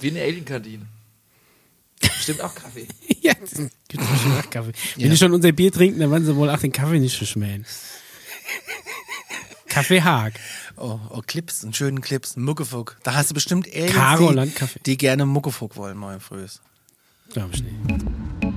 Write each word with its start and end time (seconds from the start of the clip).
Wie 0.00 0.10
eine 0.10 0.22
Alien-Kantine. 0.22 0.86
Stimmt 2.20 2.40
auch 2.42 2.54
Kaffee. 2.54 2.86
ja, 3.20 3.34
gibt 3.34 4.04
schon 4.04 4.38
auch 4.38 4.50
Kaffee. 4.50 4.72
Wenn 4.96 5.10
die 5.10 5.16
schon 5.16 5.32
unser 5.32 5.52
Bier 5.52 5.72
trinken, 5.72 6.00
dann 6.00 6.10
werden 6.10 6.24
sie 6.24 6.36
wohl 6.36 6.50
auch 6.50 6.58
den 6.58 6.72
Kaffee 6.72 6.98
nicht 6.98 7.16
verschmähen. 7.16 7.66
Kaffee 9.68 10.02
Haag. 10.02 10.34
Oh, 10.76 10.98
oh, 11.10 11.22
Clips, 11.26 11.62
einen 11.62 11.74
schönen 11.74 12.00
Clips, 12.00 12.36
einen 12.36 12.44
Muckefuck. 12.44 12.96
Da 13.02 13.14
hast 13.14 13.30
du 13.30 13.34
bestimmt 13.34 13.68
Aliens, 13.72 14.54
die, 14.54 14.80
die 14.86 14.96
gerne 14.96 15.26
Muckefuck 15.26 15.76
wollen, 15.76 15.96
morgen 15.96 16.20
früh. 16.20 16.46
Glaube 17.32 17.50
ich 17.54 17.62
nicht. 17.62 18.49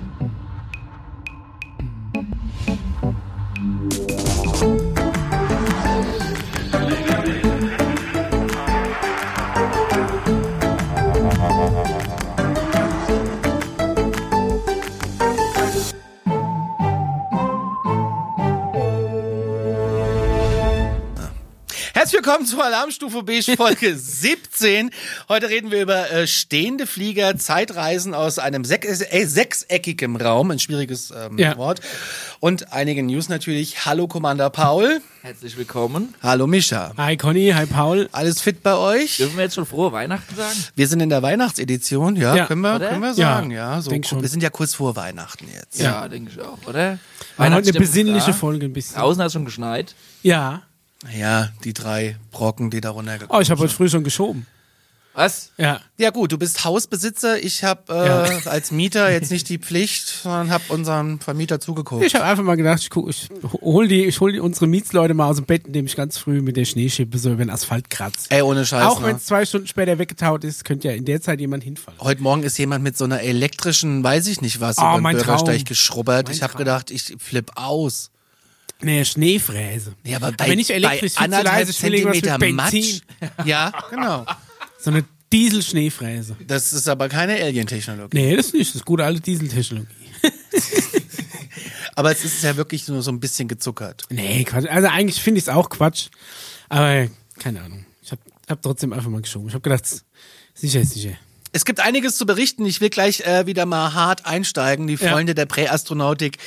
Willkommen 22.26 22.45
zu 22.45 22.62
Alarmstufe 22.62 23.22
Beige 23.23 23.58
Folge 23.58 23.98
17. 23.98 24.91
Heute 25.27 25.50
reden 25.50 25.72
wir 25.72 25.81
über 25.81 26.09
äh, 26.09 26.26
stehende 26.26 26.88
Flieger, 26.88 27.36
Zeitreisen 27.38 28.14
aus 28.14 28.40
einem 28.40 28.64
sech 28.64 28.86
äh, 28.86 29.26
sechseckigen 29.26 30.16
Raum, 30.16 30.50
ein 30.52 30.59
schwieriges 30.59 31.12
ähm, 31.12 31.38
Ja. 31.38 31.58
Wort. 31.58 31.81
Und 32.40 32.72
einige 32.72 33.04
News 33.04 33.28
natürlich. 33.28 33.84
Hallo 33.86 34.08
Commander 34.08 34.50
Paul. 34.50 35.02
Herzlich 35.22 35.58
willkommen. 35.58 36.16
Hallo 36.22 36.48
Mischa. 36.48 36.94
Hi 36.95 37.17
Conny, 37.17 37.52
hi 37.54 37.66
Paul. 37.66 38.08
Alles 38.14 38.40
fit 38.40 38.64
bei 38.64 38.76
euch? 38.78 39.17
Dürfen 39.17 39.36
wir 39.36 39.44
jetzt 39.44 39.55
schon 39.55 39.66
frohe 39.66 39.92
Weihnachten 39.92 40.34
sagen? 40.34 40.58
Wir 40.78 40.88
sind 40.88 41.02
in 41.02 41.09
der 41.09 41.23
Weihnachtsedition, 41.23 42.16
ja, 42.16 42.38
Ja. 42.38 42.45
können, 42.45 42.62
wir, 42.62 42.75
Oder? 42.75 42.88
können 42.88 43.02
wir 43.02 43.09
Ja, 43.09 43.14
sagen, 43.16 43.52
ja. 43.52 43.81
so, 43.81 43.90
denk 43.90 44.06
schon. 44.08 44.22
Wir 44.22 44.30
sind 44.30 44.42
ja 44.42 44.50
kurz 44.50 44.73
vor 44.73 44.95
Weihnachten 44.95 45.45
jetzt. 45.53 45.78
Ja, 45.78 46.08
denke 46.08 46.31
ich 46.34 46.40
auch, 46.42 46.58
oder? 46.67 47.00
War 47.36 47.53
heute 47.53 47.69
eine 47.72 47.80
besinnliche 47.80 48.28
da. 48.28 48.34
Folge 48.34 48.66
ein 48.67 48.72
bisschen. 48.72 48.95
Draußen 48.95 49.19
hat 49.22 49.28
es 49.28 49.34
schon 49.34 49.44
geschneit. 49.44 49.94
Ja. 50.22 50.62
Ja, 51.18 51.50
die 51.64 51.73
drei 51.73 52.18
Brocken, 52.32 52.70
die 52.70 52.82
da 52.82 52.92
runtergekommen 52.92 53.38
Oh, 53.38 53.42
ich 53.42 53.52
habe 53.52 53.62
heute 53.62 53.73
früh 53.73 53.90
schon 53.90 54.04
geschoben. 54.04 54.46
Was? 55.16 55.52
Ja. 55.58 55.80
Ja 56.00 56.09
gut, 56.09 56.32
du 56.32 56.40
bist 56.40 56.66
Hausbesitzer. 56.66 57.38
Ich 57.44 57.64
habe 57.64 57.82
äh, 57.94 58.08
Ja. 58.08 58.40
als 58.50 58.72
Mieter 58.72 59.12
jetzt 59.12 59.30
nicht 59.30 59.48
die 59.48 59.59
Pflicht, 59.59 60.08
sondern 60.08 60.50
habe 60.50 60.64
unserem 60.70 61.20
Vermieter 61.20 61.59
zugeguckt. 61.59 62.04
Ich 62.04 62.16
habe 62.16 62.26
einfach 62.26 62.44
mal 62.44 62.56
gedacht, 62.56 62.81
ich, 62.81 62.90
guck, 62.90 63.08
ich 63.12 63.30
hol 63.62 63.88
die, 63.88 64.06
ich 64.06 64.20
hol 64.22 64.31
die 64.31 64.40
unsere 64.40 64.66
Mietsleute 64.66 65.14
mal 65.14 65.28
aus 65.28 65.36
dem 65.36 65.46
Bett, 65.46 65.68
indem 65.68 65.86
ich 65.86 65.96
ganz 65.96 66.18
früh 66.18 66.42
mit 66.42 66.58
der 66.58 66.66
Schneeschippe 66.66 67.20
so 67.20 67.30
über 67.30 67.46
den 67.46 67.52
Asphalt 67.52 67.92
kratze. 67.92 68.26
Ey, 68.31 68.42
ohne 68.42 68.66
Scheiß. 68.66 68.86
Auch 68.88 69.02
ne? 69.02 69.06
wenn 69.08 69.18
es 69.18 69.26
zwei 69.26 69.46
Stunden 69.46 69.68
später 69.68 70.00
weggetaut 70.00 70.44
ist, 70.44 70.66
könnte 70.66 70.88
ja 70.88 70.96
in 70.96 71.06
der 71.06 71.22
Zeit 71.22 71.40
jemand 71.40 71.64
hinfallen. 71.64 72.00
Heute 72.00 72.24
Morgen 72.24 72.42
ist 72.42 72.58
jemand 72.58 72.84
mit 72.84 72.98
so 72.98 73.04
einer 73.06 73.22
elektrischen, 73.22 74.04
weiß 74.04 74.26
ich 74.26 74.42
nicht 74.42 74.62
was, 74.62 74.80
Oh, 74.80 74.81
über 74.81 74.94
den 74.96 75.04
mein 75.04 75.18
Bürgersteig 75.18 75.58
Traum. 75.58 75.66
geschrubbert. 75.66 76.26
Mein 76.30 76.36
ich 76.36 76.42
habe 76.42 76.58
gedacht, 76.58 76.90
ich 76.90 77.16
flipp 77.20 77.52
aus. 77.54 78.09
Nee, 78.84 79.06
Schneefräse. 79.06 79.94
Ja, 80.03 80.17
aber 80.17 80.31
bei, 80.34 80.45
aber 80.45 80.56
nicht 80.56 80.70
elektrisch, 80.70 81.16
bei 81.16 81.26
anderthalb 81.26 81.67
Zentimeter. 81.72 82.38
Matsch. 82.52 83.02
Ja, 83.45 83.72
genau. 83.90 84.25
So 84.80 84.92
eine 84.92 85.06
Diesel-Schneefräse. 85.31 86.36
Das 86.48 86.73
ist 86.73 86.88
aber 86.88 87.09
keine 87.09 87.34
Alien-Technologie. 87.42 88.16
Nee, 88.16 88.36
das 88.36 88.53
nicht. 88.53 88.70
Das 88.70 88.75
ist 88.75 88.86
gute 88.86 89.03
alte 89.03 89.22
Dieseltechnologie. 89.22 89.88
Aber 91.95 92.12
es 92.12 92.25
ist 92.25 92.44
ja 92.44 92.56
wirklich 92.58 92.88
nur 92.88 93.02
so 93.02 93.12
ein 93.12 93.20
bisschen 93.20 93.48
gezuckert. 93.48 94.03
Nee, 94.09 94.44
Quatsch. 94.44 94.67
Also 94.67 94.88
eigentlich 94.88 95.22
finde 95.22 95.38
ich 95.40 95.45
es 95.45 95.50
auch 95.50 95.70
Quatsch. 95.70 96.08
Aber 96.70 97.08
keine 97.40 97.62
Ahnung. 97.62 97.86
Ich 98.02 98.12
habe 98.12 98.22
hab 98.50 98.62
trotzdem 98.62 98.94
einfach 98.94 99.09
mal 99.09 99.22
geschoben. 99.22 99.47
Ich 99.47 99.53
habe 99.53 99.62
gedacht, 99.62 99.86
sicher 100.53 100.81
ist 100.81 100.94
sicher. 100.94 101.14
Es 101.56 101.66
gibt 101.66 101.80
einiges 101.80 102.18
zu 102.18 102.26
berichten. 102.26 102.66
Ich 102.66 102.82
will 102.82 102.90
gleich 102.90 103.22
äh, 103.22 103.46
wieder 103.46 103.66
mal 103.66 103.94
hart 103.94 104.26
einsteigen. 104.26 104.88
Die 104.88 104.96
Ja. 104.96 105.12
Freunde 105.12 105.36
der 105.36 105.46
Präastronautik, 105.46 106.38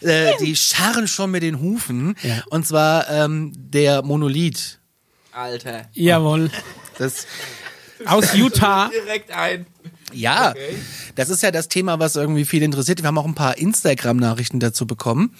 äh, 0.00 0.32
die 0.40 0.54
scharren 0.56 1.08
schon 1.08 1.30
mit 1.32 1.42
den 1.42 1.60
Hufen. 1.60 2.14
Ja. 2.22 2.42
Und 2.50 2.66
zwar 2.66 3.10
ähm, 3.10 3.52
der 3.56 4.02
Monolith. 4.02 4.78
Alter. 5.32 5.88
Jawohl. 5.92 6.50
Das, 6.98 7.26
Aus 8.06 8.32
Utah. 8.34 8.88
Direkt 9.06 9.32
ein. 9.32 9.66
ja, 10.12 10.50
Okay. 10.50 10.76
das 11.16 11.28
ist 11.30 11.42
ja 11.42 11.50
das 11.50 11.66
Thema, 11.68 11.98
was 11.98 12.14
irgendwie 12.14 12.44
viel 12.44 12.62
interessiert. 12.62 13.02
Wir 13.02 13.08
haben 13.08 13.18
auch 13.18 13.24
ein 13.26 13.34
paar 13.34 13.58
Instagram-Nachrichten 13.58 14.60
dazu 14.60 14.86
bekommen, 14.86 15.34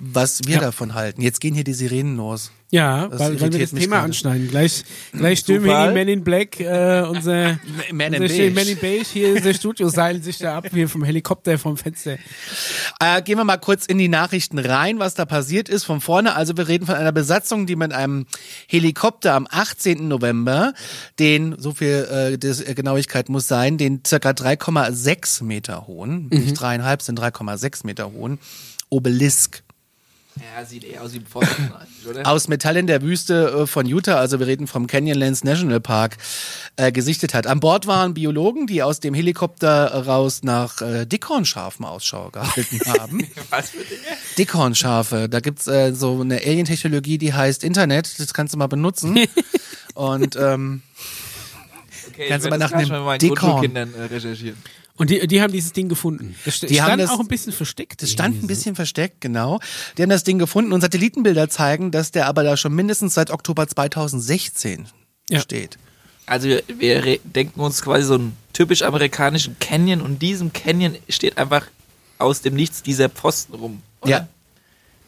was 0.00 0.40
wir 0.46 0.54
Ja. 0.56 0.60
davon 0.60 0.94
halten. 0.94 1.22
Jetzt 1.22 1.40
gehen 1.40 1.54
hier 1.54 1.64
die 1.64 1.74
Sirenen 1.74 2.16
los. 2.16 2.50
Ja, 2.70 3.08
Das 3.08 3.20
weil, 3.20 3.38
weil 3.38 3.52
wir 3.52 3.60
das 3.60 3.70
Thema 3.72 3.96
gerade. 3.96 4.04
anschneiden. 4.06 4.48
Gleich, 4.48 4.82
gleich 5.12 5.40
stürmen 5.40 5.68
hier 5.68 5.88
die 5.88 5.92
Men 5.94 6.08
in 6.08 6.24
Black, 6.24 6.58
äh, 6.58 7.02
unser, 7.06 7.58
Man 7.92 8.14
in 8.14 8.22
unser 8.22 8.34
Beige. 8.34 8.50
Men 8.54 8.66
in 8.68 8.78
Beige 8.78 9.04
hier, 9.12 9.34
unser 9.36 9.52
Studio 9.52 9.90
seilen 9.90 10.22
sich 10.22 10.38
da 10.38 10.56
ab, 10.56 10.66
hier 10.72 10.88
vom 10.88 11.04
Helikopter, 11.04 11.58
vom 11.58 11.76
Fenster. 11.76 12.16
Äh, 12.98 13.20
gehen 13.20 13.36
wir 13.36 13.44
mal 13.44 13.58
kurz 13.58 13.84
in 13.84 13.98
die 13.98 14.08
Nachrichten 14.08 14.58
rein, 14.58 14.98
was 14.98 15.12
da 15.12 15.26
passiert 15.26 15.68
ist 15.68 15.84
von 15.84 16.00
vorne. 16.00 16.34
Also 16.34 16.56
wir 16.56 16.66
reden 16.66 16.86
von 16.86 16.94
einer 16.94 17.12
Besatzung, 17.12 17.66
die 17.66 17.76
mit 17.76 17.92
einem 17.92 18.24
Helikopter 18.68 19.34
am 19.34 19.46
18. 19.50 20.08
November, 20.08 20.72
den, 21.18 21.54
so 21.58 21.72
viel 21.74 22.08
äh, 22.10 22.38
das, 22.38 22.62
äh, 22.62 22.72
Genauigkeit 22.74 23.28
muss 23.28 23.48
sein, 23.48 23.76
den 23.76 24.00
circa 24.06 24.30
3,6 24.30 25.44
Meter 25.44 25.86
hohen, 25.86 26.28
nicht 26.28 26.54
dreieinhalb, 26.54 27.02
sind 27.02 27.20
3,6 27.20 27.84
Meter 27.86 28.12
hohen, 28.12 28.38
Obelisk 28.88 29.62
Ja, 30.36 30.64
sieht 30.64 30.84
eher 30.84 31.02
aus 31.02 31.12
wie 31.12 31.20
Pfosten 31.20 31.72
eigentlich, 31.72 32.06
oder? 32.08 32.26
aus 32.26 32.48
Metall 32.48 32.76
in 32.76 32.86
der 32.86 33.02
Wüste 33.02 33.62
äh, 33.62 33.66
von 33.66 33.86
Utah, 33.86 34.16
also 34.16 34.38
wir 34.38 34.46
reden 34.46 34.66
vom 34.66 34.86
Canyonlands 34.86 35.44
National 35.44 35.80
Park, 35.80 36.16
äh, 36.76 36.90
gesichtet 36.90 37.34
hat. 37.34 37.46
An 37.46 37.60
Bord 37.60 37.86
waren 37.86 38.14
Biologen, 38.14 38.66
die 38.66 38.82
aus 38.82 39.00
dem 39.00 39.14
Helikopter 39.14 40.06
raus 40.06 40.42
nach 40.42 40.80
äh, 40.80 41.04
Dickhornschafen 41.06 41.84
Ausschau 41.84 42.30
gehalten 42.30 42.80
haben. 42.86 43.26
Was 43.50 43.70
für 43.70 43.78
Dinge? 43.78 44.00
Dickhornschafe. 44.38 45.28
Da 45.28 45.40
gibt's 45.40 45.66
äh, 45.66 45.92
so 45.92 46.20
eine 46.20 46.36
Alien-Technologie, 46.36 47.18
die 47.18 47.34
heißt 47.34 47.62
Internet. 47.64 48.18
Das 48.18 48.32
kannst 48.32 48.54
du 48.54 48.58
mal 48.58 48.68
benutzen. 48.68 49.18
Und 49.94 50.36
ähm, 50.36 50.82
Okay, 52.08 52.26
Kannst 52.28 52.46
du 52.46 52.50
mal 52.50 52.58
nach 52.58 52.72
einem 52.72 53.18
Dickhorn. 53.18 53.74
Äh, 53.76 53.86
recherchieren. 54.10 54.58
Und 55.02 55.10
die, 55.10 55.26
die 55.26 55.42
haben 55.42 55.52
dieses 55.52 55.72
Ding 55.72 55.88
gefunden. 55.88 56.36
Das 56.44 56.60
Die 56.60 56.80
haben 56.80 56.90
stand 56.90 57.02
das- 57.02 57.10
auch 57.10 57.18
ein 57.18 57.26
bisschen 57.26 57.52
versteckt. 57.52 58.00
das 58.02 58.10
stand 58.12 58.28
ein 58.28 58.36
irgendwie 58.38 58.46
bisschen 58.54 58.76
versteckt, 58.76 59.20
genau. 59.20 59.58
Die 59.98 60.02
haben 60.02 60.10
das 60.10 60.22
Ding 60.22 60.38
gefunden 60.38 60.72
und 60.72 60.80
Satellitenbilder 60.80 61.48
zeigen, 61.50 61.90
dass 61.90 62.12
der 62.12 62.26
aber 62.28 62.44
da 62.44 62.56
schon 62.56 62.72
mindestens 62.72 63.14
seit 63.14 63.30
Oktober 63.32 63.66
2016 63.66 64.86
Ja. 65.28 65.40
steht. 65.40 65.76
Also 66.26 66.46
wir, 66.48 66.62
wir 66.78 67.18
denken 67.24 67.58
uns 67.60 67.82
quasi 67.82 68.04
so 68.06 68.14
einen 68.14 68.36
typisch 68.52 68.82
amerikanischen 68.82 69.56
Canyon 69.58 70.00
und 70.02 70.12
in 70.12 70.18
diesem 70.20 70.52
Canyon 70.52 70.96
steht 71.08 71.36
einfach 71.36 71.66
aus 72.18 72.40
dem 72.42 72.54
Nichts 72.54 72.82
dieser 72.84 73.08
Pfosten 73.08 73.54
rum. 73.54 73.82
Oder? 74.02 74.10
Ja. 74.10 74.28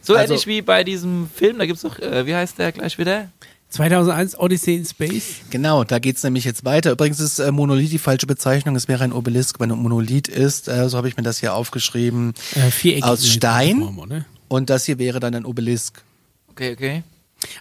So 0.03 0.15
Also- 0.17 0.33
ähnlich 0.35 0.47
wie 0.49 0.61
bei 0.61 0.83
diesem 0.83 1.31
Film, 1.33 1.57
da 1.59 1.67
gibt's 1.67 1.83
doch, 1.83 2.01
äh, 2.01 2.27
wie 2.27 2.35
heißt 2.35 2.59
der 2.59 2.73
gleich 2.73 2.99
wieder? 2.99 3.31
So. 3.75 3.83
2001 3.83 4.39
Odyssey 4.39 4.75
in 4.77 4.85
Space. 4.85 5.37
Genau, 5.51 5.85
da 5.85 5.99
geht's 5.99 6.23
nämlich 6.23 6.45
jetzt 6.45 6.65
weiter. 6.65 6.93
Übrigens 6.93 7.21
ist 7.21 7.39
äh, 7.39 7.51
Monolith 7.53 7.91
die 7.91 7.99
falsche 7.99 8.27
Bezeichnung. 8.27 8.77
Es 8.77 8.89
wäre 8.89 9.05
ein 9.05 9.13
Obelisk, 9.13 9.59
weil 9.61 9.71
ein 9.71 9.79
Monolith 9.79 10.29
ist, 10.29 10.69
äh, 10.69 10.89
so 10.89 10.97
habe 10.97 11.09
ich 11.09 11.17
mir 11.17 11.23
das 11.23 11.41
hier 11.41 11.55
aufgeschrieben, 11.55 12.35
Äh, 12.55 12.71
viereckig 12.71 13.05
aus 13.05 13.25
in 13.25 13.31
Stein. 13.31 13.81
Form? 13.81 14.25
Und 14.49 14.71
das 14.71 14.85
hier 14.85 14.99
wäre 14.99 15.21
dann 15.21 15.35
ein 15.35 15.45
Obelisk. 15.45 16.03
Okay, 16.51 16.73
okay. 16.73 17.03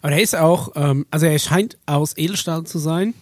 Aber 0.01 0.11
der 0.11 0.21
ist 0.21 0.35
auch, 0.35 0.71
ähm, 0.75 1.05
also 1.11 1.25
er 1.25 1.37
scheint 1.39 1.77
aus 1.87 2.15
Edelstahl 2.15 2.63
zu 2.63 2.77
sein. 2.79 3.13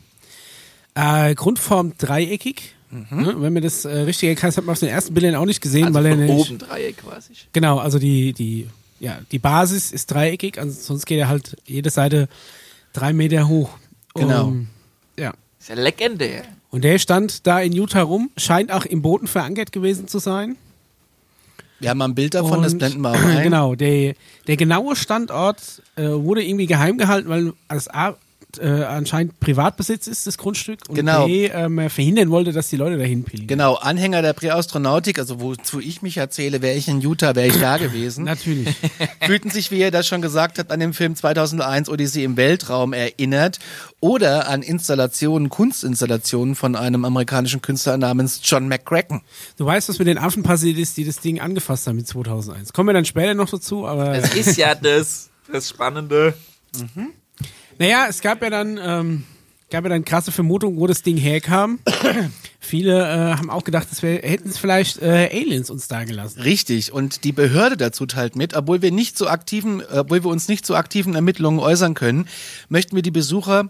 Äh, 0.93 1.33
Grundform 1.35 1.93
dreieckig. 1.97 2.75
Ne? 2.91 3.35
Wenn 3.37 3.53
man 3.53 3.63
das 3.63 3.85
äh, 3.85 3.99
richtig 3.99 4.27
erkannt 4.27 4.51
hat, 4.53 4.57
hat 4.57 4.65
man 4.65 4.73
auf 4.73 4.79
den 4.79 4.89
ersten 4.89 5.13
Bildern 5.13 5.35
auch 5.35 5.45
nicht 5.45 5.61
gesehen, 5.61 5.85
Also 5.85 5.93
weil 5.93 6.05
er 6.07 6.15
nämlich, 6.17 6.49
oben 6.49 6.57
Dreieck 6.57 6.97
quasi. 6.97 7.31
genau, 7.53 7.77
also 7.79 7.99
die, 7.99 8.33
die, 8.33 8.67
ja, 8.99 9.19
die 9.31 9.39
Basis 9.39 9.93
ist 9.93 10.11
dreieckig, 10.11 10.59
also 10.59 10.77
sonst 10.77 11.05
geht 11.05 11.17
er 11.17 11.29
halt 11.29 11.55
jede 11.65 11.89
Seite 11.89 12.27
drei 12.93 13.13
Meter 13.13 13.47
hoch. 13.47 13.69
Genau. 14.15 14.47
Um, 14.47 14.67
ja. 15.17 15.33
Ist 15.59 15.69
ja 15.69 15.75
legendär. 15.75 16.43
Und 16.69 16.83
der 16.83 16.99
stand 16.99 17.45
da 17.47 17.59
in 17.59 17.73
Utah 17.73 18.01
rum, 18.01 18.29
scheint 18.37 18.71
auch 18.71 18.85
im 18.85 19.01
Boden 19.01 19.27
verankert 19.27 19.71
gewesen 19.71 20.07
zu 20.07 20.19
sein. 20.19 20.57
Wir 21.79 21.89
haben 21.89 21.97
mal 21.97 22.05
ein 22.09 22.15
Bild 22.15 22.33
davon, 22.35 22.61
das 22.61 22.73
Und- 22.73 22.79
blenden 22.79 23.01
wir 23.01 23.11
auch 23.11 23.15
ein. 23.23 23.43
Genau, 23.43 23.75
der, 23.75 24.13
der 24.47 24.57
genaue 24.57 24.95
Standort 24.95 25.81
äh, 25.95 26.03
wurde 26.03 26.43
irgendwie 26.43 26.67
geheim 26.67 26.97
gehalten, 26.97 27.29
weil 27.29 27.53
das 27.69 27.87
A, 27.89 28.15
äh, 28.59 28.83
anscheinend 28.83 29.39
Privatbesitz 29.39 30.07
ist, 30.07 30.27
das 30.27 30.37
Grundstück. 30.37 30.79
Und 30.89 30.95
Genau. 30.95 31.25
B, 31.25 31.45
ähm, 31.47 31.89
verhindern 31.89 32.29
wollte, 32.31 32.51
dass 32.51 32.69
die 32.69 32.77
Leute 32.77 32.97
dahin 32.97 33.23
pilgern. 33.23 33.47
Genau, 33.47 33.75
Anhänger 33.75 34.21
der 34.21 34.33
Präastronautik, 34.33 35.19
also 35.19 35.39
wozu 35.41 35.79
ich 35.79 36.01
mich 36.01 36.17
erzähle, 36.17 36.61
wäre 36.61 36.75
ich 36.75 36.87
in 36.87 37.01
Utah, 37.01 37.35
wäre 37.35 37.47
ich 37.47 37.59
da 37.59 37.77
gewesen. 37.79 38.25
Natürlich. 38.25 38.75
Fühlten 39.25 39.49
sich, 39.49 39.71
wie 39.71 39.79
er 39.81 39.91
das 39.91 40.07
schon 40.07 40.21
gesagt 40.21 40.59
hat, 40.59 40.71
an 40.71 40.79
den 40.79 40.93
Film 40.93 41.15
2001 41.15 41.89
Odyssee 41.89 42.23
im 42.23 42.37
Weltraum 42.37 42.93
erinnert 42.93 43.59
oder 43.99 44.47
an 44.47 44.61
Installationen, 44.61 45.49
Kunstinstallationen 45.49 46.55
von 46.55 46.75
einem 46.75 47.05
amerikanischen 47.05 47.61
Künstler 47.61 47.97
namens 47.97 48.41
John 48.43 48.67
McCracken. 48.67 49.21
Du 49.57 49.65
weißt, 49.65 49.89
was 49.89 49.99
mit 49.99 50.07
den 50.07 50.17
Affen 50.17 50.43
passiert 50.43 50.77
ist, 50.77 50.97
die 50.97 51.05
das 51.05 51.19
Ding 51.19 51.39
angefasst 51.39 51.87
haben 51.87 51.95
mit 51.97 52.07
2001. 52.07 52.73
Kommen 52.73 52.89
wir 52.89 52.93
dann 52.93 53.05
später 53.05 53.33
noch 53.33 53.49
dazu, 53.49 53.87
aber 53.87 54.13
Es 54.15 54.33
ist 54.35 54.57
ja 54.57 54.75
das, 54.75 55.29
das 55.51 55.69
Spannende. 55.69 56.33
Naja, 57.79 58.05
es 58.09 58.21
gab 58.21 58.41
ja 58.41 58.49
dann 58.49 58.79
ähm, 58.81 59.23
gab 59.71 59.85
ja 59.85 59.89
dann 59.89 60.05
krasse 60.05 60.31
Vermutungen, 60.31 60.79
wo 60.79 60.85
das 60.85 61.01
Ding 61.01 61.17
herkam. 61.17 61.79
Viele 62.59 62.99
äh, 63.01 63.37
haben 63.37 63.49
auch 63.49 63.63
gedacht, 63.63 63.87
das 63.89 64.03
hätten 64.03 64.49
es 64.49 64.57
vielleicht 64.57 65.01
äh, 65.01 65.29
Aliens 65.31 65.69
uns 65.69 65.87
da 65.87 66.03
gelassen. 66.03 66.41
Richtig. 66.41 66.91
Und 66.91 67.23
die 67.23 67.31
Behörde 67.31 67.77
dazu 67.77 68.05
teilt 68.05 68.35
mit, 68.35 68.55
obwohl 68.55 68.81
wir 68.81 68.91
nicht 68.91 69.17
zu 69.17 69.27
aktiven, 69.27 69.81
obwohl 69.81 70.23
wir 70.23 70.29
uns 70.29 70.47
nicht 70.47 70.65
zu 70.65 70.75
aktiven 70.75 71.15
Ermittlungen 71.15 71.59
äußern 71.59 71.95
können, 71.95 72.27
möchten 72.69 72.95
wir 72.95 73.01
die 73.01 73.11
Besucher 73.11 73.69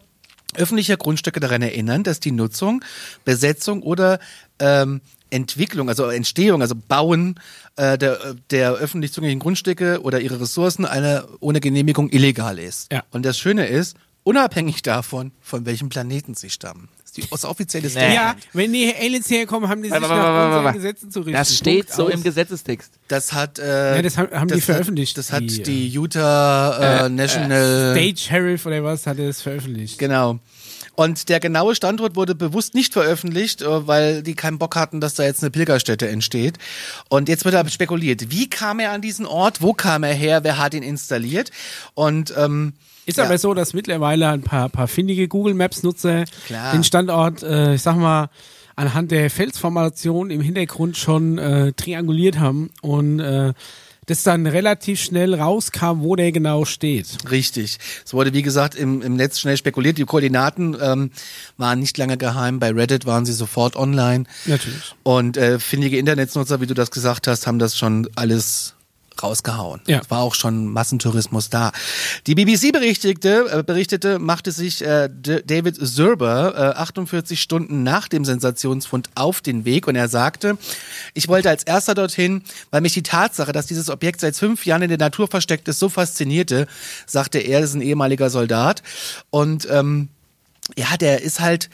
öffentlicher 0.56 0.97
Grundstücke 0.97 1.39
daran 1.39 1.62
erinnern, 1.62 2.04
dass 2.04 2.19
die 2.19 2.31
Nutzung, 2.31 2.83
Besetzung 3.24 3.83
oder 3.83 4.19
ähm, 4.59 5.00
Entwicklung, 5.31 5.89
also 5.89 6.06
Entstehung, 6.10 6.62
also 6.62 6.75
Bauen 6.75 7.39
äh, 7.78 7.98
der, 7.98 8.36
der 8.51 8.74
öffentlich 8.74 9.12
zugänglichen 9.13 9.39
Grundstücke 9.39 10.01
oder 10.04 10.19
ihre 10.22 10.39
Ressourcen 10.39 10.86
eine, 10.86 11.25
ohne 11.39 11.60
Genehmigung 11.60 12.10
illegal 12.12 12.60
ist. 12.60 12.92
Ja. 12.92 13.04
Und 13.12 13.25
das 13.25 13.39
Schöne 13.39 13.66
ist, 13.66 13.95
unabhängig 14.24 14.81
davon, 14.83 15.31
von 15.42 15.66
welchem 15.66 15.89
Planeten 15.89 16.36
sie 16.36 16.50
stammen. 16.50 16.89
Das 17.00 17.06
ist 17.06 17.18
die, 17.18 17.30
das 17.30 17.45
offizielle 17.45 17.89
Statement. 17.89 18.16
Ja, 18.16 18.36
wenn 18.54 18.72
die 18.72 18.94
Aliens 18.95 19.30
herkommen, 19.30 19.68
haben 19.69 19.81
die 19.81 19.89
sich 19.89 20.00
Warte, 20.01 20.13
nach 20.16 20.45
unseren 20.48 20.63
warte. 20.66 20.78
Gesetzen 20.78 21.12
zu 21.12 21.19
richten. 21.22 21.33
Das 21.33 21.56
steht 21.57 21.88
Punkt 21.88 21.94
so 21.94 22.06
aus. 22.07 22.13
im 22.13 22.24
Gesetzestext. 22.24 22.92
Das 23.07 23.33
hat, 23.33 23.57
äh, 23.60 23.95
Ja, 23.95 24.01
das 24.01 24.18
haben- 24.18 24.31
haben 24.38 24.48
die 24.48 24.56
das 24.56 24.66
veröffentlicht, 24.66 25.18
Hat, 25.18 25.18
das 25.18 25.31
hat 25.31 25.42
die, 25.44 25.63
die, 25.63 25.89
Utah 25.89 27.06
äh, 27.06 27.10
National 27.10 27.94
Stage 27.95 28.18
Sheriff 28.18 28.66
oder 28.66 28.83
was 28.83 29.07
hat 29.07 29.18
es 29.19 29.42
veröffentlicht. 29.42 29.98
Genau. 29.98 30.39
Und 31.01 31.30
der 31.30 31.39
genaue 31.39 31.74
Standort 31.74 32.15
wurde 32.15 32.36
bewusst 32.36 32.75
nicht 32.75 32.94
veröffentlicht, 32.94 33.63
äh, 33.63 33.88
weil 33.88 34.21
die 34.21 34.36
keinen 34.36 34.59
Bock 34.59 34.75
hatten, 34.75 35.01
dass 35.01 35.15
da 35.15 35.24
jetzt 35.24 35.42
eine 35.42 35.50
Pilgerstätte 35.50 36.07
entsteht. 36.07 36.59
Und 37.09 37.27
jetzt 37.27 37.44
wird 37.44 37.56
aber 37.56 37.69
spekuliert, 37.69 38.30
wie 38.30 38.48
kam 38.48 38.80
er 38.80 38.92
an 38.92 39.01
diesen 39.01 39.25
Ort, 39.25 39.62
wo 39.62 39.74
kam 39.74 40.03
er 40.03 40.13
her, 40.13 40.44
wer 40.44 40.59
hat 40.59 40.75
ihn 40.75 40.83
installiert? 40.83 41.50
Und 41.95 42.31
ähm, 42.38 42.74
Ist 43.07 43.18
ja. 43.18 43.25
aber 43.25 43.39
so, 43.39 43.56
dass 43.56 43.74
mittlerweile 43.74 44.30
ein 44.30 44.44
paar, 44.44 44.69
paar 44.69 44.88
findige 44.88 45.27
Google 45.27 45.56
Maps 45.56 45.81
Nutzer 45.81 46.25
Klar. 46.45 46.71
den 46.71 46.83
Standort, 46.83 47.42
äh, 47.42 47.74
ich 47.74 47.81
sag 47.81 47.95
mal, 47.95 48.30
anhand 48.75 49.09
der 49.09 49.31
Felsformation 49.31 50.30
im 50.30 50.42
Hintergrund 50.42 50.97
schon 50.97 51.39
äh, 51.39 51.74
trianguliert 51.74 52.39
haben 52.39 52.69
und 52.81 53.19
äh, 53.19 53.54
das 54.12 54.24
dann 54.24 54.46
relativ 54.46 55.02
schnell 55.02 55.34
rauskam, 55.34 56.02
wo 56.02 56.16
der 56.16 56.31
genau 56.31 56.66
steht. 56.66 57.08
Richtig. 57.30 57.80
Es 58.06 58.13
wurde, 58.13 58.34
wie 58.34 58.42
gesagt, 58.42 58.75
im, 58.75 59.02
im 59.02 59.16
Netz 59.16 59.40
schnell 59.40 59.58
spekuliert. 59.58 59.98
Die 59.98 60.06
Koordinaten 60.06 60.78
ähm, 60.80 61.12
waren 61.58 61.80
nicht 61.80 61.98
lange 61.98 62.18
geheim. 62.18 62.60
Bei 62.60 62.72
Reddit 62.72 63.06
waren 63.06 63.25
sie 63.25 63.34
sofort 63.34 63.75
online. 63.75 64.25
Natürlich. 64.46 64.96
Und 65.04 65.38
äh, 65.38 65.60
findige 65.60 65.98
Internetnutzer, 65.98 66.62
wie 66.62 66.68
du 66.68 66.74
das 66.74 66.92
gesagt 66.92 67.28
hast, 67.28 67.48
haben 67.48 67.60
das 67.60 67.78
schon 67.78 68.10
alles 68.16 68.75
rausgehauen. 69.23 69.81
Ja. 69.88 70.00
Es 70.01 70.09
war 70.12 70.19
auch 70.19 70.35
schon 70.35 70.68
Massentourismus 70.68 71.50
da. 71.50 71.71
Die 72.27 72.35
BBC 72.35 72.71
berichtete, 72.71 73.47
äh, 73.59 73.63
berichtete 73.63 74.19
machte 74.19 74.51
sich 74.51 74.81
äh, 74.85 75.09
David 75.12 75.75
Zerber 75.88 76.53
äh, 76.75 76.79
48 76.79 77.41
Stunden 77.41 77.83
nach 77.83 78.07
dem 78.07 78.25
Sensationsfund 78.25 79.09
auf 79.15 79.41
den 79.41 79.65
Weg 79.65 79.88
und 79.88 79.95
er 79.95 80.07
sagte, 80.07 80.57
ich 81.13 81.27
wollte 81.27 81.50
als 81.50 81.63
erster 81.63 81.94
dorthin, 81.95 82.44
weil 82.69 82.81
mich 82.81 82.94
die 82.94 83.03
Tatsache, 83.03 83.51
dass 83.51 83.65
dieses 83.68 83.89
Objekt 83.89 84.21
seit 84.21 84.35
fünf 84.35 84.65
Jahren 84.65 84.81
in 84.81 84.89
der 84.89 84.97
Natur 84.97 85.27
versteckt 85.27 85.68
ist, 85.68 85.79
so 85.79 85.89
faszinierte, 85.89 86.68
sagte 87.06 87.39
er, 87.39 87.62
das 87.62 87.71
ist 87.71 87.75
ein 87.75 87.81
ehemaliger 87.81 88.29
Soldat. 88.29 88.83
Und 89.29 89.68
ähm, 89.71 90.09
ja, 90.77 90.97
der 90.97 91.21
ist 91.21 91.39
halt 91.39 91.69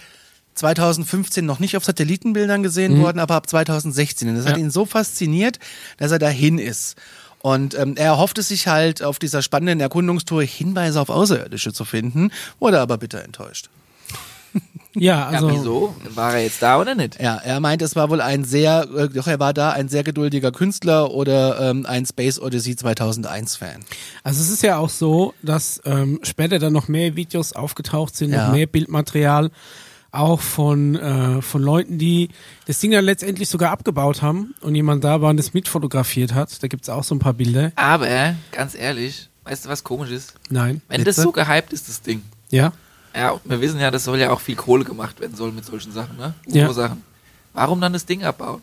2015 0.55 1.45
noch 1.45 1.59
nicht 1.59 1.77
auf 1.77 1.85
Satellitenbildern 1.85 2.63
gesehen 2.63 2.99
worden, 2.99 3.19
aber 3.19 3.35
ab 3.35 3.47
2016. 3.47 4.29
Und 4.29 4.35
das 4.37 4.45
hat 4.45 4.53
Ja. 4.53 4.57
ihn 4.63 4.71
so 4.71 4.85
fasziniert, 4.85 5.59
dass 5.97 6.11
er 6.11 6.19
dahin 6.19 6.57
ist. 6.57 6.95
Und 7.41 7.75
ähm, 7.75 7.95
er 7.97 8.07
erhoffte 8.07 8.41
sich 8.41 8.67
halt 8.67 9.03
auf 9.03 9.19
dieser 9.19 9.41
spannenden 9.41 9.79
Erkundungstour 9.79 10.43
Hinweise 10.43 10.99
auf 10.99 11.09
Außerirdische 11.09 11.71
zu 11.73 11.85
finden, 11.85 12.31
wurde 12.59 12.79
aber 12.81 12.97
bitter 12.97 13.23
enttäuscht. 13.23 13.69
Ja, 14.99 15.27
also 15.27 15.49
ja, 15.49 15.53
wieso? 15.53 15.95
War 16.15 16.33
er 16.33 16.43
jetzt 16.45 16.59
da 16.63 16.81
oder 16.81 16.95
nicht? 16.95 17.21
Ja, 17.21 17.35
er 17.35 17.59
meint, 17.59 17.83
es 17.83 17.95
war 17.95 18.09
wohl 18.09 18.19
ein 18.19 18.43
sehr, 18.43 18.87
äh, 18.95 19.09
doch 19.09 19.27
er 19.27 19.39
war 19.39 19.53
da 19.53 19.69
ein 19.71 19.89
sehr 19.89 20.03
geduldiger 20.03 20.51
Künstler 20.51 21.11
oder 21.11 21.59
ähm, 21.69 21.85
ein 21.85 22.03
Space 22.07 22.39
Odyssey 22.39 22.75
2001 22.75 23.57
Fan. 23.57 23.81
Also 24.23 24.41
es 24.41 24.49
ist 24.49 24.63
ja 24.63 24.77
auch 24.79 24.89
so, 24.89 25.35
dass 25.43 25.79
ähm, 25.85 26.19
später 26.23 26.57
dann 26.57 26.73
noch 26.73 26.87
mehr 26.87 27.15
Videos 27.15 27.53
aufgetaucht 27.53 28.15
sind, 28.15 28.31
Ja. 28.31 28.47
noch 28.47 28.53
mehr 28.55 28.65
Bildmaterial, 28.65 29.51
auch 30.11 30.39
von, 30.39 30.95
äh, 30.95 31.41
von 31.41 31.61
Leuten, 31.61 31.97
die 31.97 32.29
das 32.65 32.79
Ding 32.79 32.91
dann 32.91 33.05
letztendlich 33.05 33.49
sogar 33.49 33.71
abgebaut 33.71 34.21
haben 34.21 34.55
und 34.61 34.75
jemand 34.75 35.03
da 35.03 35.21
war 35.21 35.29
und 35.29 35.37
das 35.37 35.53
mitfotografiert 35.53 36.33
hat. 36.33 36.61
Da 36.63 36.67
gibt's 36.67 36.89
auch 36.89 37.03
so 37.03 37.15
ein 37.15 37.19
paar 37.19 37.33
Bilder. 37.33 37.71
Aber, 37.75 38.35
ganz 38.51 38.75
ehrlich, 38.75 39.29
weißt 39.43 39.65
du, 39.65 39.69
was 39.69 39.83
komisch 39.83 40.11
ist? 40.11 40.33
Nein. 40.49 40.81
Wenn 40.87 41.03
das 41.03 41.17
Bitte? 41.17 41.23
so 41.23 41.31
gehypt 41.31 41.73
ist, 41.73 41.87
das 41.87 42.01
Ding. 42.01 42.23
Ja? 42.49 42.73
Ja, 43.15 43.31
und 43.31 43.49
wir 43.49 43.61
wissen 43.61 43.79
ja, 43.79 43.91
das 43.91 44.03
soll 44.03 44.19
ja 44.19 44.31
auch 44.31 44.41
viel 44.41 44.55
Kohle 44.55 44.83
gemacht 44.83 45.19
werden 45.19 45.35
soll 45.35 45.51
mit 45.51 45.65
solchen 45.65 45.91
Sachen, 45.91 46.17
ne? 46.17 46.33
Ja. 46.47 46.71
Sachen. 46.71 47.03
Warum 47.53 47.81
dann 47.81 47.93
das 47.93 48.05
Ding 48.05 48.23
abbauen? 48.23 48.61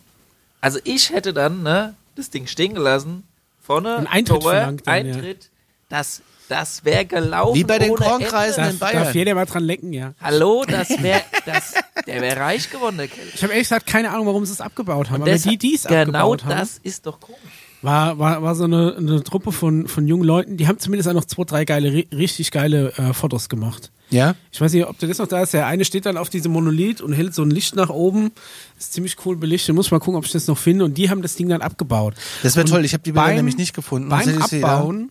Also 0.60 0.78
ich 0.84 1.10
hätte 1.10 1.34
dann, 1.34 1.62
ne, 1.62 1.94
das 2.14 2.30
Ding 2.30 2.46
stehen 2.46 2.74
gelassen, 2.74 3.24
vorne, 3.60 3.96
Einen 3.96 4.06
Eintritt 4.06 4.42
Tor, 4.42 4.52
verlangt 4.52 4.86
dann, 4.86 5.06
ja. 5.06 5.14
Eintritt, 5.14 5.50
das, 5.88 6.22
das 6.48 6.84
wäre 6.84 7.04
gelaufen. 7.06 7.54
Wie 7.56 7.64
bei 7.64 7.78
den 7.78 7.94
Kornkreisen 7.94 8.62
Ende. 8.64 8.74
in 8.74 8.78
Bayern. 8.78 9.04
darf 9.04 9.14
jeder 9.14 9.34
mal 9.34 9.46
dran 9.46 9.64
lecken, 9.64 9.92
ja. 9.92 10.12
Hallo, 10.20 10.64
das 10.66 10.90
wäre, 11.02 11.22
das, 11.46 11.74
der 12.06 12.20
wäre 12.20 12.40
reich 12.40 12.70
geworden, 12.70 12.96
der 12.98 13.08
Kerl. 13.08 13.26
Ich 13.34 13.42
habe 13.42 13.52
ehrlich 13.52 13.68
gesagt 13.68 13.86
keine 13.86 14.10
Ahnung, 14.10 14.26
warum 14.26 14.44
sie 14.44 14.52
es 14.52 14.60
abgebaut 14.60 15.10
haben. 15.10 15.22
Und 15.22 15.28
Aber 15.28 15.38
die, 15.38 15.56
die 15.58 15.74
es 15.74 15.84
genau 15.84 16.00
abgebaut 16.00 16.44
haben, 16.44 16.58
das 16.58 16.78
ist 16.82 17.06
doch 17.06 17.18
komisch. 17.20 17.40
war, 17.82 18.18
war, 18.18 18.42
war 18.42 18.54
so 18.54 18.64
eine, 18.64 18.94
eine 18.96 19.22
Truppe 19.24 19.52
von, 19.52 19.88
von 19.88 20.06
jungen 20.06 20.24
Leuten, 20.24 20.56
die 20.56 20.68
haben 20.68 20.78
zumindest 20.78 21.08
auch 21.08 21.14
noch 21.14 21.24
zwei, 21.24 21.44
drei 21.44 21.64
geile, 21.64 21.88
ri- 21.90 22.16
richtig 22.16 22.50
geile 22.50 22.92
äh, 22.98 23.12
Fotos 23.14 23.48
gemacht. 23.48 23.90
Ja? 24.10 24.34
Ich 24.52 24.60
weiß 24.60 24.72
nicht, 24.74 24.86
ob 24.86 24.98
der 24.98 25.08
das 25.08 25.18
noch 25.18 25.26
da 25.26 25.42
ist. 25.42 25.54
Der 25.54 25.66
eine 25.66 25.84
steht 25.84 26.04
dann 26.06 26.16
auf 26.18 26.28
diesem 26.28 26.52
Monolith 26.52 27.00
und 27.00 27.14
hält 27.14 27.34
so 27.34 27.42
ein 27.42 27.50
Licht 27.50 27.74
nach 27.74 27.88
oben. 27.88 28.32
Ist 28.78 28.92
ziemlich 28.92 29.16
cool 29.24 29.34
belichtet. 29.36 29.74
Muss 29.74 29.90
mal 29.90 29.98
gucken, 29.98 30.16
ob 30.16 30.26
ich 30.26 30.30
das 30.32 30.46
noch 30.46 30.58
finde. 30.58 30.84
Und 30.84 30.98
die 30.98 31.08
haben 31.10 31.22
das 31.22 31.34
Ding 31.36 31.48
dann 31.48 31.62
abgebaut. 31.62 32.14
Das 32.42 32.54
wäre 32.54 32.66
toll. 32.68 32.84
Ich 32.84 32.92
habe 32.92 33.02
die 33.02 33.12
Bilder 33.12 33.32
nämlich 33.32 33.56
nicht 33.56 33.74
gefunden. 33.74 34.10
Beim? 34.10 34.40
Abbauen, 34.40 35.10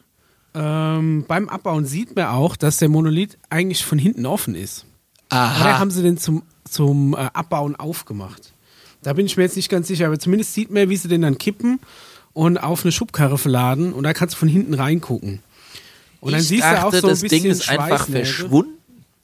ähm, 0.55 1.25
beim 1.27 1.49
Abbauen 1.49 1.85
sieht 1.85 2.15
man 2.15 2.25
auch, 2.27 2.55
dass 2.55 2.77
der 2.77 2.89
Monolith 2.89 3.37
eigentlich 3.49 3.83
von 3.85 3.97
hinten 3.97 4.25
offen 4.25 4.55
ist. 4.55 4.85
Oder 5.31 5.39
Aha. 5.39 5.79
haben 5.79 5.91
sie 5.91 6.03
den 6.03 6.17
zum, 6.17 6.43
zum 6.69 7.13
äh, 7.13 7.17
Abbauen 7.33 7.75
aufgemacht? 7.75 8.53
Da 9.01 9.13
bin 9.13 9.25
ich 9.25 9.35
mir 9.35 9.43
jetzt 9.43 9.55
nicht 9.55 9.69
ganz 9.69 9.87
sicher, 9.87 10.05
aber 10.07 10.19
zumindest 10.19 10.53
sieht 10.53 10.69
man, 10.71 10.89
wie 10.89 10.97
sie 10.97 11.07
den 11.07 11.23
dann 11.23 11.37
kippen 11.37 11.79
und 12.33 12.57
auf 12.57 12.83
eine 12.83 12.91
Schubkarre 12.91 13.37
verladen 13.37 13.93
und 13.93 14.03
da 14.03 14.13
kannst 14.13 14.35
du 14.35 14.39
von 14.39 14.47
hinten 14.47 14.73
reingucken. 14.75 15.39
Und 16.21 16.31
dann 16.31 16.41
ich 16.41 16.47
siehst 16.47 16.63
dachte, 16.63 16.79
du 16.79 16.87
auch 16.87 16.91
so 17.01 17.07
ein 17.07 17.09
das 17.11 17.21
bisschen 17.21 17.43
Ding 17.43 17.51
ist 17.51 17.67
einfach 17.69 18.07
verschwunden. 18.07 18.71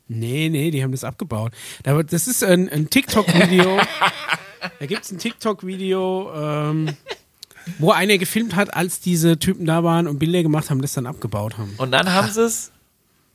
Nee, 0.09 0.49
nee, 0.49 0.71
die 0.71 0.83
haben 0.83 0.91
das 0.91 1.03
abgebaut. 1.03 1.53
Da- 1.83 2.01
Das 2.03 2.27
ist 2.27 2.43
ein, 2.43 2.67
ein 2.69 2.89
TikTok-Video. 2.89 3.80
da 4.80 4.85
gibt's 4.87 5.11
ein 5.11 5.19
TikTok-Video, 5.19 6.31
ähm, 6.35 6.89
wo 7.78 7.92
einer 7.92 8.18
gefilmt 8.18 8.56
hat, 8.56 8.73
als 8.73 8.99
diese 8.99 9.37
Typen 9.39 9.66
da 9.66 9.83
waren 9.83 10.07
und 10.07 10.19
Bilder 10.19 10.44
gemacht 10.44 10.69
haben, 10.69 10.81
das 10.81 10.94
dann 10.94 11.06
abgebaut 11.06 11.57
haben. 11.57 11.73
Und 11.78 11.92
dann 11.92 12.11
haben 12.11 12.31
sie 12.31 12.44
es 12.44 12.71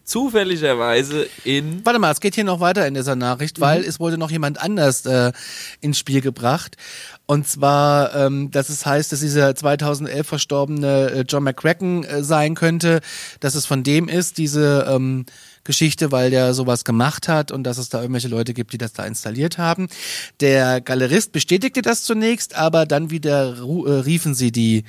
zufälligerweise 0.04 1.26
in 1.44 1.84
Warte 1.84 1.98
mal, 1.98 2.12
es 2.12 2.20
geht 2.20 2.34
hier 2.34 2.44
noch 2.44 2.60
weiter 2.60 2.86
in 2.86 2.94
dieser 2.94 3.16
Nachricht, 3.16 3.60
weil 3.60 3.82
es 3.82 3.98
wurde 3.98 4.18
noch 4.18 4.30
jemand 4.30 4.60
anders 4.60 5.06
äh, 5.06 5.32
ins 5.80 5.98
Spiel 5.98 6.20
gebracht. 6.20 6.76
Und 7.26 7.48
zwar, 7.48 8.14
ähm, 8.14 8.50
dass 8.50 8.68
es 8.68 8.84
heißt, 8.84 9.10
dass 9.12 9.20
dieser 9.20 9.54
2011 9.54 10.26
verstorbene 10.26 11.10
äh, 11.10 11.24
John 11.26 11.42
McCracken 11.42 12.04
äh, 12.04 12.22
sein 12.22 12.54
könnte, 12.54 13.00
dass 13.40 13.54
es 13.54 13.64
von 13.64 13.82
dem 13.82 14.08
ist, 14.08 14.36
diese 14.36 14.86
ähm, 14.88 15.24
Geschichte, 15.64 16.12
weil 16.12 16.30
der 16.30 16.54
sowas 16.54 16.84
gemacht 16.84 17.26
hat 17.28 17.50
und 17.50 17.64
dass 17.64 17.78
es 17.78 17.88
da 17.88 18.00
irgendwelche 18.00 18.28
Leute 18.28 18.52
gibt, 18.54 18.72
die 18.72 18.78
das 18.78 18.92
da 18.92 19.04
installiert 19.04 19.58
haben. 19.58 19.88
Der 20.40 20.80
Galerist 20.80 21.32
bestätigte 21.32 21.82
das 21.82 22.04
zunächst, 22.04 22.54
aber 22.54 22.86
dann 22.86 23.10
wieder 23.10 23.56
äh, 23.58 23.90
riefen 24.00 24.34
sie 24.34 24.52
die 24.52 24.84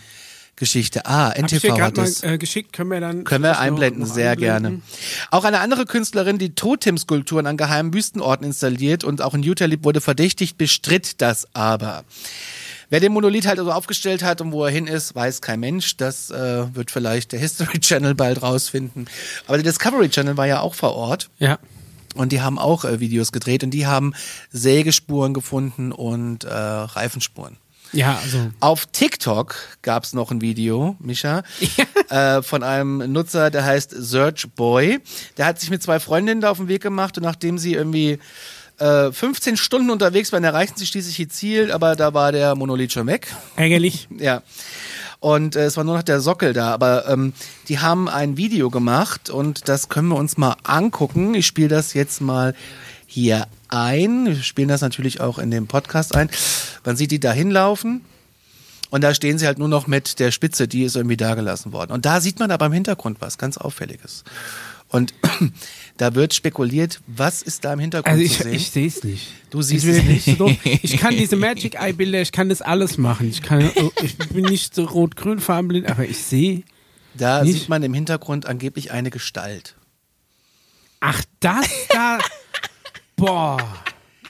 Geschichte. 0.58 1.06
Ah, 1.06 1.30
Hab 1.32 1.38
NTV 1.38 1.70
hat 1.72 1.78
gerade 1.78 2.00
mal 2.02 2.06
das. 2.08 2.24
äh, 2.24 2.38
geschickt, 2.38 2.72
können 2.72 2.90
wir 2.90 3.02
dann 3.02 3.24
Können 3.26 3.44
wir 3.44 3.50
vielleicht 3.56 3.60
noch- 3.60 3.62
einblenden, 3.68 4.02
noch 4.04 4.14
sehr 4.14 4.32
einblenden? 4.32 4.64
gerne. 4.64 4.82
Auch 5.32 5.44
eine 5.44 5.60
andere 5.60 5.86
Künstlerin, 5.86 6.38
die 6.38 6.56
Totem-Skulpturen 6.56 7.46
an 7.46 7.58
geheimen 7.58 7.94
Wüstenorten 7.94 8.46
installiert 8.46 9.04
und 9.04 9.22
auch 9.22 9.34
in 9.34 9.44
Utah 9.44 9.66
lebt, 9.66 9.84
wurde 9.84 10.00
verdächtigt, 10.00 10.58
bestritt 10.58 11.22
das 11.22 11.48
aber. 11.54 12.06
Wer 12.90 13.00
den 13.00 13.12
Monolith 13.14 13.48
halt 13.48 13.60
also 13.60 13.72
aufgestellt 13.72 14.24
hat 14.24 14.42
und 14.42 14.52
wo 14.52 14.64
er 14.64 14.72
hin 14.72 14.88
ist, 14.88 15.16
weiß 15.16 15.42
kein 15.42 15.60
Mensch. 15.60 15.98
Das 15.98 16.30
äh, 16.30 16.74
wird 16.76 16.92
vielleicht 16.92 17.32
der 17.32 17.40
History 17.40 17.80
Channel 17.82 18.16
bald 18.16 18.42
rausfinden. 18.42 19.08
Aber 19.48 19.58
der 19.58 19.64
Discovery 19.64 20.10
Channel 20.10 20.38
war 20.38 20.48
ja 20.48 20.60
auch 20.62 20.74
vor 20.76 20.94
Ort 20.96 21.30
Ja. 21.40 21.58
und 22.16 22.32
die 22.32 22.42
haben 22.42 22.60
auch 22.60 22.86
äh, 22.86 23.00
Videos 23.00 23.32
gedreht 23.32 23.64
und 23.64 23.72
die 23.72 23.88
haben 23.88 24.14
Sägespuren 24.52 25.34
gefunden 25.34 25.92
und 25.92 26.44
äh, 26.44 26.50
Reifenspuren. 26.54 27.58
Ja, 27.94 28.20
also. 28.22 28.52
Auf 28.60 28.88
TikTok 28.88 29.56
gab's 29.82 30.12
noch 30.14 30.30
ein 30.32 30.42
Video, 30.42 30.98
Micha, 31.00 31.44
äh, 32.10 32.42
von 32.42 32.62
einem 32.64 33.12
Nutzer, 33.14 33.50
der 33.52 33.64
heißt 33.64 33.92
Search 33.98 34.48
Boy. 34.56 35.00
Der 35.38 35.46
hat 35.46 35.60
sich 35.62 35.70
mit 35.70 35.82
zwei 35.82 36.00
Freundinnen 36.00 36.42
da 36.42 36.52
auf 36.52 36.58
den 36.58 36.68
Weg 36.68 36.82
gemacht 36.84 37.18
und 37.18 37.24
nachdem 37.24 37.58
sie 37.58 37.74
irgendwie 37.74 38.20
äh, 38.78 39.12
15 39.12 39.58
Stunden 39.58 39.90
unterwegs 39.90 40.32
waren, 40.32 40.44
erreichten 40.44 40.78
sie 40.78 40.86
schließlich 40.86 41.20
ihr 41.20 41.30
Ziel, 41.30 41.72
aber 41.72 41.96
da 41.96 42.14
war 42.14 42.32
der 42.32 42.56
Monolith 42.56 42.94
schon 42.94 43.08
weg. 43.08 43.28
Ärgerlich. 43.56 44.08
Ja. 44.18 44.42
Und 45.20 45.56
äh, 45.56 45.66
es 45.66 45.78
war 45.78 45.84
nur 45.84 45.96
noch 45.96 46.04
der 46.04 46.22
Sockel 46.22 46.54
da, 46.54 46.74
aber 46.74 47.08
ähm, 47.08 47.34
die 47.68 47.80
haben 47.80 48.10
ein 48.10 48.38
Video 48.38 48.70
gemacht 48.70 49.30
und 49.30 49.68
das 49.68 49.90
können 49.90 50.10
wir 50.10 50.18
uns 50.18 50.38
mal 50.38 50.56
angucken. 50.64 51.34
Ich 51.34 51.48
spiele 51.48 51.70
das 51.70 51.94
jetzt 51.94 52.22
mal 52.22 52.54
hier 53.08 53.48
ein. 53.70 54.28
Wir 54.28 54.44
spielen 54.44 54.68
das 54.68 54.82
natürlich 54.82 55.22
auch 55.22 55.40
in 55.40 55.52
dem 55.52 55.68
Podcast 55.68 56.16
ein. 56.16 56.30
Man 56.84 56.96
sieht 56.96 57.12
die 57.12 57.20
da 57.20 57.32
hinlaufen. 57.32 58.02
Und 58.92 59.02
da 59.02 59.14
stehen 59.14 59.38
sie 59.38 59.48
halt 59.48 59.58
nur 59.58 59.68
noch 59.68 59.88
mit 59.88 60.20
der 60.20 60.32
Spitze, 60.32 60.68
die 60.68 60.84
ist 60.84 60.96
irgendwie 60.96 61.18
da 61.18 61.36
gelassen 61.36 61.74
worden. 61.74 61.92
Und 61.92 62.06
da 62.06 62.22
sieht 62.22 62.40
man 62.40 62.52
aber 62.52 62.68
im 62.68 62.72
Hintergrund 62.72 63.20
was 63.20 63.38
ganz 63.38 63.58
Auffälliges. 63.58 64.24
Und 64.90 65.14
da 65.98 66.14
wird 66.16 66.34
spekuliert, 66.34 67.00
was 67.08 67.42
ist 67.42 67.64
da 67.64 67.74
im 67.74 67.80
Hintergrund 67.80 68.12
Also 68.12 68.24
ich, 68.24 68.38
zu 68.38 68.44
sehen? 68.44 68.54
ich 68.54 68.70
sehe 68.72 68.88
es 68.88 69.04
nicht. 69.04 69.28
Du 69.50 69.62
siehst 69.62 69.86
ich 69.86 69.98
es 69.98 70.04
nicht. 70.28 70.38
so. 70.38 70.54
Ich 70.64 70.98
kann 70.98 71.16
diese 71.18 71.36
Magic 71.38 71.76
Eye 71.80 71.94
Bilder, 71.94 72.22
ich 72.22 72.32
kann 72.32 72.50
das 72.50 72.62
alles 72.62 72.98
machen. 72.98 73.30
Ich 73.30 73.42
kann, 73.42 73.70
oh, 73.76 73.92
ich 74.04 74.18
bin 74.18 74.46
nicht 74.46 74.76
so 74.76 74.84
rot-grün 74.86 75.40
farbenblind, 75.40 75.88
aber 75.90 76.04
ich 76.06 76.18
sehe. 76.18 76.64
da 77.14 77.44
nicht. 77.44 77.54
sieht 77.60 77.70
man 77.70 77.82
im 77.84 77.94
Hintergrund 77.94 78.46
angeblich 78.46 78.92
eine 78.92 79.10
Gestalt. 79.10 79.76
Ach, 81.00 81.22
das 81.40 81.68
da. 81.90 82.18
Boah. 83.16 83.58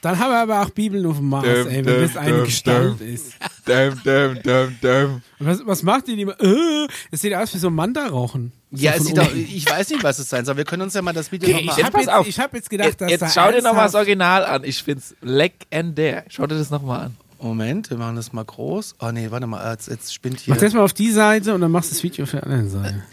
Dann 0.02 0.20
haben 0.20 0.30
wir 0.32 0.38
aber 0.38 0.62
auch 0.62 0.70
Bibeln 0.70 1.04
auf 1.08 1.18
dem 1.18 1.30
Mars, 1.30 1.46
Dum, 1.46 1.68
ey, 1.68 1.84
wenn 1.84 1.86
dum, 1.86 2.02
das 2.04 2.16
eine 2.18 2.36
dum, 2.38 2.46
Gestalt 2.46 3.02
ist. 3.02 3.34
Dum, 3.66 4.00
dum, 4.44 4.76
dum. 4.80 5.22
Und 5.40 5.48
Was, 5.48 5.66
was 5.66 5.82
macht 5.82 6.08
die? 6.08 6.16
die 6.16 6.24
äh, 6.24 6.88
das 7.10 7.22
sieht 7.22 7.34
aus 7.34 7.52
wie 7.56 7.58
so 7.58 7.68
ein 7.70 7.74
Manda-Rauchen. 7.74 8.52
So 8.76 8.84
Ja, 8.84 8.92
es 8.92 8.98
von 8.98 9.06
sieht 9.08 9.18
oben. 9.20 9.28
auch, 9.28 9.34
ich 9.34 9.70
weiß 9.70 9.90
nicht, 9.92 10.04
was 10.04 10.20
es 10.20 10.30
sein 10.30 10.46
soll. 10.46 10.58
Wir 10.58 10.66
können 10.66 10.82
uns 10.84 10.94
ja 10.94 11.02
mal 11.02 11.14
das 11.14 11.32
Video 11.32 11.50
Okay, 11.50 11.66
nochmal 11.66 11.74
ich 11.74 11.78
Jetzt 11.86 11.94
habe 11.94 12.22
jetzt, 12.22 12.28
ich 12.30 12.40
hab 12.40 12.54
jetzt 12.54 12.70
gedacht, 12.70 12.88
Jetzt, 12.90 13.02
dass 13.02 13.12
jetzt 13.12 13.22
da 13.22 13.30
schau 13.30 13.52
dir 13.52 13.62
nochmal 13.62 13.86
das 13.86 13.96
Original 13.96 14.46
an. 14.46 14.64
Ich 14.64 14.84
find's 14.84 15.16
legendär. 15.22 16.26
Schau 16.30 16.48
dir 16.48 16.58
das 16.58 16.70
nochmal 16.70 17.06
an. 17.06 17.18
Moment, 17.40 17.90
wir 17.90 17.98
machen 17.98 18.16
das 18.16 18.34
mal 18.34 18.46
groß. 18.46 18.96
Oh 19.00 19.12
nee, 19.12 19.30
warte 19.30 19.46
mal, 19.48 19.72
jetzt, 19.72 19.88
jetzt 19.88 20.14
spinnt 20.14 20.40
hier. 20.40 20.54
Mach 20.54 20.62
das 20.62 20.74
mal 20.74 20.82
auf 20.84 20.94
die 20.94 21.12
Seite 21.12 21.54
und 21.54 21.62
dann 21.62 21.72
machst 21.72 21.92
du 21.92 21.96
das 21.96 22.04
Video 22.04 22.24
auf 22.24 22.32
der 22.32 22.44
anderen 22.44 22.70
Seite. 22.70 23.04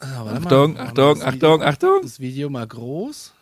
Ah. 0.00 0.22
Achtung, 0.36 0.78
Achtung, 0.78 1.18
das 1.18 1.32
Video- 1.34 1.48
Achtung, 1.54 1.62
Achtung. 1.62 1.98
Das 2.02 2.20
Video 2.20 2.50
mal 2.50 2.66
groß. 2.66 3.32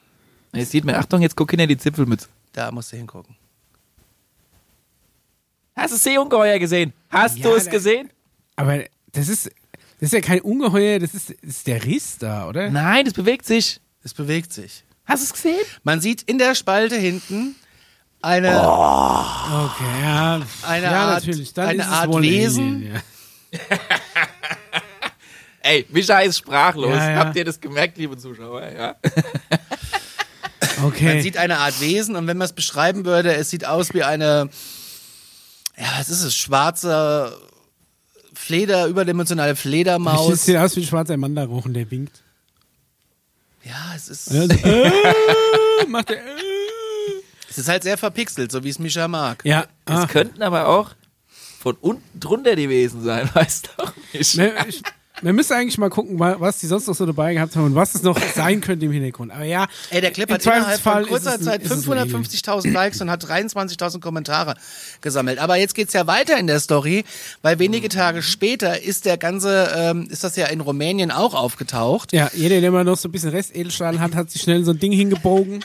Jetzt 0.52 0.70
sieht 0.70 0.84
man, 0.84 0.94
Achtung, 0.94 1.22
jetzt 1.22 1.34
guck 1.34 1.50
hinter 1.50 1.66
die 1.66 1.78
Zipfelmütze. 1.78 2.28
Da 2.52 2.70
musst 2.70 2.92
du 2.92 2.96
hingucken. 2.96 3.34
Hast 5.74 5.90
du 5.92 5.94
das 5.96 6.04
Seeungeheuer 6.04 6.58
gesehen? 6.58 6.92
Hast 7.08 7.38
Ja, 7.38 7.44
du 7.50 7.56
es 7.56 7.68
gesehen? 7.68 8.10
Aber 8.56 8.80
das 9.12 9.28
ist, 9.28 9.50
das 10.02 10.08
ist 10.08 10.14
ja 10.14 10.20
kein 10.20 10.40
Ungeheuer, 10.40 10.98
das 10.98 11.14
ist, 11.14 11.30
das 11.30 11.36
ist 11.58 11.66
der 11.68 11.84
Riss 11.84 12.18
da, 12.18 12.48
oder? 12.48 12.68
Nein, 12.70 13.06
es 13.06 13.12
bewegt 13.12 13.46
sich. 13.46 13.80
Es 14.02 14.12
bewegt 14.12 14.52
sich. 14.52 14.82
Hast 15.04 15.22
du 15.22 15.26
es 15.26 15.32
gesehen? 15.32 15.64
Man 15.84 16.00
sieht 16.00 16.22
in 16.22 16.38
der 16.38 16.56
Spalte 16.56 16.96
hinten 16.96 17.54
eine, 18.20 18.48
Okay, 18.48 20.02
ja. 20.02 20.40
Eine 20.66 20.84
ja, 20.86 20.90
Art- 21.06 21.24
natürlich. 21.24 21.54
Dann 21.54 21.68
eine 21.68 21.82
ist 21.82 21.86
es 21.86 21.92
Art 21.92 22.08
wohl 22.12 22.22
Wesen. 22.22 22.76
Alien. 22.78 23.02
Ey, 25.60 25.86
Mischa 25.90 26.18
ist 26.18 26.38
sprachlos. 26.38 26.96
Ja, 26.96 27.10
ja. 27.12 27.16
Habt 27.18 27.36
ihr 27.36 27.44
das 27.44 27.60
gemerkt, 27.60 27.96
liebe 27.96 28.18
Zuschauer? 28.18 28.66
Ja. 28.70 28.96
Okay. 30.84 31.04
man 31.04 31.22
sieht 31.22 31.36
eine 31.36 31.58
Art 31.58 31.80
Wesen 31.80 32.16
und 32.16 32.26
wenn 32.26 32.36
man 32.38 32.46
es 32.46 32.54
beschreiben 32.54 33.04
würde, 33.04 33.34
es 33.34 33.50
sieht 33.50 33.64
aus 33.64 33.94
wie 33.94 34.02
eine, 34.02 34.48
ja, 35.76 35.86
was 35.98 36.08
ist 36.08 36.24
es, 36.24 36.34
schwarze 36.34 37.38
Fleder, 38.52 38.86
überdimensionale 38.86 39.52
Das 39.52 39.60
Fledermaus. 39.60 40.44
sieht 40.44 40.58
aus 40.58 40.76
wie 40.76 40.80
ein 40.80 40.86
schwarzer 40.86 41.16
Manda-Rochen, 41.16 41.72
der 41.72 41.90
winkt. 41.90 42.20
Ja, 43.64 43.94
es 43.96 44.10
ist, 44.10 44.28
Und 44.28 44.48
dann 44.50 44.58
so, 44.58 44.66
äh, 44.68 45.86
macht 45.88 46.10
der, 46.10 46.18
äh. 46.18 46.30
es 47.48 47.56
ist 47.56 47.68
halt 47.68 47.82
sehr 47.82 47.96
verpixelt, 47.96 48.52
so 48.52 48.62
wie 48.62 48.68
es 48.68 48.78
Mischa 48.78 49.08
mag. 49.08 49.42
Ja, 49.46 49.62
Es 49.86 49.94
ah. 49.94 50.06
könnten 50.06 50.42
aber 50.42 50.68
auch 50.68 50.90
von 51.60 51.76
unten 51.80 52.20
drunter 52.20 52.54
die 52.54 52.68
Wesen 52.68 53.02
sein, 53.02 53.30
weißt 53.34 53.70
du 53.78 53.84
auch 53.84 53.92
nicht. 54.12 54.36
Ich, 54.36 54.82
wir 55.22 55.32
müssen 55.32 55.52
eigentlich 55.54 55.78
mal 55.78 55.88
gucken, 55.90 56.18
wa- 56.18 56.36
was 56.38 56.58
die 56.58 56.66
sonst 56.66 56.86
noch 56.88 56.94
so 56.94 57.06
dabei 57.06 57.34
gehabt 57.34 57.56
haben 57.56 57.64
und 57.66 57.74
was 57.74 57.94
es 57.94 58.02
noch 58.02 58.18
sein 58.34 58.60
könnte 58.60 58.84
im 58.86 58.92
Hintergrund. 58.92 59.32
Aber 59.32 59.44
ja, 59.44 59.66
Ey, 59.90 60.00
der 60.00 60.10
Clip 60.10 60.30
hat 60.30 60.44
innerhalb 60.44 60.80
von 60.80 61.06
kurzer 61.06 61.40
Zeit 61.40 61.62
ist 61.62 61.70
es 61.70 61.88
ein 61.88 61.98
Alien. 61.98 62.24
550.000 62.24 62.72
Likes 62.72 63.00
und 63.00 63.10
hat 63.10 63.24
23.000 63.24 64.00
Kommentare 64.00 64.54
gesammelt. 65.00 65.38
Aber 65.38 65.56
jetzt 65.56 65.74
geht's 65.74 65.92
ja 65.94 66.06
weiter 66.06 66.38
in 66.38 66.46
der 66.46 66.60
Story, 66.60 67.04
weil 67.42 67.58
wenige 67.58 67.88
Tage 67.88 68.22
später 68.22 68.82
ist 68.82 69.04
der 69.04 69.16
ganze, 69.16 69.72
ähm, 69.76 70.06
ist 70.10 70.24
das 70.24 70.36
ja 70.36 70.46
in 70.46 70.60
Rumänien 70.60 71.10
auch 71.10 71.34
aufgetaucht. 71.34 72.12
Ja, 72.12 72.30
jeder, 72.34 72.60
der 72.60 72.70
mal 72.70 72.84
noch 72.84 72.96
so 72.96 73.08
ein 73.08 73.12
bisschen 73.12 73.30
Restedelstahl 73.30 74.00
hat, 74.00 74.14
hat 74.14 74.30
sich 74.30 74.42
schnell 74.42 74.64
so 74.64 74.72
ein 74.72 74.78
Ding 74.78 74.92
hingebogen, 74.92 75.64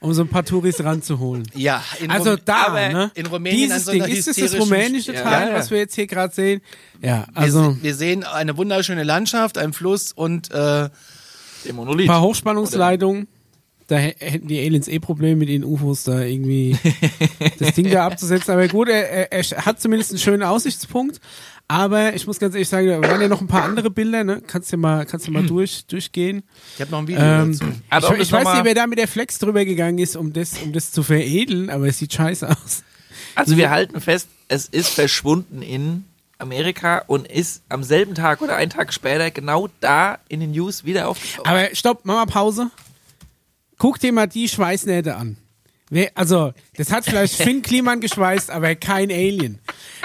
um 0.00 0.12
so 0.14 0.22
ein 0.22 0.28
paar 0.28 0.44
Touris 0.44 0.82
ranzuholen. 0.82 1.48
Ja, 1.54 1.82
in 2.00 2.10
Also 2.10 2.30
Rum- 2.32 2.40
da, 2.44 2.66
aber 2.66 2.88
ne? 2.88 3.10
in 3.14 3.26
Rumänien 3.26 3.70
an 3.72 3.78
Dieses 3.78 3.84
so 3.86 3.92
Ding, 3.92 4.04
ist 4.04 4.26
das 4.28 4.36
das 4.36 4.58
rumänische. 4.58 5.12
Teil, 5.14 5.24
Ja, 5.24 5.48
ja. 5.48 5.54
was 5.54 5.70
wir 5.70 5.78
jetzt 5.78 5.94
hier 5.94 6.06
gerade 6.06 6.34
sehen? 6.34 6.60
Ja, 7.02 7.26
wir, 7.32 7.36
also 7.36 7.72
se- 7.72 7.82
wir 7.82 7.94
sehen 7.94 8.24
eine 8.24 8.56
wunderschöne 8.56 9.02
Landschaft, 9.04 9.58
einen 9.58 9.72
Fluss 9.72 10.12
und 10.12 10.50
äh, 10.52 10.88
Monolith. 11.72 12.06
ein 12.06 12.12
paar 12.12 12.20
Hochspannungsleitungen. 12.22 13.26
Da 13.88 13.96
hä- 13.96 14.16
hätten 14.18 14.48
die 14.48 14.58
Aliens 14.58 14.88
eh 14.88 14.98
Probleme 14.98 15.36
mit 15.36 15.48
den 15.48 15.64
UFOs 15.64 16.04
da 16.04 16.20
irgendwie 16.22 16.76
das 17.58 17.74
Ding 17.74 17.90
da 17.90 18.06
abzusetzen. 18.06 18.52
Aber 18.52 18.66
gut, 18.68 18.88
er, 18.88 19.32
er, 19.32 19.42
hat 19.64 19.80
zumindest 19.80 20.10
einen 20.10 20.18
schönen 20.18 20.42
Aussichtspunkt. 20.42 21.20
Aber 21.68 22.14
ich 22.14 22.26
muss 22.26 22.38
ganz 22.38 22.54
ehrlich 22.54 22.68
sagen, 22.68 22.86
da 22.86 23.00
waren 23.02 23.20
ja 23.20 23.26
noch 23.26 23.40
ein 23.40 23.48
paar 23.48 23.64
andere 23.64 23.90
Bilder, 23.90 24.22
ne? 24.22 24.40
Kannst 24.46 24.72
du 24.72 24.76
mal, 24.76 25.04
kannst 25.04 25.26
du 25.26 25.32
mal 25.32 25.44
durch, 25.44 25.84
durchgehen. 25.86 26.44
ich 26.76 26.80
habe 26.80 26.92
noch 26.92 27.00
ein 27.00 27.08
Video 27.08 27.22
Ähm, 27.22 27.52
dazu. 27.58 27.64
Also, 27.90 28.14
ich 28.14 28.20
ich 28.20 28.32
weiß 28.32 28.44
nicht, 28.54 28.64
wer 28.64 28.74
da 28.74 28.86
mit 28.86 28.98
der 28.98 29.08
Flex 29.08 29.40
drüber 29.40 29.64
gegangen 29.64 29.98
ist, 29.98 30.14
um 30.16 30.32
das, 30.32 30.58
um 30.62 30.72
das 30.72 30.92
zu 30.92 31.02
veredeln, 31.02 31.68
aber 31.70 31.88
es 31.88 31.98
sieht 31.98 32.12
scheiße 32.12 32.48
aus. 32.48 32.84
Also 33.34 33.56
wir 33.56 33.70
halten 33.70 34.00
fest, 34.00 34.28
es 34.48 34.66
ist 34.66 34.90
verschwunden 34.90 35.60
in 35.60 36.04
Amerika 36.38 37.02
und 37.06 37.26
ist 37.26 37.62
am 37.68 37.82
selben 37.82 38.14
Tag 38.14 38.42
oder 38.42 38.56
einen 38.56 38.70
Tag 38.70 38.92
später 38.92 39.30
genau 39.30 39.68
da 39.80 40.18
in 40.28 40.40
den 40.40 40.52
News 40.52 40.84
wieder 40.84 41.08
aufgetaucht. 41.08 41.48
Aber 41.48 41.68
stopp, 41.74 42.00
mach 42.04 42.14
mal 42.14 42.26
Pause. 42.26 42.70
Guck 43.78 43.98
dir 44.00 44.12
mal 44.12 44.26
die 44.26 44.48
Schweißnähte 44.48 45.16
an. 45.16 45.36
Also, 46.16 46.52
das 46.76 46.90
hat 46.90 47.04
vielleicht 47.04 47.34
Finn 47.40 47.62
Kliman 47.62 48.00
geschweißt, 48.00 48.50
aber 48.50 48.74
kein 48.74 49.08
Alien. 49.10 49.60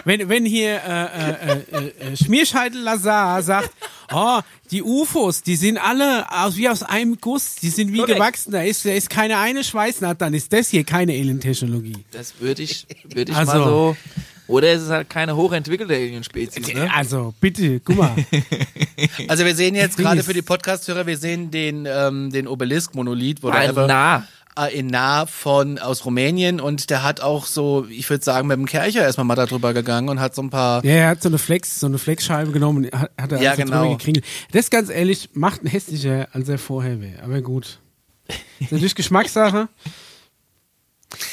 Wenn, 0.06 0.30
wenn 0.30 0.46
hier 0.46 0.76
äh, 0.76 1.06
äh, 1.06 1.62
äh, 1.72 1.88
äh, 2.14 2.18
Schmierscheitel 2.18 2.80
Lazar 2.80 3.42
sagt, 3.42 3.72
oh, 4.14 4.42
die 4.70 4.84
UFOs, 4.84 5.42
die 5.42 5.56
sind 5.56 5.80
alle 5.80 6.32
aus, 6.32 6.56
wie 6.56 6.70
aus 6.70 6.84
einem 6.84 7.18
Guss, 7.20 7.56
die 7.56 7.70
sind 7.70 7.92
wie 7.94 7.98
Korrekt. 7.98 8.16
gewachsen, 8.16 8.52
da 8.52 8.62
ist, 8.62 8.86
da 8.86 8.92
ist 8.92 9.10
keine 9.10 9.40
eine 9.40 9.64
Schweißnaht, 9.64 10.22
dann 10.22 10.36
ist 10.36 10.54
das 10.54 10.70
hier 10.70 10.84
keine 10.84 11.14
Alien-Technologie. 11.14 12.06
Das 12.12 12.40
würde 12.40 12.62
ich, 12.62 12.86
würde 13.06 13.32
ich 13.32 13.38
Also- 13.38 13.52
mal 13.58 13.64
so. 13.64 13.98
Oder 14.52 14.70
es 14.74 14.84
ist 14.84 14.90
halt 14.90 15.10
keine 15.10 15.36
hochentwickelte 15.36 15.94
Alien-Spezies, 15.94 16.74
ne? 16.74 16.90
Also, 16.94 17.34
bitte, 17.40 17.80
guck 17.80 17.98
mal. 17.98 18.16
Also 19.28 19.46
wir 19.46 19.56
sehen 19.56 19.74
jetzt 19.74 19.98
gerade 19.98 20.22
für 20.22 20.34
die 20.34 20.44
Podcast-Hörer, 20.44 21.08
wir 21.08 21.18
sehen 21.18 21.50
den, 21.50 21.88
ähm, 21.90 22.30
den 22.32 22.48
Obelisk-Monolith, 22.48 23.38
ein 23.40 23.44
whatever. 23.44 23.88
nah. 23.88 24.28
äh, 24.60 24.78
in 24.78 24.88
nah 24.88 25.26
von 25.26 25.80
aus 25.80 26.06
Rumänien 26.06 26.60
und 26.60 26.90
der 26.92 27.02
hat 27.02 27.20
auch 27.22 27.48
so, 27.48 27.88
ich 27.90 28.08
würde 28.12 28.24
sagen, 28.24 28.48
mit 28.48 28.58
dem 28.58 28.68
Kercher 28.68 29.02
erstmal 29.02 29.26
mal 29.26 29.34
da 29.36 29.48
drüber 29.48 29.74
gegangen 29.74 30.10
und 30.10 30.20
hat 30.20 30.36
so 30.36 30.44
ein 30.44 30.52
paar. 30.52 30.86
Ja, 30.86 30.92
er 30.92 31.08
hat 31.08 31.24
so 31.24 31.30
eine 31.30 31.40
Flex, 31.40 31.80
so 31.80 31.88
eine 31.88 31.98
Flexscheibe 31.98 32.52
genommen 32.52 32.86
und 32.86 32.94
hat, 32.94 33.10
hat 33.20 33.32
er 33.32 33.42
Ja, 33.42 33.56
genau. 33.56 33.82
drüber 33.82 33.98
gekringelt. 33.98 34.26
Das 34.52 34.70
ganz 34.70 34.90
ehrlich 34.90 35.30
macht 35.34 35.64
ihn 35.64 35.70
hässlicher, 35.70 36.28
als 36.34 36.48
er 36.48 36.60
vorher 36.60 37.02
wäre. 37.02 37.24
Aber 37.24 37.42
gut. 37.42 37.80
ist 38.60 38.72
natürlich 38.72 38.94
Geschmackssache. 38.96 39.68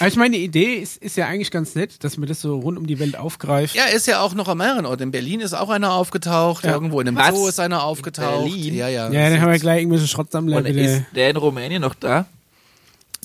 Aber 0.01 0.09
ich 0.09 0.17
meine, 0.17 0.37
die 0.37 0.45
Idee 0.45 0.75
ist, 0.75 0.97
ist 0.99 1.17
ja 1.17 1.27
eigentlich 1.27 1.51
ganz 1.51 1.75
nett, 1.75 2.03
dass 2.03 2.17
man 2.17 2.29
das 2.29 2.41
so 2.41 2.57
rund 2.59 2.79
um 2.79 2.87
die 2.87 2.99
Welt 2.99 3.17
aufgreift. 3.17 3.75
Ja, 3.75 3.85
ist 3.85 4.07
ja 4.07 4.21
auch 4.21 4.35
noch 4.35 4.49
an 4.49 4.59
mehreren 4.59 4.87
Orten. 4.87 5.05
In 5.05 5.11
Berlin 5.11 5.41
ist 5.41 5.55
auch 5.55 5.71
einer 5.71 5.93
aufgetaucht, 5.93 6.65
Ja. 6.65 6.73
irgendwo 6.73 7.01
in 7.01 7.09
einem 7.09 7.17
Was? 7.17 7.29
Zoo 7.35 7.47
ist 7.49 7.61
einer 7.61 7.83
aufgetaucht. 7.85 8.45
Berlin? 8.45 8.75
Ja, 8.75 8.89
ja. 8.89 9.11
Ja, 9.11 9.31
dann 9.31 9.41
haben 9.41 9.53
wir 9.53 9.59
gleich 9.59 9.81
irgendwelche 9.81 10.09
Schrottsammler 10.09 10.59
Und 10.59 10.67
ist 10.67 11.05
der 11.15 11.31
in 11.31 11.37
Rumänien 11.37 11.81
noch 11.83 11.95
da? 11.95 12.27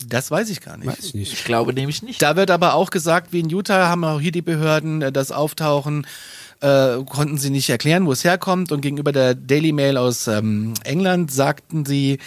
Das 0.07 0.31
weiß 0.31 0.49
ich 0.49 0.61
gar 0.61 0.77
nicht. 0.77 0.87
Weiß 0.87 0.99
ich 1.05 1.13
nicht. 1.13 1.33
Ich 1.33 1.43
glaube 1.43 1.73
nämlich 1.73 2.01
nicht. 2.01 2.21
Da 2.21 2.35
wird 2.35 2.49
aber 2.51 2.73
auch 2.73 2.89
gesagt, 2.89 3.31
wie 3.31 3.39
in 3.41 3.49
Utah 3.49 3.87
haben 3.89 4.03
auch 4.03 4.19
hier 4.19 4.31
die 4.31 4.41
Behörden 4.41 5.01
äh, 5.01 5.11
das 5.11 5.31
Auftauchen 5.31 6.07
äh, 6.63 7.03
konnten 7.09 7.37
sie 7.37 7.49
nicht 7.49 7.69
erklären, 7.69 8.05
wo 8.05 8.11
es 8.13 8.23
herkommt. 8.23 8.71
Und 8.71 8.81
gegenüber 8.81 9.11
der 9.11 9.35
Daily 9.35 9.71
Mail 9.73 9.97
aus 9.97 10.27
ähm, 10.27 10.73
England 10.83 11.31
sagten 11.31 11.85
sie, 11.85 12.19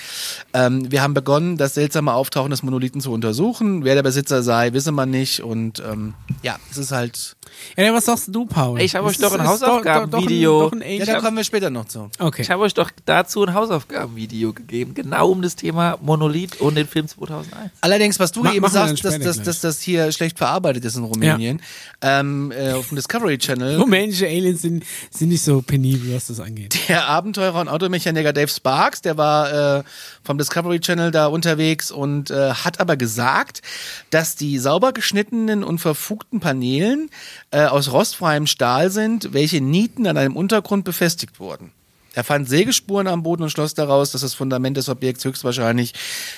ähm, 0.53 0.91
wir 0.93 1.03
haben 1.03 1.15
begonnen, 1.15 1.57
das 1.57 1.75
seltsame 1.75 2.13
Auftauchen 2.13 2.51
des 2.51 2.63
Monolithen 2.63 3.01
zu 3.01 3.13
untersuchen. 3.13 3.85
Wer 3.85 3.95
der 3.95 4.03
Besitzer 4.03 4.43
sei, 4.43 4.73
wisse 4.75 4.93
man 4.93 5.11
nicht. 5.11 5.41
Und 5.41 5.81
ähm, 5.81 6.15
ja, 6.43 6.57
es 6.71 6.77
ist 6.79 6.93
halt. 6.93 7.37
Ja, 7.77 7.93
was 7.95 8.05
sagst 8.05 8.29
du, 8.35 8.45
Paul? 8.47 8.81
Ich 8.81 8.95
habe 8.95 9.07
euch 9.07 9.17
doch 9.19 9.33
ein 9.33 9.41
Hausaufgabenvideo- 9.49 10.71
Ja, 10.99 11.05
da 11.07 11.21
kommen 11.21 11.37
wir 11.39 11.45
später 11.45 11.71
noch 11.71 11.87
zu. 11.87 12.11
okay. 12.19 12.43
Ich 12.43 12.51
habe 12.51 12.63
euch 12.63 12.75
doch 12.75 12.91
dazu 13.07 13.43
ein 13.45 13.55
Hausaufgabenvideo 13.55 14.53
gegeben, 14.53 14.95
genau 14.95 15.31
um 15.31 15.43
das 15.43 15.57
Thema 15.57 15.97
Monolith 16.03 16.61
und 16.61 16.75
den 16.77 16.87
Film 16.87 17.09
2001. 17.09 17.71
Allerdings, 17.81 18.19
was 18.21 18.33
du 18.33 18.43
Ma- 18.43 18.53
eben 18.53 18.69
sagst, 18.69 19.05
dass, 19.05 19.19
dass, 19.19 19.37
dass 19.43 19.61
das 19.61 19.81
hier 19.81 20.13
schlecht 20.13 20.39
verarbeitet 20.39 20.85
ist 20.85 20.97
in 20.97 21.05
Rumänien, 21.05 21.63
ähm, 22.03 22.53
äh, 22.53 22.73
auf 22.73 22.89
dem 22.89 22.97
Discovery 22.97 23.39
Channel. 23.39 23.77
Rumänische 23.81 24.26
Aliens 24.27 24.63
sind, 24.63 24.85
sind 25.11 25.29
nicht 25.29 25.43
so 25.43 25.63
penibel, 25.63 26.15
was 26.15 26.27
das 26.27 26.41
angeht. 26.41 26.77
Der 26.89 27.09
Abenteurer 27.09 27.61
und 27.61 27.69
Automechaniker 27.69 28.33
Dave 28.33 28.49
Sparks, 28.49 29.03
der 29.03 29.17
war 29.17 29.79
äh, 29.79 29.83
vom 30.23 30.39
Discovery 30.39 30.81
Channel 30.81 31.11
da 31.11 31.27
unterwegs 31.27 31.91
und 31.91 32.31
äh, 32.31 32.53
hat 32.53 32.81
aber 32.81 32.97
gesagt, 32.97 33.63
dass 34.11 34.37
die 34.37 34.59
sauber 34.59 34.93
geschnittenen 34.93 35.65
und 35.65 35.79
verfugten 35.79 36.41
Paneelen 36.41 37.11
äh, 37.51 37.65
aus 37.65 37.93
rostfreiem 37.93 38.47
Stahl 38.47 38.91
sind, 38.91 39.33
welche 39.33 39.61
Nieten 39.61 40.07
an 40.07 40.17
einem 40.17 40.37
Untergrund 40.37 40.85
befestigt 40.85 41.41
wurden. 41.41 41.73
Er 42.17 42.25
fand 42.25 42.49
Sägespuren 42.49 43.09
am 43.09 43.23
Boden 43.23 43.43
und 43.43 43.51
schloss 43.51 43.75
daraus, 43.75 44.11
dass 44.13 44.23
das 44.23 44.33
Fundament 44.33 44.79
des 44.79 44.89
Objekts 44.89 45.23
höchstwahrscheinlich 45.27 45.93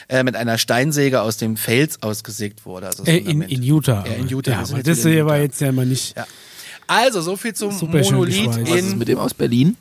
äh, 0.09 0.25
mit 0.25 0.35
einer 0.35 0.59
Steinsäge 0.59 1.23
aus 1.23 1.37
dem 1.37 1.57
Fels 1.57 2.03
ausgesägt 2.03 2.67
wurde. 2.67 2.89
Also 2.89 3.05
das 3.05 3.15
Äh, 3.15 3.19
in, 3.19 3.43
in 3.43 3.63
Utah. 3.63 4.05
Ja, 4.05 4.15
in 4.15 4.27
Utah. 4.27 4.65
Ja, 4.69 4.83
das 4.83 5.03
hier 5.05 5.25
war 5.27 5.39
jetzt 5.39 5.61
ja 5.61 5.71
mal 5.71 5.87
nicht. 5.87 6.17
Ja. 6.17 6.27
Also, 6.89 7.21
so 7.21 7.37
viel 7.37 7.55
zum 7.55 7.71
Super 7.71 8.03
schön 8.03 8.15
Monolith 8.17 8.37
geschweißt. 8.47 8.61
Was 8.71 8.77
ist 8.81 8.93
in 8.93 8.99
mit 8.99 9.07
dem 9.09 9.19
aus 9.19 9.35
Berlin? 9.35 9.77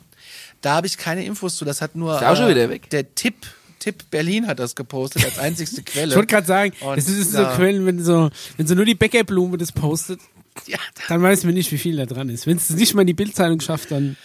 Da 0.60 0.74
habe 0.76 0.86
ich 0.86 0.96
keine 0.96 1.24
Infos 1.24 1.56
zu. 1.56 1.64
Das 1.64 1.80
hat 1.80 1.96
nur 1.96 2.14
Ist 2.16 2.22
auch 2.24 2.36
schon 2.36 2.48
wieder 2.48 2.68
weg. 2.68 2.88
der 2.90 3.14
Tipp. 3.14 3.34
Tipp 3.80 4.10
Berlin 4.10 4.46
hat 4.48 4.58
das 4.58 4.74
gepostet 4.74 5.24
als 5.24 5.38
einzigste 5.38 5.82
Quelle. 5.84 6.08
Ich 6.10 6.16
wollte 6.16 6.26
gerade 6.34 6.46
sagen, 6.46 6.72
Und 6.80 6.96
das 6.96 7.08
ist 7.08 7.30
so 7.32 7.38
da- 7.38 7.54
Quellen, 7.56 7.86
wenn 7.86 8.02
so, 8.02 8.28
wenn 8.56 8.66
so 8.66 8.74
nur 8.74 8.84
die 8.84 8.96
Bäckerblume 8.96 9.56
das 9.56 9.70
postet, 9.72 10.20
ja, 10.66 10.78
dann 11.08 11.22
weiß 11.22 11.44
man 11.44 11.54
nicht, 11.54 11.70
wie 11.70 11.78
viel 11.78 11.96
da 11.96 12.04
dran 12.04 12.28
ist. 12.28 12.46
Wenn 12.48 12.56
es 12.56 12.68
nicht 12.70 12.94
mal 12.94 13.02
in 13.02 13.06
die 13.06 13.14
Bildzeitung 13.14 13.60
schafft, 13.60 13.92
dann. 13.92 14.16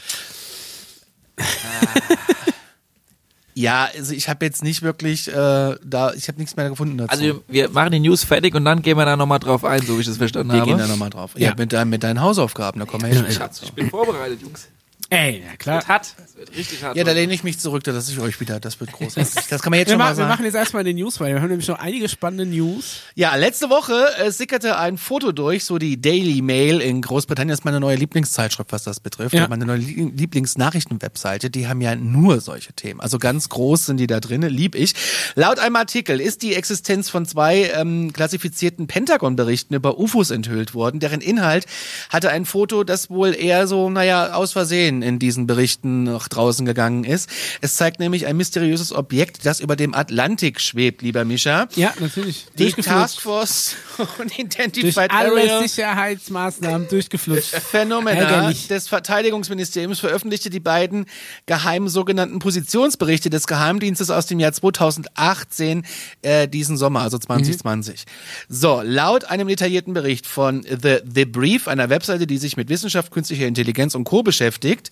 Ja, 3.56 3.88
also 3.96 4.14
ich 4.14 4.30
habe 4.30 4.46
jetzt 4.46 4.64
nicht 4.64 4.82
wirklich 4.82 5.28
äh, 5.28 5.32
da, 5.34 6.14
ich 6.16 6.28
habe 6.28 6.40
nichts 6.40 6.56
mehr 6.56 6.70
gefunden 6.70 6.98
dazu. 6.98 7.12
Also 7.12 7.24
wir, 7.24 7.42
wir 7.48 7.70
machen 7.70 7.92
die 7.92 8.00
News 8.00 8.24
fertig 8.24 8.56
und 8.56 8.66
dann 8.66 8.82
gehen 8.82 8.98
wir 8.98 9.06
da 9.06 9.16
nochmal 9.16 9.40
drauf 9.40 9.64
ein, 9.66 9.82
so 9.82 9.98
wie 9.98 10.02
ich 10.02 10.08
das 10.08 10.18
verstanden 10.18 10.52
wir 10.52 10.60
habe. 10.62 10.70
gehen 10.70 10.78
da 10.80 10.88
nochmal 10.88 11.10
drauf. 11.10 11.32
Ja, 11.36 11.50
Ja. 11.50 11.56
mit, 11.58 11.72
dein, 11.74 11.90
mit 11.90 12.04
deinen 12.04 12.22
Hausaufgaben, 12.22 12.80
da 12.80 12.86
kommen 12.86 13.04
wir 13.06 13.14
hin. 13.22 13.32
Schatz, 13.32 13.62
ich 13.64 13.74
bin 13.74 13.90
vorbereitet, 13.90 14.42
Jungs. 14.42 14.68
Ey, 15.14 15.44
ja 15.46 15.56
klar. 15.58 15.76
Wird 15.78 15.88
hart. 15.88 16.16
Es 16.26 16.36
wird 16.36 16.56
richtig 16.58 16.84
hart. 16.84 16.98
Ja, 16.98 17.04
da 17.04 17.12
lehne 17.12 17.34
ich 17.34 17.44
mich 17.44 17.60
zurück, 17.60 17.84
da 17.84 17.92
lasse 17.92 18.12
ich 18.12 18.20
euch 18.20 18.40
wieder. 18.40 18.60
Das 18.60 18.80
wird 18.80 18.92
großartig. 18.92 19.34
Das 19.50 19.62
kann 19.62 19.70
man 19.70 19.80
jetzt 19.80 19.90
Wir, 19.90 19.94
schon 19.94 20.00
ma 20.00 20.06
mal 20.06 20.12
wir 20.12 20.16
sagen. 20.16 20.30
machen 20.30 20.46
jetzt 20.46 20.56
erstmal 20.56 20.84
den 20.84 20.96
News 20.98 21.20
weiter. 21.20 21.36
Wir 21.36 21.42
haben 21.42 21.50
nämlich 21.50 21.68
noch 21.68 21.78
einige 21.80 22.10
spannende 22.10 22.46
News. 22.46 23.02
Ja, 23.14 23.36
letzte 23.36 23.70
Woche 23.70 23.94
äh, 24.18 24.32
sickerte 24.32 24.78
ein 24.78 24.98
Foto 24.98 25.32
durch, 25.32 25.66
so 25.66 25.78
die 25.78 26.02
Daily 26.02 26.42
Mail 26.42 26.82
in 26.82 27.02
Großbritannien 27.02 27.54
ist 27.54 27.64
meine 27.66 27.80
neue 27.80 27.96
Lieblingszeitschrift, 27.98 28.72
was 28.72 28.84
das 28.84 29.00
betrifft. 29.00 29.36
Ja. 29.36 29.48
Meine 29.48 29.66
neue 29.66 29.78
Lie- 29.78 30.12
Lieblingsnachrichtenwebseite, 30.16 31.50
die 31.50 31.68
haben 31.68 31.82
ja 31.82 31.96
nur 31.96 32.42
solche 32.42 32.74
Themen. 32.74 33.00
Also 33.00 33.20
ganz 33.20 33.50
groß 33.50 33.86
sind 33.88 33.98
die 33.98 34.08
da 34.08 34.20
drinne, 34.20 34.48
lieb 34.50 34.74
ich. 34.76 34.94
Laut 35.36 35.60
einem 35.60 35.76
Artikel 35.76 36.20
ist 36.20 36.42
die 36.42 36.56
Existenz 36.56 37.10
von 37.10 37.26
zwei 37.26 37.72
ähm, 37.76 38.12
klassifizierten 38.14 38.88
Pentagon-Berichten 38.88 39.74
über 39.76 40.00
UFOs 40.00 40.32
enthüllt 40.32 40.74
worden. 40.74 41.00
Deren 41.00 41.22
Inhalt 41.22 41.66
hatte 42.10 42.30
ein 42.32 42.46
Foto, 42.46 42.84
das 42.84 43.10
wohl 43.10 43.36
eher 43.36 43.68
so, 43.68 43.90
naja, 43.90 44.34
aus 44.34 44.54
Versehen 44.54 45.03
in 45.04 45.20
diesen 45.20 45.48
Berichten 45.48 46.04
nach 46.04 46.28
draußen 46.28 46.66
gegangen 46.66 47.04
ist. 47.04 47.30
Es 47.62 47.76
zeigt 47.76 48.00
nämlich 48.00 48.26
ein 48.26 48.38
mysteriöses 48.38 48.92
Objekt, 48.92 49.46
das 49.46 49.60
über 49.60 49.76
dem 49.76 49.94
Atlantik 49.94 50.60
schwebt, 50.60 51.02
lieber 51.02 51.26
Mischa. 51.26 51.68
Ja, 51.76 51.94
natürlich. 52.00 52.46
Die. 52.58 52.74
Taskforce 52.74 53.76
Durch 53.98 54.20
Unidentified 54.20 55.12
alle 55.12 55.32
Area 55.32 55.62
Sicherheitsmaßnahmen 55.62 56.88
durchgeflutscht. 56.88 57.56
Phänomena 57.56 58.22
Ärgerlich. 58.22 58.68
des 58.68 58.88
Verteidigungsministeriums 58.88 60.00
veröffentlichte 60.00 60.50
die 60.50 60.60
beiden 60.60 61.06
geheimen 61.46 61.90
sogenannten 61.90 62.40
Positionsberichte 62.40 63.30
des 63.30 63.48
Geheimdienstes 63.48 64.10
aus 64.10 64.26
dem 64.26 64.40
Jahr 64.40 64.54
2018 64.54 65.86
äh, 66.22 66.48
diesen 66.48 66.78
Sommer, 66.78 67.02
also 67.02 67.18
2020. 67.18 68.06
So, 68.50 68.82
laut 68.84 69.26
einem 69.26 69.48
detaillierten 69.48 69.94
Bericht 69.94 70.26
von 70.26 70.64
The, 70.64 70.98
The 71.14 71.26
Brief, 71.26 71.68
einer 71.68 71.90
Webseite, 71.90 72.28
die 72.28 72.38
sich 72.38 72.58
mit 72.58 72.70
Wissenschaft, 72.70 73.12
künstlicher 73.12 73.48
Intelligenz 73.48 73.96
und 73.96 74.04
Co. 74.04 74.24
beschäftigt, 74.24 74.92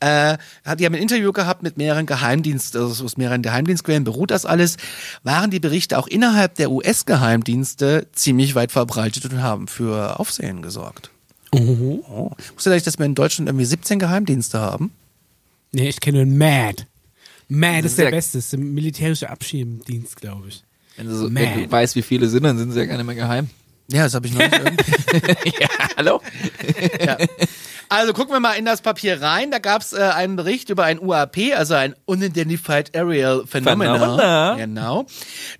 äh, 0.00 0.38
hat 0.64 0.80
die 0.80 0.86
haben 0.86 0.94
ein 0.94 1.02
Interview 1.02 1.32
gehabt 1.32 1.62
mit 1.62 1.76
mehreren 1.76 2.06
Geheimdienst, 2.06 2.74
also 2.76 3.04
aus 3.04 3.16
mehreren 3.16 3.42
Geheimdienstquellen 3.42 4.04
beruht 4.04 4.30
das 4.30 4.46
alles, 4.46 4.76
waren 5.22 5.50
die 5.50 5.60
Berichte 5.60 5.98
auch 5.98 6.06
innerhalb 6.06 6.54
der 6.54 6.70
US-Geheimdienste 6.70 8.06
ziemlich 8.12 8.54
weit 8.54 8.72
verbreitet 8.72 9.24
und 9.26 9.42
haben 9.42 9.68
für 9.68 10.18
Aufsehen 10.18 10.62
gesorgt. 10.62 11.10
Oh. 11.52 12.30
Wusstest 12.54 12.66
du 12.66 12.70
eigentlich, 12.70 12.82
dass 12.84 12.98
wir 12.98 13.06
in 13.06 13.14
Deutschland 13.14 13.48
irgendwie 13.48 13.64
17 13.64 13.98
Geheimdienste 13.98 14.58
haben? 14.60 14.92
Nee, 15.72 15.88
ich 15.88 16.00
kenne 16.00 16.24
nur 16.24 16.36
MAD. 16.36 16.86
MAD 17.48 17.84
ist 17.84 17.98
der 17.98 18.04
Sehr- 18.06 18.10
beste, 18.10 18.38
ist 18.38 18.52
der 18.52 18.60
militärische 18.60 19.28
Abschiebedienst, 19.30 20.16
glaube 20.16 20.48
ich. 20.48 20.62
Wenn 20.96 21.06
du, 21.06 21.14
so, 21.16 21.28
du 21.28 21.70
weißt, 21.70 21.96
wie 21.96 22.02
viele 22.02 22.28
sind, 22.28 22.44
dann 22.44 22.58
sind 22.58 22.72
sie 22.72 22.78
ja 22.78 22.84
gar 22.84 22.96
nicht 22.96 23.06
mehr 23.06 23.14
geheim. 23.16 23.48
Ja, 23.90 24.04
das 24.04 24.14
habe 24.14 24.28
ich 24.28 24.32
noch 24.34 24.40
nicht. 24.40 24.52
irgendwie- 25.12 25.52
ja, 25.60 25.68
hallo? 26.00 26.20
ja. 27.06 27.16
Also 27.92 28.12
gucken 28.12 28.32
wir 28.32 28.38
mal 28.38 28.52
in 28.52 28.64
das 28.64 28.82
Papier 28.82 29.20
rein. 29.20 29.50
Da 29.50 29.58
gab 29.58 29.82
es 29.82 29.92
äh, 29.92 29.98
einen 29.98 30.36
Bericht 30.36 30.70
über 30.70 30.84
ein 30.84 31.00
UAP, 31.00 31.36
also 31.56 31.74
ein 31.74 31.96
Unidentified 32.04 32.94
Aerial 32.96 33.44
Phenomena. 33.48 33.98
Phenomena. 33.98 34.54
Genau. 34.54 35.06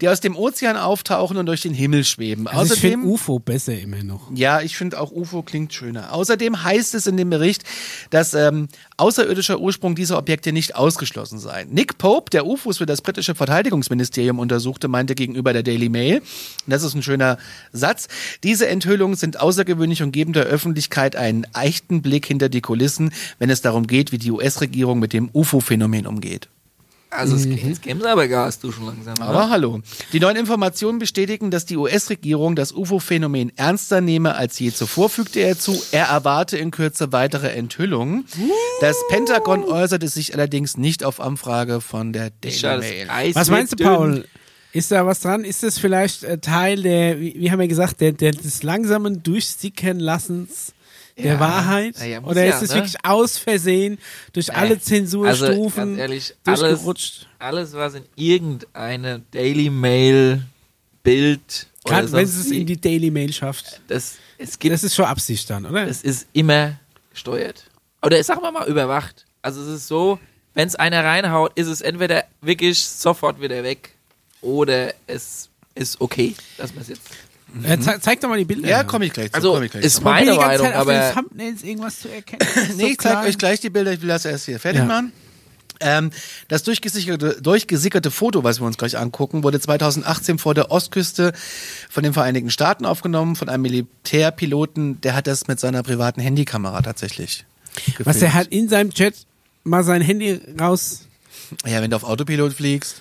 Die 0.00 0.08
aus 0.08 0.20
dem 0.20 0.36
Ozean 0.36 0.76
auftauchen 0.76 1.36
und 1.38 1.46
durch 1.46 1.62
den 1.62 1.74
Himmel 1.74 2.04
schweben. 2.04 2.46
Also 2.46 2.74
ich 2.74 2.80
finde 2.80 2.98
Außerdem. 2.98 3.12
UFO 3.12 3.38
besser 3.40 3.76
immer 3.76 4.04
noch. 4.04 4.30
Ja, 4.32 4.60
ich 4.60 4.76
finde 4.76 5.00
auch 5.00 5.10
UFO 5.10 5.42
klingt 5.42 5.74
schöner. 5.74 6.12
Außerdem 6.12 6.62
heißt 6.62 6.94
es 6.94 7.08
in 7.08 7.16
dem 7.16 7.30
Bericht, 7.30 7.64
dass 8.10 8.32
ähm, 8.32 8.68
außerirdischer 8.96 9.58
Ursprung 9.58 9.96
dieser 9.96 10.16
Objekte 10.16 10.52
nicht 10.52 10.76
ausgeschlossen 10.76 11.40
sei. 11.40 11.66
Nick 11.68 11.98
Pope, 11.98 12.30
der 12.30 12.46
UFOs 12.46 12.78
für 12.78 12.86
das 12.86 13.02
britische 13.02 13.34
Verteidigungsministerium 13.34 14.38
untersuchte, 14.38 14.86
meinte 14.86 15.16
gegenüber 15.16 15.52
der 15.52 15.64
Daily 15.64 15.88
Mail, 15.88 16.18
und 16.18 16.24
das 16.68 16.84
ist 16.84 16.94
ein 16.94 17.02
schöner 17.02 17.38
Satz, 17.72 18.06
diese 18.44 18.68
Enthüllungen 18.68 19.16
sind 19.16 19.40
außergewöhnlich 19.40 20.02
und 20.04 20.12
geben 20.12 20.29
der 20.32 20.44
Öffentlichkeit 20.44 21.16
einen 21.16 21.46
echten 21.54 22.02
Blick 22.02 22.26
hinter 22.26 22.48
die 22.48 22.60
Kulissen, 22.60 23.12
wenn 23.38 23.50
es 23.50 23.62
darum 23.62 23.86
geht, 23.86 24.12
wie 24.12 24.18
die 24.18 24.30
US-Regierung 24.30 24.98
mit 24.98 25.12
dem 25.12 25.30
UFO-Phänomen 25.32 26.06
umgeht. 26.06 26.48
Also 27.12 27.34
es, 27.34 27.80
geben 27.80 28.00
sie 28.00 28.08
aber 28.08 28.28
Gas, 28.28 28.60
du 28.60 28.70
schon 28.70 28.86
langsam. 28.86 29.14
Aber 29.18 29.30
oder? 29.30 29.50
hallo. 29.50 29.80
Die 30.12 30.20
neuen 30.20 30.36
Informationen 30.36 31.00
bestätigen, 31.00 31.50
dass 31.50 31.66
die 31.66 31.76
US-Regierung 31.76 32.54
das 32.54 32.72
UFO-Phänomen 32.72 33.50
ernster 33.56 34.00
nehme 34.00 34.36
als 34.36 34.58
je 34.60 34.70
zuvor, 34.70 35.10
fügte 35.10 35.40
er 35.40 35.58
zu. 35.58 35.82
Er 35.90 36.06
erwarte 36.06 36.56
in 36.56 36.70
Kürze 36.70 37.10
weitere 37.10 37.48
Enthüllungen. 37.48 38.26
Das 38.80 38.96
Pentagon 39.08 39.64
äußerte 39.64 40.06
sich 40.06 40.34
allerdings 40.34 40.76
nicht 40.76 41.02
auf 41.02 41.20
Anfrage 41.20 41.80
von 41.80 42.12
der 42.12 42.30
Daily 42.30 42.78
Mail. 42.78 43.34
Was 43.34 43.50
meinst 43.50 43.72
du, 43.72 43.76
dünn. 43.76 43.86
Paul? 43.86 44.24
Ist 44.72 44.90
da 44.92 45.04
was 45.04 45.20
dran? 45.20 45.44
Ist 45.44 45.62
das 45.62 45.78
vielleicht 45.78 46.22
äh, 46.22 46.38
Teil 46.38 46.82
der, 46.82 47.18
wie, 47.20 47.50
haben 47.50 47.58
wir 47.58 47.68
gesagt, 47.68 48.00
der, 48.00 48.12
der, 48.12 48.32
des 48.32 48.62
langsamen 48.62 49.22
Durchsickern 49.22 49.98
lassens 49.98 50.72
der 51.18 51.34
Ja. 51.34 51.40
Wahrheit? 51.40 51.96
Ja, 52.06 52.22
Oder 52.22 52.44
ja, 52.44 52.54
ist 52.56 52.62
es 52.62 52.70
ne? 52.70 52.76
wirklich 52.76 52.96
aus 53.04 53.36
Versehen 53.36 53.98
durch 54.32 54.54
alle 54.54 54.70
Also, 54.74 54.80
Zensurstufen 54.80 55.88
ganz 55.96 55.98
ehrlich, 55.98 56.34
alles, 56.44 56.60
durchgerutscht? 56.60 57.26
alles, 57.38 57.72
was 57.72 57.94
in 57.94 58.04
irgendeine 58.14 59.22
Daily 59.32 59.70
Mail, 59.70 60.42
Bild 61.02 61.66
Gerade 61.84 62.12
wenn 62.12 62.24
es 62.24 62.46
in 62.50 62.66
die 62.66 62.80
Daily 62.80 63.10
Mail 63.10 63.32
schafft. 63.32 63.80
das, 63.88 64.16
es 64.38 64.58
gibt, 64.58 64.72
Das 64.74 64.84
ist 64.84 64.94
schon 64.94 65.06
Absicht 65.06 65.48
dann, 65.50 65.66
oder? 65.66 65.88
es 65.88 66.02
ist 66.02 66.26
immer 66.32 66.78
gesteuert. 67.10 67.64
Oder 68.02 68.22
sagen 68.22 68.42
wir 68.42 68.52
mal 68.52 68.68
überwacht. 68.68 69.24
Also 69.42 69.62
es 69.62 69.68
ist 69.68 69.88
so, 69.88 70.18
wenn 70.54 70.68
es 70.68 70.76
einer 70.76 71.02
reinhaut, 71.04 71.52
ist 71.58 71.66
es 71.68 71.80
entweder 71.80 72.24
wirklich 72.40 72.78
sofort 72.82 73.40
wieder 73.40 73.62
weg 73.64 73.94
oder 74.42 74.92
es 75.06 75.48
ist 75.74 76.00
okay, 76.00 76.34
dass 76.58 76.72
man 76.74 76.82
es 76.82 76.88
jetzt. 76.88 77.02
äh, 77.64 77.78
ze 77.78 77.98
zeig 78.00 78.20
doch 78.20 78.28
mal 78.28 78.38
die 78.38 78.44
Bilder. 78.44 78.68
Ja, 78.68 78.84
komme 78.84 79.06
ich 79.06 79.12
gleich 79.12 79.30
zu. 79.30 79.34
Also 79.36 79.54
komm 79.54 79.62
ich 79.64 79.70
gleich 79.72 79.84
ist 79.84 79.96
zu. 79.96 80.02
Meine 80.02 80.32
die 80.32 80.36
ganze 80.36 80.62
Meinung, 80.62 80.66
Zeit 80.66 80.76
auf 80.76 80.86
den 80.86 80.96
aber 80.96 81.12
Thumbnails 81.14 81.62
irgendwas 81.62 82.00
zu 82.00 82.08
erkennen. 82.08 82.40
Nee, 82.76 82.82
so 82.82 82.86
ich 82.88 82.98
zeige 82.98 83.14
klein. 83.16 83.26
euch 83.26 83.38
gleich 83.38 83.60
die 83.60 83.70
Bilder. 83.70 83.92
Ich 83.92 84.00
will 84.00 84.08
das 84.08 84.24
erst 84.24 84.46
hier 84.46 84.60
fertig 84.60 84.80
Ja. 84.80 84.86
machen. 84.86 85.12
Ähm, 85.82 86.10
das 86.48 86.62
durchgesickerte, 86.62 87.38
durchgesickerte 87.40 88.10
Foto, 88.10 88.44
was 88.44 88.60
wir 88.60 88.66
uns 88.66 88.76
gleich 88.76 88.98
angucken, 88.98 89.42
wurde 89.42 89.58
2018 89.58 90.38
vor 90.38 90.52
der 90.54 90.70
Ostküste 90.70 91.32
von 91.88 92.02
den 92.02 92.12
Vereinigten 92.12 92.50
Staaten 92.50 92.84
aufgenommen, 92.84 93.34
von 93.34 93.48
einem 93.48 93.62
Militärpiloten. 93.62 95.00
Der 95.00 95.14
hat 95.14 95.26
das 95.26 95.48
mit 95.48 95.58
seiner 95.58 95.82
privaten 95.82 96.20
Handykamera 96.20 96.82
tatsächlich. 96.82 97.46
Was 97.74 97.96
gefilmt. 97.96 98.22
er 98.22 98.34
hat 98.34 98.46
in 98.48 98.68
seinem 98.68 98.92
Chat 98.92 99.14
mal 99.64 99.82
sein 99.82 100.02
Handy 100.02 100.40
raus. 100.60 101.06
Ja, 101.66 101.80
wenn 101.80 101.90
du 101.90 101.96
auf 101.96 102.04
Autopilot 102.04 102.52
fliegst. 102.52 103.00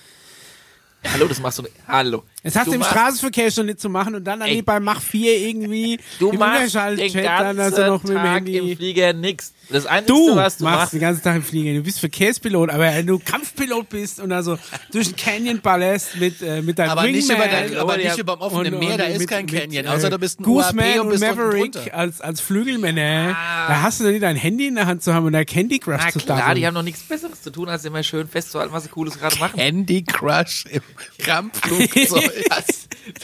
Hallo, 1.04 1.26
das 1.28 1.40
machst 1.40 1.58
du. 1.58 1.68
Hallo. 1.86 2.24
Das 2.42 2.56
hast 2.56 2.68
du 2.68 2.72
im 2.72 2.82
Straßenverkehr 2.82 3.50
schon 3.50 3.66
nicht 3.66 3.80
zu 3.80 3.88
machen 3.90 4.14
und 4.14 4.24
dann 4.24 4.40
Ey. 4.40 4.62
Bei 4.62 4.80
Mach 4.80 5.00
4 5.02 5.38
irgendwie 5.38 5.98
Du 6.18 6.30
im 6.30 6.38
machst 6.38 6.74
den 6.74 6.96
ganzen 7.12 7.22
dann 7.22 7.60
also 7.60 7.86
noch 7.86 8.02
mit 8.02 8.14
Tag 8.16 8.48
im 8.48 8.76
Flieger 8.76 9.12
nix. 9.12 9.52
Das 9.68 9.86
Einzige, 9.86 10.18
Du 10.18 10.34
was 10.36 10.56
du 10.56 10.64
machst 10.64 10.78
machst, 10.78 10.92
den 10.94 11.00
ganzen 11.00 11.22
Tag 11.22 11.36
im 11.36 11.42
Flieger. 11.44 11.74
Du 11.74 11.82
bist 11.82 12.00
Verkehrspilot, 12.00 12.70
aber 12.70 12.84
wenn 12.84 13.06
du 13.06 13.18
Kampfpilot 13.18 13.88
bist 13.88 14.18
und 14.20 14.32
also 14.32 14.58
durch 14.90 15.08
den 15.08 15.16
Canyon 15.16 15.60
ballerst 15.60 16.16
mit, 16.16 16.40
äh, 16.42 16.60
mit 16.62 16.78
deinem 16.78 16.90
Aber 16.90 17.02
nicht 17.04 17.28
Wingman 17.28 17.36
über, 17.48 17.68
der, 17.68 17.80
aber 17.80 17.96
nicht 17.98 18.18
über 18.18 18.36
dem 18.36 18.40
offenen 18.40 18.74
und- 18.74 18.80
Meer, 18.80 18.96
da 18.98 19.04
und 19.04 19.10
ist 19.12 19.18
mit- 19.20 19.28
kein 19.28 19.44
mit, 19.44 19.54
Canyon. 19.54 19.84
äh, 19.84 19.88
Außer 19.88 20.10
du 20.10 20.18
bist 20.18 20.40
ein 20.40 20.44
Gooseman 20.44 20.86
UAP 20.86 21.00
und 21.02 21.12
und 21.12 21.20
Maverick 21.20 21.94
als, 21.94 22.20
als 22.20 22.40
Flügelmänner. 22.40 23.28
Da 23.68 23.82
hast 23.82 24.00
du 24.00 24.04
doch 24.04 24.10
nicht 24.10 24.22
dein 24.22 24.36
Handy 24.36 24.66
in 24.66 24.74
der 24.74 24.86
Hand 24.86 25.02
zu 25.02 25.14
haben 25.14 25.26
und 25.26 25.32
da 25.34 25.44
Candy 25.44 25.78
Crush 25.78 26.00
na 26.04 26.10
zu 26.10 26.18
klar, 26.18 26.38
starten. 26.38 26.56
die 26.58 26.66
haben 26.66 26.74
noch 26.74 26.82
nichts 26.82 27.02
Besseres 27.02 27.42
zu 27.42 27.50
tun, 27.50 27.68
als 27.68 27.84
immer 27.84 28.02
schön 28.02 28.26
festzuhalten, 28.26 28.72
was 28.72 28.84
sie 28.84 28.88
Cooles 28.88 29.18
gerade 29.20 29.38
machen. 29.38 29.58
Andy 29.60 30.02
Crush 30.02 30.64
im 30.70 30.80
Kampfflugzeug. 31.24 32.29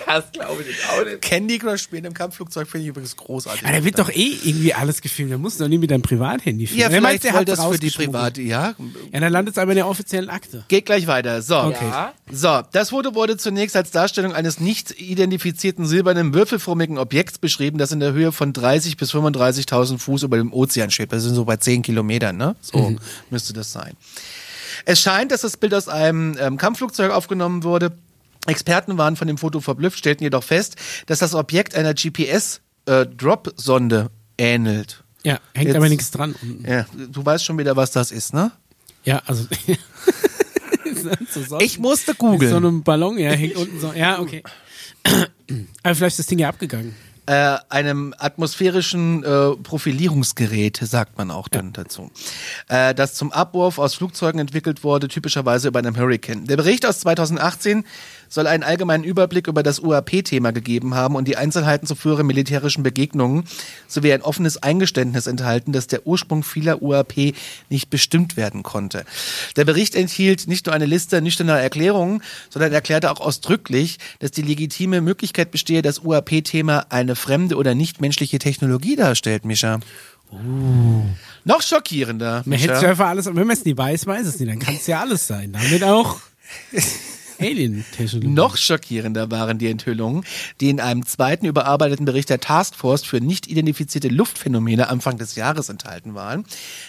Das 0.06 0.32
glaube 0.32 0.62
ich 0.62 0.68
jetzt 0.68 0.88
auch 0.90 1.04
nicht. 1.04 1.22
Candy 1.22 1.58
Crush 1.58 1.82
spielen 1.82 2.04
im 2.06 2.14
Kampfflugzeug 2.14 2.66
finde 2.68 2.84
ich 2.84 2.88
übrigens 2.88 3.16
großartig. 3.16 3.62
Ja, 3.62 3.72
da 3.72 3.84
wird 3.84 3.98
doch 3.98 4.10
eh 4.10 4.36
irgendwie 4.44 4.74
alles 4.74 5.00
gefilmt. 5.00 5.32
Da 5.32 5.38
musst 5.38 5.60
du 5.60 5.64
doch 5.64 5.68
nie 5.68 5.78
mit 5.78 5.90
deinem 5.90 6.02
Privathandy 6.02 6.66
filmen. 6.66 6.80
ja, 6.80 6.90
Wer 6.90 6.98
vielleicht 6.98 7.24
der 7.24 7.32
soll 7.32 7.40
hat 7.40 7.48
das 7.48 7.64
für 7.64 7.78
die 7.78 7.90
private, 7.90 8.42
ja. 8.42 8.74
Ja, 9.12 9.20
dann 9.20 9.32
landet 9.32 9.54
es 9.56 9.58
aber 9.58 9.72
in 9.72 9.76
der 9.76 9.86
offiziellen 9.86 10.28
Akte. 10.28 10.64
Geht 10.68 10.86
gleich 10.86 11.06
weiter. 11.06 11.42
So. 11.42 11.58
Okay. 11.58 11.90
So, 12.30 12.62
das 12.72 12.90
Foto 12.90 13.14
wurde 13.14 13.36
zunächst 13.36 13.76
als 13.76 13.90
Darstellung 13.90 14.32
eines 14.32 14.60
nicht 14.60 15.00
identifizierten 15.00 15.86
silbernen 15.86 16.34
würfelförmigen 16.34 16.98
Objekts 16.98 17.38
beschrieben, 17.38 17.78
das 17.78 17.92
in 17.92 18.00
der 18.00 18.12
Höhe 18.12 18.32
von 18.32 18.52
30 18.52 18.96
bis 18.96 19.12
35.000 19.14 19.98
Fuß 19.98 20.24
über 20.24 20.36
dem 20.36 20.52
Ozean 20.52 20.90
schwebt. 20.90 21.12
Das 21.12 21.22
sind 21.22 21.34
so 21.34 21.44
bei 21.44 21.56
10 21.56 21.82
Kilometern, 21.82 22.36
ne? 22.36 22.56
So 22.60 22.96
müsste 23.30 23.52
das 23.52 23.72
sein. 23.72 23.92
Es 24.84 25.00
scheint, 25.00 25.32
dass 25.32 25.40
das 25.40 25.56
Bild 25.56 25.74
aus 25.74 25.88
einem 25.88 26.36
ähm, 26.40 26.56
Kampfflugzeug 26.58 27.10
aufgenommen 27.10 27.64
wurde. 27.64 27.92
Experten 28.48 28.98
waren 28.98 29.16
von 29.16 29.26
dem 29.28 29.38
Foto 29.38 29.60
verblüfft, 29.60 29.98
stellten 29.98 30.24
jedoch 30.24 30.44
fest, 30.44 30.76
dass 31.06 31.18
das 31.20 31.34
Objekt 31.34 31.74
einer 31.74 31.94
GPS-Drop-Sonde 31.94 34.10
ähnelt. 34.38 35.02
Ja, 35.22 35.38
hängt 35.54 35.68
Jetzt- 35.68 35.76
aber 35.76 35.88
nichts 35.88 36.10
dran. 36.10 36.34
unten. 36.40 36.70
Ja, 36.70 36.84
du 37.10 37.24
weißt 37.24 37.44
schon 37.44 37.58
wieder, 37.58 37.74
was 37.76 37.90
das 37.90 38.10
ist, 38.12 38.32
ne? 38.34 38.52
Ja, 39.04 39.22
also. 39.26 39.46
so 41.30 41.58
Ich 41.60 41.78
musste 41.78 42.12
mit 42.12 42.18
So 42.20 42.26
googeln. 42.26 42.54
einem 42.56 42.82
Ballon, 42.82 43.18
ja, 43.18 43.30
hängt 43.30 43.56
unten 43.56 43.78
so. 43.80 43.92
Ja, 43.92 44.18
okay. 44.20 44.42
aber 45.82 45.94
vielleicht 45.94 46.14
ist 46.14 46.18
das 46.20 46.26
Ding 46.26 46.38
ja 46.38 46.48
abgegangen. 46.48 46.94
äh, 47.26 47.56
einem 47.68 48.14
atmosphärischen 48.18 49.22
äh, 49.24 49.50
Profilierungsgerät, 49.62 50.78
sagt 50.82 51.18
man 51.18 51.30
auch 51.32 51.48
dann 51.48 51.72
dazu, 51.72 52.10
äh, 52.68 52.94
das 52.94 53.14
zum 53.14 53.32
Abwurf 53.32 53.78
aus 53.78 53.94
Flugzeugen 53.94 54.40
entwickelt 54.40 54.82
wurde, 54.84 55.08
typischerweise 55.08 55.68
über 55.68 55.80
einem 55.80 55.96
Hurricane. 55.96 56.46
Der 56.46 56.56
Bericht 56.56 56.86
aus 56.86 57.00
2018 57.00 57.84
soll 58.28 58.46
einen 58.46 58.62
allgemeinen 58.62 59.04
Überblick 59.04 59.46
über 59.48 59.62
das 59.62 59.80
UAP-Thema 59.80 60.52
gegeben 60.52 60.94
haben 60.94 61.16
und 61.16 61.26
die 61.28 61.36
Einzelheiten 61.36 61.86
zu 61.86 61.94
früheren 61.94 62.26
militärischen 62.26 62.82
Begegnungen 62.82 63.44
sowie 63.88 64.12
ein 64.12 64.22
offenes 64.22 64.62
Eingeständnis 64.62 65.26
enthalten, 65.26 65.72
dass 65.72 65.86
der 65.86 66.06
Ursprung 66.06 66.42
vieler 66.42 66.82
UAP 66.82 67.34
nicht 67.68 67.90
bestimmt 67.90 68.36
werden 68.36 68.62
konnte. 68.62 69.04
Der 69.56 69.64
Bericht 69.64 69.94
enthielt 69.94 70.48
nicht 70.48 70.66
nur 70.66 70.74
eine 70.74 70.86
Liste 70.86 71.20
nüchterner 71.20 71.58
Erklärungen, 71.58 72.22
sondern 72.50 72.72
erklärte 72.72 73.10
auch 73.10 73.20
ausdrücklich, 73.20 73.98
dass 74.18 74.30
die 74.30 74.42
legitime 74.42 75.00
Möglichkeit 75.00 75.50
bestehe, 75.50 75.82
das 75.82 76.00
UAP-Thema 76.00 76.86
eine 76.90 77.16
fremde 77.16 77.56
oder 77.56 77.74
nichtmenschliche 77.74 78.38
Technologie 78.38 78.96
darstellt, 78.96 79.44
Mischa. 79.44 79.80
Noch 81.44 81.62
schockierender. 81.62 82.42
Man 82.44 82.58
hätte 82.58 82.74
ja 82.74 82.90
einfach 82.90 83.08
alles, 83.08 83.26
wenn 83.26 83.34
man 83.34 83.50
es 83.50 83.64
nie 83.64 83.76
weiß, 83.76 84.06
weiß 84.06 84.26
es 84.26 84.40
nicht. 84.40 84.50
Dann 84.50 84.58
kann 84.58 84.74
es 84.74 84.86
ja 84.86 85.00
alles 85.00 85.26
sein. 85.26 85.52
Damit 85.52 85.84
auch 85.84 86.18
Alien-Technologie. 87.38 88.32
Noch 88.32 88.56
schockierender 88.56 89.30
waren 89.30 89.58
die 89.58 89.68
Enthüllungen, 89.68 90.24
die 90.60 90.70
in 90.70 90.80
einem 90.80 91.06
zweiten 91.06 91.46
überarbeiteten 91.46 92.04
Bericht 92.04 92.30
der 92.30 92.40
Taskforce 92.40 93.04
für 93.04 93.20
nicht 93.20 93.46
identifizierte 93.46 94.08
Luftphänomene 94.08 94.88
Anfang 94.88 95.18
des 95.18 95.34
Jahres 95.34 95.68
enthalten 95.68 96.14
waren. 96.14 96.44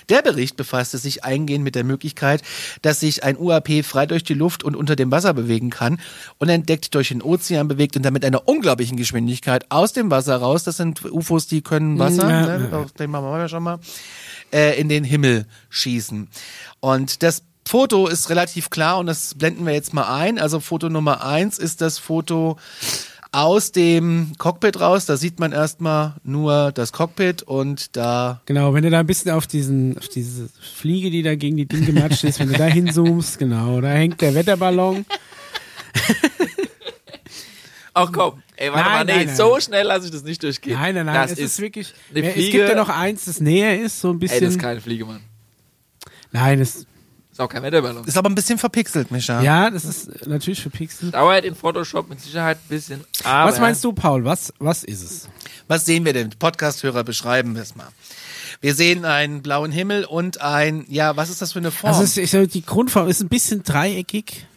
Der 0.09 0.21
Bericht 0.21 0.57
befasste 0.57 0.97
sich 0.97 1.23
eingehend 1.23 1.63
mit 1.63 1.75
der 1.75 1.83
Möglichkeit, 1.83 2.41
dass 2.81 2.99
sich 2.99 3.23
ein 3.23 3.37
UAP 3.37 3.83
frei 3.83 4.05
durch 4.05 4.23
die 4.23 4.33
Luft 4.33 4.63
und 4.63 4.75
unter 4.75 4.95
dem 4.95 5.11
Wasser 5.11 5.33
bewegen 5.33 5.69
kann, 5.69 5.99
unentdeckt 6.37 6.93
durch 6.95 7.09
den 7.09 7.21
Ozean 7.21 7.67
bewegt 7.67 7.95
und 7.95 8.03
damit 8.03 8.23
einer 8.25 8.47
unglaublichen 8.47 8.97
Geschwindigkeit 8.97 9.65
aus 9.69 9.93
dem 9.93 10.11
Wasser 10.11 10.37
raus. 10.37 10.63
Das 10.63 10.77
sind 10.77 11.03
UFOs, 11.05 11.47
die 11.47 11.61
können 11.61 11.99
Wasser, 11.99 12.29
Ja, 12.29 12.57
ne? 12.57 12.85
den 12.97 13.11
machen 13.11 13.25
wir 13.25 13.49
schon 13.49 13.63
mal, 13.63 13.79
äh, 14.53 14.79
in 14.79 14.89
den 14.89 15.03
Himmel 15.03 15.45
schießen. 15.69 16.27
Und 16.79 17.23
das 17.23 17.43
Foto 17.67 18.07
ist 18.07 18.29
relativ 18.29 18.69
klar 18.69 18.97
und 18.97 19.05
das 19.07 19.35
blenden 19.35 19.65
wir 19.65 19.73
jetzt 19.73 19.93
mal 19.93 20.13
ein. 20.13 20.39
Also 20.39 20.59
Foto 20.59 20.89
Nummer 20.89 21.23
eins 21.25 21.57
ist 21.59 21.81
das 21.81 21.99
Foto 21.99 22.57
aus 23.31 23.71
dem 23.71 24.31
Cockpit 24.37 24.79
raus. 24.79 25.05
Da 25.05 25.17
sieht 25.17 25.39
man 25.39 25.51
erstmal 25.51 26.15
nur 26.23 26.71
das 26.71 26.93
Cockpit 26.93 27.43
und 27.43 27.95
da 27.95 28.41
Genau, 28.45 28.73
wenn 28.73 28.83
du 28.83 28.89
da 28.89 28.99
ein 28.99 29.05
bisschen 29.07 29.31
auf 29.31 29.47
diesen, 29.47 29.97
auf 29.97 30.07
diese 30.07 30.49
Fliege, 30.77 31.11
die 31.11 31.21
da 31.23 31.35
gegen 31.35 31.57
die 31.57 31.65
Ding 31.67 31.85
gematscht 31.85 32.23
ist, 32.23 32.39
wenn 32.39 32.49
du 32.51 32.57
da 32.57 32.65
hinzoomst, 32.65 33.37
genau, 33.39 33.81
da 33.81 33.89
hängt 33.89 34.21
der 34.21 34.33
Wetterballon. 34.33 35.05
Ach 37.93 38.11
komm, 38.11 38.43
ey, 38.55 38.71
warte 38.71 38.83
Nein, 38.89 38.91
mal, 38.91 39.05
nee, 39.05 39.11
nein, 39.17 39.25
nein. 39.27 39.35
so 39.35 39.59
schnell 39.59 39.85
lasse 39.87 40.05
ich 40.05 40.11
das 40.11 40.23
nicht 40.23 40.41
durchgehen. 40.43 40.73
Nein, 40.79 40.93
nein, 40.95 41.07
nein, 41.07 41.15
das 41.15 41.31
es 41.31 41.39
ist, 41.39 41.59
wirklich. 41.61 41.93
eine 42.15 42.27
es 42.27 42.33
Fliege. 42.33 42.51
gibt 42.59 42.69
ja 42.69 42.75
noch 42.75 42.89
eins, 42.89 43.25
das 43.25 43.39
näher 43.41 43.81
ist, 43.81 43.99
so 43.99 44.09
ein 44.09 44.15
Ey, 44.15 44.19
bisschen. 44.19 44.41
das 44.41 44.49
ist 44.53 44.59
keine 44.59 44.81
Fliege, 44.81 45.05
Mann. 45.05 45.21
nein, 46.31 46.59
das, 46.59 46.85
Ist 47.37 47.41
auch 47.43 47.49
kein 47.49 47.61
Wetterballon. 47.61 48.03
ist 48.03 48.17
aber 48.17 48.29
ein 48.31 48.33
bisschen 48.35 48.57
verpixelt, 48.57 49.11
Mischa. 49.11 49.43
ja, 49.43 49.69
das 49.69 49.85
ist 49.85 50.25
natürlich 50.25 50.59
verpixelt. 50.59 51.13
Dauert 51.13 51.45
in 51.45 51.53
Photoshop 51.53 52.09
mit 52.09 52.19
Sicherheit 52.19 52.57
ein 52.57 52.67
bisschen. 52.67 53.01
Aber 53.23 53.51
Was 53.51 53.59
meinst 53.59 53.83
du, 53.83 53.93
Paul? 53.93 54.25
Was, 54.25 54.51
was 54.57 54.83
ist 54.83 55.03
es? 55.03 55.29
Was 55.67 55.85
sehen 55.85 56.03
wir 56.03 56.13
denn? 56.13 56.31
Podcast-Hörer 56.31 57.03
beschreiben 57.03 57.53
wir 57.53 57.61
es 57.61 57.75
mal. 57.75 57.89
Wir 58.59 58.73
sehen 58.73 59.05
einen 59.05 59.43
blauen 59.43 59.71
Himmel 59.71 60.05
und 60.05 60.41
ein, 60.41 60.85
ja, 60.89 61.15
was 61.15 61.29
ist 61.29 61.39
das 61.43 61.53
für 61.53 61.59
eine 61.59 61.69
Form? 61.69 61.93
Also 61.93 62.03
es, 62.03 62.17
ich 62.17 62.31
sag, 62.31 62.49
die 62.49 62.65
Grundform 62.65 63.07
ist 63.07 63.21
ein 63.21 63.29
bisschen 63.29 63.61
dreieckig. 63.61 64.47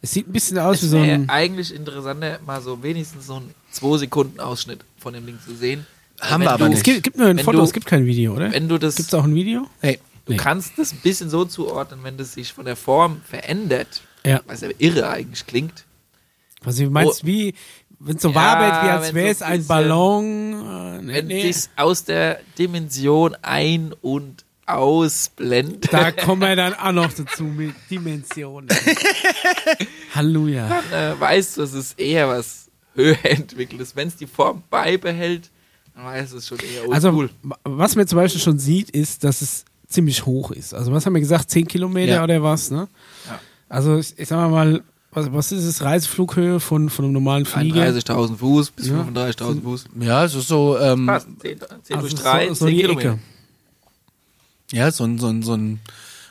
Es 0.00 0.12
sieht 0.12 0.26
ein 0.26 0.32
bisschen 0.32 0.56
aus 0.58 0.80
wie 0.80 0.86
Es 0.86 0.90
so 0.92 0.96
wäre 1.02 1.12
ein. 1.12 1.28
eigentlich 1.28 1.74
interessanter, 1.74 2.38
mal 2.46 2.62
so 2.62 2.82
wenigstens 2.82 3.26
so 3.26 3.34
einen 3.34 3.54
2 3.72 3.98
Sekunden 3.98 4.40
Ausschnitt 4.40 4.80
von 4.96 5.12
dem 5.12 5.26
Ding 5.26 5.38
zu 5.46 5.54
sehen. 5.54 5.84
Haben 6.18 6.40
Wenn 6.40 6.48
wir 6.48 6.52
aber 6.52 6.68
du- 6.70 6.72
Es 6.74 6.82
gibt, 6.82 7.02
gibt 7.02 7.18
nur 7.18 7.26
ein 7.28 7.36
wenn 7.36 7.44
Foto, 7.44 7.58
du- 7.58 7.64
es 7.64 7.74
gibt 7.74 7.84
kein 7.84 8.06
Video, 8.06 8.32
oder? 8.34 8.50
Wenn 8.52 8.68
du 8.70 8.78
das, 8.78 8.96
Gibt 8.96 9.08
es 9.08 9.14
auch 9.14 9.24
ein 9.24 9.34
Video? 9.34 9.66
hey, 9.80 9.98
du 10.30 10.36
Nee. 10.36 10.42
kannst 10.42 10.72
das 10.78 10.92
ein 10.92 10.98
bisschen 11.02 11.30
so 11.30 11.44
zuordnen, 11.44 12.00
wenn 12.02 12.16
das 12.16 12.32
sich 12.34 12.52
von 12.52 12.64
der 12.64 12.76
Form 12.76 13.20
verändert, 13.28 14.02
Ja. 14.24 14.40
was 14.46 14.60
ja 14.62 14.68
irre 14.78 15.08
eigentlich 15.08 15.46
klingt. 15.46 15.84
Was 16.62 16.76
du 16.76 16.88
meinst, 16.90 17.22
Oh. 17.22 17.26
wie, 17.26 17.54
wenn 17.98 18.16
es 18.16 18.22
so 18.22 18.28
Ja, 18.30 18.34
wabert, 18.34 18.84
wie 18.84 18.88
als 18.90 19.14
wäre 19.14 19.26
so 19.28 19.32
es 19.32 19.42
ein 19.42 19.52
ein 19.52 19.58
bisschen- 19.58 19.68
Ballon. 19.68 21.00
Äh, 21.00 21.06
Wenn 21.14 21.26
nee. 21.26 21.42
sich's 21.42 21.70
aus 21.76 22.04
der 22.04 22.40
Dimension 22.58 23.34
ein- 23.42 23.94
und 24.02 24.44
ausblendet, 24.66 25.92
Da 25.92 26.12
kommen 26.12 26.42
wir 26.42 26.54
dann 26.54 26.74
auch 26.74 26.92
noch 26.92 27.12
dazu 27.12 27.42
mit 27.44 27.74
Dimensionen. 27.90 28.68
Halleluja. 30.14 30.82
äh, 30.92 31.18
weißt 31.20 31.56
du, 31.58 31.62
es 31.62 31.72
ist 31.74 31.98
eher 31.98 32.28
was 32.28 32.68
höher 32.94 33.16
entwickeltes. 33.24 33.96
Wenn 33.96 34.08
es 34.08 34.16
die 34.16 34.26
Form 34.26 34.62
beibehält, 34.70 35.50
dann 35.94 36.04
weißt 36.04 36.32
du 36.32 36.36
es 36.38 36.46
schon 36.46 36.58
eher 36.58 36.82
Also, 36.92 37.08
oldschool. 37.08 37.30
wa- 37.42 37.58
was 37.64 37.96
man 37.96 38.06
zum 38.06 38.16
Beispiel 38.16 38.40
schon 38.40 38.58
sieht, 38.58 38.90
ist, 38.90 39.24
dass 39.24 39.42
es 39.42 39.64
ziemlich 39.90 40.24
hoch 40.24 40.50
ist. 40.52 40.72
Also, 40.72 40.92
was 40.92 41.04
haben 41.04 41.12
wir 41.14 41.20
gesagt? 41.20 41.50
10 41.50 41.66
Kilometer 41.68 42.14
Ja. 42.14 42.24
oder 42.24 42.42
was, 42.42 42.70
ne? 42.70 42.88
Ja. 43.28 43.38
Also, 43.68 43.98
ich, 43.98 44.18
ich 44.18 44.28
sag 44.28 44.50
mal, 44.50 44.82
was, 45.12 45.32
was 45.32 45.52
ist 45.52 45.64
es? 45.64 45.82
Reiseflughöhe 45.82 46.60
von, 46.60 46.88
von 46.88 47.04
einem 47.04 47.12
normalen 47.14 47.44
Flieger? 47.44 47.82
31.000 47.82 48.36
Fuß 48.36 48.70
bis 48.70 48.88
Ja. 48.88 49.02
35.000 49.02 49.62
Fuß. 49.62 49.84
ja, 50.00 50.24
es 50.24 50.34
ist 50.34 50.48
so, 50.48 50.78
ähm, 50.78 51.06
Passt. 51.06 51.26
10, 51.42 51.58
10 51.82 51.96
Also, 51.96 52.08
durch 52.08 52.22
3, 52.22 52.48
so, 52.48 52.54
so 52.54 52.66
10 52.66 52.74
die 52.74 52.80
Kilometer. 52.80 53.08
Ecke. 53.10 53.18
ja, 54.72 54.90
so 54.90 55.04
ein, 55.04 55.18
so 55.18 55.26
ein, 55.28 55.42
so 55.42 55.54
ein 55.54 55.80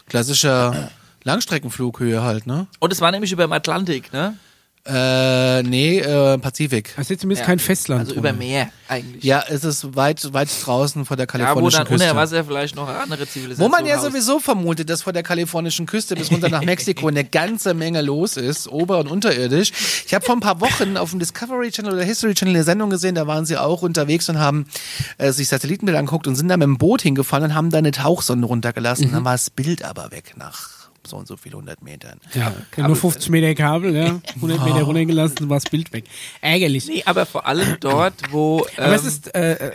klassischer 0.08 0.91
Langstreckenflughöhe 1.24 2.24
halt, 2.24 2.48
ne? 2.48 2.67
Und 2.80 2.93
es 2.93 3.02
war 3.02 3.12
nämlich 3.12 3.32
über 3.32 3.43
dem 3.45 3.52
Atlantik, 3.52 4.13
ne? 4.13 4.38
Äh, 4.85 5.61
nee, 5.63 5.99
äh, 5.99 6.37
Pazifik. 6.39 6.93
Das 6.95 7.05
ist 7.05 7.09
jetzt 7.11 7.21
zumindest 7.21 7.41
Ja. 7.41 7.45
kein 7.47 7.59
Festland. 7.59 8.01
Also 8.07 8.15
über. 8.15 8.33
Meer 8.33 8.69
eigentlich. 8.87 9.23
Ja, 9.23 9.43
es 9.47 9.63
ist 9.63 9.95
weit, 9.95 10.33
weit 10.33 10.49
draußen 10.65 11.05
vor 11.05 11.15
der 11.17 11.27
Ja, 11.27 11.33
wo 11.33 11.37
kalifornischen 11.37 11.77
dann 11.79 11.87
Küste. 11.87 12.15
Wasser 12.15 12.43
vielleicht 12.45 12.75
noch 12.75 12.87
eine 12.87 12.97
andere 12.99 13.27
Zivilisation 13.27 13.65
Wo 13.65 13.69
man 13.75 13.85
ja 13.85 13.97
haust. 13.97 14.05
sowieso 14.05 14.39
vermutet, 14.39 14.89
dass 14.89 15.03
vor 15.03 15.13
der 15.13 15.21
kalifornischen 15.21 15.85
Küste 15.85 16.15
bis 16.15 16.31
runter 16.31 16.49
nach 16.49 16.63
Mexiko 16.63 17.07
eine 17.07 17.23
ganze 17.23 17.73
Menge 17.73 18.01
los 18.01 18.37
ist, 18.37 18.67
ober- 18.67 18.99
und 18.99 19.07
unterirdisch. 19.07 19.71
Ich 20.07 20.13
habe 20.13 20.25
vor 20.25 20.35
ein 20.35 20.39
paar 20.39 20.59
Wochen 20.61 20.97
auf 20.97 21.11
dem 21.11 21.19
Discovery 21.19 21.69
Channel 21.71 21.93
oder 21.93 22.03
History 22.03 22.33
Channel 22.33 22.55
eine 22.55 22.63
Sendung 22.63 22.89
gesehen, 22.89 23.15
da 23.15 23.27
waren 23.27 23.45
sie 23.45 23.57
auch 23.57 23.81
unterwegs 23.83 24.27
und 24.29 24.39
haben 24.39 24.65
äh, 25.17 25.31
sich 25.31 25.49
Satellitenbilder 25.49 25.99
angeguckt 25.99 26.25
und 26.25 26.35
sind 26.35 26.47
da 26.47 26.57
mit 26.57 26.65
dem 26.65 26.77
Boot 26.77 27.01
hingefahren 27.03 27.43
und 27.43 27.53
haben 27.53 27.69
da 27.69 27.77
eine 27.79 27.91
Tauchsonde 27.91 28.47
runtergelassen. 28.47 29.11
Dann 29.11 29.25
war 29.25 29.33
das 29.33 29.49
Bild 29.49 29.83
aber 29.83 30.11
weg 30.11 30.33
nach 30.37 30.78
so 31.10 31.17
und 31.17 31.28
so 31.28 31.38
viel 31.38 31.54
hundert 31.54 31.82
Metern. 31.82 32.19
Ja, 32.34 32.54
nur 32.78 32.95
50 32.95 33.30
Meter 33.30 33.54
Kabel, 33.56 33.95
ja. 33.95 34.22
100 34.36 34.63
Meter 34.63 34.84
runtergelassen, 34.84 35.50
war 35.50 35.58
das 35.58 35.69
Bild 35.69 35.91
weg. 35.93 36.06
Ärgerlich. 36.41 36.88
Nee, 36.88 37.04
aber 37.06 37.26
vor 37.26 37.45
allem 37.45 37.78
dort, 37.80 38.13
wo. 38.32 38.65
Ähm, 38.78 38.84
Aber 38.86 38.95
es 38.95 39.04
ist, 39.04 39.36
äh, 39.36 39.54
äh, 39.54 39.72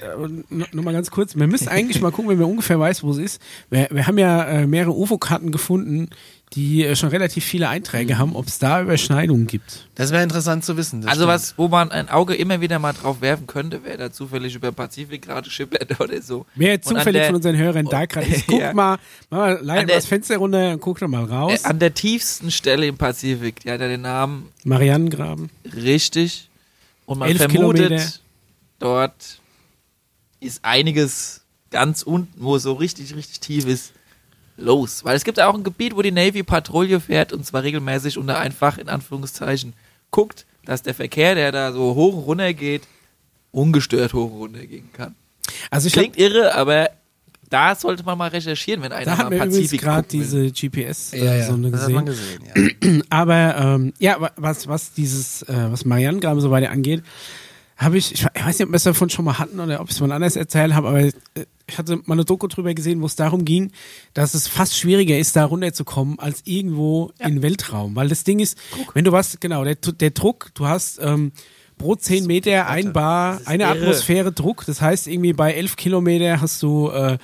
nur 0.49 0.66
noch 0.73 0.85
mal 0.85 0.92
ganz 0.92 1.11
kurz, 1.11 1.37
wir 1.37 1.47
müssen 1.47 1.68
eigentlich 1.68 2.01
mal 2.01 2.12
gucken, 2.12 2.31
wenn 2.31 2.38
wir 2.38 2.47
ungefähr 2.47 2.79
weiß, 2.79 3.03
wo 3.03 3.11
es 3.11 3.18
ist. 3.18 3.42
Wir, 3.70 3.88
wir 3.90 4.07
haben 4.07 4.18
ja 4.18 4.44
äh, 4.44 4.66
mehrere 4.66 4.92
UFO-Karten 4.92 5.51
gefunden, 5.53 6.09
die 6.52 6.85
äh, 6.85 6.94
schon 6.94 7.09
relativ 7.09 7.44
viele 7.44 7.68
Einträge 7.68 8.16
haben, 8.16 8.37
ob 8.37 8.46
es 8.46 8.61
da 8.61 8.80
Überschneidungen 8.80 9.48
gibt. 9.48 9.88
Das 9.96 10.12
wäre 10.12 10.22
interessant 10.22 10.64
zu 10.64 10.76
wissen. 10.76 11.00
also 11.04 11.22
stimmt. 11.22 11.28
was, 11.28 11.54
wo 11.59 11.66
man 11.66 11.90
ein 11.90 12.09
Auge 12.09 12.35
immer 12.37 12.61
wieder 12.61 12.78
mal 12.78 12.92
drauf 12.92 13.20
werfen 13.20 13.48
könnte, 13.48 13.83
wäre 13.83 13.98
da 13.98 14.12
zufällig 14.12 14.54
über 14.54 14.70
Pazifik 14.70 15.22
gerade 15.22 15.50
schippert 15.50 15.98
oder 16.00 16.22
so. 16.22 16.46
An 16.57 16.80
zufällig 16.83 17.12
der- 17.22 17.26
von 17.26 17.35
unseren 17.37 17.57
Hörern 17.57 17.87
da 17.87 18.07
gerade 18.07 18.26
ist, 18.28 18.46
guckt 18.46 18.61
Ja. 18.61 18.72
mal, 18.72 18.98
mach 19.30 19.38
mal 19.38 19.59
leider 19.62 19.94
das 19.94 20.07
Fenster 20.07 20.37
runter 20.37 20.72
und 20.74 20.80
guckt 20.80 21.02
doch 21.02 21.09
mal 21.09 21.24
raus. 21.24 21.64
Äh, 21.64 21.68
an 21.68 21.80
der 21.80 21.92
tiefsten 21.92 22.52
Stelle 22.52 22.87
im 22.87 22.96
Pazifik, 22.98 23.61
die 23.61 23.70
hat 23.72 23.80
ja 23.80 23.88
den 23.88 24.02
Namen 24.02 24.48
Marianengraben. 24.62 25.50
richtig. 25.74 26.48
Und 27.07 27.18
man 27.18 27.28
Elf 27.30 27.38
vermutet, 27.38 27.88
Kilometer. 27.88 28.12
dort 28.78 29.40
ist 30.40 30.64
einiges 30.64 31.40
ganz 31.70 32.02
unten, 32.02 32.33
wo 32.40 32.57
es 32.57 32.62
so 32.62 32.74
richtig, 32.74 33.14
richtig 33.16 33.40
tief 33.40 33.66
ist, 33.66 33.92
los. 34.56 35.04
Weil 35.04 35.16
es 35.16 35.24
gibt 35.24 35.38
ja 35.38 35.48
auch 35.48 35.54
ein 35.54 35.64
Gebiet, 35.64 35.96
wo 35.96 36.02
die 36.02 36.12
Navy 36.12 36.42
Patrouille 36.42 37.00
fährt 37.00 37.32
und 37.32 37.44
zwar 37.44 37.62
regelmäßig 37.62 38.18
unter 38.18 38.38
einfach, 38.38 38.78
in 38.78 38.88
Anführungszeichen, 38.88 39.72
guckt, 40.10 40.46
dass 40.64 40.82
der 40.82 40.94
Verkehr, 40.94 41.34
der 41.34 41.52
da 41.52 41.72
so 41.72 41.94
hoch 41.94 42.16
und 42.16 42.22
runter 42.24 42.52
geht, 42.54 42.82
ungestört 43.52 44.14
hoch 44.14 44.30
und 44.32 44.38
runter 44.38 44.66
gehen 44.66 44.90
kann. 44.92 45.14
Also 45.70 45.88
ich 45.88 45.94
hab, 45.94 46.00
Klingt 46.02 46.16
irre, 46.18 46.54
aber 46.54 46.90
da 47.50 47.74
sollte 47.74 48.02
man 48.04 48.16
mal 48.18 48.28
recherchieren, 48.28 48.82
wenn 48.82 48.90
einer 48.92 49.16
da 49.16 49.28
mir 49.28 49.36
übrigens 49.36 49.56
Pazifik 49.56 49.80
gerade 49.82 50.08
diese 50.10 50.50
GPS-Sonde 50.50 51.70
das 51.70 51.82
hat 51.82 51.90
man 51.90 52.06
gesehen. 52.06 52.42
gesehen. 52.54 52.76
Ja. 52.82 53.02
Aber 53.10 53.56
ähm, 53.56 53.92
ja, 53.98 54.20
wa- 54.20 54.32
was, 54.36 54.66
was 54.66 54.92
dieses, 54.92 55.42
äh, 55.42 55.70
was 55.70 55.84
Marianne 55.84 56.18
gerade 56.20 56.40
so 56.40 56.50
weiter 56.50 56.70
angeht, 56.70 57.02
habe 57.76 57.98
ich, 57.98 58.12
ich 58.12 58.24
we- 58.24 58.30
ich 58.34 58.44
weiß 58.44 58.58
nicht, 58.58 58.66
ob 58.66 58.72
wir 58.72 58.76
es 58.76 58.82
davon 58.84 59.10
schon 59.10 59.24
mal 59.24 59.38
hatten 59.38 59.58
oder 59.60 59.80
ob 59.80 59.88
ich 59.88 59.94
es 59.94 60.00
mal 60.00 60.12
anders 60.12 60.37
erzählt 60.37 60.74
habe, 60.74 60.88
aber 60.88 61.00
äh, 61.00 61.12
ich 61.66 61.78
hatte 61.78 61.96
mal 62.04 62.14
eine 62.14 62.24
Doku 62.24 62.46
drüber 62.46 62.74
gesehen, 62.74 63.00
wo 63.00 63.06
es 63.06 63.16
darum 63.16 63.44
ging, 63.44 63.72
dass 64.12 64.34
es 64.34 64.46
fast 64.48 64.76
schwieriger 64.76 65.18
ist, 65.18 65.34
da 65.34 65.44
runterzukommen, 65.46 66.18
als 66.18 66.42
irgendwo 66.44 67.10
in 67.18 67.37
den 67.37 67.42
Weltraum. 67.42 67.96
Weil 67.96 68.08
das 68.08 68.22
Ding 68.24 68.38
ist, 68.38 68.58
wenn 68.92 69.04
du 69.04 69.12
was, 69.12 69.38
genau, 69.40 69.64
der, 69.64 69.76
der 69.76 70.10
Druck, 70.10 70.50
du 70.54 70.66
hast 70.66 70.98
ähm, 71.02 71.32
pro 71.78 71.94
10 71.96 72.26
Meter 72.26 72.68
ein 72.68 72.92
Bar, 72.92 73.40
eine 73.46 73.64
irre. 73.64 73.72
Atmosphäre 73.72 74.30
Druck. 74.32 74.64
Das 74.66 74.80
heißt, 74.82 75.08
irgendwie 75.08 75.32
bei 75.32 75.54
11 75.54 75.76
Kilometer 75.76 76.40
hast 76.40 76.62
du 76.62 76.90
äh, 76.90 77.16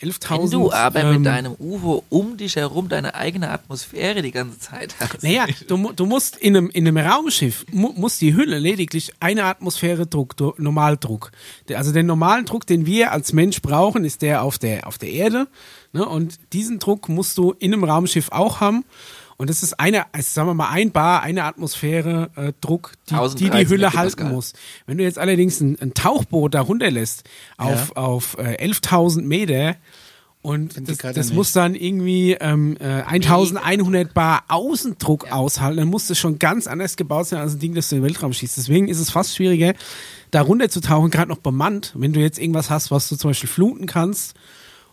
11.000. 0.00 0.42
Wenn 0.42 0.50
du 0.50 0.72
aber 0.72 1.00
ähm, 1.00 1.16
mit 1.16 1.26
deinem 1.26 1.56
UFO 1.58 2.04
um 2.08 2.36
dich 2.36 2.54
herum 2.54 2.88
deine 2.88 3.14
eigene 3.14 3.50
Atmosphäre 3.50 4.22
die 4.22 4.30
ganze 4.30 4.58
Zeit 4.60 4.94
hast. 5.00 5.22
Naja, 5.24 5.46
du, 5.66 5.92
du 5.92 6.06
musst 6.06 6.36
in 6.36 6.56
einem, 6.56 6.70
in 6.70 6.86
einem 6.86 6.98
Raumschiff, 6.98 7.66
mu, 7.72 7.92
muss 7.96 8.18
die 8.18 8.34
Hülle 8.34 8.58
lediglich 8.58 9.12
eine 9.18 9.44
Atmosphäre 9.44 10.06
Druck, 10.06 10.36
Normaldruck. 10.58 11.32
Also 11.74 11.92
den 11.92 12.06
normalen 12.06 12.44
Druck, 12.44 12.64
den 12.66 12.86
wir 12.86 13.10
als 13.10 13.32
Mensch 13.32 13.60
brauchen, 13.60 14.04
ist 14.04 14.22
der 14.22 14.44
auf 14.44 14.58
der, 14.58 14.86
auf 14.86 14.98
der 14.98 15.10
Erde. 15.10 15.48
Ne? 15.92 16.08
Und 16.08 16.38
diesen 16.52 16.78
Druck 16.78 17.08
musst 17.08 17.36
du 17.36 17.52
in 17.58 17.72
einem 17.72 17.82
Raumschiff 17.82 18.30
auch 18.30 18.60
haben. 18.60 18.84
Und 19.40 19.48
das 19.48 19.62
ist 19.62 19.78
eine, 19.78 20.12
also 20.12 20.28
sagen 20.28 20.48
wir 20.48 20.54
mal, 20.54 20.70
ein 20.70 20.90
Bar, 20.90 21.22
eine 21.22 21.44
Atmosphäre 21.44 22.30
äh, 22.34 22.52
Druck, 22.60 22.94
die, 23.08 23.14
die 23.14 23.20
1013 23.20 23.60
die 23.60 23.68
Hülle 23.68 23.92
halten 23.92 24.28
muss. 24.28 24.52
Wenn 24.86 24.98
du 24.98 25.04
jetzt 25.04 25.18
allerdings 25.18 25.60
ein, 25.60 25.78
ein 25.80 25.94
Tauchboot 25.94 26.54
da 26.54 26.60
runterlässt 26.60 27.22
auf, 27.56 27.96
auf 27.96 28.36
äh, 28.38 28.56
11.000 28.66 29.22
Meter 29.22 29.76
und 30.42 30.88
das, 30.88 30.98
das 30.98 31.32
muss 31.32 31.52
dann 31.52 31.76
irgendwie 31.76 32.32
ähm, 32.32 32.76
äh, 32.80 33.02
1100 33.02 34.12
Bar 34.12 34.42
Außendruck 34.48 35.30
aushalten, 35.30 35.78
dann 35.78 35.88
muss 35.88 36.08
das 36.08 36.18
schon 36.18 36.40
ganz 36.40 36.66
anders 36.66 36.96
gebaut 36.96 37.28
sein 37.28 37.40
als 37.40 37.54
ein 37.54 37.58
Ding, 37.60 37.74
das 37.74 37.88
du 37.88 37.96
in 37.96 38.02
den 38.02 38.08
Weltraum 38.08 38.32
schießt. 38.32 38.56
Deswegen 38.56 38.88
ist 38.88 38.98
es 38.98 39.10
fast 39.10 39.36
schwieriger, 39.36 39.74
da 40.32 40.42
runterzutauchen, 40.42 41.10
gerade 41.10 41.28
noch 41.28 41.38
bemannt, 41.38 41.92
wenn 41.96 42.12
du 42.12 42.20
jetzt 42.20 42.40
irgendwas 42.40 42.70
hast, 42.70 42.90
was 42.90 43.08
du 43.08 43.16
zum 43.16 43.30
Beispiel 43.30 43.48
fluten 43.48 43.86
kannst. 43.86 44.34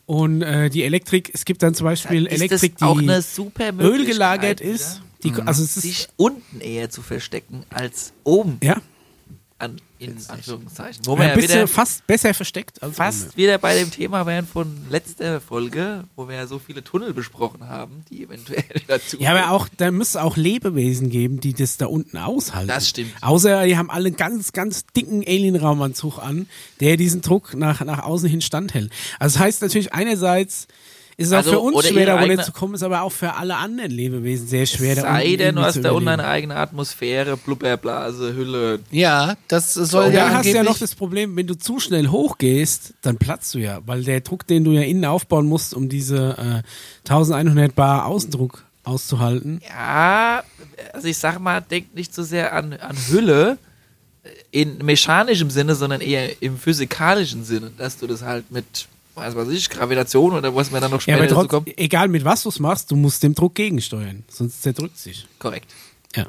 Und 0.05 0.41
äh, 0.41 0.69
die 0.69 0.83
Elektrik, 0.83 1.31
es 1.33 1.45
gibt 1.45 1.63
dann 1.63 1.73
zum 1.73 1.85
Beispiel 1.85 2.27
ist 2.27 2.33
Elektrik, 2.33 2.77
das 2.77 2.87
auch 2.87 2.99
die 2.99 3.09
eine 3.09 3.21
super 3.21 3.71
Öl 3.79 4.05
gelagert 4.05 4.59
Möglichkeit, 4.59 4.61
ist. 4.61 5.01
Die, 5.23 5.31
also 5.31 5.63
es 5.63 5.77
ist, 5.77 5.81
sich 5.81 6.07
unten 6.17 6.61
eher 6.61 6.91
zu 6.91 7.01
verstecken 7.01 7.63
als 7.69 8.13
oben. 8.23 8.59
Ja, 8.61 8.79
an, 9.57 9.77
in 9.99 10.17
Anführungszeichen. 10.27 11.05
Wo 11.05 11.17
wir 11.17 11.27
ja 11.27 11.35
bisschen 11.35 11.49
wieder 11.49 11.67
fast 11.67 12.05
besser 12.07 12.33
versteckt 12.33 12.83
als 12.83 12.97
fast 12.97 13.37
wieder 13.37 13.57
bei 13.57 13.77
dem 13.77 13.89
Thema 13.89 14.25
wären 14.25 14.45
von 14.45 14.85
letzter 14.89 15.39
Folge, 15.39 16.03
wo 16.17 16.27
wir 16.27 16.35
ja 16.35 16.47
so 16.47 16.59
viele 16.59 16.83
Tunnel 16.83 17.13
besprochen 17.13 17.69
haben, 17.69 18.03
die 18.09 18.23
eventuell 18.23 18.65
dazu. 18.87 19.17
Ja, 19.19 19.31
aber 19.31 19.51
auch, 19.51 19.69
da 19.77 19.91
muss 19.91 20.09
es 20.09 20.15
auch 20.17 20.35
Lebewesen 20.35 21.09
geben, 21.09 21.39
die 21.39 21.53
das 21.53 21.77
da 21.77 21.85
unten 21.85 22.17
aushalten. 22.17 22.67
Das 22.67 22.89
stimmt. 22.89 23.13
Außer 23.21 23.65
die 23.65 23.77
haben 23.77 23.89
alle 23.89 24.07
einen 24.07 24.17
ganz, 24.17 24.51
ganz 24.51 24.85
dicken 24.87 25.23
Alien-Raumanzug 25.25 26.19
an, 26.19 26.47
der 26.81 26.97
diesen 26.97 27.21
Druck 27.21 27.53
nach, 27.53 27.83
nach 27.85 28.03
außen 28.03 28.27
hin 28.27 28.41
standhält. 28.41 28.91
Also 29.19 29.39
das 29.39 29.45
heißt 29.45 29.61
natürlich 29.61 29.93
einerseits 29.93 30.67
ist 31.17 31.27
es 31.27 31.33
auch 31.33 31.37
Also, 31.37 31.51
für 31.51 31.59
uns 31.59 31.87
schwer, 31.87 32.05
da 32.05 32.15
eigene- 32.17 32.31
runterzukommen, 32.33 32.75
ist 32.75 32.83
aber 32.83 33.01
auch 33.03 33.11
für 33.11 33.33
alle 33.35 33.55
anderen 33.57 33.91
Lebewesen 33.91 34.47
sehr 34.47 34.65
schwer, 34.65 34.95
da 34.95 35.01
Sei 35.01 35.25
unten 35.25 35.37
denn, 35.37 35.55
du 35.55 35.61
hast 35.61 35.73
zu 35.75 35.81
da 35.81 35.91
unten 35.91 36.09
eine 36.09 36.25
eigene 36.27 36.55
Atmosphäre, 36.55 37.37
Blubberblase, 37.37 38.35
Hülle. 38.35 38.79
Ja, 38.91 39.35
das 39.47 39.73
soll 39.73 40.07
Und 40.07 40.13
ja 40.13 40.25
dann 40.25 40.33
hast 40.35 40.45
du 40.45 40.53
ja 40.55 40.63
noch 40.63 40.77
das 40.77 40.93
Problem, 40.95 41.35
wenn 41.37 41.47
du 41.47 41.57
zu 41.57 41.79
schnell 41.79 42.07
hochgehst, 42.09 42.93
dann 43.01 43.17
platzt 43.17 43.53
du 43.53 43.59
ja, 43.59 43.79
weil 43.85 44.03
der 44.03 44.21
Druck, 44.21 44.45
den 44.47 44.63
du 44.65 44.71
ja 44.71 44.81
innen 44.81 45.05
aufbauen 45.05 45.45
musst, 45.45 45.73
um 45.73 45.87
diese 45.89 46.63
äh, 47.05 47.09
1100 47.09 47.73
Bar 47.75 48.05
Außendruck 48.07 48.63
auszuhalten, 48.83 49.61
Ja, 49.67 50.43
also 50.93 51.07
ich 51.07 51.17
sag 51.17 51.39
mal, 51.39 51.61
denk 51.61 51.95
nicht 51.95 52.13
so 52.13 52.23
sehr 52.23 52.53
an, 52.53 52.73
an 52.73 52.95
Hülle 53.09 53.57
in 54.51 54.77
mechanischem 54.79 55.49
Sinne, 55.49 55.75
sondern 55.75 56.01
eher 56.01 56.41
im 56.41 56.57
physikalischen 56.57 57.43
Sinne, 57.43 57.71
dass 57.77 57.97
du 57.97 58.07
das 58.07 58.21
halt 58.23 58.51
mit, 58.51 58.87
weiß 59.15 59.35
was 59.35 59.49
ich, 59.49 59.69
Gravitation 59.69 60.33
oder 60.33 60.55
was 60.55 60.71
man 60.71 60.81
dann 60.81 60.91
noch 60.91 61.01
Ja, 61.07 61.15
später 61.17 61.33
aber 61.37 61.43
dazu 61.43 61.47
kommt. 61.47 61.79
egal 61.79 62.07
mit 62.07 62.23
was 62.25 62.43
du 62.43 62.49
es 62.49 62.59
machst, 62.59 62.91
du 62.91 62.95
musst 62.95 63.23
dem 63.23 63.33
Druck 63.35 63.55
gegensteuern, 63.55 64.23
sonst 64.29 64.61
zerdrückt 64.61 64.97
sich. 64.97 65.25
Korrekt. 65.39 65.73
Ja. 66.15 66.27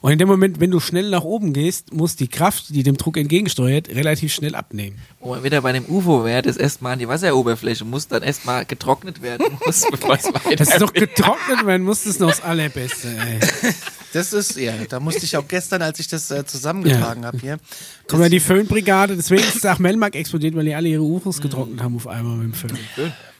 Und 0.00 0.12
in 0.12 0.18
dem 0.18 0.28
Moment, 0.28 0.60
wenn 0.60 0.70
du 0.70 0.80
schnell 0.80 1.10
nach 1.10 1.24
oben 1.24 1.52
gehst, 1.52 1.92
muss 1.92 2.16
die 2.16 2.28
Kraft, 2.28 2.70
die 2.70 2.82
dem 2.82 2.96
Druck 2.96 3.18
entgegensteuert, 3.18 3.88
relativ 3.90 4.32
schnell 4.32 4.54
abnehmen. 4.54 4.98
Wo 5.20 5.30
man 5.34 5.44
wieder 5.44 5.60
bei 5.60 5.72
dem 5.72 5.84
UFO 5.86 6.24
wäre, 6.24 6.40
das 6.40 6.56
erstmal 6.56 6.94
an 6.94 6.98
die 7.00 7.06
Wasseroberfläche 7.08 7.84
muss, 7.84 8.08
dann 8.08 8.22
erstmal 8.22 8.64
getrocknet 8.64 9.20
werden 9.20 9.46
muss, 9.66 9.84
bevor 9.90 10.14
es 10.16 10.24
weiter 10.24 10.56
Das 10.56 10.68
ist 10.70 10.80
doch 10.80 10.92
getrocknet 10.92 11.66
werden 11.66 11.82
muss, 11.84 12.04
das 12.04 12.12
ist 12.14 12.20
noch 12.20 12.30
das 12.30 12.40
Allerbeste, 12.42 13.08
ey. 13.08 13.40
Das 14.14 14.32
ist, 14.32 14.56
ja, 14.56 14.72
da 14.88 15.00
musste 15.00 15.24
ich 15.24 15.36
auch 15.36 15.48
gestern, 15.48 15.82
als 15.82 15.98
ich 15.98 16.06
das 16.06 16.30
äh, 16.30 16.46
zusammengetragen 16.46 17.26
habe 17.26 17.36
hier. 17.38 17.58
Kommt 18.06 18.22
ja 18.22 18.28
die 18.28 18.38
Föhnbrigade, 18.38 19.16
deswegen 19.16 19.42
ist 19.42 19.56
es 19.56 19.66
auch 19.66 19.80
Melmark 19.80 20.14
explodiert, 20.14 20.54
weil 20.54 20.64
die 20.66 20.74
alle 20.74 20.88
ihre 20.88 21.02
UFOs 21.02 21.40
getrocknet 21.40 21.82
haben 21.82 21.96
auf 21.96 22.06
einmal 22.06 22.36
mit 22.36 22.46
dem 22.46 22.54
Föhn. 22.54 22.78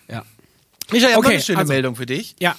Ja. 0.09 0.25
Michael, 0.91 1.11
ich 1.11 1.17
habe 1.17 1.19
Okay, 1.19 1.35
eine 1.35 1.43
schöne 1.43 1.59
also- 1.61 1.73
Meldung 1.73 1.95
für 1.95 2.07
dich. 2.07 2.35
Ja, 2.41 2.57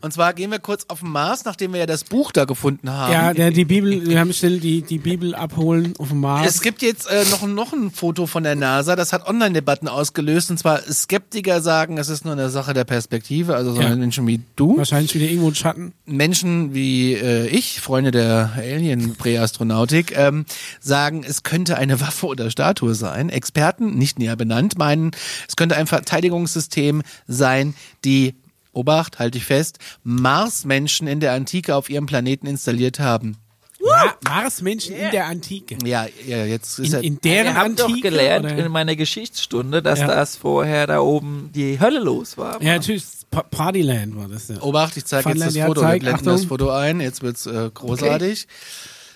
Und 0.00 0.12
zwar 0.12 0.32
gehen 0.32 0.50
wir 0.50 0.58
kurz 0.58 0.84
auf 0.88 1.00
den 1.00 1.10
Mars, 1.10 1.44
nachdem 1.44 1.72
wir 1.72 1.80
ja 1.80 1.86
das 1.86 2.04
Buch 2.04 2.32
da 2.32 2.44
gefunden 2.44 2.90
haben. 2.90 3.12
ja 3.12 3.34
der, 3.34 3.50
die 3.50 3.64
Bibel, 3.64 4.06
wir 4.06 4.20
haben 4.20 4.32
schnell 4.32 4.60
die, 4.60 4.82
die 4.82 4.98
Bibel 4.98 5.34
abholen 5.34 5.94
auf 5.98 6.08
dem 6.08 6.20
Mars. 6.20 6.48
Es 6.48 6.60
gibt 6.60 6.82
jetzt 6.82 7.10
äh, 7.10 7.24
noch, 7.30 7.46
noch 7.46 7.72
ein 7.72 7.90
Foto 7.90 8.26
von 8.26 8.42
der 8.42 8.54
NASA, 8.56 8.96
das 8.96 9.12
hat 9.12 9.26
Online-Debatten 9.26 9.88
ausgelöst. 9.88 10.50
Und 10.50 10.58
zwar 10.58 10.80
Skeptiker 10.82 11.60
sagen, 11.60 11.98
es 11.98 12.08
ist 12.08 12.24
nur 12.24 12.34
eine 12.34 12.50
Sache 12.50 12.74
der 12.74 12.84
Perspektive, 12.84 13.56
also 13.56 13.72
so 13.74 13.80
Ja. 13.80 13.94
Menschen 13.94 14.26
wie 14.26 14.40
du. 14.56 14.76
Wahrscheinlich 14.76 15.14
wieder 15.14 15.26
irgendwo 15.26 15.48
ein 15.48 15.54
Schatten. 15.54 15.92
Menschen 16.06 16.74
wie 16.74 17.14
äh, 17.14 17.46
ich, 17.48 17.80
Freunde 17.80 18.10
der 18.10 18.52
Alien-Präastronautik, 18.56 20.16
ähm, 20.16 20.44
sagen, 20.80 21.24
es 21.26 21.42
könnte 21.42 21.76
eine 21.76 22.00
Waffe 22.00 22.26
oder 22.26 22.50
Statue 22.50 22.94
sein. 22.94 23.28
Experten, 23.30 23.96
nicht 23.96 24.18
näher 24.18 24.36
benannt, 24.36 24.78
meinen, 24.78 25.10
es 25.48 25.56
könnte 25.56 25.76
ein 25.76 25.86
Verteidigungssystem 25.86 27.02
sein, 27.26 27.74
die, 28.04 28.34
Obacht, 28.78 29.18
halte 29.18 29.36
ich 29.38 29.44
fest, 29.44 29.78
Marsmenschen 30.04 31.06
in 31.08 31.20
der 31.20 31.32
Antike 31.32 31.74
auf 31.74 31.90
ihrem 31.90 32.06
Planeten 32.06 32.46
installiert 32.46 33.00
haben. 33.00 33.36
Ma 33.80 34.14
Marsmenschen 34.24 34.94
in 34.96 35.10
der 35.12 35.26
Antike. 35.26 35.78
Ja, 35.84 36.06
ja 36.26 36.44
jetzt 36.44 36.78
ist 36.80 36.88
In, 36.88 36.94
er. 36.94 37.02
in 37.04 37.20
deren 37.20 37.44
Wir 37.46 37.54
haben 37.54 37.70
Antike? 37.78 37.88
doch 37.92 38.00
gelernt 38.02 38.46
oder? 38.46 38.56
in 38.66 38.72
meiner 38.72 38.96
Geschichtsstunde, 38.96 39.82
dass 39.82 40.00
Ja. 40.00 40.06
das 40.08 40.36
vorher 40.36 40.86
da 40.86 40.98
oben 41.00 41.50
die 41.54 41.78
Hölle 41.78 42.00
los 42.00 42.36
war. 42.36 42.60
Ja, 42.60 42.74
natürlich, 42.74 43.04
Pa- 43.30 43.44
Partyland 43.44 44.16
war 44.16 44.26
das 44.28 44.48
ja. 44.48 44.60
Obacht, 44.62 44.96
ich 44.96 45.04
zeige 45.04 45.28
jetzt 45.30 45.42
das 45.46 45.54
ja, 45.54 45.66
Foto. 45.66 45.82
zeig, 45.82 46.02
Wir 46.02 46.10
blenden 46.10 46.24
das. 46.24 46.44
Foto 46.46 46.70
ein. 46.70 47.00
Jetzt 47.00 47.22
wird's 47.22 47.46
äh, 47.46 47.70
großartig. 47.72 48.48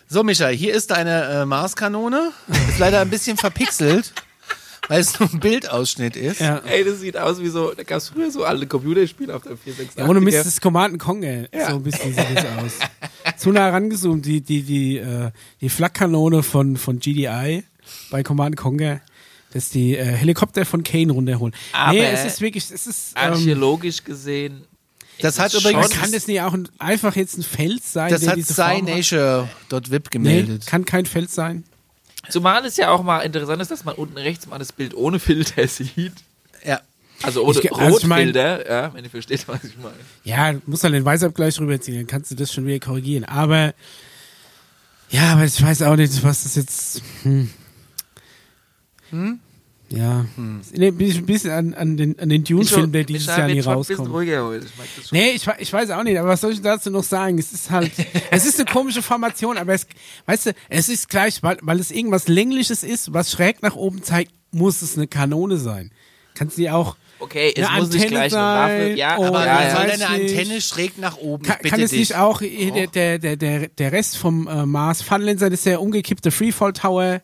So, 0.09 0.23
Michael, 0.23 0.55
hier 0.57 0.75
ist 0.75 0.91
deine 0.91 1.25
äh, 1.25 1.45
Marskanone. 1.47 2.31
Ist 2.69 2.79
leider 2.79 3.01
ein 3.01 3.09
bisschen 3.11 3.37
verpixelt, 3.39 4.13
weil 4.89 5.01
es 5.01 5.19
nur 5.19 5.31
ein 5.33 5.41
Bildausschnitt 5.41 6.17
ist. 6.17 6.41
Ja. 6.41 6.59
Ey, 6.67 6.85
das 6.85 7.01
sieht 7.01 7.17
aus 7.17 7.41
wie 7.41 7.49
so, 7.49 7.73
da 7.73 7.83
gab 7.83 7.99
es 7.99 8.09
früher 8.09 8.31
so 8.31 8.45
alte 8.45 8.67
Computerspiele 8.67 9.35
auf 9.35 9.43
der 9.43 9.57
486. 9.57 9.99
Ja, 9.99 10.09
ohne 10.09 10.21
Mist, 10.21 10.39
das 10.39 10.47
ist 10.47 10.61
Command 10.61 10.99
Conquer. 10.99 11.49
Ja. 11.55 11.71
So 11.71 11.77
ein 11.77 11.83
bisschen 11.83 12.15
sieht 12.15 12.27
das 12.37 12.45
aus. 12.59 12.73
Zu 13.39 13.51
nah 13.53 13.69
rangezoomt, 13.71 14.25
die, 14.27 14.41
die, 14.41 14.63
die, 14.63 14.97
äh, 14.99 15.31
die 15.61 15.69
Flakkanone 15.69 16.43
von, 16.43 16.77
von 16.77 16.99
GDI 16.99 17.65
bei 18.11 18.23
Command 18.23 18.57
Conquer, 18.57 19.01
dass 19.53 19.69
die 19.71 19.97
äh, 19.97 20.05
Helikopter 20.05 20.65
von 20.65 20.83
Kane 20.83 21.13
runterholen. 21.13 21.55
Aber 21.73 21.93
nee, 21.93 22.05
es 22.05 22.25
ist 22.25 22.41
wirklich, 22.41 22.71
es 22.71 22.87
ist, 22.87 23.15
ähm, 23.17 23.33
Archäologisch 23.35 24.03
gesehen. 24.05 24.63
Das 25.21 25.39
hat 25.39 25.55
übrigens- 25.55 25.91
kann 25.91 26.11
das 26.11 26.27
nicht 26.27 26.41
auch 26.41 26.55
ein, 26.55 26.69
einfach 26.79 27.15
jetzt 27.17 27.37
ein 27.39 27.43
Fels 27.45 27.93
sein, 27.93 28.11
Das 28.11 28.27
hat 28.27 28.37
diese 28.37 28.55
Form 28.55 28.67
hat? 28.89 29.05
SciNature.vip 29.05 29.91
Nee, 29.93 30.11
gemeldet. 30.11 30.67
kann 30.67 30.85
kein 30.85 31.07
Fels 31.07 31.35
sein. 31.35 31.65
Zumal 32.29 32.65
es 32.65 32.77
ja 32.77 32.91
auch 32.91 33.03
mal 33.03 33.21
interessant 33.21 33.61
ist, 33.63 33.71
dass 33.71 33.85
man 33.85 33.95
unten 33.97 34.17
rechts 34.17 34.47
mal 34.47 34.59
das 34.59 34.73
Bild 34.73 34.95
ohne 34.95 35.19
Filter 35.19 35.67
sieht. 35.69 36.13
Ja. 36.65 36.81
Also 37.23 37.45
ohne 37.45 37.59
Ich 37.61 37.73
also 37.73 37.99
ich 37.99 38.07
mein- 38.07 38.33
ja, 38.35 38.93
wenn 38.95 39.05
ihr 39.05 39.11
versteht, 39.11 39.47
was 39.49 39.63
ich 39.65 39.77
meine. 39.79 39.95
Ja, 40.25 40.55
musst 40.67 40.83
halt 40.85 40.95
den 40.95 41.05
Weißabgleich 41.05 41.59
rüberziehen, 41.61 41.97
dann 41.99 42.07
kannst 42.07 42.31
du 42.31 42.35
das 42.35 42.53
schon 42.53 42.67
wieder 42.67 42.85
korrigieren. 42.85 43.25
Aber, 43.25 43.75
ja, 45.11 45.33
aber 45.33 45.45
ich 45.45 45.63
weiß 45.63 45.83
auch 45.83 45.97
nicht, 45.97 46.23
was 46.25 46.43
das 46.45 46.57
jetzt, 46.57 47.03
hm. 47.23 47.51
Ja, 49.97 50.25
hm. 50.37 50.61
bin 50.97 51.01
ich 51.01 51.19
ein 51.19 51.27
bisschen 51.27 51.51
an, 51.51 51.75
an 51.75 51.97
den, 51.97 52.19
an 52.19 52.29
den 52.29 52.45
Dune-Film, 52.45 52.93
der 52.93 53.05
dieses 53.05 53.27
Jahr 53.27 53.47
nie 53.47 53.61
rauskommt. 53.61 54.09
ruhiger 54.11 54.45
heute. 54.45 54.67
Ich 54.67 54.77
mag 54.79 54.87
das 54.97 55.09
schon. 55.09 55.19
Nee, 55.19 55.31
ich, 55.31 55.47
ich 55.59 55.73
weiß 55.73 55.91
auch 55.91 56.03
nicht, 56.03 56.19
aber 56.19 56.31
was 56.31 56.41
soll 56.41 56.53
ich 56.53 56.63
dazu 56.63 56.91
noch 56.91 57.05
sagen? 57.05 57.39
Es 57.39 57.53
ist 57.53 57.71
halt, 57.71 57.93
es 58.31 58.47
ist 58.47 58.59
eine 58.59 58.71
komische 58.71 59.03
Formation, 59.03 59.59
aber 59.59 59.75
es, 59.75 59.87
weißt 60.27 60.47
du, 60.47 60.51
es 60.69 60.89
ist 60.89 61.09
gleich, 61.09 61.43
weil, 61.43 61.59
weil 61.63 61.79
es 61.79 61.91
irgendwas 61.91 62.29
Längliches 62.29 62.83
ist, 62.83 63.13
was 63.13 63.31
schräg 63.31 63.63
nach 63.63 63.77
oben 63.77 64.03
zeigt, 64.03 64.33
muss 64.51 64.83
es 64.83 64.97
eine 64.97 65.07
Kanone 65.07 65.59
sein. 65.59 65.91
Kannst 66.35 66.57
du 66.57 66.63
die 66.63 66.71
auch, 66.71 66.97
Okay, 67.19 67.53
es 67.55 67.69
Eine 67.69 67.79
muss 67.79 67.91
nicht 67.91 68.03
Antenne 68.03 68.11
gleich 68.11 68.35
eine 68.35 68.43
Waffe. 68.43 68.87
sein 68.89 68.97
Ja, 68.97 69.17
oder 69.17 69.29
Aber 69.29 69.47
ja, 69.47 69.71
soll 69.71 69.87
weiß 69.87 69.99
denn 69.99 70.03
eine 70.09 70.23
nicht. 70.25 70.33
Antenne 70.39 70.61
schräg 70.61 70.99
nach 70.99 71.17
oben? 71.19 71.45
Kann, 71.45 71.59
kann 71.59 71.81
es 71.81 71.93
nicht 71.93 72.17
auch 72.17 72.41
der, 72.41 72.89
der, 72.89 73.19
der, 73.21 73.37
der, 73.37 73.69
der 73.69 73.93
Rest 73.93 74.17
vom 74.17 74.49
äh, 74.49 74.67
Mars 74.67 75.03
Funlenser, 75.03 75.49
das 75.49 75.61
ist 75.61 75.67
der 75.67 75.81
umgekippte 75.81 76.33
Freefall 76.33 76.73
Tower 76.73 77.21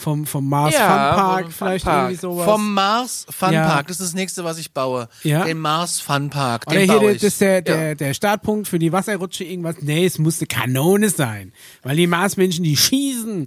vom, 0.00 0.26
vom 0.26 0.48
Mars 0.48 0.74
Ja, 0.74 0.86
Fun 0.86 1.22
Park, 1.22 1.52
vielleicht 1.52 1.84
Funpark. 1.84 2.02
irgendwie 2.10 2.20
sowas. 2.20 2.44
Vom 2.46 2.74
Mars 2.74 3.26
Fun 3.30 3.52
Ja. 3.52 3.66
Park, 3.68 3.86
das 3.88 4.00
ist 4.00 4.06
das 4.06 4.14
nächste, 4.14 4.42
was 4.44 4.58
ich 4.58 4.72
baue. 4.72 5.08
Ja. 5.22 5.44
Den 5.44 5.58
Mars 5.60 6.00
Fun 6.00 6.30
Park, 6.30 6.64
Oder 6.66 6.76
den 6.78 6.90
hier, 6.90 6.94
baue 6.98 7.06
der- 7.06 7.14
ich. 7.16 7.20
das 7.22 7.32
ist 7.32 7.40
der, 7.40 7.62
der, 7.62 7.94
der 7.94 8.14
Startpunkt 8.14 8.66
für 8.66 8.78
die 8.78 8.92
Wasserrutsche, 8.92 9.44
irgendwas. 9.44 9.76
Nee, 9.80 10.04
es 10.06 10.18
musste 10.18 10.46
Kanone 10.46 11.08
sein. 11.10 11.52
Weil 11.82 11.96
die 11.96 12.06
Marsmenschen, 12.06 12.64
die 12.64 12.76
schießen. 12.76 13.46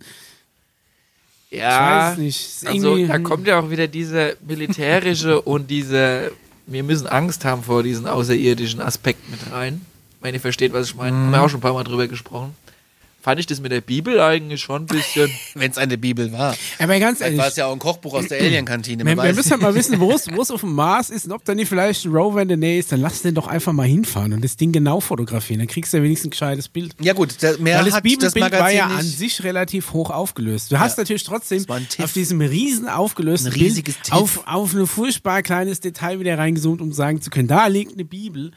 Ja, 1.49 2.11
Ich 2.13 2.13
weiß 2.13 2.17
nicht. 2.19 2.67
Also 2.67 2.95
irgendwie- 2.95 3.07
da 3.11 3.19
kommt 3.19 3.47
ja 3.47 3.59
auch 3.59 3.69
wieder 3.69 3.87
diese 3.87 4.37
militärische 4.47 5.41
und 5.43 5.69
diese, 5.69 6.31
wir 6.65 6.83
müssen 6.83 7.07
Angst 7.07 7.45
haben 7.45 7.63
vor 7.63 7.83
diesen 7.83 8.07
außerirdischen 8.07 8.81
Aspekt 8.81 9.29
mit 9.29 9.39
rein. 9.51 9.81
Wenn 10.21 10.33
ihr 10.33 10.39
versteht, 10.39 10.71
was 10.73 10.87
ich 10.87 10.95
meine. 10.95 11.15
Haben 11.15 11.31
wir 11.31 11.41
auch 11.41 11.49
schon 11.49 11.59
ein 11.59 11.61
paar 11.61 11.73
Mal 11.73 11.83
drüber 11.83 12.07
gesprochen. 12.07 12.55
Fand 13.23 13.39
ich 13.39 13.45
das 13.45 13.61
mit 13.61 13.71
der 13.71 13.79
Bibel 13.79 14.19
eigentlich 14.19 14.59
schon 14.59 14.81
ein 14.81 14.85
bisschen. 14.85 15.31
Wenn 15.53 15.71
es 15.71 15.77
eine 15.77 15.97
Bibel 15.97 16.33
war. 16.33 16.57
Aber 16.77 16.99
ganz 16.99 17.21
ehrlich, 17.21 17.39
war 17.39 17.47
es 17.47 17.55
ja 17.55 17.67
auch 17.67 17.71
ein 17.71 17.79
Kochbuch 17.79 18.15
aus 18.15 18.27
der 18.27 18.41
Alien-Kantine. 18.41 19.05
wir, 19.05 19.15
man 19.15 19.33
müssen 19.33 19.51
halt 19.51 19.61
mal 19.61 19.73
wissen, 19.73 19.97
wo 20.01 20.11
es 20.11 20.27
wo 20.29 20.41
es 20.41 20.51
auf 20.51 20.59
dem 20.59 20.73
Mars 20.73 21.09
ist 21.09 21.25
und 21.25 21.31
ob 21.31 21.45
da 21.45 21.55
nicht 21.55 21.69
vielleicht 21.69 22.03
ein 22.03 22.11
Rover 22.11 22.41
in 22.41 22.49
der 22.49 22.57
Nähe 22.57 22.77
ist, 22.77 22.91
dann 22.91 22.99
lass 22.99 23.21
den 23.21 23.33
doch 23.33 23.47
einfach 23.47 23.71
mal 23.71 23.87
hinfahren 23.87 24.33
und 24.33 24.43
das 24.43 24.57
Ding 24.57 24.73
genau 24.73 24.99
fotografieren. 24.99 25.59
Dann 25.59 25.69
kriegst 25.69 25.93
du 25.93 25.97
ja 25.97 26.03
wenigstens 26.03 26.27
ein 26.27 26.31
gescheites 26.31 26.67
Bild. 26.67 26.95
Ja 26.99 27.13
gut, 27.13 27.41
der, 27.41 27.57
mehr 27.59 27.77
Weil 27.77 27.85
das 27.85 27.93
hat 27.93 28.03
das 28.03 28.11
Bibelbild 28.11 28.43
Magazin 28.43 28.61
war 28.61 28.71
ja 28.73 28.87
an 28.87 29.05
sich 29.05 29.41
relativ 29.45 29.93
hoch 29.93 30.09
aufgelöst. 30.09 30.73
Du 30.73 30.79
hast 30.79 30.97
natürlich 30.97 31.23
trotzdem 31.23 31.65
Das 31.65 31.99
auf 32.03 32.11
diesem 32.11 32.41
riesen 32.41 32.89
aufgelösten 32.89 33.53
Ein 33.53 33.57
riesiges 33.57 33.95
Bild 33.95 34.11
auf, 34.11 34.45
auf 34.47 34.73
ein 34.73 34.85
furchtbar 34.85 35.43
kleines 35.43 35.79
Detail 35.79 36.19
wieder 36.19 36.37
reingezoomt, 36.37 36.81
um 36.81 36.91
sagen 36.91 37.21
zu 37.21 37.29
können, 37.29 37.47
da 37.47 37.67
liegt 37.67 37.93
eine 37.93 38.03
Bibel. 38.03 38.51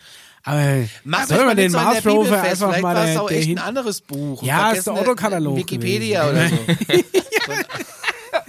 Aber 0.47 0.85
Macht 1.03 1.29
soll 1.29 1.45
man 1.45 1.57
den 1.57 1.65
nicht 1.65 1.73
so 1.73 1.79
Mars 1.79 2.07
Rover 2.07 2.41
einfach 2.41 2.69
Vielleicht 2.69 2.83
mal 2.83 2.95
war 2.95 3.05
es 3.05 3.13
der, 3.13 3.23
auch 3.23 3.29
der 3.29 3.39
echt 3.39 3.49
ein 3.49 3.59
anderes 3.59 4.01
Buch. 4.01 4.43
Ja, 4.45 4.71
ist 4.71 4.87
der 4.87 4.95
Otto-Katalog 4.95 5.57
Wikipedia 5.57 6.31
oder 6.31 6.49
so. 6.49 6.57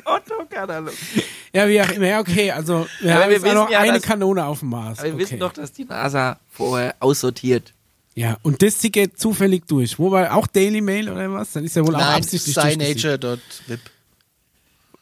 Otto-Katalog. 0.05 0.93
Ja, 1.53 1.67
wie 1.67 1.81
auch 1.81 1.89
immer. 1.89 2.05
Ja, 2.05 2.19
okay, 2.19 2.51
also 2.51 2.85
wir 2.99 3.13
Aber 3.13 3.23
haben 3.23 3.29
wir 3.29 3.37
jetzt 3.37 3.47
auch 3.47 3.53
noch 3.53 3.71
ja, 3.71 3.79
eine 3.79 3.99
Kanone 3.99 4.45
auf 4.45 4.59
dem 4.59 4.69
Mars. 4.69 4.99
Aber 4.99 5.07
wir 5.07 5.13
okay. 5.15 5.23
wissen 5.23 5.39
doch, 5.39 5.53
dass 5.53 5.71
die 5.73 5.85
NASA 5.85 6.39
vorher 6.51 6.93
aussortiert. 6.99 7.73
Ja, 8.13 8.37
und 8.43 8.61
das 8.61 8.79
geht 8.81 9.17
zufällig 9.17 9.65
durch. 9.67 9.97
Wo 9.97 10.11
war 10.11 10.35
auch 10.35 10.45
Daily 10.45 10.81
Mail 10.81 11.09
oder 11.09 11.31
was? 11.31 11.53
Dann 11.53 11.63
ist 11.63 11.75
ja 11.75 11.87
wohl 11.87 11.95
auch 11.95 11.99
Nein, 11.99 12.17
absichtlich 12.17 12.53
durchgesiegt. 12.53 13.79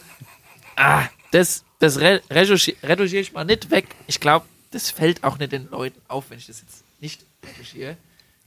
ah, 0.76 1.04
das, 1.32 1.64
das 1.80 2.00
re 2.00 2.22
retuschi- 2.30 2.76
retuschiere 2.84 3.22
ich 3.22 3.34
mal 3.34 3.46
nicht 3.46 3.72
weg. 3.72 3.88
Ich 4.08 4.20
glaube, 4.20 4.46
das 4.72 4.90
fällt 4.92 5.24
auch 5.24 5.38
nicht 5.38 5.52
den 5.52 5.70
Leuten 5.70 6.00
auf, 6.08 6.26
wenn 6.30 6.38
ich 6.38 6.48
das 6.48 6.62
jetzt 6.62 6.84
nicht 7.00 7.26
retuschiere. 7.46 7.98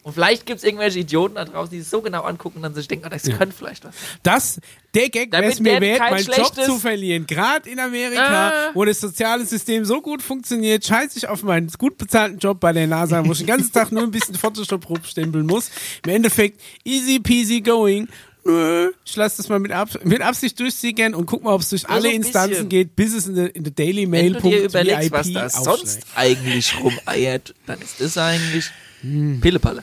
Und 0.04 0.12
vielleicht 0.12 0.44
gibt 0.44 0.58
es 0.58 0.64
irgendwelche 0.64 0.98
Idioten 0.98 1.34
da 1.36 1.46
draußen, 1.46 1.70
die 1.70 1.78
es 1.78 1.88
so 1.88 2.02
genau 2.02 2.22
angucken 2.24 2.56
und 2.58 2.62
dann 2.62 2.74
sich 2.74 2.86
denken, 2.86 3.06
ah, 3.06 3.08
das 3.08 3.22
könnte 3.22 3.52
vielleicht 3.56 3.84
was. 3.86 3.94
Das, 4.22 4.60
der 4.94 5.08
Gag 5.08 5.32
wäre 5.32 5.44
es 5.46 5.60
mir 5.60 5.80
wert, 5.80 5.98
meinen 5.98 6.26
Job 6.26 6.54
zu 6.54 6.78
verlieren. 6.78 7.26
Gerade 7.26 7.70
in 7.70 7.80
Amerika, 7.80 8.50
Ah. 8.50 8.70
wo 8.74 8.84
das 8.84 9.00
soziale 9.00 9.46
System 9.46 9.86
so 9.86 10.02
gut 10.02 10.20
funktioniert, 10.20 10.84
scheiße 10.84 11.16
ich 11.16 11.26
auf 11.26 11.42
meinen 11.42 11.68
gut 11.78 11.96
bezahlten 11.96 12.38
Job 12.38 12.60
bei 12.60 12.72
der 12.74 12.86
NASA, 12.86 13.24
wo 13.26 13.32
ich 13.32 13.38
den 13.38 13.46
ganzen 13.46 13.72
Tag 13.72 13.92
nur 13.92 14.02
ein 14.02 14.10
bisschen 14.10 14.34
Photoshop 14.34 14.88
rumstempeln 14.90 15.46
muss. 15.46 15.70
Im 16.04 16.12
Endeffekt 16.12 16.60
easy 16.84 17.18
peasy 17.18 17.62
going. 17.62 18.06
Nö, 18.44 18.90
ich 19.06 19.16
lasse 19.16 19.38
das 19.38 19.48
mal 19.48 19.58
mit, 19.58 19.72
Ab 19.72 19.88
mit 20.04 20.20
Absicht 20.20 20.60
durchsickern 20.60 21.14
und 21.14 21.24
guck 21.24 21.42
mal, 21.44 21.54
ob 21.54 21.62
es 21.62 21.70
durch 21.70 21.88
alle 21.88 22.02
so 22.02 22.08
ein 22.08 22.14
Instanzen 22.16 22.68
geht, 22.68 22.94
bis 22.94 23.14
es 23.14 23.26
in 23.26 23.36
der 23.36 23.56
in 23.56 23.64
der 23.64 23.72
Daily 23.72 24.02
Wenn 24.02 24.10
Mail 24.10 24.32
du 24.34 24.40
dir 24.50 24.64
überlegst, 24.64 25.12
was 25.12 25.32
da 25.32 25.48
sonst 25.48 26.00
eigentlich 26.14 26.74
rumeiert, 26.78 27.54
dann 27.64 27.80
ist 27.80 28.02
das 28.02 28.18
eigentlich 28.18 28.66
Hm. 29.00 29.40
Pillepalle. 29.40 29.82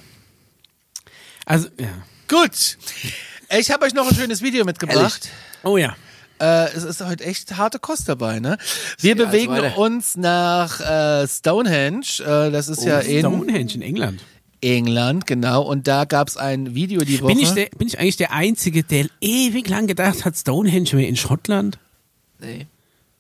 Also, 1.46 1.68
ja. 1.80 1.90
Gut. 2.28 2.78
Ich 3.60 3.72
habe 3.72 3.86
euch 3.86 3.94
noch 3.94 4.08
ein 4.08 4.16
schönes 4.16 4.42
Video 4.42 4.64
mitgebracht. 4.66 5.30
Oh 5.64 5.78
ja. 5.78 5.96
Äh, 6.40 6.74
es 6.74 6.84
ist 6.84 7.02
heute 7.02 7.24
echt 7.24 7.56
harte 7.58 7.78
Kost 7.78 8.10
dabei, 8.10 8.40
ne? 8.40 8.58
Wir 9.00 9.16
Ja, 9.16 9.26
bewegen 9.26 9.54
also 9.54 9.82
uns 9.82 10.16
nach 10.16 10.80
äh, 10.80 11.28
Stonehenge. 11.28 12.20
Äh, 12.20 12.52
das 12.52 12.68
ist 12.68 12.84
ja 12.84 13.00
in 13.00 13.20
Stonehenge 13.20 13.74
in 13.76 13.82
England. 13.82 14.24
England, 14.62 15.28
genau. 15.28 15.64
Und 15.64 15.88
da 15.88 16.06
gab 16.06 16.28
es 16.28 16.38
ein 16.38 16.74
Video 16.74 17.02
die 17.02 17.22
Woche. 17.22 17.34
Bin 17.34 17.40
ich, 17.40 17.52
der, 17.52 17.68
bin 17.78 17.88
ich 17.88 18.00
eigentlich 18.00 18.18
der 18.18 18.32
Einzige, 18.32 18.84
der 18.84 19.08
ewig 19.20 19.68
lang 19.68 19.88
gedacht 19.88 20.24
hat, 20.26 20.36
Stonehenge 20.36 20.94
wäre 20.94 21.04
in 21.04 21.16
Schottland? 21.16 21.78
Nee. 22.40 22.68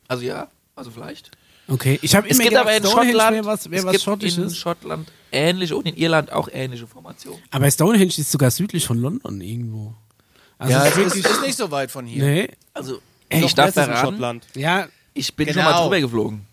Also 0.07 0.23
ja, 0.23 0.47
also 0.75 0.91
vielleicht. 0.91 1.31
Okay, 1.71 1.99
ich 2.01 2.15
habe 2.15 2.27
Es 2.29 2.35
immer 2.35 2.43
gibt 2.43 2.49
gedacht, 2.51 2.67
aber 2.67 2.75
in 2.77 2.83
Stonehenge 2.85 3.11
Schottland, 3.11 3.35
wäre 3.35 3.45
was, 3.45 3.71
wär 3.71 3.79
es 3.79 3.85
was 3.85 3.91
gibt 3.93 4.03
in 4.03 4.05
Schottisches. 4.05 4.57
Schottland 4.57 5.11
ähnliche 5.31 5.75
und 5.77 5.87
in 5.87 5.95
Irland 5.95 6.31
auch 6.31 6.49
ähnliche 6.51 6.85
Formationen. 6.87 7.39
Aber 7.49 7.71
Stonehenge 7.71 8.07
ist 8.17 8.29
sogar 8.31 8.51
südlich 8.51 8.85
von 8.85 8.97
London 8.97 9.39
irgendwo. 9.39 9.93
Also 10.57 10.73
ja, 10.73 10.85
es 10.85 10.97
ist 10.97 11.15
ist, 11.15 11.25
ist 11.27 11.41
nicht 11.41 11.57
so 11.57 11.71
weit 11.71 11.89
von 11.89 12.05
hier. 12.05 12.23
nee. 12.23 12.49
Also 12.73 12.99
Noch 13.31 13.39
ich 13.47 13.55
darf 13.55 13.67
in 13.67 13.73
verraten, 13.73 14.05
Schottland. 14.05 14.47
Ja, 14.55 14.87
ich 15.13 15.33
bin 15.35 15.47
Genau. 15.47 15.61
schon 15.63 15.71
mal 15.71 15.81
drüber 15.83 15.99
geflogen. 16.01 16.45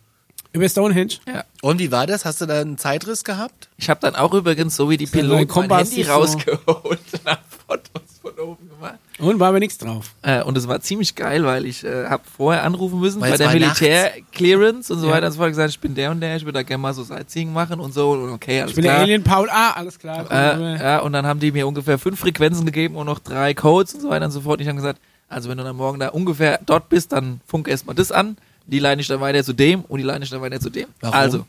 über 0.52 0.68
Stonehenge. 0.68 1.14
Ja. 1.26 1.44
Und 1.62 1.78
wie 1.80 1.90
war 1.90 2.06
das? 2.06 2.24
Hast 2.24 2.40
du 2.40 2.46
da 2.46 2.60
einen 2.60 2.78
Zeitriss 2.78 3.24
gehabt? 3.24 3.68
Ich 3.76 3.90
habe 3.90 4.00
dann 4.00 4.14
auch 4.16 4.32
übrigens, 4.32 4.76
so 4.76 4.88
wie 4.88 4.96
die 4.96 5.06
Piloten, 5.06 5.68
mein 5.68 5.78
Handy 5.84 6.02
rausgeholt 6.04 6.66
und 6.76 7.24
hab 7.26 7.42
Fotos 7.66 8.02
von 8.22 8.32
oben 8.38 8.68
gemacht. 8.70 8.98
Und 9.18 9.40
war 9.40 9.48
aber 9.48 9.58
nichts 9.58 9.78
drauf. 9.78 10.14
Äh, 10.22 10.42
und 10.44 10.56
es 10.56 10.68
war 10.68 10.80
ziemlich 10.80 11.14
geil, 11.14 11.44
weil 11.44 11.66
ich 11.66 11.82
äh, 11.84 12.06
habe 12.06 12.22
vorher 12.36 12.62
anrufen 12.62 13.00
müssen 13.00 13.20
Weil 13.20 13.32
bei 13.32 13.36
der 13.36 13.50
Militär-Clearance 13.50 14.92
und 14.92 15.00
so 15.00 15.06
Ja. 15.08 15.14
weiter 15.14 15.26
und 15.26 15.32
so 15.32 15.38
fort 15.38 15.48
gesagt, 15.50 15.70
ich 15.70 15.80
bin 15.80 15.94
der 15.94 16.10
und 16.10 16.20
der, 16.20 16.36
ich 16.36 16.42
würde 16.44 16.54
da 16.58 16.62
gerne 16.62 16.80
mal 16.80 16.94
so 16.94 17.02
Sightseeing 17.02 17.52
machen 17.52 17.80
und 17.80 17.92
so 17.92 18.12
und 18.12 18.30
okay, 18.30 18.60
alles 18.60 18.70
Ich 18.70 18.76
bin 18.76 18.84
klar. 18.84 18.96
der 18.96 19.02
Alien 19.04 19.24
Paul. 19.24 19.48
Ah, 19.50 19.72
alles 19.72 19.98
klar. 19.98 20.24
Äh, 20.30 20.78
ja, 20.80 20.98
und 21.00 21.12
dann 21.12 21.26
haben 21.26 21.40
die 21.40 21.50
mir 21.52 21.66
ungefähr 21.66 21.98
fünf 21.98 22.20
Frequenzen 22.20 22.64
gegeben 22.66 22.96
und 22.96 23.06
noch 23.06 23.18
drei 23.18 23.54
Codes 23.54 23.94
und 23.94 24.00
so 24.02 24.10
weiter 24.10 24.26
und 24.26 24.30
so 24.32 24.40
fort. 24.40 24.58
Und 24.58 24.62
ich 24.62 24.68
habe 24.68 24.76
gesagt, 24.76 25.00
also 25.28 25.48
wenn 25.48 25.58
du 25.58 25.64
dann 25.64 25.76
morgen 25.76 25.98
da 25.98 26.08
ungefähr 26.08 26.60
dort 26.64 26.88
bist, 26.88 27.12
dann 27.12 27.40
funk 27.46 27.68
erstmal 27.68 27.96
das 27.96 28.12
an, 28.12 28.36
die 28.66 28.78
leine 28.78 29.00
ich 29.00 29.08
dann 29.08 29.20
weiter 29.20 29.42
zu 29.44 29.52
dem 29.52 29.82
und 29.82 29.98
die 29.98 30.04
leine 30.04 30.24
ich 30.24 30.30
dann 30.30 30.40
weiter 30.40 30.60
zu 30.60 30.70
dem. 30.70 30.86
Warum? 31.00 31.14
Also, 31.14 31.46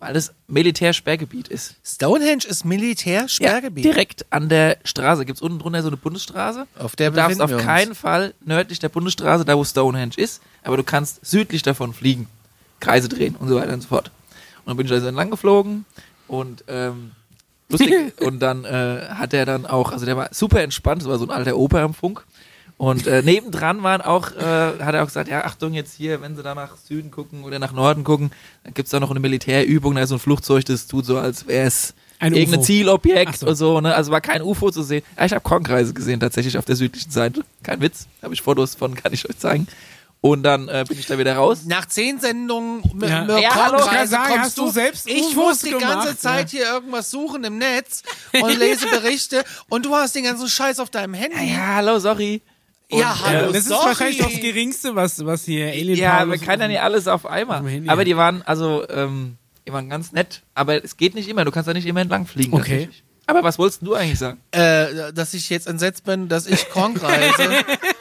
weil 0.00 0.14
das 0.14 0.32
Militärsperrgebiet 0.48 1.48
ist. 1.48 1.76
Stonehenge 1.84 2.44
ist 2.48 2.62
Ja, 2.62 2.68
Militärsperrgebiet. 2.68 3.84
direkt 3.84 4.26
an 4.30 4.48
der 4.48 4.78
Straße. 4.82 5.26
Gibt 5.26 5.36
es 5.36 5.42
unten 5.42 5.58
drunter 5.58 5.82
so 5.82 5.88
eine 5.88 5.98
Bundesstraße? 5.98 6.66
Auf 6.78 6.96
der 6.96 7.10
du 7.10 7.16
darfst 7.16 7.40
auf 7.40 7.56
keinen 7.58 7.94
Fall 7.94 8.34
nördlich 8.44 8.78
der 8.78 8.88
Bundesstraße, 8.88 9.44
da 9.44 9.56
wo 9.56 9.64
Stonehenge 9.64 10.14
ist, 10.16 10.40
aber 10.64 10.78
du 10.78 10.82
kannst 10.84 11.24
südlich 11.24 11.62
davon 11.62 11.92
fliegen, 11.92 12.28
Kreise 12.80 13.08
drehen 13.08 13.36
und 13.36 13.48
so 13.48 13.56
weiter 13.56 13.74
und 13.74 13.82
so 13.82 13.88
fort. 13.88 14.10
Und 14.64 14.68
dann 14.68 14.76
bin 14.78 14.86
ich 14.86 14.92
also 14.92 15.06
entlang 15.06 15.30
geflogen 15.30 15.84
und 16.28 16.64
ähm, 16.68 17.12
lustig. 17.68 17.94
und 18.20 18.40
dann 18.40 18.64
äh, 18.64 19.06
hat 19.10 19.34
er 19.34 19.44
dann 19.44 19.66
auch, 19.66 19.92
also 19.92 20.06
der 20.06 20.16
war 20.16 20.30
super 20.32 20.62
entspannt, 20.62 21.02
das 21.02 21.08
war 21.08 21.18
so 21.18 21.26
ein 21.26 21.30
alter 21.30 21.56
Opa 21.58 21.82
am 21.82 21.92
Funk. 21.92 22.24
Und 22.80 23.06
äh, 23.06 23.20
nebendran 23.20 23.82
waren 23.82 24.00
auch, 24.00 24.32
äh, 24.32 24.40
hat 24.40 24.94
er 24.94 25.02
auch 25.02 25.08
gesagt, 25.08 25.28
ja, 25.28 25.44
Achtung 25.44 25.74
jetzt 25.74 25.94
hier, 25.94 26.22
wenn 26.22 26.34
sie 26.34 26.42
da 26.42 26.54
nach 26.54 26.78
Süden 26.78 27.10
gucken 27.10 27.44
oder 27.44 27.58
nach 27.58 27.72
Norden 27.72 28.04
gucken, 28.04 28.30
dann 28.64 28.72
gibt's 28.72 28.90
da 28.90 28.98
noch 28.98 29.10
eine 29.10 29.20
Militärübung, 29.20 29.96
da 29.96 30.00
ist 30.00 30.08
so 30.08 30.14
ein 30.14 30.18
Flugzeug, 30.18 30.64
das 30.64 30.86
tut 30.86 31.04
so, 31.04 31.18
als 31.18 31.46
wäre 31.46 31.66
es 31.66 31.92
Ein 32.20 32.32
irgendein 32.32 32.60
UFO. 32.60 32.66
Zielobjekt 32.66 33.38
so. 33.40 33.48
und 33.48 33.56
so, 33.56 33.82
ne? 33.82 33.94
Also 33.94 34.10
war 34.12 34.22
kein 34.22 34.40
UFO 34.40 34.70
zu 34.70 34.82
sehen. 34.82 35.02
Ja, 35.18 35.26
ich 35.26 35.32
habe 35.32 35.42
Kornkreise 35.42 35.92
gesehen 35.92 36.20
tatsächlich 36.20 36.56
auf 36.56 36.64
der 36.64 36.74
südlichen 36.74 37.10
Seite. 37.10 37.42
Kein 37.62 37.82
Witz. 37.82 38.06
Habe 38.22 38.32
ich 38.32 38.40
Fotos 38.40 38.76
von, 38.76 38.94
kann 38.94 39.12
ich 39.12 39.28
euch 39.28 39.36
zeigen. 39.36 39.66
Und 40.22 40.42
dann 40.42 40.68
äh, 40.68 40.86
bin 40.88 40.98
ich 40.98 41.04
da 41.04 41.18
wieder 41.18 41.36
raus. 41.36 41.66
Nach 41.66 41.84
zehn 41.84 42.18
Sendungen 42.18 42.82
mit 42.94 43.10
Ja. 43.10 43.24
mit 43.24 43.40
Ja, 43.40 43.54
hallo, 43.56 43.78
sagen, 44.06 44.24
kommst 44.26 44.38
hast 44.38 44.58
du 44.58 44.70
selbst 44.70 45.06
Ich 45.06 45.20
UFOs 45.20 45.34
muss 45.34 45.58
die 45.60 45.70
ganze 45.72 45.84
gemacht, 45.84 46.20
Zeit 46.20 46.48
hier 46.48 46.64
irgendwas 46.64 47.10
suchen 47.10 47.44
im 47.44 47.58
Netz 47.58 48.02
und 48.40 48.58
lese 48.58 48.86
Berichte 48.90 49.44
und 49.68 49.84
du 49.84 49.94
hast 49.94 50.14
den 50.14 50.24
ganzen 50.24 50.48
Scheiß 50.48 50.78
auf 50.80 50.88
deinem 50.88 51.12
Handy. 51.12 51.52
Ja, 51.52 51.74
hallo, 51.76 51.98
sorry. 51.98 52.40
Ja, 52.92 53.16
hallo, 53.24 53.48
das 53.48 53.58
ist 53.62 53.68
sorry. 53.68 53.86
wahrscheinlich 53.86 54.18
das 54.18 54.40
Geringste, 54.40 54.94
was, 54.96 55.24
was 55.24 55.44
hier 55.44 55.68
Alien 55.68 55.96
Ja, 55.98 56.18
Paulus 56.18 56.38
man 56.38 56.46
kann 56.46 56.60
ja 56.60 56.68
nicht 56.68 56.80
alles 56.80 57.06
auf 57.08 57.26
einmal. 57.26 57.62
aber 57.86 58.04
die 58.04 58.16
waren, 58.16 58.42
also, 58.42 58.84
ähm, 58.88 59.36
die 59.66 59.72
waren 59.72 59.88
ganz 59.88 60.12
nett. 60.12 60.42
Aber 60.54 60.82
es 60.82 60.96
geht 60.96 61.14
nicht 61.14 61.28
immer. 61.28 61.44
Du 61.44 61.50
kannst 61.50 61.68
da 61.68 61.72
nicht 61.72 61.86
immer 61.86 62.00
entlang 62.00 62.26
fliegen. 62.26 62.52
Okay. 62.54 62.88
Aber 63.26 63.44
was 63.44 63.58
wolltest 63.58 63.82
du 63.82 63.94
eigentlich 63.94 64.18
sagen? 64.18 64.40
Äh, 64.50 65.12
dass 65.12 65.34
ich 65.34 65.50
jetzt 65.50 65.68
entsetzt 65.68 66.04
bin, 66.04 66.28
dass 66.28 66.46
ich 66.46 66.68
Kornreise 66.70 67.64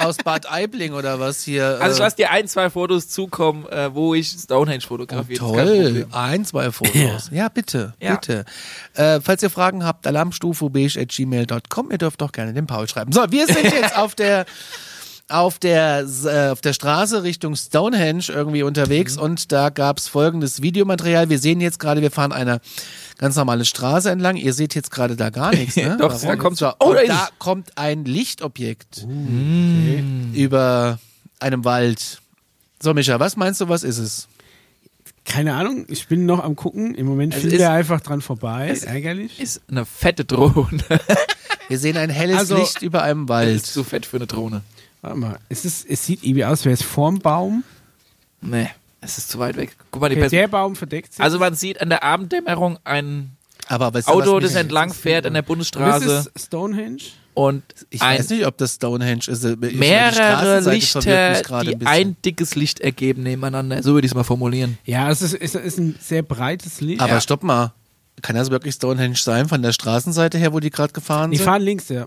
aus 0.00 0.16
Bad 0.18 0.50
Aibling 0.50 0.92
oder 0.92 1.20
was 1.20 1.42
hier. 1.42 1.78
Also, 1.80 1.94
ich 1.94 2.00
äh, 2.00 2.02
lasse 2.02 2.16
dir 2.16 2.30
ein, 2.30 2.48
zwei 2.48 2.70
Fotos 2.70 3.08
zukommen, 3.08 3.66
äh, 3.68 3.94
wo 3.94 4.14
ich 4.14 4.28
Stonehenge 4.28 4.80
fotografiere. 4.82 5.38
Das 5.40 5.50
ist 5.50 5.56
kein 5.56 5.66
Toll, 5.66 6.06
ein, 6.12 6.44
zwei 6.44 6.70
Fotos. 6.72 7.28
Ja, 7.30 7.48
bitte, 7.48 7.94
Ja. 8.00 8.14
bitte. 8.16 8.44
Äh, 8.94 9.20
falls 9.20 9.42
ihr 9.42 9.50
Fragen 9.50 9.84
habt, 9.84 10.06
alarmstufebeige.gmail.com. 10.06 11.90
Ihr 11.90 11.98
dürft 11.98 12.20
doch 12.20 12.32
gerne 12.32 12.52
den 12.52 12.66
Paul 12.66 12.88
schreiben. 12.88 13.12
So, 13.12 13.24
wir 13.30 13.46
sind 13.46 13.64
jetzt 13.64 13.96
auf 13.96 14.14
der 14.14 14.46
auf 15.28 15.60
der, 15.60 16.04
äh, 16.24 16.48
auf 16.48 16.60
der 16.60 16.72
Straße 16.72 17.22
Richtung 17.22 17.54
Stonehenge 17.54 18.24
irgendwie 18.30 18.64
unterwegs 18.64 19.14
Mhm. 19.14 19.22
und 19.22 19.52
da 19.52 19.68
gab's 19.70 20.08
folgendes 20.08 20.60
Videomaterial. 20.60 21.28
Wir 21.28 21.38
sehen 21.38 21.60
jetzt 21.60 21.78
gerade, 21.78 22.02
wir 22.02 22.10
fahren 22.10 22.32
eine 22.32 22.60
ganz 23.20 23.36
normale 23.36 23.66
Straße 23.66 24.10
entlang. 24.10 24.36
Ihr 24.36 24.54
seht 24.54 24.74
jetzt 24.74 24.90
gerade 24.90 25.14
da 25.14 25.28
gar 25.28 25.50
nichts, 25.54 25.76
ne? 25.76 25.96
Doch, 26.00 26.18
da 26.18 26.36
kommt- 26.36 26.56
so, 26.56 26.72
oh, 26.78 26.94
da 26.94 27.00
ist 27.00 27.10
da 27.10 27.28
kommt 27.38 27.76
ein 27.76 28.06
Lichtobjekt 28.06 29.06
Mm. 29.06 30.32
über 30.34 30.98
einem 31.38 31.64
Wald. 31.66 32.20
So, 32.82 32.94
Micha, 32.94 33.20
was 33.20 33.36
meinst 33.36 33.60
du, 33.60 33.68
was 33.68 33.82
ist 33.82 33.98
es? 33.98 34.26
Keine 35.26 35.54
Ahnung, 35.54 35.84
ich 35.88 36.08
bin 36.08 36.24
noch 36.24 36.42
am 36.42 36.56
gucken. 36.56 36.94
Im 36.94 37.06
Moment 37.06 37.34
Es 37.34 37.40
fliegt 37.40 37.54
ist- 37.56 37.60
er 37.60 37.72
einfach 37.72 38.00
dran 38.00 38.22
vorbei. 38.22 38.70
es- 38.70 38.84
Ärgerlich. 38.84 39.38
Ist 39.38 39.60
eine 39.70 39.84
fette 39.84 40.24
Drohne. 40.24 40.82
Wir 41.68 41.78
sehen 41.78 41.96
ein 41.98 42.10
helles 42.10 42.36
Also- 42.38 42.56
Licht 42.56 42.80
über 42.82 43.02
einem 43.02 43.26
Das 43.26 43.34
Wald. 43.36 43.56
ist 43.56 43.72
zu 43.72 43.84
fett 43.84 44.06
für 44.06 44.16
eine 44.16 44.26
Drohne. 44.26 44.62
Warte 45.02 45.18
mal, 45.18 45.38
es, 45.50 45.64
ist, 45.66 45.86
es 45.88 46.04
sieht 46.06 46.24
irgendwie 46.24 46.44
aus, 46.46 46.64
wäre 46.64 46.72
es 46.74 46.82
vorm 46.82 47.18
Baum. 47.20 47.64
Nee, 48.40 48.70
es 49.00 49.18
ist 49.18 49.30
zu 49.30 49.38
weit 49.38 49.56
weg. 49.56 49.76
Guck 49.90 50.00
mal, 50.02 50.08
die 50.08 50.16
Okay, 50.16 50.22
Pers- 50.24 50.30
der 50.30 50.48
Baum 50.48 50.76
verdeckt 50.76 51.12
sich. 51.14 51.22
Also 51.22 51.38
man 51.38 51.54
sieht 51.54 51.80
an 51.80 51.88
der 51.88 52.02
Abenddämmerung 52.04 52.78
ein 52.84 53.36
Aber 53.68 53.92
weißt 53.94 54.08
du, 54.08 54.12
Auto, 54.12 54.40
das 54.40 54.54
entlang 54.54 54.92
fährt 54.92 55.26
an 55.26 55.32
der 55.34 55.42
das 55.42 55.48
Bundesstraße 55.48 56.30
ist 56.34 56.46
Stonehenge. 56.46 56.98
und 57.34 57.62
Ich 57.90 58.00
weiß 58.00 58.28
nicht, 58.30 58.46
ob 58.46 58.58
das 58.58 58.74
Stonehenge 58.74 59.22
ist. 59.28 59.44
Die 59.44 59.56
mehrere 59.76 60.60
Lichter, 60.70 61.00
die 61.00 61.74
ein 61.76 61.86
ein 61.86 62.16
dickes 62.24 62.54
Licht 62.56 62.80
ergeben 62.80 63.22
nebeneinander. 63.22 63.82
So 63.82 63.94
würde 63.94 64.04
ich 64.06 64.12
es 64.12 64.14
mal 64.14 64.24
formulieren. 64.24 64.78
Ja, 64.84 65.10
es 65.10 65.22
ist, 65.22 65.34
es 65.34 65.54
ist 65.54 65.78
ein 65.78 65.96
sehr 66.00 66.22
breites 66.22 66.80
Licht. 66.80 67.00
Aber 67.00 67.12
Ja. 67.14 67.20
stopp 67.20 67.42
mal. 67.42 67.72
Kann 68.22 68.36
das 68.36 68.50
wirklich 68.50 68.74
Stonehenge 68.74 69.16
sein 69.16 69.48
von 69.48 69.62
der 69.62 69.72
Straßenseite 69.72 70.36
her, 70.36 70.52
wo 70.52 70.60
die 70.60 70.68
gerade 70.68 70.92
gefahren 70.92 71.30
Die 71.30 71.38
sind? 71.38 71.46
fahren 71.46 71.62
links, 71.62 71.88
ja. 71.88 72.06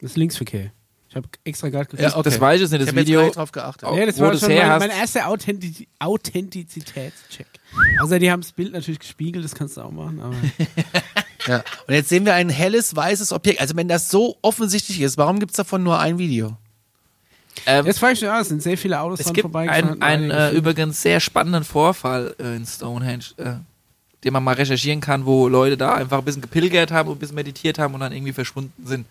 Das 0.00 0.10
ist 0.10 0.16
Linksverkehr. 0.16 0.70
Ich 1.14 1.16
habe 1.16 1.28
extra 1.44 1.68
gerade 1.68 1.84
geguckt. 1.84 2.02
Ja, 2.02 2.16
okay. 2.16 2.22
Das 2.24 2.40
weiß 2.40 2.56
ich 2.56 2.60
jetzt 2.62 2.70
nicht, 2.72 2.80
Ich 2.80 2.86
das 2.86 2.88
habe 2.88 3.00
jetzt 3.00 3.08
Video. 3.08 3.22
nicht 3.22 3.36
drauf 3.36 3.52
geachtet. 3.52 3.88
Ja, 3.88 4.06
das 4.06 4.18
war 4.18 4.36
schon 4.36 4.50
her 4.50 4.66
mein, 4.66 4.88
mein 4.88 4.98
erster 4.98 5.28
Authentiz 5.28 5.84
Authentizitätscheck. 6.00 7.46
Außer 8.00 8.18
die 8.18 8.30
haben 8.32 8.40
das 8.40 8.50
Bild 8.50 8.72
natürlich 8.72 8.98
gespiegelt, 8.98 9.44
das 9.44 9.54
kannst 9.54 9.76
du 9.76 9.82
auch 9.82 9.92
machen. 9.92 10.20
Aber 10.20 10.34
Ja. 11.46 11.62
Und 11.86 11.94
jetzt 11.94 12.08
sehen 12.08 12.24
wir 12.24 12.34
ein 12.34 12.48
helles, 12.48 12.96
weißes 12.96 13.32
Objekt. 13.32 13.60
Also 13.60 13.76
wenn 13.76 13.86
das 13.86 14.10
so 14.10 14.36
offensichtlich 14.42 15.00
ist, 15.00 15.18
warum 15.18 15.38
gibt's 15.38 15.56
davon 15.56 15.82
nur 15.82 15.98
ein 16.00 16.18
Video? 16.18 16.56
Ähm, 17.66 17.86
jetzt 17.86 18.00
frage 18.00 18.14
ich 18.14 18.20
mich, 18.20 18.30
ah, 18.30 18.40
es 18.40 18.48
sind 18.48 18.62
sehr 18.62 18.76
viele 18.76 18.98
Autos 18.98 19.20
es 19.20 19.26
dran 19.26 19.34
gibt 19.34 19.54
einen, 19.54 20.02
einen 20.02 20.30
äh, 20.30 20.50
übrigens 20.50 21.00
sehr 21.00 21.20
spannenden 21.20 21.62
Vorfall 21.62 22.34
äh, 22.40 22.56
in 22.56 22.66
Stonehenge, 22.66 23.24
äh, 23.36 23.52
den 24.24 24.32
man 24.32 24.42
mal 24.42 24.54
recherchieren 24.54 25.00
kann, 25.00 25.24
wo 25.24 25.46
Leute 25.46 25.76
da 25.76 25.94
einfach 25.94 26.18
ein 26.18 26.24
bisschen 26.24 26.42
gepilgert 26.42 26.90
haben 26.90 27.08
und 27.08 27.16
ein 27.16 27.18
bisschen 27.20 27.36
meditiert 27.36 27.78
haben 27.78 27.94
und 27.94 28.00
dann 28.00 28.12
irgendwie 28.12 28.32
verschwunden 28.32 28.72
sind. 28.86 29.06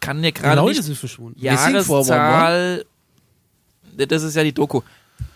Kann 0.00 0.22
dir 0.22 0.32
gerade 0.32 0.60
Leute 0.60 0.78
nicht 0.78 0.84
sind 0.84 0.96
verschwunden. 0.98 1.38
Jahreszahl, 1.40 2.84
das 3.96 4.22
ist 4.22 4.34
ja 4.36 4.44
die 4.44 4.52
Doku. 4.52 4.82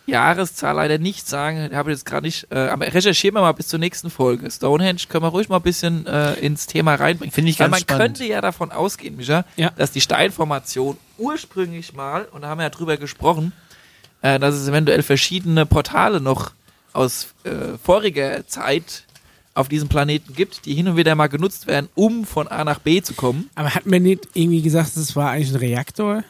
Jahreszahl 0.07 0.75
leider 0.75 0.99
nicht 0.99 1.29
sagen, 1.29 1.75
habe 1.75 1.91
ich 1.93 1.99
jetzt 1.99 2.05
gerade 2.05 2.27
nicht, 2.27 2.47
äh, 2.51 2.59
aber 2.69 2.93
recherchieren 2.93 3.35
wir 3.37 3.43
mal 3.43 3.53
bis 3.53 3.69
zur 3.69 3.79
nächsten 3.79 4.11
Folge. 4.11 4.51
Stonehenge 4.51 4.99
können 5.09 5.25
wir 5.25 5.29
ruhig 5.29 5.49
mal 5.49 5.57
ein 5.57 5.63
bisschen 5.63 6.07
äh, 6.07 6.35
ins 6.35 6.67
Thema 6.67 6.97
reinbringen. 6.97 7.33
Finde 7.33 7.51
ich 7.51 7.59
Weil 7.61 7.67
ganz 7.67 7.73
man 7.73 7.81
spannend. 7.81 8.03
könnte 8.19 8.25
ja 8.25 8.41
davon 8.41 8.73
ausgehen, 8.73 9.17
Micha, 9.17 9.45
Ja. 9.57 9.71
dass 9.77 9.93
die 9.93 10.01
Steinformation 10.01 10.97
ursprünglich 11.17 11.95
mal, 11.95 12.25
und 12.33 12.43
da 12.43 12.49
haben 12.49 12.59
wir 12.59 12.65
ja 12.65 12.71
drüber 12.71 12.97
gesprochen, 12.97 13.53
äh, 14.23 14.39
dass 14.41 14.55
es 14.57 14.67
eventuell 14.69 15.03
verschiedene 15.03 15.65
Portale 15.65 16.21
noch 16.21 16.51
aus 16.93 17.29
äh, 17.45 17.79
voriger 17.83 18.47
Zeit 18.49 19.05
auf 19.55 19.69
diesem 19.69 19.89
Planeten 19.89 20.35
gibt, 20.35 20.65
die 20.67 20.75
hin 20.75 20.89
und 20.89 20.97
wieder 20.97 21.15
mal 21.15 21.27
genutzt 21.29 21.67
werden, 21.67 21.89
um 21.95 22.25
von 22.25 22.49
A 22.49 22.65
nach 22.65 22.79
B 22.79 23.03
zu 23.03 23.15
kommen. 23.15 23.51
Aber 23.55 23.75
hat 23.75 23.85
man 23.87 24.03
nicht 24.03 24.29
irgendwie 24.35 24.63
gesagt, 24.63 24.93
das 24.97 25.17
war 25.17 25.31
eigentlich 25.31 25.51
ein 25.51 25.57
Reaktor? 25.57 26.25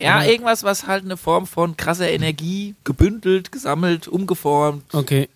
Ja, 0.00 0.18
Oder- 0.18 0.30
irgendwas, 0.30 0.62
was 0.62 0.86
halt 0.86 1.04
eine 1.04 1.16
Form 1.16 1.46
von 1.46 1.76
krasser 1.76 2.08
Energie 2.08 2.74
gebündelt, 2.84 3.50
gesammelt, 3.50 4.06
umgeformt. 4.06 4.84
Okay. 4.94 5.28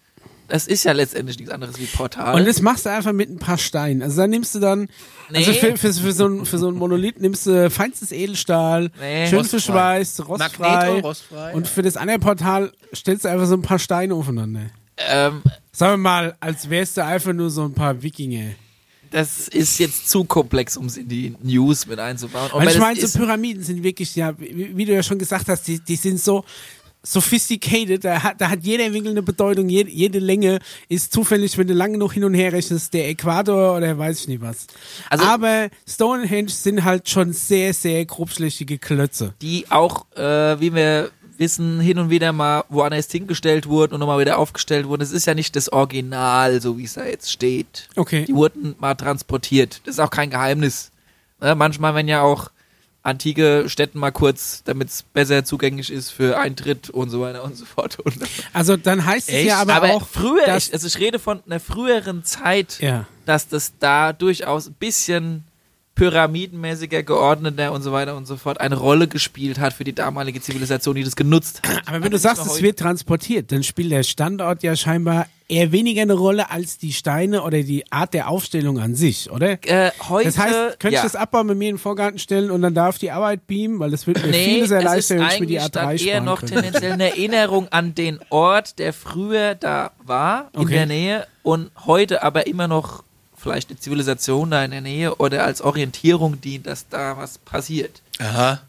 Das 0.48 0.66
ist 0.66 0.84
ja 0.84 0.92
letztendlich 0.92 1.38
nichts 1.38 1.50
anderes 1.52 1.78
wie 1.80 1.86
Portal. 1.86 2.34
Und 2.34 2.46
das 2.46 2.60
machst 2.60 2.84
du 2.84 2.90
einfach 2.90 3.12
mit 3.12 3.30
ein 3.30 3.38
paar 3.38 3.56
Steinen. 3.56 4.02
Also 4.02 4.18
dann 4.20 4.28
nimmst 4.30 4.54
du 4.54 4.58
dann, 4.60 4.88
also 5.32 5.50
Nee. 5.50 5.56
für, 5.58 5.76
für, 5.78 5.94
für, 5.94 6.12
so 6.12 6.26
ein, 6.26 6.44
für 6.44 6.58
so 6.58 6.68
ein 6.68 6.74
Monolith 6.74 7.18
nimmst 7.20 7.46
du 7.46 7.70
feinstes 7.70 8.12
Edelstahl, 8.12 8.90
Nee. 9.00 9.28
schön 9.28 9.38
Rostfrei. 9.38 9.58
verschweißt, 9.58 10.28
rostfrei. 10.28 10.68
Magneto, 10.76 11.08
rostfrei. 11.08 11.54
Und 11.54 11.66
für 11.68 11.80
das 11.82 11.96
andere 11.96 12.18
Portal 12.18 12.72
stellst 12.94 13.24
du 13.24 13.30
einfach 13.30 13.46
so 13.46 13.54
ein 13.54 13.62
paar 13.62 13.78
Steine 13.78 14.14
aufeinander. 14.14 14.66
Ähm, 15.10 15.42
Sagen 15.72 15.92
wir 15.94 15.96
mal, 15.98 16.36
als 16.40 16.68
wärst 16.68 16.96
du 16.96 17.04
einfach 17.04 17.32
nur 17.32 17.48
so 17.50 17.64
ein 17.64 17.72
paar 17.72 18.02
Wikinger. 18.02 18.50
das 19.10 19.48
ist 19.48 19.78
jetzt 19.78 20.08
zu 20.08 20.24
komplex, 20.24 20.76
um 20.76 20.86
es 20.86 20.96
in 20.96 21.08
die 21.08 21.34
News 21.42 21.86
mit 21.86 21.98
einzubauen. 21.98 22.50
Und 22.52 22.68
ich 22.68 22.78
meine, 22.78 23.00
so 23.06 23.18
Pyramiden 23.18 23.62
sind 23.62 23.82
wirklich, 23.82 24.14
ja, 24.16 24.38
wie, 24.38 24.76
wie 24.76 24.84
du 24.84 24.92
ja 24.92 25.02
schon 25.02 25.18
gesagt 25.18 25.48
hast, 25.48 25.66
die, 25.68 25.78
die 25.80 25.96
sind 25.96 26.20
so 26.20 26.44
sophisticated, 27.04 28.04
da 28.04 28.22
hat, 28.22 28.40
da 28.40 28.48
hat 28.48 28.60
jeder 28.62 28.92
Winkel 28.92 29.10
eine 29.10 29.22
Bedeutung, 29.22 29.68
jede, 29.68 29.90
jede 29.90 30.18
Länge 30.18 30.60
ist 30.88 31.12
zufällig, 31.12 31.58
wenn 31.58 31.66
du 31.66 31.74
lange 31.74 31.94
genug 31.94 32.12
hin 32.12 32.24
und 32.24 32.34
her 32.34 32.52
rechnest, 32.52 32.94
der 32.94 33.08
Äquator 33.08 33.76
oder 33.76 33.98
weiß 33.98 34.20
ich 34.20 34.28
nicht 34.28 34.40
was. 34.40 34.66
Also- 35.10 35.24
Aber 35.24 35.68
Stonehenge 35.88 36.48
sind 36.48 36.84
halt 36.84 37.08
schon 37.08 37.32
sehr, 37.32 37.74
sehr 37.74 38.04
grobschlächtige 38.04 38.78
Klötze. 38.78 39.34
die 39.42 39.66
auch, 39.70 40.06
äh, 40.16 40.60
wie 40.60 40.74
wir 40.74 41.10
wissen, 41.42 41.80
hin 41.80 41.98
und 41.98 42.08
wieder 42.08 42.32
mal 42.32 42.64
woanders 42.68 43.10
hingestellt 43.10 43.66
wurden 43.66 43.94
und 43.94 44.00
nochmal 44.00 44.20
wieder 44.20 44.38
aufgestellt 44.38 44.86
wurden. 44.86 45.02
Es 45.02 45.10
ist 45.10 45.26
ja 45.26 45.34
nicht 45.34 45.56
das 45.56 45.70
Original, 45.72 46.60
so 46.60 46.78
wie 46.78 46.84
es 46.84 46.94
da 46.94 47.04
jetzt 47.04 47.32
steht. 47.32 47.88
Okay. 47.96 48.24
Die 48.24 48.34
wurden 48.34 48.76
mal 48.78 48.94
transportiert. 48.94 49.80
Das 49.84 49.96
ist 49.96 49.98
auch 49.98 50.10
kein 50.10 50.30
Geheimnis. 50.30 50.92
Ne, 51.40 51.56
manchmal, 51.56 51.96
wenn 51.96 52.06
ja 52.06 52.22
auch 52.22 52.50
antike 53.02 53.64
Städten 53.68 53.98
mal 53.98 54.12
kurz, 54.12 54.62
damit 54.64 54.88
es 54.88 55.02
besser 55.02 55.44
zugänglich 55.44 55.90
ist 55.90 56.10
für 56.10 56.38
Eintritt 56.38 56.88
und 56.88 57.10
so 57.10 57.20
weiter 57.20 57.42
und 57.42 57.56
so 57.56 57.64
fort. 57.64 57.98
Und 57.98 58.14
Also 58.52 58.76
dann 58.76 59.04
heißt 59.04 59.28
es 59.28 59.34
Echt? 59.34 59.48
ja 59.48 59.60
aber, 59.60 59.74
aber 59.74 59.90
auch, 59.94 60.06
früher, 60.06 60.56
ich, 60.56 60.72
also 60.72 60.86
ich 60.86 60.98
rede 60.98 61.18
von 61.18 61.42
einer 61.44 61.58
früheren 61.58 62.24
Zeit, 62.24 62.78
ja. 62.80 63.06
dass 63.26 63.48
das 63.48 63.72
da 63.80 64.12
durchaus 64.12 64.68
ein 64.68 64.74
bisschen 64.74 65.44
pyramidenmäßiger, 65.94 67.02
geordneter 67.02 67.72
und 67.72 67.82
so 67.82 67.92
weiter 67.92 68.16
und 68.16 68.26
so 68.26 68.36
fort 68.36 68.60
eine 68.60 68.76
Rolle 68.76 69.08
gespielt 69.08 69.58
hat 69.58 69.72
für 69.72 69.84
die 69.84 69.94
damalige 69.94 70.40
Zivilisation, 70.40 70.94
die 70.96 71.04
das 71.04 71.16
genutzt 71.16 71.62
hat. 71.66 71.82
Aber 71.86 72.02
wenn 72.02 72.10
du 72.10 72.18
sagst, 72.18 72.46
es 72.46 72.62
wird 72.62 72.78
transportiert, 72.78 73.52
dann 73.52 73.62
spielt 73.62 73.92
der 73.92 74.02
Standort 74.02 74.62
ja 74.62 74.74
scheinbar 74.76 75.26
eher 75.48 75.70
weniger 75.70 76.00
eine 76.02 76.14
Rolle 76.14 76.50
als 76.50 76.78
die 76.78 76.92
Steine 76.94 77.42
oder 77.42 77.62
die 77.62 77.90
Art 77.92 78.14
der 78.14 78.28
Aufstellung 78.28 78.78
an 78.78 78.94
sich, 78.94 79.30
oder? 79.30 79.58
Äh, 79.66 79.90
heute, 80.08 80.24
Das 80.28 80.38
heißt, 80.38 80.80
könnte 80.80 80.94
ja. 80.94 81.00
ich 81.00 81.12
das 81.12 81.14
Abbau 81.16 81.44
mit 81.44 81.58
mir 81.58 81.68
in 81.68 81.74
den 81.74 81.80
Vorgarten 81.80 82.18
stellen 82.18 82.50
und 82.50 82.62
dann 82.62 82.72
darf 82.74 82.98
die 82.98 83.10
Arbeit 83.10 83.46
beamen, 83.46 83.78
weil 83.78 83.90
das 83.90 84.06
wird 84.06 84.22
mir 84.24 84.30
Nee, 84.30 84.44
vieles 84.54 84.70
erleichtern, 84.70 85.18
wenn 85.20 85.26
ich 85.28 85.40
mir 85.40 85.46
die 85.46 85.58
eigentlich 85.60 85.72
A3 85.72 85.98
dann 85.98 85.98
eher 85.98 86.20
noch 86.22 86.40
könnte. 86.40 86.54
tendenziell 86.54 86.92
eine 86.92 87.10
Erinnerung 87.10 87.68
an 87.68 87.94
den 87.94 88.18
Ort, 88.30 88.78
der 88.78 88.94
früher 88.94 89.54
da 89.54 89.90
war, 90.02 90.48
in 90.54 90.60
Okay. 90.60 90.72
der 90.72 90.86
Nähe 90.86 91.26
und 91.42 91.70
heute 91.84 92.22
aber 92.22 92.46
immer 92.46 92.66
noch 92.66 93.04
vielleicht 93.42 93.70
eine 93.70 93.78
Zivilisation 93.78 94.50
da 94.50 94.64
in 94.64 94.70
der 94.70 94.80
Nähe 94.80 95.16
oder 95.16 95.44
als 95.44 95.60
Orientierung 95.60 96.40
dient, 96.40 96.66
dass 96.66 96.88
da 96.88 97.16
was 97.16 97.38
passiert. 97.38 98.00
Aha. 98.18 98.60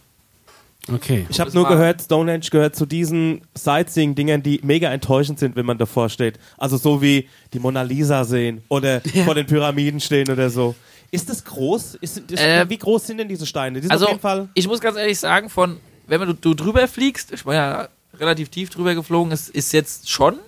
Okay. 0.92 1.26
Ich 1.30 1.40
habe 1.40 1.52
nur 1.52 1.66
gehört, 1.68 2.02
Stonehenge 2.02 2.48
gehört 2.52 2.76
zu 2.76 2.86
diesen 2.86 3.42
Sightseeing-Dingern, 3.56 4.44
die 4.44 4.60
mega 4.64 4.92
enttäuschend 4.92 5.40
sind, 5.40 5.56
wenn 5.56 5.66
man 5.66 5.78
davor 5.78 6.10
steht. 6.10 6.40
Also 6.58 6.76
so 6.76 7.02
wie 7.02 7.30
die 7.54 7.60
Mona 7.60 7.84
Lisa 7.84 8.26
sehen 8.26 8.64
oder 8.68 9.02
vor 9.26 9.36
den 9.36 9.46
Pyramiden 9.46 10.02
stehen 10.02 10.30
oder 10.30 10.50
so. 10.50 10.76
Ist 11.10 11.30
das 11.30 11.46
groß? 11.46 11.96
Ist, 12.02 12.18
ist, 12.18 12.42
Äh, 12.42 12.70
wie 12.70 12.78
groß 12.78 13.08
sind 13.08 13.18
denn 13.20 13.30
diese 13.30 13.46
Steine? 13.46 13.80
Die 13.80 13.90
Also, 13.90 14.06
auf 14.06 14.12
jeden 14.12 14.22
Fall. 14.22 14.50
ich 14.56 14.68
muss 14.68 14.82
ganz 14.82 14.98
ehrlich 14.98 15.20
sagen, 15.20 15.50
von, 15.50 15.78
wenn 16.08 16.20
du, 16.22 16.34
du 16.34 16.54
drüber 16.54 16.88
fliegst, 16.88 17.32
ich 17.32 17.46
war 17.46 17.54
ja 17.54 17.88
relativ 18.20 18.50
tief 18.50 18.70
drüber 18.70 18.94
geflogen, 18.96 19.32
es 19.32 19.48
ist 19.48 19.72
jetzt 19.74 20.10
schon 20.10 20.40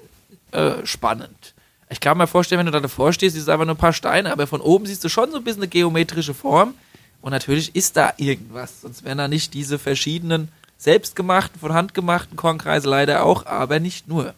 äh, 0.51 0.85
spannend. 0.85 1.53
Ich 1.89 1.99
kann 1.99 2.17
mir 2.17 2.27
vorstellen, 2.27 2.59
wenn 2.59 2.65
du 2.65 2.71
da 2.71 2.79
davor 2.79 3.13
stehst, 3.13 3.35
siehst 3.35 3.47
du 3.47 3.51
einfach 3.51 3.65
nur 3.65 3.75
ein 3.75 3.79
paar 3.79 3.93
Steine, 3.93 4.31
aber 4.31 4.47
von 4.47 4.61
oben 4.61 4.85
siehst 4.85 5.03
du 5.03 5.09
schon 5.09 5.31
so 5.31 5.37
ein 5.37 5.43
bisschen 5.43 5.61
eine 5.61 5.67
geometrische 5.69 6.33
Form. 6.33 6.73
Und 7.21 7.31
natürlich 7.31 7.75
ist 7.75 7.95
da 7.97 8.13
irgendwas, 8.17 8.81
sonst 8.81 9.03
wären 9.03 9.17
da 9.17 9.27
nicht 9.27 9.53
diese 9.53 9.79
verschiedenen 9.79 10.49
selbstgemachten, 10.77 11.59
von 11.59 11.73
Hand 11.73 11.93
gemachten 11.93 12.35
Kornkreise 12.35 12.89
leider 12.89 13.23
auch, 13.23 13.45
aber 13.45 13.79
nicht 13.79 14.07
nur. 14.07 14.33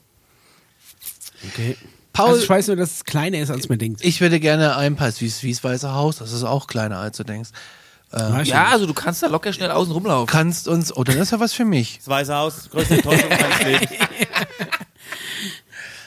Okay. 1.50 1.78
Paul, 2.14 2.30
Also 2.30 2.44
ich 2.44 2.50
weiß 2.50 2.68
nur, 2.68 2.76
dass 2.76 2.96
es 2.96 3.04
kleiner 3.06 3.38
ist, 3.40 3.50
als 3.50 3.70
man 3.70 3.78
denkt. 3.78 4.04
ich 4.04 4.22
würde 4.22 4.40
gerne 4.40 4.76
ein 4.76 4.96
Pass 4.96 5.22
wie 5.22 5.28
das 5.52 5.64
Weiße 5.64 5.94
Haus. 5.94 6.18
Das 6.18 6.32
ist 6.32 6.44
auch 6.44 6.68
kleiner, 6.68 6.98
als 7.00 7.18
du 7.18 7.24
denkst. 7.24 7.50
Weiß 8.12 8.48
Ja, 8.48 8.68
also 8.68 8.86
du 8.86 8.94
kannst 8.94 9.22
da 9.22 9.28
locker 9.28 9.52
schnell 9.52 9.70
außen 9.70 9.92
rumlaufen. 9.92 10.28
Kannst 10.28 10.68
uns, 10.68 10.96
oh, 10.96 11.04
dann 11.04 11.18
ist 11.18 11.32
ja 11.32 11.40
was 11.40 11.54
für 11.54 11.66
mich. 11.66 11.98
Das 11.98 12.08
Weiße 12.08 12.34
Haus, 12.34 12.70
größte 12.72 12.96
Enttäuschung 12.96 13.30
meines 13.30 13.64
Lebens. 13.64 13.90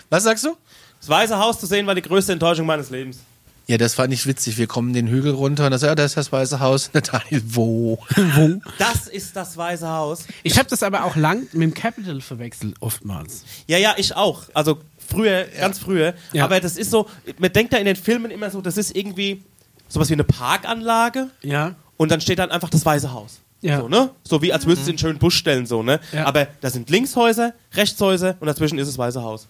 Was 0.08 0.24
sagst 0.24 0.44
du? 0.44 0.56
Das 1.00 1.08
Weiße 1.08 1.38
Haus 1.38 1.58
zu 1.58 1.66
sehen 1.66 1.86
war 1.86 1.94
die 1.94 2.02
größte 2.02 2.32
Enttäuschung 2.32 2.66
meines 2.66 2.90
Lebens. 2.90 3.18
Ja, 3.66 3.78
das 3.78 3.94
fand 3.94 4.12
ich 4.12 4.26
witzig. 4.26 4.58
Wir 4.58 4.66
kommen 4.66 4.92
den 4.92 5.06
Hügel 5.06 5.32
runter 5.32 5.66
und 5.66 5.70
das, 5.70 5.82
ja, 5.82 5.94
da 5.94 6.04
ist 6.04 6.16
das 6.16 6.32
Weiße 6.32 6.60
Haus. 6.60 6.90
Daniel, 6.92 7.42
wo? 7.46 7.98
Wo? 8.16 8.60
Das 8.78 9.06
ist 9.06 9.36
das 9.36 9.56
Weiße 9.56 9.88
Haus. 9.88 10.24
Ich 10.42 10.58
habe 10.58 10.68
das 10.68 10.82
aber 10.82 11.04
auch 11.04 11.14
lang 11.16 11.42
mit 11.52 11.62
dem 11.62 11.74
Capital 11.74 12.20
verwechselt, 12.20 12.74
oftmals. 12.80 13.44
Ja, 13.68 13.78
ja, 13.78 13.94
ich 13.96 14.16
auch. 14.16 14.42
Also 14.54 14.78
früher, 14.98 15.44
ganz 15.58 15.78
früher. 15.78 16.14
Ja. 16.32 16.44
Aber 16.44 16.58
das 16.60 16.76
ist 16.76 16.90
so, 16.90 17.08
man 17.38 17.52
denkt 17.52 17.72
da 17.72 17.76
in 17.78 17.84
den 17.86 17.96
Filmen 17.96 18.30
immer 18.30 18.50
so, 18.50 18.60
das 18.60 18.76
ist 18.76 18.96
irgendwie 18.96 19.42
sowas 19.88 20.08
wie 20.08 20.14
eine 20.14 20.24
Parkanlage 20.24 21.30
Ja. 21.42 21.76
und 21.96 22.10
dann 22.10 22.20
steht 22.20 22.40
dann 22.40 22.50
einfach 22.50 22.70
das 22.70 22.84
Weiße 22.84 23.12
Haus. 23.12 23.38
Ja. 23.62 23.80
So, 23.80 23.88
ne? 23.88 24.10
so 24.24 24.40
wie 24.42 24.52
als 24.52 24.66
würdest 24.66 24.86
du 24.86 24.90
in 24.90 24.94
einen 24.94 24.98
schönen 24.98 25.18
Busch 25.18 25.36
stellen, 25.36 25.66
so, 25.66 25.82
ne? 25.82 26.00
Ja. 26.12 26.24
Aber 26.26 26.46
da 26.60 26.70
sind 26.70 26.88
Linkshäuser, 26.90 27.52
Rechtshäuser 27.74 28.36
und 28.40 28.46
dazwischen 28.46 28.78
ist 28.78 28.88
das 28.88 28.98
Weiße 28.98 29.22
Haus. 29.22 29.46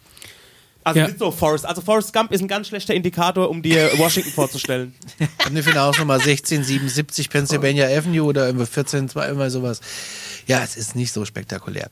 Also 0.83 1.01
Ja. 1.01 1.07
nicht 1.09 1.19
so 1.19 1.31
Forrest. 1.31 1.67
Also 1.67 1.83
Forrest 1.83 2.13
Gump 2.13 2.33
ist 2.33 2.41
ein 2.41 2.49
ganz 2.49 2.69
schlechter 2.69 2.95
Indikator, 2.95 3.51
um 3.51 3.61
dir 3.63 3.91
Washington 3.99 4.33
vorzustellen. 4.33 4.95
Haben 5.45 5.55
wir 5.55 5.63
für 5.63 5.71
eine 5.71 5.81
Hausnummer 5.81 6.15
1677 6.15 7.29
Pennsylvania 7.29 7.87
Avenue 7.87 8.23
oder 8.27 8.47
irgendwie 8.47 8.67
14, 8.67 9.09
zwei, 9.09 9.29
immer 9.29 9.51
sowas. 9.51 9.81
Ja, 10.47 10.63
es 10.63 10.77
ist 10.77 10.97
nicht 10.97 11.13
so 11.13 11.25
spektakulär. 11.25 11.89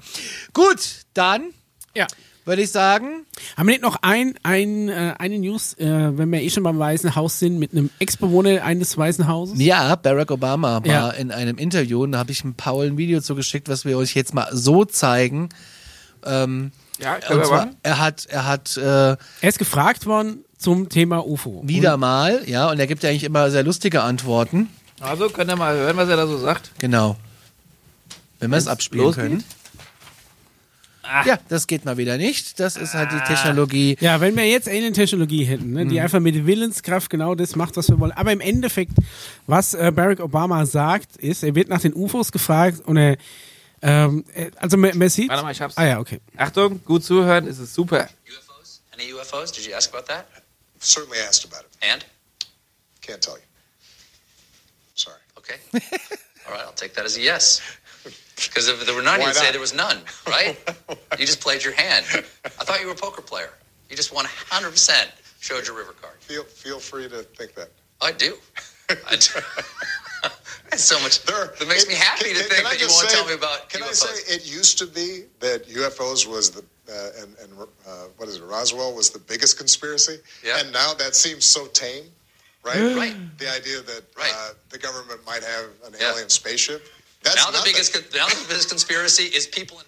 Gut, 0.55 1.03
dann 1.13 1.51
Ja. 1.95 2.07
würde 2.47 2.63
ich 2.63 2.71
sagen, 2.71 3.27
Haben 3.59 3.67
wir 3.69 3.73
nicht 3.75 3.83
noch 3.83 3.97
ein, 4.03 4.35
ein, 4.43 4.89
äh, 4.89 5.15
eine 5.19 5.39
News, 5.39 5.75
äh, 5.75 6.17
wenn 6.17 6.33
wir 6.33 6.41
eh 6.41 6.49
schon 6.49 6.63
beim 6.63 6.79
Weißen 6.79 7.15
Haus 7.15 7.39
sind, 7.39 7.59
mit 7.59 7.73
einem 7.73 7.91
Ex-Bewohner 7.99 8.65
eines 8.65 8.97
Weißen 8.97 9.29
Hauses? 9.29 9.61
ja, 9.61 9.95
Barack 9.97 10.31
Obama 10.31 10.81
war 10.83 10.87
Ja. 10.87 11.11
in 11.11 11.31
einem 11.31 11.59
Interview 11.59 12.03
und 12.05 12.13
da 12.13 12.19
habe 12.19 12.33
ich 12.33 12.41
dem 12.41 12.55
Paul 12.55 12.87
ein 12.87 12.97
Video 12.97 13.21
zugeschickt, 13.21 13.69
was 13.69 13.85
wir 13.85 13.99
euch 13.99 14.15
jetzt 14.15 14.33
mal 14.35 14.49
so 14.53 14.87
zeigen. 14.87 15.51
Ähm, 16.25 16.73
Ja, 16.99 17.17
und 17.31 17.47
zwar, 17.47 17.71
er 17.83 17.99
hat, 17.99 18.27
er 18.27 18.47
hat 18.47 18.77
äh, 18.77 18.83
Er 18.83 19.17
ist 19.43 19.59
gefragt 19.59 20.07
worden 20.07 20.45
zum 20.59 20.89
Thema 20.89 21.25
UFO. 21.27 21.63
wieder 21.65 21.97
mal, 21.97 22.43
ja, 22.47 22.71
und 22.71 22.79
er 22.81 22.87
gibt 22.87 23.03
ja 23.05 23.11
eigentlich 23.11 23.25
immer 23.25 23.51
sehr 23.51 23.63
lustige 23.63 24.03
Antworten. 24.03 24.69
Also 25.01 25.29
könnt 25.29 25.51
ihr 25.51 25.57
mal 25.57 25.77
hören, 25.77 25.97
was 25.97 26.09
er 26.09 26.17
da 26.17 26.27
so 26.27 26.37
sagt. 26.39 26.73
Genau. 26.79 27.17
Wenn 28.41 28.51
wir 28.51 28.57
es 28.59 28.67
abspielen 28.67 29.05
losgeht? 29.05 29.25
können. 29.25 29.45
Ja, 31.25 31.39
das 31.49 31.67
geht 31.67 31.87
mal 31.87 31.97
wieder 31.97 32.19
nicht. 32.19 32.61
Das 32.61 32.77
ist 32.77 32.93
halt 32.93 33.11
die 33.13 33.21
Technologie. 33.21 33.97
Ja, 33.99 34.21
wenn 34.21 34.37
wir 34.37 34.47
jetzt 34.47 34.69
Alien-Technologie 34.69 35.45
hätten, 35.45 35.73
ne, 35.73 35.85
Mhm. 35.87 35.89
die 35.89 36.01
einfach 36.03 36.21
mit 36.21 36.45
Willenskraft 36.47 37.09
genau 37.09 37.35
das 37.35 37.57
macht, 37.57 37.79
was 37.79 37.89
wir 37.89 37.99
wollen. 37.99 38.13
Aber 38.13 38.31
im 38.31 38.41
Endeffekt, 38.43 38.93
was 39.47 39.73
äh, 39.73 39.91
Barack 39.95 40.21
Obama 40.21 40.67
sagt, 40.67 41.17
ist, 41.17 41.43
er 41.45 41.55
wird 41.55 41.71
nach 41.71 41.81
den 41.81 41.95
UFOs 41.95 42.31
gefragt 42.31 42.83
und 42.85 42.99
er, 42.99 43.17
ähm, 43.83 44.25
er- 44.35 44.51
also 44.57 44.77
man, 44.77 44.97
man 44.99 45.09
sieht. 45.09 45.29
Warte 45.29 45.43
mal, 45.43 45.53
ich 45.53 45.61
hab's. 45.61 45.77
Ah 45.77 45.87
ja, 45.87 45.99
okay. 45.99 46.21
Achtung, 46.37 46.83
gut 46.85 47.05
zuhören, 47.05 47.47
ist 47.47 47.59
es 47.59 47.73
super. 47.75 48.09
UFOs? 48.27 48.81
Any 48.93 49.13
UFOs? 49.13 49.53
Did 49.53 49.67
you 49.67 49.75
ask 49.75 49.93
about 49.93 50.07
that? 50.09 50.27
Certainly 50.81 51.19
asked 51.21 51.45
about 51.45 51.63
it. 51.65 51.71
And? 51.83 52.05
Can't 53.01 53.21
tell 53.23 53.37
you. 53.37 53.45
Sorry. 54.95 55.21
Okay. 55.39 55.57
All 56.47 56.53
right, 56.55 56.65
I'll 56.65 56.73
take 56.75 56.95
that 56.95 57.05
as 57.05 57.17
a 57.17 57.21
yes. 57.21 57.61
Because 58.37 58.69
if 58.69 58.85
there 58.87 58.95
were 58.95 59.03
none, 59.03 59.19
Why 59.21 59.27
you'd 59.27 59.35
say 59.35 59.51
there 59.51 59.61
was 59.61 59.75
none, 59.75 59.99
right? 60.27 60.57
you 61.19 61.27
just 61.27 61.41
played 61.41 61.65
your 61.65 61.75
hand. 61.75 62.07
I 62.45 62.65
thought 62.65 62.81
you 62.81 62.87
were 62.87 62.93
a 62.93 62.97
poker 62.97 63.21
player. 63.23 63.51
You 63.91 63.97
just 63.97 64.15
100% 64.15 65.07
showed 65.41 65.67
your 65.67 65.77
river 65.77 65.95
card. 66.01 66.15
Feel 66.21 66.45
feel 66.45 66.79
free 66.79 67.09
to 67.09 67.23
think 67.37 67.55
that. 67.55 67.71
I 68.01 68.13
do. 68.13 68.37
I 68.89 69.17
do. 69.17 69.41
That's 70.71 70.85
so 70.85 71.01
much. 71.01 71.25
There, 71.25 71.55
that 71.59 71.69
makes 71.69 71.87
me 71.89 71.95
happy 71.95 72.27
can- 72.27 72.37
to 72.37 72.43
think 72.45 72.65
that 72.69 72.81
you 72.81 72.87
won't 72.89 73.09
say- 73.09 73.17
tell 73.17 73.27
me 73.27 73.35
about 73.35 73.69
Can 73.71 73.83
I 73.83 73.93
say 73.93 74.35
it 74.35 74.47
used 74.47 74.79
to 74.79 74.87
be 74.87 75.25
that 75.41 75.67
UFOs 75.69 76.27
was 76.27 76.51
the 76.51 76.63
uh, 76.91 77.23
and 77.23 77.37
and 77.43 77.51
uh, 77.87 77.91
what 78.17 78.29
is 78.29 78.37
it? 78.37 78.43
Roswell 78.45 78.95
was 78.95 79.11
the 79.11 79.19
biggest 79.19 79.59
conspiracy. 79.59 80.17
Yeah. 80.45 80.59
And 80.61 80.73
now 80.73 80.95
that 80.95 81.15
seems 81.15 81.45
so 81.45 81.67
tame, 81.69 82.05
right? 82.65 82.77
Right. 82.97 83.17
The 83.39 83.51
idea 83.55 83.81
that 83.83 84.03
Right. 84.17 84.33
uh, 84.35 84.51
the 84.71 84.79
government 84.79 85.21
might 85.27 85.43
have 85.45 85.65
an 85.87 85.95
Yeah. 86.01 86.13
alien 86.13 86.29
spaceship. 86.31 86.87
That's 87.23 87.37
now 87.37 87.47
the 87.51 87.59
nothing. 87.59 87.73
biggest 87.75 87.95
now 88.15 88.27
the 88.29 88.47
biggest 88.49 88.69
conspiracy 88.69 89.25
is 89.25 89.47
people 89.47 89.79
in. 89.81 89.85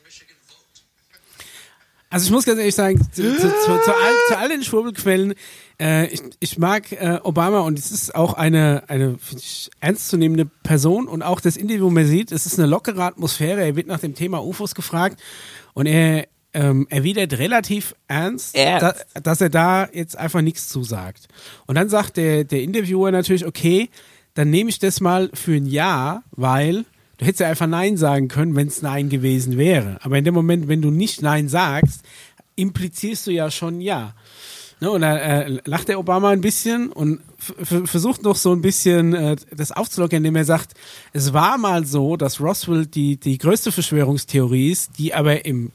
Also 2.10 2.26
ich 2.26 2.32
muss 2.32 2.44
ganz 2.44 2.58
ehrlich 2.58 2.74
sagen, 2.74 3.00
zu, 3.12 3.22
zu, 3.22 3.38
zu, 3.38 3.48
zu, 3.64 3.70
all, 3.94 4.14
zu 4.28 4.36
all 4.36 4.48
den 4.48 4.64
Schwurbelquellen, 4.64 5.34
äh, 5.80 6.08
ich, 6.08 6.20
ich 6.40 6.58
mag 6.58 6.90
äh, 6.90 7.20
Obama 7.22 7.60
und 7.60 7.78
es 7.78 7.92
ist 7.92 8.14
auch 8.16 8.34
eine, 8.34 8.82
eine 8.88 9.16
ich, 9.34 9.70
ernstzunehmende 9.80 10.46
Person 10.64 11.06
und 11.06 11.22
auch 11.22 11.40
das 11.40 11.56
Interview, 11.56 11.88
man 11.88 12.06
sieht, 12.06 12.32
es 12.32 12.46
ist 12.46 12.58
eine 12.58 12.68
lockere 12.68 13.04
Atmosphäre, 13.04 13.62
er 13.62 13.76
wird 13.76 13.86
nach 13.86 14.00
dem 14.00 14.16
Thema 14.16 14.44
UFOs 14.44 14.74
gefragt 14.74 15.20
und 15.72 15.86
er 15.86 16.26
ähm, 16.52 16.88
erwidert 16.90 17.38
relativ 17.38 17.94
ernst, 18.08 18.56
Ernst. 18.56 19.04
Da, 19.14 19.20
dass 19.20 19.40
er 19.40 19.50
da 19.50 19.88
jetzt 19.92 20.18
einfach 20.18 20.40
nichts 20.40 20.68
zusagt. 20.68 21.28
Und 21.66 21.76
dann 21.76 21.88
sagt 21.88 22.16
der, 22.16 22.42
der 22.42 22.62
Interviewer 22.62 23.12
natürlich, 23.12 23.46
okay, 23.46 23.88
dann 24.34 24.50
nehme 24.50 24.70
ich 24.70 24.80
das 24.80 25.00
mal 25.00 25.30
für 25.32 25.54
ein 25.54 25.66
Ja, 25.66 26.24
weil 26.32 26.84
du 27.20 27.26
hättest 27.26 27.40
ja 27.40 27.48
einfach 27.48 27.66
Nein 27.66 27.98
sagen 27.98 28.28
können, 28.28 28.56
wenn 28.56 28.68
es 28.68 28.80
Nein 28.80 29.10
gewesen 29.10 29.58
wäre. 29.58 29.98
Aber 30.00 30.16
in 30.16 30.24
dem 30.24 30.34
Moment, 30.34 30.68
wenn 30.68 30.80
du 30.80 30.90
nicht 30.90 31.20
Nein 31.20 31.48
sagst, 31.48 32.02
implizierst 32.56 33.26
du 33.26 33.30
ja 33.30 33.50
schon 33.50 33.80
Ja. 33.80 34.14
Ne, 34.82 34.90
und 34.90 35.02
da 35.02 35.18
äh, 35.18 35.60
lacht 35.66 35.88
der 35.88 35.98
Obama 35.98 36.30
ein 36.30 36.40
bisschen 36.40 36.90
und 36.90 37.20
versucht 37.36 38.22
noch 38.22 38.36
so 38.36 38.50
ein 38.52 38.62
bisschen 38.62 39.12
äh, 39.12 39.36
das 39.54 39.72
aufzulockern, 39.72 40.18
indem 40.18 40.36
er 40.36 40.46
sagt, 40.46 40.72
es 41.12 41.34
war 41.34 41.58
mal 41.58 41.84
so, 41.84 42.16
dass 42.16 42.40
Roswell 42.40 42.86
die, 42.86 43.18
die 43.18 43.36
größte 43.36 43.72
Verschwörungstheorie 43.72 44.70
ist, 44.70 44.98
die 44.98 45.12
aber 45.12 45.44
im 45.44 45.70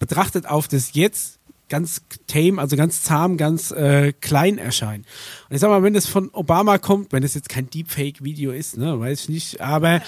betrachtet 0.00 0.46
auf 0.48 0.66
das 0.66 0.94
jetzt 0.94 1.39
ganz 1.70 2.02
tame, 2.26 2.60
also 2.60 2.76
ganz 2.76 3.00
zahm, 3.02 3.38
ganz 3.38 3.70
äh, 3.70 4.12
klein 4.20 4.58
erscheint. 4.58 5.06
Und 5.48 5.54
ich 5.54 5.60
sag 5.62 5.70
mal, 5.70 5.82
wenn 5.82 5.94
das 5.94 6.06
von 6.06 6.28
Obama 6.34 6.76
kommt, 6.76 7.12
wenn 7.12 7.22
das 7.22 7.32
jetzt 7.34 7.48
kein 7.48 7.70
Deepfake-Video 7.70 8.52
ist, 8.52 8.76
ne, 8.76 9.00
weiß 9.00 9.22
ich 9.22 9.28
nicht, 9.30 9.60
aber 9.62 10.02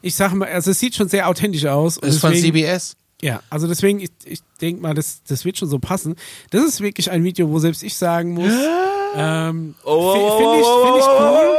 ich 0.00 0.14
sag 0.14 0.32
mal, 0.32 0.48
also 0.48 0.70
es 0.70 0.78
sieht 0.80 0.94
schon 0.94 1.08
sehr 1.10 1.28
authentisch 1.28 1.66
aus. 1.66 1.96
Das 2.00 2.14
ist 2.14 2.20
von 2.22 2.32
deswegen- 2.32 2.56
CBS. 2.56 2.96
ja, 3.20 3.42
also 3.50 3.66
deswegen, 3.66 4.00
ich, 4.00 4.10
ich 4.24 4.40
denke 4.62 4.80
mal, 4.80 4.94
das, 4.94 5.22
das 5.28 5.44
wird 5.44 5.58
schon 5.58 5.68
so 5.68 5.78
passen. 5.78 6.14
Das 6.50 6.64
ist 6.64 6.80
wirklich 6.80 7.10
ein 7.10 7.22
Video, 7.24 7.50
wo 7.50 7.58
selbst 7.58 7.82
ich 7.82 7.96
sagen 7.96 8.32
muss, 8.32 8.52
ähm, 9.16 9.74
Oh, 9.84 10.12
fi- 10.14 10.42
finde 10.42 10.60
ich, 10.60 10.66
find 10.66 10.98
ich 10.98 11.20
cool. 11.20 11.58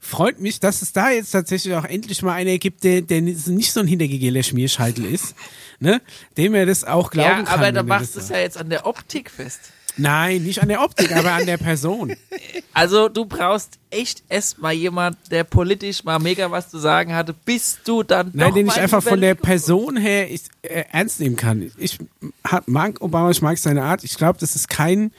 Freut 0.00 0.40
mich, 0.40 0.58
dass 0.58 0.80
es 0.80 0.92
da 0.92 1.10
jetzt 1.10 1.32
tatsächlich 1.32 1.74
auch 1.74 1.84
endlich 1.84 2.22
mal 2.22 2.32
einer 2.32 2.56
gibt, 2.58 2.82
der, 2.84 3.02
der 3.02 3.20
nicht 3.20 3.72
so 3.72 3.80
ein 3.80 3.86
hintergegeler 3.86 4.42
Schmierscheitel 4.42 5.04
ist, 5.04 5.34
ne? 5.80 6.00
dem 6.36 6.54
er 6.54 6.66
das 6.66 6.84
auch 6.84 7.10
glauben 7.10 7.28
Ja, 7.30 7.42
kann. 7.42 7.46
aber 7.60 7.72
da 7.72 7.82
machst 7.82 8.16
du 8.16 8.20
es 8.20 8.28
ja 8.28 8.38
jetzt 8.38 8.58
an 8.58 8.70
der 8.70 8.86
Optik 8.86 9.30
fest. 9.30 9.60
Nein, 10.00 10.42
nicht 10.44 10.62
an 10.62 10.68
der 10.68 10.80
Optik, 10.82 11.10
aber 11.16 11.32
an 11.32 11.46
der 11.46 11.56
Person. 11.56 12.14
Also 12.72 13.08
du 13.08 13.24
brauchst 13.24 13.80
echt 13.90 14.22
erstmal 14.28 14.72
jemand, 14.72 15.16
der 15.32 15.42
politisch 15.42 16.04
mal 16.04 16.20
mega 16.20 16.48
was 16.52 16.70
zu 16.70 16.78
sagen 16.78 17.12
hatte, 17.12 17.34
bis 17.44 17.80
du 17.84 18.04
dann 18.04 18.30
Nein, 18.34 18.54
den 18.54 18.68
ich 18.68 18.76
in 18.76 18.82
einfach 18.82 19.02
von 19.02 19.20
der 19.20 19.34
Person 19.34 19.96
her 19.96 20.30
ich, 20.30 20.42
äh, 20.62 20.84
ernst 20.92 21.18
nehmen 21.18 21.34
kann. 21.34 21.72
Ich 21.76 21.98
ha- 22.46 22.62
mag 22.66 23.00
Obama, 23.00 23.30
ich 23.30 23.42
mag 23.42 23.58
seine 23.58 23.82
Art. 23.82 24.04
Ich 24.04 24.16
glaube, 24.16 24.38
das 24.38 24.54
ist 24.54 24.68
kein, 24.68 25.10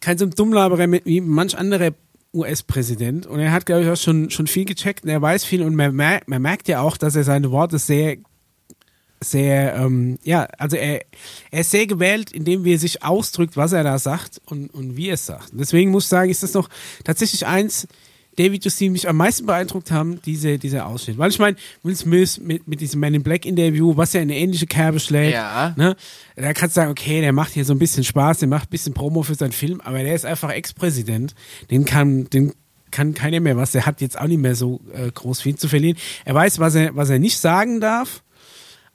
kein 0.00 0.18
so 0.18 0.26
ein 0.26 0.32
Dummlaberer 0.32 0.86
wie 1.06 1.22
manch 1.22 1.56
anderer 1.56 1.92
US-Präsident. 2.34 3.26
Und 3.26 3.40
er 3.40 3.52
hat, 3.52 3.64
glaube 3.64 3.82
ich, 3.84 3.88
auch 3.88 3.96
schon, 3.96 4.28
schon 4.30 4.46
viel 4.46 4.66
gecheckt 4.66 5.04
und 5.04 5.08
er 5.10 5.22
weiß 5.22 5.44
viel 5.46 5.62
und 5.62 5.74
man, 5.74 5.94
mer 5.94 6.20
man 6.26 6.42
merkt 6.42 6.68
ja 6.68 6.80
auch, 6.80 6.98
dass 6.98 7.16
er 7.16 7.24
seine 7.24 7.50
Worte 7.50 7.78
sehr 7.78 8.18
sehr, 9.30 9.74
ähm, 9.76 10.18
ja, 10.24 10.44
also 10.58 10.76
er, 10.76 11.02
er 11.50 11.60
ist 11.60 11.70
sehr 11.70 11.86
gewählt, 11.86 12.32
indem 12.32 12.64
wie 12.64 12.74
er 12.74 12.78
sich 12.78 13.02
ausdrückt, 13.02 13.56
was 13.56 13.72
er 13.72 13.84
da 13.84 13.98
sagt 13.98 14.40
und, 14.46 14.72
und 14.74 14.96
wie 14.96 15.08
er 15.08 15.14
es 15.14 15.26
sagt. 15.26 15.50
Deswegen 15.52 15.90
muss 15.90 16.04
ich 16.04 16.08
sagen, 16.08 16.30
ist 16.30 16.42
das 16.42 16.54
noch 16.54 16.68
tatsächlich 17.04 17.46
eins 17.46 17.86
der 18.36 18.50
Videos, 18.50 18.74
die 18.76 18.90
mich 18.90 19.08
am 19.08 19.16
meisten 19.16 19.46
beeindruckt 19.46 19.92
haben, 19.92 20.20
diese, 20.26 20.58
dieser 20.58 20.86
Ausschnitt. 20.86 21.18
Weil 21.18 21.30
ich 21.30 21.38
meine, 21.38 21.56
Will 21.84 21.94
Smith 21.94 22.40
mit, 22.40 22.66
mit 22.66 22.80
diesem 22.80 22.98
Man 22.98 23.14
in 23.14 23.22
Black 23.22 23.46
Interview, 23.46 23.96
was 23.96 24.12
ja 24.12 24.20
in 24.22 24.28
eine 24.28 24.36
ähnliche 24.40 24.66
Kerbe 24.66 24.98
schlägt, 24.98 25.34
Ja. 25.34 25.72
ne, 25.76 25.94
da 26.34 26.52
kannst 26.52 26.76
du 26.76 26.80
sagen, 26.80 26.90
okay, 26.90 27.20
der 27.20 27.32
macht 27.32 27.52
hier 27.52 27.64
so 27.64 27.72
ein 27.72 27.78
bisschen 27.78 28.02
Spaß, 28.02 28.38
der 28.40 28.48
macht 28.48 28.68
ein 28.68 28.70
bisschen 28.70 28.92
Promo 28.92 29.22
für 29.22 29.36
seinen 29.36 29.52
Film, 29.52 29.80
aber 29.80 30.02
der 30.02 30.16
ist 30.16 30.26
einfach 30.26 30.50
Ex-Präsident. 30.50 31.36
Den 31.70 31.84
kann, 31.84 32.28
den 32.30 32.52
kann 32.90 33.14
keiner 33.14 33.38
mehr 33.38 33.56
was. 33.56 33.70
Der 33.70 33.86
hat 33.86 34.00
jetzt 34.00 34.18
auch 34.18 34.26
nicht 34.26 34.40
mehr 34.40 34.56
so 34.56 34.80
äh, 34.92 35.12
groß 35.12 35.40
viel 35.40 35.54
zu 35.54 35.68
verlieren. 35.68 35.96
Er 36.24 36.34
weiß, 36.34 36.58
was 36.58 36.74
er, 36.74 36.96
was 36.96 37.10
er 37.10 37.20
nicht 37.20 37.38
sagen 37.38 37.80
darf. 37.80 38.23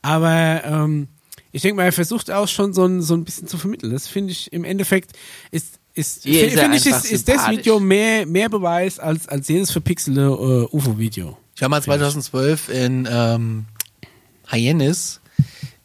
Aber 0.02 0.62
ähm, 0.66 1.08
ich 1.52 1.62
denke 1.62 1.78
mal, 1.78 1.84
er 1.84 1.91
versucht 1.91 2.32
auch 2.32 2.47
schon 2.47 2.74
so 2.74 2.86
ein, 2.86 3.02
so 3.02 3.14
ein 3.16 3.24
bisschen 3.24 3.47
zu 3.47 3.58
vermitteln. 3.58 3.91
Das 3.91 4.08
finde 4.08 4.32
ich 4.32 4.52
im 4.54 4.64
Endeffekt 4.64 5.12
ist, 5.52 5.80
ist, 5.93 6.24
finde 6.24 6.38
ich, 6.47 6.60
einfach 6.60 7.04
ist, 7.04 7.12
ist 7.12 7.28
das. 7.28 7.50
Video 7.50 7.80
mehr, 7.80 8.26
mehr 8.26 8.50
Beweis 8.50 9.00
als, 9.00 9.28
als 9.28 9.47
jedes 9.47 9.72
verpixelte 9.72 10.22
äh, 10.22 10.76
UFO-Video. 10.76 11.38
Ich 11.56 11.62
war 11.62 11.70
mal 11.70 11.82
2012 11.84 12.70
in 12.70 13.08
ähm, 13.12 13.66
Hyenes 14.50 15.20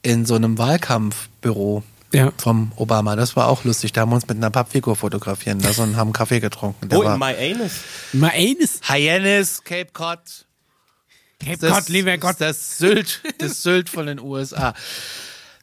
in 0.02 0.24
so 0.26 0.34
einem 0.34 0.58
Wahlkampfbüro 0.58 1.82
Ja. 2.12 2.32
vom 2.36 2.70
Obama. 2.76 3.16
Das 3.16 3.34
war 3.34 3.48
auch 3.48 3.64
lustig. 3.64 3.92
Da 3.92 4.02
haben 4.02 4.10
wir 4.10 4.16
uns 4.16 4.28
mit 4.28 4.36
einer 4.36 4.50
Pappfigur 4.50 4.94
fotografieren 4.96 5.58
lassen 5.60 5.80
und 5.82 5.96
haben 5.96 6.12
Kaffee 6.12 6.40
getrunken. 6.40 6.88
Der 6.88 6.98
Oh, 6.98 7.02
in 7.02 7.08
war 7.08 7.18
My 7.18 7.34
Anus. 7.36 7.72
Mal 8.12 8.30
eines. 8.34 8.80
Hyenes, 8.88 9.64
Cape 9.64 9.90
Cod. 9.92 10.18
Cape 11.45 11.59
Das, 11.59 11.70
Gott, 11.72 11.88
lieber 11.88 12.16
Gott. 12.18 12.36
Das 12.38 12.78
Sylt, 12.78 13.20
das 13.38 13.62
Sylt 13.62 13.88
von 13.88 14.07
den 14.07 14.18
USA. 14.20 14.74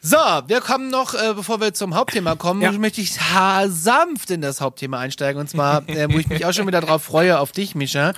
So, 0.04 0.18
wir 0.18 0.62
kommen 0.62 0.90
noch, 0.90 1.14
äh, 1.14 1.34
bevor 1.36 1.62
wir 1.62 1.76
zum 1.76 1.94
Hauptthema 1.94 2.36
kommen, 2.36 2.62
Ja. 2.62 2.72
möchte 2.72 3.02
ich 3.02 3.14
sanft 3.68 4.32
in 4.32 4.42
das 4.42 4.60
Hauptthema 4.60 4.98
einsteigen. 5.00 5.40
Und 5.40 5.48
zwar, 5.48 5.88
äh, 5.88 6.12
wo 6.12 6.18
ich 6.18 6.28
mich 6.28 6.44
auch 6.46 6.54
schon 6.54 6.66
wieder 6.66 6.82
drauf 6.82 7.04
freue, 7.04 7.38
auf 7.40 7.52
dich, 7.52 7.76
Mischa. 7.76 8.14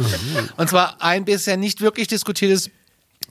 Und 0.55 0.69
zwar 0.69 1.01
ein 1.01 1.25
bisher 1.25 1.57
nicht 1.57 1.81
wirklich 1.81 2.07
diskutiertes 2.07 2.69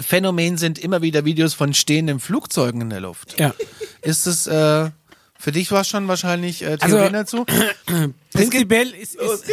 Phänomen 0.01 0.59
sind 0.59 0.78
immer 0.78 1.01
wieder 1.03 1.24
Videos 1.24 1.55
von 1.55 1.72
stehenden 1.74 2.18
Flugzeugen 2.20 2.80
in 2.83 2.91
der 2.91 3.01
Luft. 3.01 3.39
Ja. 3.39 3.55
Ist 4.03 4.26
es, 4.26 4.47
äh, 4.47 4.91
für 5.39 5.53
dich 5.53 5.70
war 5.72 5.85
schon 5.85 6.07
wahrscheinlich 6.09 6.62
äh, 6.62 6.76
Theorien 6.78 7.14
Also- 7.14 7.45
dazu? 7.45 8.12
Prinzipiell 8.33 8.91
ist, 8.91 9.14
ist 9.16 9.45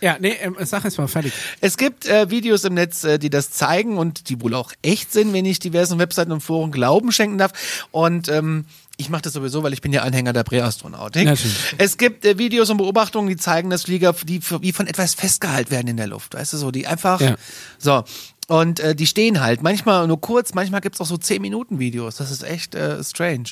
Ja, 0.00 0.16
nee, 0.20 0.36
ähm, 0.40 0.56
sag 0.60 0.84
es 0.84 0.96
mal 0.98 1.08
fertig. 1.08 1.32
Es 1.60 1.76
gibt 1.76 2.06
äh, 2.06 2.30
Videos 2.30 2.64
im 2.64 2.74
Netz, 2.74 3.04
äh, 3.04 3.18
die 3.18 3.30
das 3.30 3.50
zeigen 3.50 3.98
und 3.98 4.28
die 4.28 4.40
wohl 4.40 4.54
auch 4.54 4.72
echt 4.82 5.12
sind, 5.12 5.32
wenn 5.32 5.44
ich 5.44 5.58
diversen 5.58 5.98
Webseiten 5.98 6.30
und 6.32 6.40
Foren 6.40 6.70
Glauben 6.70 7.10
schenken 7.10 7.38
darf. 7.38 7.52
Und 7.90 8.28
ähm, 8.28 8.66
ich 8.96 9.10
mache 9.10 9.22
das 9.22 9.32
sowieso, 9.32 9.62
weil 9.62 9.72
ich 9.72 9.80
bin 9.80 9.92
ja 9.92 10.02
Anhänger 10.02 10.32
der 10.32 10.44
Präastronautik. 10.44 11.24
Natürlich. 11.24 11.74
Es 11.78 11.96
gibt 11.96 12.24
äh, 12.24 12.38
Videos 12.38 12.70
und 12.70 12.76
Beobachtungen, 12.78 13.28
die 13.28 13.36
zeigen, 13.36 13.70
dass 13.70 13.84
Flieger, 13.84 14.12
die 14.24 14.40
wie 14.60 14.72
von 14.72 14.86
etwas 14.86 15.14
festgehalten 15.14 15.70
werden 15.70 15.88
in 15.88 15.96
der 15.96 16.06
Luft. 16.08 16.34
Weißt 16.34 16.52
du 16.52 16.56
so, 16.58 16.70
die 16.70 16.86
einfach 16.86 17.20
Ja. 17.20 17.36
so. 17.78 18.04
Und 18.46 18.80
äh, 18.80 18.94
die 18.94 19.06
stehen 19.06 19.40
halt. 19.40 19.62
Manchmal 19.62 20.06
nur 20.06 20.20
kurz, 20.20 20.54
manchmal 20.54 20.80
gibt's 20.80 21.00
auch 21.00 21.06
so 21.06 21.16
10 21.16 21.42
Minuten 21.42 21.78
Videos. 21.78 22.16
Das 22.16 22.30
ist 22.30 22.42
echt 22.42 22.74
äh, 22.74 23.02
strange. 23.04 23.50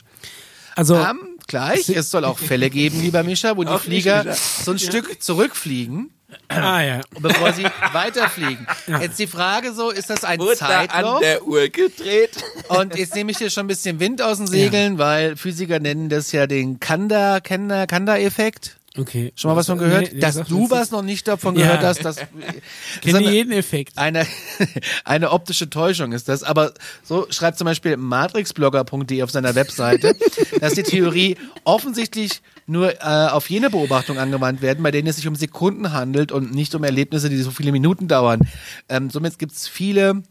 Also, 0.74 0.96
Ähm, 0.96 1.18
gleich, 1.46 1.88
es 1.90 2.10
soll 2.10 2.24
auch 2.24 2.38
Fälle 2.38 2.70
geben, 2.70 3.00
lieber 3.00 3.22
Mischa, 3.22 3.56
wo 3.56 3.64
die 3.64 3.70
nicht, 3.70 3.82
Flieger 3.82 4.24
so 4.64 4.70
ein 4.72 4.78
Stück 4.78 5.22
zurückfliegen 5.22 6.10
ah 6.48 6.80
ja. 6.80 7.00
bevor 7.20 7.52
sie 7.52 7.64
weiterfliegen. 7.92 8.66
Jetzt 9.00 9.18
die 9.18 9.26
Frage 9.26 9.72
so, 9.72 9.90
ist 9.90 10.10
das 10.10 10.24
ein 10.24 10.38
Wurde 10.38 10.56
da 10.58 10.80
an 10.80 10.88
Zeitloch? 10.88 11.20
der 11.20 11.46
Uhr 11.46 11.68
gedreht. 11.68 12.30
Und 12.68 12.96
jetzt 12.96 13.14
nehme 13.14 13.30
ich 13.30 13.38
dir 13.38 13.50
schon 13.50 13.64
ein 13.64 13.68
bisschen 13.68 14.00
Wind 14.00 14.22
aus 14.22 14.38
den 14.38 14.46
Segeln, 14.46 14.98
weil 14.98 15.36
Physiker 15.36 15.78
nennen 15.78 16.08
das 16.08 16.32
ja 16.32 16.46
den 16.46 16.80
Kanda, 16.80 17.40
Kanda, 17.40 17.86
Kanda-Effekt. 17.86 18.76
Okay. 18.98 19.32
Schon 19.36 19.50
mal 19.50 19.56
was 19.56 19.66
von 19.66 19.78
gehört? 19.78 20.02
Nee, 20.04 20.10
nee, 20.14 20.20
dass 20.20 20.36
du 20.44 20.70
was 20.70 20.90
noch 20.90 21.02
nicht 21.02 21.28
davon 21.28 21.56
Ja. 21.56 21.66
gehört 21.66 21.84
hast, 21.84 22.04
dass 22.04 22.16
Kenne 23.02 23.20
jeden 23.30 23.52
Effekt. 23.52 23.96
eine, 23.96 24.26
eine 25.04 25.30
optische 25.32 25.68
Täuschung 25.70 26.12
ist 26.12 26.28
das. 26.28 26.42
Aber 26.42 26.72
so 27.02 27.26
schreibt 27.30 27.58
zum 27.58 27.66
Beispiel 27.66 27.96
matrixblogger.de 27.96 29.22
auf 29.22 29.30
seiner 29.30 29.54
Webseite, 29.54 30.16
dass 30.60 30.74
die 30.74 30.82
Theorie 30.82 31.36
offensichtlich 31.64 32.40
nur 32.66 32.94
äh, 32.94 33.28
auf 33.30 33.48
jene 33.50 33.70
Beobachtungen 33.70 34.18
angewandt 34.18 34.60
werden, 34.62 34.82
bei 34.82 34.90
denen 34.90 35.08
es 35.08 35.16
sich 35.16 35.28
um 35.28 35.36
Sekunden 35.36 35.92
handelt 35.92 36.32
und 36.32 36.52
nicht 36.54 36.74
um 36.74 36.82
Erlebnisse, 36.82 37.28
die 37.30 37.36
so 37.38 37.50
viele 37.50 37.72
Minuten 37.72 38.08
dauern. 38.08 38.40
Ähm, 38.88 39.10
somit 39.10 39.38
gibt 39.38 39.52
es 39.52 39.68
viele 39.68 40.22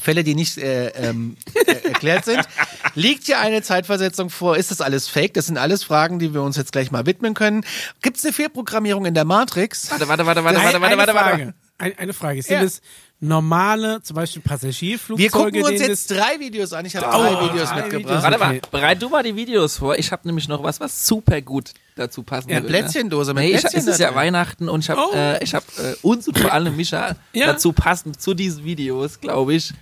Fälle, 0.00 0.24
die 0.24 0.34
nicht 0.34 0.58
äh, 0.58 0.88
ähm, 0.88 1.36
äh, 1.54 1.88
erklärt 1.88 2.24
sind. 2.24 2.40
Liegt 2.94 3.24
hier 3.24 3.38
eine 3.38 3.62
Zeitversetzung 3.62 4.30
vor? 4.30 4.56
Ist 4.56 4.70
das 4.70 4.80
alles 4.80 5.08
fake? 5.08 5.34
Das 5.34 5.46
sind 5.46 5.58
alles 5.58 5.84
Fragen, 5.84 6.18
die 6.18 6.34
wir 6.34 6.42
uns 6.42 6.56
jetzt 6.56 6.72
gleich 6.72 6.90
mal 6.90 7.06
widmen 7.06 7.34
können. 7.34 7.64
Gibt 8.02 8.16
es 8.16 8.24
eine 8.24 8.32
Fehlprogrammierung 8.32 9.06
in 9.06 9.14
der 9.14 9.24
Matrix? 9.24 9.90
Warte, 9.90 10.08
warte, 10.08 10.26
warte, 10.26 10.44
warte, 10.44 10.58
warte, 10.62 10.80
warte, 10.80 10.96
warte, 10.98 11.14
warte. 11.14 11.54
Ein, 11.78 11.98
eine 11.98 12.12
Frage. 12.12 12.40
Sind 12.42 12.54
Ja. 12.56 12.62
es 12.62 12.80
normale, 13.20 14.02
zum 14.02 14.16
Beispiel 14.16 14.42
Wir 14.44 14.48
Passagierflugzeuge? 14.50 15.30
gucken 15.30 15.62
uns 15.64 15.80
jetzt 15.80 16.10
drei 16.10 16.38
Videos 16.38 16.72
an. 16.72 16.84
Ich 16.84 16.94
habe 16.94 17.06
Oh, 17.06 17.10
drei 17.22 17.52
Videos 17.52 17.68
drei 17.68 17.76
mitgebracht. 17.82 18.04
Videos. 18.08 18.22
Warte 18.22 18.38
mal, 18.38 18.60
bereit 18.70 19.02
du 19.02 19.08
mal 19.08 19.22
die 19.22 19.34
Videos 19.34 19.78
vor. 19.78 19.98
Ich 19.98 20.12
habe 20.12 20.22
nämlich 20.28 20.46
noch 20.48 20.62
was, 20.62 20.78
was 20.80 21.06
super 21.06 21.40
gut 21.40 21.72
dazu 21.96 22.22
passen 22.22 22.50
Ja, 22.50 22.56
würde. 22.56 22.68
Plätzchendose 22.68 23.34
mit 23.34 23.44
nee, 23.44 23.50
ich, 23.54 23.60
Plätzchen 23.60 23.80
Es 23.80 23.86
ist 23.86 23.98
ja 23.98 24.08
drin. 24.08 24.16
Weihnachten 24.16 24.68
und 24.68 24.80
ich 24.80 24.90
habe 24.90 25.00
Oh. 25.10 25.14
äh, 25.16 25.42
ich 25.42 25.54
hab, 25.54 25.64
äh, 25.78 25.94
uns 26.02 26.28
und 26.28 26.38
vor 26.38 26.52
allem 26.52 26.76
Micha 26.76 27.16
Ja. 27.32 27.46
dazu 27.46 27.72
passend 27.72 28.20
zu 28.20 28.34
diesen 28.34 28.64
Videos, 28.64 29.20
glaube 29.20 29.54
ich, 29.54 29.72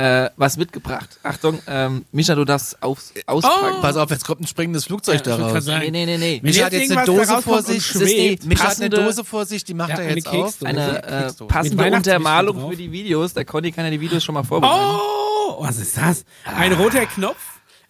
äh, 0.00 0.30
was 0.36 0.56
mitgebracht. 0.56 1.08
Achtung, 1.22 1.58
ähm, 1.66 2.04
Micha, 2.12 2.34
du 2.34 2.44
darfst 2.44 2.82
aus, 2.82 3.12
auspacken. 3.26 3.76
Oh. 3.78 3.80
Pass 3.82 3.96
auf, 3.96 4.10
jetzt 4.10 4.24
kommt 4.24 4.40
ein 4.40 4.46
springendes 4.46 4.86
Flugzeug 4.86 5.16
Ja, 5.26 5.36
daraus. 5.36 5.66
Nee, 5.66 5.90
nee, 5.90 6.06
nee, 6.06 6.16
nee. 6.16 6.40
Jetzt 6.42 6.64
hat 6.64 6.72
jetzt 6.72 6.92
eine 6.92 7.04
Dose 7.04 7.42
vor 7.42 7.62
sich. 7.62 7.94
Mischa 8.44 8.64
hat 8.64 8.80
eine 8.80 8.90
Dose 8.90 9.24
vor 9.24 9.44
sich, 9.44 9.64
die 9.64 9.74
macht 9.74 9.90
Ja, 9.90 9.96
er 9.96 10.06
eine 10.06 10.16
jetzt 10.16 10.28
auf. 10.28 10.44
Keksdose. 10.44 10.66
Eine 10.66 11.02
äh, 11.02 11.32
passende 11.46 11.90
Untermalung 11.90 12.70
für 12.70 12.76
die 12.76 12.90
Videos. 12.90 13.34
Der 13.34 13.44
Conny 13.44 13.72
kann 13.72 13.84
ja 13.84 13.90
die 13.90 14.00
Videos 14.00 14.24
schon 14.24 14.34
mal 14.34 14.44
vorbereiten. 14.44 14.98
Oh, 15.48 15.62
was 15.62 15.78
ist 15.78 15.96
das? 15.96 16.24
Ein 16.44 16.72
roter 16.72 17.04
Knopf. 17.06 17.36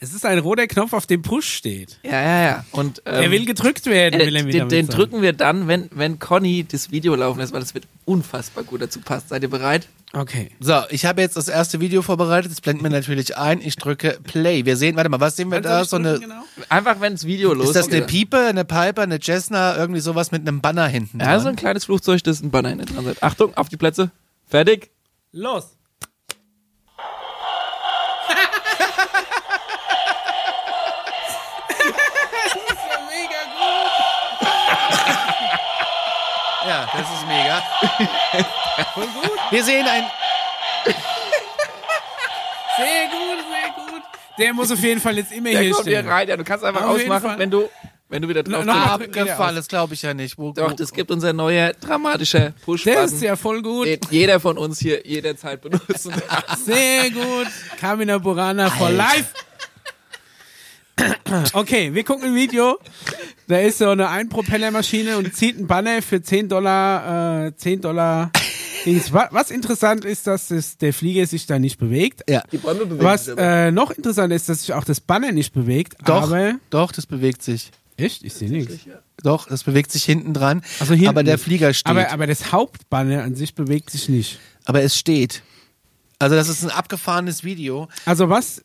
Es 0.02 0.14
ist 0.14 0.24
ein 0.24 0.38
roter 0.38 0.66
Knopf, 0.66 0.94
auf 0.94 1.06
dem 1.06 1.20
Push 1.20 1.46
steht. 1.46 1.98
Ja, 2.02 2.22
ja, 2.22 2.42
ja. 2.42 2.64
Und, 2.72 3.02
ähm, 3.04 3.22
Er 3.22 3.30
will 3.30 3.44
gedrückt 3.44 3.84
werden, 3.84 4.18
äh, 4.18 4.26
will 4.26 4.36
er 4.36 4.44
den, 4.44 4.68
den 4.70 4.88
drücken 4.88 5.20
wir 5.20 5.34
dann, 5.34 5.68
wenn, 5.68 5.90
wenn 5.92 6.18
Conny 6.18 6.64
das 6.66 6.90
Video 6.90 7.14
laufen 7.14 7.38
lässt, 7.38 7.52
weil 7.52 7.60
das 7.60 7.74
wird 7.74 7.84
unfassbar 8.06 8.64
gut 8.64 8.80
dazu 8.80 9.00
passt. 9.00 9.28
Seid 9.28 9.42
ihr 9.42 9.50
bereit? 9.50 9.88
Okay. 10.12 10.50
So, 10.58 10.82
ich 10.90 11.04
habe 11.06 11.20
jetzt 11.20 11.36
das 11.36 11.46
erste 11.48 11.78
Video 11.78 12.02
vorbereitet. 12.02 12.50
Das 12.50 12.60
blenden 12.60 12.82
wir 12.82 12.90
natürlich 12.90 13.36
ein. 13.36 13.60
Ich 13.60 13.76
drücke 13.76 14.18
Play. 14.24 14.64
Wir 14.64 14.76
sehen, 14.76 14.96
warte 14.96 15.08
mal, 15.08 15.20
was 15.20 15.36
sehen 15.36 15.50
wir 15.52 15.60
da? 15.60 15.84
So 15.84 15.96
eine, 15.96 16.18
Genau. 16.18 16.42
Einfach, 16.68 17.00
wenn 17.00 17.12
das 17.12 17.26
Video 17.26 17.54
losgeht. 17.54 17.76
ist 17.76 17.86
das 17.86 17.94
eine 17.94 18.04
Piepe, 18.06 18.38
eine 18.38 18.64
Piper, 18.64 19.02
eine 19.02 19.20
Cessna, 19.20 19.76
irgendwie 19.76 20.00
sowas 20.00 20.32
mit 20.32 20.46
einem 20.46 20.60
Banner 20.60 20.88
hinten 20.88 21.20
Ja, 21.20 21.38
so 21.38 21.44
dran? 21.44 21.54
ein 21.54 21.56
kleines 21.56 21.84
Flugzeug, 21.84 22.24
das 22.24 22.40
ein 22.42 22.50
Banner 22.50 22.70
hinten 22.70 22.86
dran 22.92 23.06
hat. 23.06 23.22
Achtung, 23.22 23.54
auf 23.56 23.68
die 23.68 23.76
Plätze. 23.76 24.10
Fertig. 24.48 24.90
Los. 25.30 25.76
Das 36.92 37.08
ist 37.08 37.26
mega. 37.26 37.62
Wir 39.50 39.64
sehen 39.64 39.86
ein, 39.86 40.04
Sehr 42.76 43.06
gut, 43.10 43.44
sehr 43.50 43.72
gut. 43.94 44.02
Der 44.38 44.54
muss 44.54 44.70
auf 44.70 44.78
jeden 44.80 45.00
Fall 45.00 45.16
jetzt 45.18 45.32
immer 45.32 45.50
Der 45.50 45.60
hier 45.60 45.72
kommt 45.72 45.86
hier 45.86 45.98
stehen. 45.98 46.08
rein. 46.10 46.28
Ja, 46.28 46.36
du 46.36 46.44
kannst 46.44 46.64
einfach 46.64 46.82
Auf 46.84 46.96
ausmachen, 46.96 47.34
wenn 47.36 47.50
du, 47.50 47.68
wenn 48.08 48.22
du 48.22 48.28
wieder 48.28 48.42
drauf 48.42 48.64
noch 48.64 48.74
drückst. 48.96 49.18
ab- 49.18 49.26
abgefahren, 49.26 49.56
das 49.56 49.68
glaube 49.68 49.94
ich 49.94 50.02
ja 50.02 50.14
nicht. 50.14 50.38
Wo, 50.38 50.52
Doch, 50.52 50.70
wo, 50.70 50.74
das 50.74 50.92
gibt 50.92 51.10
unser 51.10 51.32
neuer 51.32 51.72
dramatischer 51.74 52.52
push 52.64 52.84
Der 52.84 53.04
ist 53.04 53.20
ja 53.22 53.36
voll 53.36 53.60
gut. 53.62 53.86
den 53.86 54.00
jeder 54.10 54.40
von 54.40 54.56
uns 54.56 54.78
hier 54.78 55.06
jederzeit 55.06 55.60
benutzen 55.60 56.12
kann. 56.28 56.56
Sehr 56.58 57.10
gut. 57.10 57.48
Kamina 57.78 58.18
Burana 58.18 58.70
for 58.70 58.90
life. 58.90 59.26
Okay, 61.52 61.94
wir 61.94 62.04
gucken 62.04 62.28
ein 62.30 62.34
Video. 62.34 62.78
Da 63.48 63.58
ist 63.58 63.78
so 63.78 63.88
eine 63.88 64.08
Einpropellermaschine 64.08 65.16
und 65.16 65.34
zieht 65.34 65.56
einen 65.56 65.66
Banner 65.66 66.02
für 66.02 66.22
10 66.22 66.48
Dollar, 66.48 67.46
äh, 67.46 67.56
10 67.56 67.80
Dollar. 67.80 68.30
Dings. 68.86 69.12
Was 69.12 69.50
interessant 69.50 70.06
ist, 70.06 70.26
dass 70.26 70.48
das, 70.48 70.78
der 70.78 70.94
Flieger 70.94 71.26
sich 71.26 71.44
da 71.46 71.58
nicht 71.58 71.78
bewegt. 71.78 72.22
ja. 72.28 72.42
Die 72.50 72.56
Bäume 72.56 72.86
bewegen 72.86 73.04
Was 73.04 73.26
sich 73.26 73.32
aber. 73.32 73.42
äh, 73.42 73.70
noch 73.72 73.90
interessant 73.90 74.32
ist, 74.32 74.48
dass 74.48 74.60
sich 74.60 74.72
auch 74.72 74.84
das 74.84 75.00
Banner 75.02 75.32
nicht 75.32 75.52
bewegt. 75.52 75.96
Doch, 76.06 76.22
Aber, 76.22 76.54
doch, 76.70 76.90
das 76.90 77.04
bewegt 77.04 77.42
sich. 77.42 77.70
echt? 77.98 78.22
Ich 78.24 78.32
sehe 78.32 78.48
nichts. 78.50 78.74
Doch, 79.22 79.48
das 79.48 79.64
bewegt 79.64 79.92
sich 79.92 80.04
hinten 80.04 80.32
dran. 80.32 80.62
Also 80.78 80.94
hinten 80.94 81.08
aber 81.08 81.22
der. 81.24 81.36
Flieger 81.38 81.74
steht. 81.74 81.90
Aber, 81.90 82.10
aber 82.10 82.26
das 82.26 82.52
Hauptbanner 82.52 83.22
an 83.22 83.34
sich 83.34 83.54
bewegt 83.54 83.90
sich 83.90 84.08
nicht. 84.08 84.38
aber 84.64 84.80
es 84.82 84.96
steht. 84.96 85.42
Also 86.18 86.34
das 86.36 86.48
ist 86.48 86.64
ein 86.64 86.70
abgefahrenes 86.70 87.44
Video. 87.44 87.86
Also 88.06 88.30
was? 88.30 88.62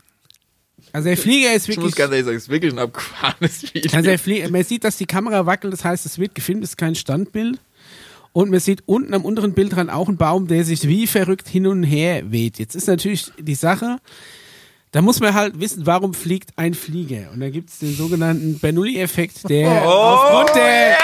Also 0.95 1.09
der 1.09 1.17
Flieger 1.17 1.53
ist 1.53 1.67
Ich 1.67 1.75
muss 1.75 1.87
wirklich. 1.87 1.95
ganz 1.95 2.11
ehrlich 2.13 2.25
sagen, 2.25 2.37
es 2.37 2.43
ist 2.43 2.49
wirklich 2.49 2.71
ein 2.71 2.79
abgefahrenes 2.79 3.63
Video. 3.73 3.91
Also 3.93 4.09
der 4.09 4.17
Flie 4.17 4.47
man 4.47 4.63
sieht, 4.63 4.85
dass 4.85 4.95
die 4.95 5.05
Kamera 5.05 5.45
wackelt, 5.45 5.73
das 5.73 5.83
heißt, 5.83 6.05
es 6.05 6.17
wird 6.19 6.33
gefilmt, 6.33 6.63
es 6.63 6.69
ist 6.69 6.77
kein 6.77 6.95
Standbild. 6.95 7.59
Und 8.31 8.49
man 8.49 8.61
sieht 8.61 8.83
unten 8.85 9.13
am 9.13 9.25
unteren 9.25 9.51
Bildrand 9.51 9.89
auch 9.89 10.07
einen 10.07 10.15
Baum, 10.15 10.47
der 10.47 10.63
sich 10.63 10.87
wie 10.87 11.05
verrückt 11.05 11.49
hin 11.49 11.67
und 11.67 11.83
her 11.83 12.31
weht. 12.31 12.59
Jetzt 12.59 12.75
ist 12.75 12.87
natürlich 12.87 13.29
die 13.37 13.55
Sache, 13.55 13.97
da 14.91 15.01
muss 15.01 15.19
man 15.19 15.33
halt 15.33 15.59
wissen, 15.59 15.85
warum 15.85 16.13
fliegt 16.13 16.51
ein 16.55 16.73
Flieger? 16.73 17.29
Und 17.33 17.41
da 17.41 17.49
gibt 17.49 17.71
es 17.71 17.79
den 17.79 17.93
sogenannten 17.93 18.59
Bernoulli-Effekt, 18.59 19.49
der 19.49 19.85
aufgrund, 19.85 20.55
der, 20.55 20.97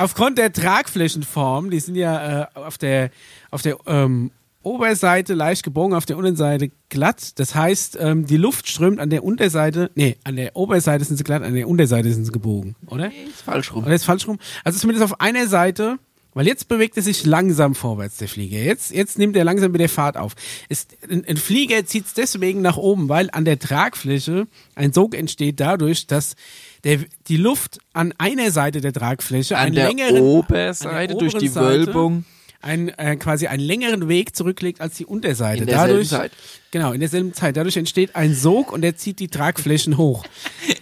aufgrund 0.00 0.38
der 0.38 0.52
Tragflächenform, 0.52 1.70
die 1.70 1.78
sind 1.78 1.94
ja 1.94 2.42
äh, 2.42 2.46
auf 2.54 2.76
der, 2.76 3.10
auf 3.52 3.62
der 3.62 3.76
ähm, 3.86 4.32
Oberseite 4.68 5.34
leicht 5.34 5.62
gebogen, 5.62 5.94
auf 5.94 6.06
der 6.06 6.16
Unterseite 6.16 6.70
glatt. 6.88 7.38
Das 7.38 7.54
heißt, 7.54 7.98
ähm, 8.00 8.26
die 8.26 8.36
Luft 8.36 8.68
strömt 8.68 9.00
an 9.00 9.10
der 9.10 9.24
Unterseite, 9.24 9.90
nee, 9.94 10.16
an 10.24 10.36
der 10.36 10.56
Oberseite 10.56 11.04
sind 11.04 11.16
sie 11.16 11.24
glatt, 11.24 11.42
an 11.42 11.54
der 11.54 11.68
Unterseite 11.68 12.12
sind 12.12 12.24
sie 12.24 12.32
gebogen, 12.32 12.76
oder? 12.86 13.06
ist 13.06 13.42
falsch 13.42 13.72
rum. 13.72 13.84
Oder 13.84 13.94
ist 13.94 14.04
falsch 14.04 14.28
rum? 14.28 14.38
Also 14.64 14.78
zumindest 14.78 15.04
auf 15.04 15.20
einer 15.20 15.46
Seite, 15.46 15.98
weil 16.34 16.46
jetzt 16.46 16.68
bewegt 16.68 16.96
er 16.96 17.02
sich 17.02 17.24
langsam 17.26 17.74
vorwärts, 17.74 18.18
der 18.18 18.28
Flieger. 18.28 18.58
Jetzt, 18.58 18.92
jetzt 18.92 19.18
nimmt 19.18 19.34
er 19.36 19.44
langsam 19.44 19.74
wieder 19.74 19.88
Fahrt 19.88 20.16
auf. 20.16 20.34
Ist, 20.68 20.96
ein, 21.10 21.24
ein 21.26 21.36
Flieger 21.36 21.84
zieht 21.84 22.06
es 22.06 22.14
deswegen 22.14 22.60
nach 22.60 22.76
oben, 22.76 23.08
weil 23.08 23.28
an 23.32 23.44
der 23.44 23.58
Tragfläche 23.58 24.46
ein 24.74 24.92
Sog 24.92 25.16
entsteht 25.16 25.58
dadurch, 25.58 26.06
dass 26.06 26.36
der, 26.84 27.00
die 27.26 27.38
Luft 27.38 27.80
an 27.92 28.14
einer 28.18 28.50
Seite 28.50 28.80
der 28.80 28.92
Tragfläche 28.92 29.56
An 29.56 29.66
einen 29.66 29.74
der 29.74 29.88
längeren, 29.88 30.22
Oberseite, 30.22 30.90
an 30.94 31.08
der 31.08 31.16
durch 31.16 31.34
die 31.34 31.50
oberen 31.50 31.64
Wölbung. 31.64 32.24
Ein, 32.60 32.88
äh, 32.98 33.16
quasi 33.16 33.46
einen 33.46 33.62
längeren 33.62 34.08
Weg 34.08 34.34
zurücklegt 34.34 34.80
als 34.80 34.96
die 34.96 35.06
Unterseite. 35.06 35.60
In 35.62 35.66
derselben 35.66 35.90
Dadurch, 35.92 36.08
Zeit. 36.08 36.32
Genau, 36.72 36.92
in 36.92 37.00
derselben 37.00 37.32
Zeit. 37.32 37.56
Dadurch 37.56 37.76
entsteht 37.76 38.16
ein 38.16 38.34
Sog 38.34 38.72
und 38.72 38.82
der 38.82 38.96
zieht 38.96 39.20
die 39.20 39.28
Tragflächen 39.28 39.96
hoch. 39.96 40.24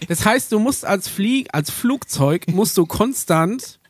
Das 0.09 0.25
heißt, 0.25 0.53
du 0.53 0.61
musst 0.61 0.85
als 0.85 1.09
Flieg, 1.09 1.49
als 1.53 1.69
Flugzeug 1.71 2.47
musst 2.49 2.79
du 2.79 2.87
konstant 2.87 3.81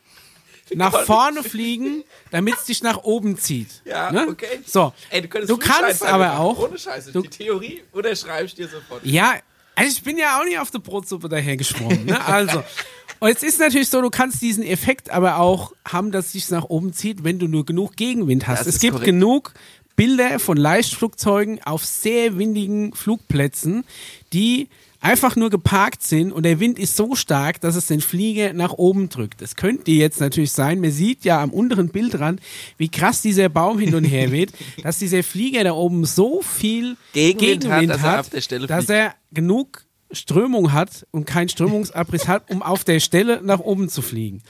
nach 0.74 1.04
vorne 1.04 1.42
fliegen, 1.42 2.02
damit 2.30 2.54
es 2.54 2.64
dich 2.64 2.82
nach 2.82 3.04
oben 3.04 3.36
zieht. 3.38 3.82
Ja, 3.84 4.10
Ne? 4.10 4.26
okay. 4.30 4.60
So. 4.64 4.94
Ey, 5.10 5.20
du, 5.28 5.46
Du 5.46 5.58
kannst 5.58 6.02
aber 6.02 6.38
auch- 6.40 6.58
Ohne 6.58 6.78
Scheiße. 6.78 7.12
du- 7.12 7.20
die 7.20 7.28
Theorie 7.28 7.82
unterschreibe 7.92 8.46
ich 8.46 8.54
dir 8.54 8.66
sofort. 8.66 9.04
Ja, 9.04 9.34
also 9.74 9.90
ich 9.90 10.02
bin 10.02 10.16
ja 10.16 10.40
auch 10.40 10.44
nicht 10.44 10.58
auf 10.58 10.70
der 10.70 10.78
Brotsuppe 10.78 11.28
dahergeschwommen. 11.28 12.06
Ne? 12.06 12.24
Also. 12.26 12.64
Und 13.20 13.28
jetzt 13.28 13.42
ist 13.42 13.58
natürlich 13.60 13.88
so, 13.88 14.00
du 14.00 14.10
kannst 14.10 14.42
diesen 14.42 14.64
Effekt 14.64 15.10
aber 15.10 15.38
auch 15.38 15.72
haben, 15.86 16.12
dass 16.12 16.26
es 16.26 16.32
sich 16.32 16.50
nach 16.50 16.64
oben 16.64 16.92
zieht, 16.92 17.24
wenn 17.24 17.38
du 17.38 17.46
nur 17.48 17.64
genug 17.64 17.96
Gegenwind 17.96 18.46
hast. 18.46 18.60
Das 18.60 18.74
es 18.74 18.80
gibt 18.80 18.94
korrekt. 18.94 19.06
genug 19.06 19.54
Bilder 19.96 20.38
von 20.38 20.56
Leichtflugzeugen 20.56 21.62
auf 21.64 21.84
sehr 21.84 22.38
windigen 22.38 22.94
Flugplätzen, 22.94 23.84
die 24.32 24.68
einfach 25.00 25.36
nur 25.36 25.50
geparkt 25.50 26.02
sind 26.02 26.32
und 26.32 26.42
der 26.42 26.58
Wind 26.58 26.78
ist 26.78 26.96
so 26.96 27.14
stark, 27.14 27.60
dass 27.60 27.76
es 27.76 27.86
den 27.86 28.00
Flieger 28.00 28.52
nach 28.52 28.72
oben 28.72 29.08
drückt. 29.08 29.40
Das 29.40 29.56
könnte 29.56 29.90
jetzt 29.90 30.20
natürlich 30.20 30.52
sein, 30.52 30.80
man 30.80 30.90
sieht 30.90 31.24
ja 31.24 31.40
am 31.42 31.50
unteren 31.50 31.88
Bildrand, 31.90 32.40
wie 32.76 32.88
krass 32.88 33.22
dieser 33.22 33.48
Baum 33.48 33.78
hin 33.78 33.94
und 33.94 34.04
her 34.04 34.32
weht, 34.32 34.52
dass 34.82 34.98
dieser 34.98 35.22
Flieger 35.22 35.64
da 35.64 35.72
oben 35.72 36.04
so 36.04 36.42
viel 36.42 36.96
Gegenwind 37.12 38.00
hat, 38.00 38.26
dass 38.26 38.34
er 38.34 38.40
Stelle 38.40 38.66
dass 38.66 38.88
er 38.88 39.14
genug 39.32 39.85
Strömung 40.10 40.72
hat 40.72 41.06
und 41.10 41.24
keinen 41.26 41.48
Strömungsabriss 41.50 42.28
hat, 42.28 42.50
um 42.50 42.62
auf 42.62 42.84
der 42.84 43.00
Stelle 43.00 43.40
nach 43.42 43.58
oben 43.60 43.88
zu 43.88 44.02
fliegen. 44.02 44.42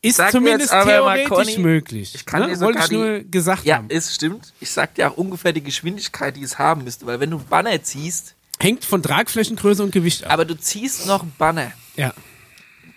Ist 0.00 0.16
Sag 0.16 0.30
zumindest 0.30 0.72
aber 0.72 0.84
mal, 1.02 1.16
theoretisch 1.24 1.54
Conny, 1.54 1.58
möglich. 1.58 2.14
Ich 2.14 2.24
kann 2.24 2.42
ne? 2.42 2.48
dir 2.54 2.60
Wollte 2.60 2.80
sogar 2.82 2.84
ich 2.84 2.90
nur 2.92 3.18
die, 3.20 3.30
gesagt 3.32 3.64
Ja, 3.64 3.78
haben. 3.78 3.86
es 3.90 4.14
stimmt. 4.14 4.52
Ich 4.60 4.70
sag 4.70 4.94
dir 4.94 5.10
auch 5.10 5.16
ungefähr 5.16 5.52
die 5.52 5.62
Geschwindigkeit, 5.62 6.36
die 6.36 6.42
es 6.44 6.56
haben 6.58 6.84
müsste, 6.84 7.04
weil 7.06 7.18
wenn 7.18 7.30
du 7.30 7.38
einen 7.38 7.46
Banner 7.46 7.82
ziehst, 7.82 8.34
Hängt 8.60 8.84
von 8.84 9.02
Tragflächengröße 9.02 9.82
und 9.82 9.90
Gewicht 9.92 10.24
ab. 10.24 10.32
aber 10.32 10.44
du 10.44 10.56
ziehst 10.56 11.06
noch 11.06 11.22
einen 11.22 11.32
Banner, 11.38 11.72
ja. 11.96 12.12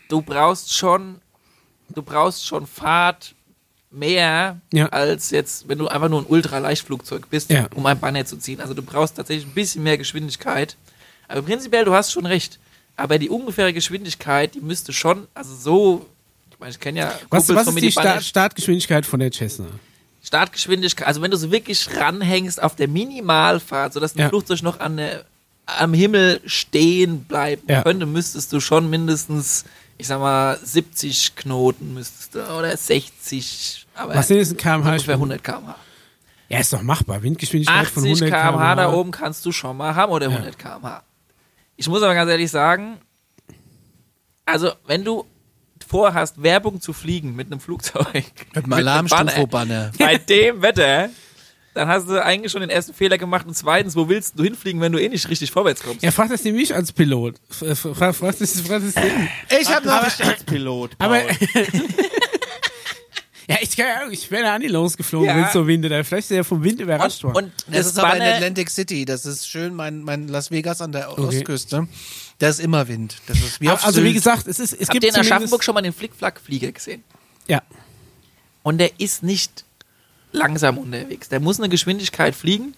du 0.09 0.21
brauchst 0.21 0.73
schon, 0.75 1.21
du 1.89 2.01
brauchst 2.03 2.45
schon 2.47 2.65
Fahrt 2.67 3.33
mehr 3.91 4.59
Ja. 4.71 4.87
als 4.89 5.31
jetzt, 5.31 5.67
wenn 5.67 5.77
du 5.79 5.87
einfach 5.87 6.07
nur 6.09 6.21
ein 6.21 6.25
Ultraleichtflugzeug 6.27 7.29
bist, 7.29 7.49
Ja. 7.51 7.67
um 7.75 7.85
ein 7.85 7.99
Banner 7.99 8.25
zu 8.25 8.37
ziehen. 8.37 8.61
Also 8.61 8.73
du 8.73 8.81
brauchst 8.83 9.17
tatsächlich 9.17 9.45
ein 9.47 9.53
bisschen 9.53 9.83
mehr 9.83 9.97
Geschwindigkeit. 9.97 10.77
Aber 11.31 11.41
prinzipiell, 11.43 11.85
du 11.85 11.93
hast 11.93 12.11
schon 12.11 12.25
recht. 12.25 12.59
Aber 12.97 13.17
die 13.17 13.29
ungefähre 13.29 13.73
Geschwindigkeit, 13.73 14.53
die 14.53 14.59
müsste 14.61 14.91
schon, 14.93 15.27
also 15.33 15.55
so, 15.55 16.05
ich 16.51 16.59
meine, 16.59 16.71
ich 16.71 16.79
kenne 16.79 16.99
ja 16.99 17.11
Was, 17.29 17.47
was 17.49 17.67
ist 17.67 17.79
die 17.81 17.91
Start 17.91 18.23
Startgeschwindigkeit 18.23 19.05
von 19.05 19.19
der 19.19 19.31
Cessna? 19.31 19.67
Startgeschwindigkeit, 20.23 21.07
also 21.07 21.21
wenn 21.21 21.31
du 21.31 21.37
so 21.37 21.51
wirklich 21.51 21.87
ranhängst 21.97 22.61
auf 22.61 22.75
der 22.75 22.87
Minimalfahrt, 22.87 23.93
sodass 23.93 24.15
ein 24.15 24.19
Ja. 24.19 24.29
Flugzeug 24.29 24.61
noch 24.61 24.79
an 24.79 24.97
der, 24.97 25.25
am 25.65 25.93
Himmel 25.93 26.41
stehen 26.45 27.23
bleiben 27.23 27.63
Ja. 27.67 27.81
könnte, 27.81 28.05
müsstest 28.05 28.53
du 28.53 28.59
schon 28.59 28.89
mindestens, 28.89 29.65
ich 29.97 30.07
sag 30.07 30.19
mal, 30.19 30.59
70 30.61 31.35
Knoten 31.35 31.93
müsstest 31.93 32.35
du, 32.35 32.39
oder 32.55 32.75
60, 32.77 33.87
aber 33.95 34.15
Was 34.15 34.27
sind 34.27 34.39
das 34.41 34.51
in 34.51 34.57
kmh? 34.57 34.89
ungefähr 34.91 35.15
100 35.15 35.43
km/h. 35.43 35.75
Ja, 36.49 36.59
ist 36.59 36.73
doch 36.73 36.81
machbar. 36.83 37.23
Windgeschwindigkeit 37.23 37.87
von 37.87 38.03
80 38.03 38.21
100 38.23 38.29
km/h 38.29 38.75
da 38.75 38.83
km/h. 38.83 38.97
oben 38.99 39.11
kannst 39.11 39.45
du 39.45 39.51
schon 39.51 39.77
mal 39.77 39.95
haben 39.95 40.11
oder 40.11 40.27
100 40.27 40.59
km/h. 40.59 41.01
Ich 41.81 41.87
muss 41.87 42.03
aber 42.03 42.13
ganz 42.13 42.29
ehrlich 42.29 42.51
sagen, 42.51 42.99
also 44.45 44.71
wenn 44.85 45.03
du 45.03 45.25
vorhast, 45.87 46.43
Werbung 46.43 46.79
zu 46.79 46.93
fliegen 46.93 47.35
mit 47.35 47.47
einem 47.47 47.59
Flugzeug, 47.59 48.23
Mit 48.53 48.65
einem 48.65 48.73
Alarmstufo-Banner. 48.87 49.91
bei 49.97 50.19
dem 50.19 50.61
Wetter, 50.61 51.09
dann 51.73 51.87
hast 51.87 52.07
du 52.07 52.23
eigentlich 52.23 52.51
schon 52.51 52.61
den 52.61 52.69
ersten 52.69 52.93
Fehler 52.93 53.17
gemacht 53.17 53.47
und 53.47 53.55
zweitens, 53.55 53.95
wo 53.95 54.07
willst 54.07 54.37
du 54.37 54.43
hinfliegen, 54.43 54.79
wenn 54.79 54.91
du 54.91 54.99
eh 55.01 55.09
nicht 55.09 55.27
richtig 55.27 55.49
vorwärts 55.49 55.81
kommst? 55.81 56.03
Ja, 56.03 56.11
frag 56.11 56.29
das 56.29 56.43
nämlich 56.43 56.69
mich 56.69 56.75
als 56.75 56.91
Pilot. 56.91 57.37
Frag, 57.49 58.15
frag 58.15 58.37
das, 58.37 58.61
frag 58.61 58.83
das. 58.83 59.03
Ich 59.59 59.73
habe 59.73 59.87
noch. 59.87 60.03
als 60.03 60.43
Pilot. 60.43 60.91
Aber, 60.99 61.17
Paul. 61.17 61.35
ja, 63.51 63.57
ich, 63.61 63.77
ich 64.11 64.31
wäre 64.31 64.43
da 64.43 64.59
nicht 64.59 64.71
losgeflogen, 64.71 65.27
Ja. 65.27 65.35
wenn 65.35 65.43
es 65.45 65.53
so 65.53 65.67
windet. 65.67 65.91
Vielleicht 66.05 66.29
ist 66.29 66.35
er 66.35 66.43
vom 66.43 66.63
Wind 66.63 66.79
überrascht 66.79 67.23
und, 67.23 67.33
worden. 67.33 67.45
und 67.45 67.53
Das 67.67 67.85
das 67.85 67.93
ist 67.93 67.99
aber 67.99 68.15
in 68.15 68.21
Atlantic 68.21 68.69
City. 68.69 69.05
Das 69.05 69.25
ist 69.25 69.47
schön, 69.47 69.73
mein, 69.75 70.03
mein 70.03 70.27
Las 70.27 70.51
Vegas 70.51 70.81
an 70.81 70.91
der 70.91 71.17
Ostküste. 71.17 71.87
Da 72.39 72.49
ist 72.49 72.59
immer 72.59 72.87
Wind. 72.87 73.17
Das 73.27 73.37
ist 73.37 73.61
wie 73.61 73.69
auf 73.69 73.85
also 73.85 74.03
wie 74.03 74.13
gesagt, 74.13 74.47
es, 74.47 74.59
ist, 74.59 74.73
es 74.73 74.81
habt 74.81 74.91
gibt 74.91 75.03
ihr 75.03 75.09
in. 75.13 75.15
Aschaffenburg 75.19 75.63
schon 75.63 75.75
mal 75.75 75.81
den 75.81 75.93
Flickflack-Flieger 75.93 76.71
gesehen? 76.71 77.03
Ja. 77.47 77.61
Und 78.63 78.77
der 78.79 78.99
ist 78.99 79.23
nicht 79.23 79.63
langsam 80.31 80.77
unterwegs. 80.77 81.29
Der 81.29 81.39
muss 81.39 81.59
eine 81.59 81.69
Geschwindigkeit 81.69 82.35
fliegen, 82.35 82.73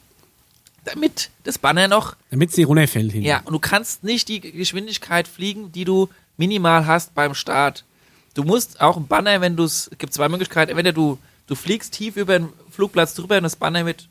damit 0.85 1.29
das 1.43 1.57
Banner 1.57 1.87
noch 1.87 2.15
Damit 2.31 2.51
sie 2.51 2.63
runterfällt 2.63 3.11
hin. 3.11 3.21
Ja, 3.23 3.41
und 3.45 3.53
du 3.53 3.59
kannst 3.59 4.03
nicht 4.03 4.27
die 4.27 4.39
Geschwindigkeit 4.41 5.27
fliegen, 5.27 5.71
die 5.71 5.85
du 5.85 6.09
minimal 6.37 6.85
hast 6.85 7.13
beim 7.13 7.33
Start. 7.35 7.85
Du 8.33 8.43
musst 8.43 8.81
auch 8.81 8.97
ein 8.97 9.07
Banner, 9.07 9.41
wenn 9.41 9.55
du 9.55 9.63
es, 9.63 9.87
es 9.91 9.97
gibt 9.97 10.13
zwei 10.13 10.27
Möglichkeiten, 10.29 10.71
entweder 10.71 10.91
du, 10.93 11.17
du 11.47 11.55
fliegst 11.55 11.93
tief 11.93 12.15
über 12.17 12.39
den 12.39 12.49
Flugplatz 12.71 13.13
drüber 13.13 13.37
und 13.37 13.43
das 13.43 13.55
Banner 13.55 13.85
wird 13.85 14.07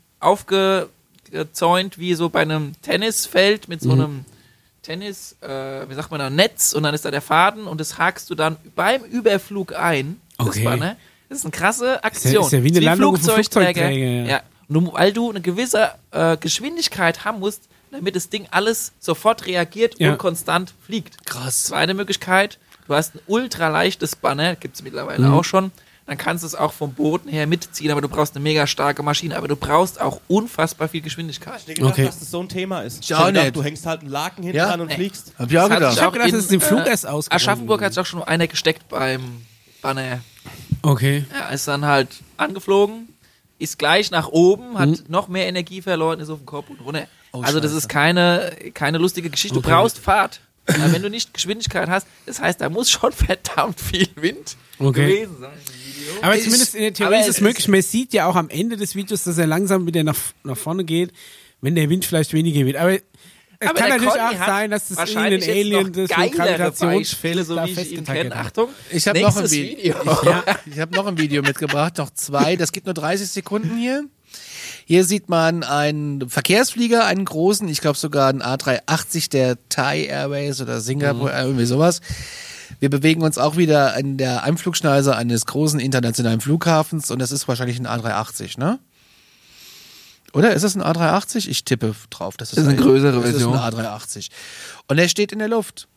aufgezäunt 1.31 1.97
wie 1.97 2.13
so 2.15 2.29
bei 2.29 2.41
einem 2.41 2.73
Tennisfeld 2.81 3.67
mit 3.67 3.81
so 3.81 3.89
Mhm. 3.89 3.99
einem 4.01 4.25
Tennis, 4.81 5.35
äh, 5.41 5.89
wie 5.89 5.93
sagt 5.93 6.11
man 6.11 6.19
da, 6.19 6.29
Netz 6.29 6.73
und 6.73 6.83
dann 6.83 6.93
ist 6.93 7.05
da 7.05 7.11
der 7.11 7.21
Faden 7.21 7.67
und 7.67 7.79
das 7.79 7.97
hakst 7.97 8.29
du 8.29 8.35
dann 8.35 8.57
beim 8.75 9.01
Überflug 9.03 9.73
ein, 9.73 10.19
das 10.37 10.47
Okay. 10.47 10.63
Banner. 10.65 10.95
Das 11.29 11.39
ist 11.39 11.45
eine 11.45 11.51
krasse 11.51 12.03
Aktion. 12.03 12.45
ist 12.45 12.51
ja 12.51 12.63
wie 12.63 12.67
eine 12.67 12.75
Das 12.79 12.85
Landung 12.85 13.15
Flugzeugträger. 13.15 13.73
Flugzeugträger, 13.87 14.07
ja. 14.07 14.25
ja. 14.25 14.41
Weil 14.69 15.13
du 15.13 15.29
eine 15.29 15.41
gewisse 15.41 15.91
äh, 16.11 16.37
Geschwindigkeit 16.37 17.25
haben 17.25 17.39
musst, 17.39 17.63
damit 17.91 18.15
das 18.15 18.29
Ding 18.29 18.47
alles 18.51 18.91
sofort 18.99 19.45
reagiert 19.45 19.99
Ja. 19.99 20.11
und 20.11 20.17
konstant 20.17 20.73
fliegt. 20.85 21.25
Krass. 21.25 21.63
Zweite 21.65 21.93
Möglichkeit, 21.93 22.59
du 22.87 22.93
hast 22.93 23.15
ein 23.15 23.19
ultraleichtes 23.27 24.15
Banner, 24.15 24.55
gibt 24.55 24.75
es 24.75 24.83
mittlerweile 24.83 25.27
Mhm. 25.27 25.33
auch 25.33 25.43
schon. 25.43 25.71
Dann 26.05 26.17
kannst 26.17 26.43
du 26.43 26.47
es 26.47 26.53
auch 26.55 26.73
vom 26.73 26.93
Boden 26.93 27.29
her 27.29 27.47
mitziehen, 27.47 27.89
aber 27.89 28.01
du 28.01 28.09
brauchst 28.09 28.35
eine 28.35 28.43
mega 28.43 28.67
starke 28.67 29.01
Maschine. 29.03 29.37
Aber 29.37 29.47
du 29.47 29.55
brauchst 29.55 30.01
auch 30.01 30.19
unfassbar 30.27 30.89
viel 30.89 30.99
Geschwindigkeit. 30.99 31.61
Ich 31.65 31.75
gedacht, 31.75 31.93
Okay. 31.93 32.05
dass 32.05 32.19
das 32.19 32.29
so 32.29 32.41
ein 32.41 32.49
Thema 32.49 32.81
ist. 32.81 33.01
Ich 33.05 33.15
auch 33.15 33.27
gedacht, 33.27 33.45
nicht. 33.45 33.55
Du 33.55 33.63
hängst 33.63 33.85
halt 33.85 34.01
einen 34.01 34.09
Laken 34.09 34.43
hinten 34.43 34.57
Ja? 34.57 34.67
dran 34.67 34.81
und 34.81 34.87
Nee. 34.87 34.95
fliegst. 34.95 35.31
Hab 35.39 35.49
ich 35.49 35.57
auch 35.57 35.69
Das 35.69 35.77
gedacht. 35.77 35.93
Ich 35.95 36.01
hab 36.01 36.11
gedacht, 36.11 36.33
das 36.33 36.39
ist 36.39 36.51
im 36.51 36.59
Flug 36.59 36.85
äh, 36.85 36.89
erst 36.89 37.07
ausgegangen. 37.07 37.35
Aschaffenburg 37.41 37.81
hat 37.81 37.93
sich 37.93 38.01
auch 38.01 38.05
schon 38.05 38.21
einer 38.21 38.47
gesteckt 38.47 38.89
beim 38.89 39.21
Banner. 39.81 40.19
Okay. 40.81 41.23
Ja, 41.33 41.49
ist 41.49 41.69
dann 41.69 41.85
halt 41.85 42.09
angeflogen, 42.35 43.07
ist 43.57 43.79
gleich 43.79 44.11
nach 44.11 44.27
oben, 44.27 44.77
hat 44.77 44.89
Mhm. 44.89 44.99
noch 45.07 45.29
mehr 45.29 45.47
Energie 45.47 45.81
verloren, 45.81 46.19
ist 46.19 46.29
auf 46.29 46.39
den 46.39 46.45
Kopf 46.45 46.69
und 46.69 46.81
runter. 46.81 47.07
Oh, 47.31 47.41
also 47.41 47.61
das 47.61 47.71
ist 47.71 47.87
keine, 47.87 48.51
keine 48.73 48.97
lustige 48.97 49.29
Geschichte. 49.29 49.57
Okay. 49.57 49.69
Du 49.69 49.73
brauchst 49.73 49.99
Fahrt. 49.99 50.41
Aber 50.67 50.91
wenn 50.93 51.01
du 51.01 51.09
nicht 51.09 51.33
Geschwindigkeit 51.33 51.89
hast, 51.89 52.07
das 52.25 52.39
heißt, 52.41 52.61
da 52.61 52.69
muss 52.69 52.89
schon 52.89 53.11
verdammt 53.11 53.79
viel 53.79 54.07
Wind 54.15 54.55
Okay. 54.79 55.07
gewesen 55.23 55.37
sein. 55.39 55.51
Aber 56.21 56.35
Ich- 56.35 56.43
zumindest 56.43 56.75
in 56.75 56.81
der 56.81 56.93
Theorie 56.93 57.19
ist 57.19 57.27
es 57.27 57.35
es 57.37 57.41
möglich. 57.41 57.67
Man 57.67 57.81
sieht 57.81 58.13
ja 58.13 58.25
auch 58.27 58.35
am 58.35 58.49
Ende 58.49 58.77
des 58.77 58.95
Videos, 58.95 59.23
dass 59.23 59.37
er 59.37 59.47
langsam 59.47 59.85
wieder 59.85 60.03
nach, 60.03 60.17
nach 60.43 60.57
vorne 60.57 60.83
geht, 60.83 61.11
wenn 61.61 61.75
der 61.75 61.89
Wind 61.89 62.05
vielleicht 62.05 62.33
weniger 62.33 62.65
wird. 62.65 62.77
Aber 62.77 62.93
es 62.93 63.01
Aber 63.59 63.73
kann 63.79 63.89
natürlich 63.89 64.09
Conny 64.13 64.23
auch 64.35 64.45
sein, 64.45 64.71
dass 64.71 64.87
das 64.89 64.97
irgendein 65.09 65.31
jetzt 65.33 65.49
Alien 65.49 65.93
das 65.93 66.79
Beispiele, 66.79 67.43
so 67.45 67.55
da 67.55 67.65
wie 67.65 67.71
ich 67.71 67.77
ihn 67.77 67.83
festgetackert 67.83 68.23
kenne. 68.23 68.35
hat. 68.35 68.45
Achtung, 68.47 68.69
Ich 68.89 69.07
habe 69.07 69.21
noch 69.21 69.37
ein 69.37 69.51
Video. 69.51 69.95
Video. 69.99 70.43
Ich 70.65 70.79
habe 70.79 70.95
noch 70.95 71.05
ein 71.07 71.17
Video 71.17 71.41
mitgebracht, 71.41 71.97
noch 71.97 72.09
zwei. 72.09 72.55
Das 72.57 72.71
geht 72.73 72.85
nur 72.85 72.93
30 72.93 73.29
Sekunden 73.29 73.77
hier. 73.77 74.03
Hier 74.85 75.05
sieht 75.05 75.29
man 75.29 75.63
einen 75.63 76.29
Verkehrsflieger, 76.29 77.05
einen 77.05 77.25
großen, 77.25 77.67
ich 77.69 77.79
glaube 77.81 77.97
sogar 77.97 78.29
einen 78.29 78.41
A380 78.41 79.29
der 79.29 79.57
Thai 79.69 80.05
Airways 80.05 80.59
oder 80.61 80.81
Singapore, 80.81 81.31
Mhm. 81.31 81.37
irgendwie 81.47 81.65
sowas. 81.65 82.01
Wir 82.79 82.89
bewegen 82.89 83.21
uns 83.21 83.37
auch 83.37 83.55
wieder 83.55 83.95
in 83.97 84.17
der 84.17 84.43
Einflugschneise 84.43 85.15
eines 85.15 85.45
großen 85.45 85.79
internationalen 85.79 86.41
Flughafens 86.41 87.11
und 87.11 87.19
das 87.19 87.31
ist 87.31 87.47
wahrscheinlich 87.47 87.79
ein 87.79 87.87
A380, 87.87 88.57
ne? 88.59 88.79
Oder 90.33 90.53
ist 90.53 90.63
es 90.63 90.75
ein 90.75 90.81
A380? 90.81 91.47
Ich 91.47 91.63
tippe 91.63 91.93
drauf. 92.09 92.37
Das 92.37 92.49
ist, 92.49 92.57
Das 92.57 92.63
ist 92.65 92.69
eine 92.71 92.81
größere 92.81 93.21
das 93.21 93.29
Version. 93.31 93.53
ist 93.53 93.59
ein 93.61 93.73
A380. 93.73 94.29
Und 94.87 94.97
er 94.97 95.07
steht 95.07 95.31
in 95.31 95.39
der 95.39 95.47
Luft. 95.47 95.87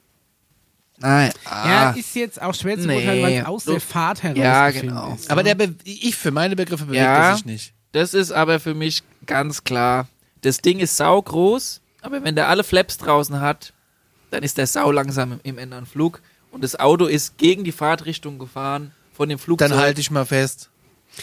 Nein. 0.99 1.31
Ja, 1.45 1.91
Ah. 1.91 1.91
ist 1.99 2.15
jetzt 2.15 2.41
auch 2.41 2.55
schwer 2.55 2.77
zu 2.79 2.87
Nee. 2.87 2.95
beurteilen, 2.97 3.23
weil 3.23 3.39
es 3.41 3.47
aus 3.47 3.65
der 3.65 3.81
Fahrt 3.81 4.23
heraus 4.23 4.39
Ja, 4.39 4.71
genau. 4.71 5.15
ist. 5.15 5.31
Aber 5.31 5.43
der 5.43 5.55
Be 5.55 5.75
ich 5.85 6.15
für 6.17 6.31
meine 6.31 6.55
Begriffe 6.57 6.85
bewegt 6.85 7.03
Ja. 7.03 7.31
er 7.31 7.37
sich 7.37 7.45
nicht. 7.47 7.73
Das 7.97 8.13
ist 8.13 8.31
aber 8.31 8.61
für 8.61 8.75
mich 8.75 9.03
ganz 9.25 9.65
klar. 9.65 10.07
Das 10.43 10.59
Ding 10.59 10.81
ist 10.81 10.99
saugroß, 10.99 11.81
aber 12.03 12.23
wenn 12.23 12.35
der 12.37 12.49
alle 12.51 12.63
Flaps 12.63 12.99
draußen 12.99 13.41
hat, 13.41 13.73
dann 14.31 14.43
ist 14.43 14.59
der 14.59 14.67
sau 14.67 14.91
langsam 14.93 15.33
im, 15.33 15.41
im 15.45 15.57
Ende 15.57 15.79
an 15.79 15.87
Flug. 15.87 16.21
Und 16.51 16.63
das 16.63 16.79
Auto 16.79 17.07
ist 17.07 17.39
gegen 17.39 17.65
die 17.65 17.73
Fahrtrichtung 17.73 18.39
gefahren 18.39 18.93
von 19.15 19.31
dem 19.31 19.39
Flugzeug. 19.39 19.71
Dann 19.71 19.79
halte 19.79 20.03
ich 20.03 20.11
mal 20.11 20.27
fest. 20.27 20.69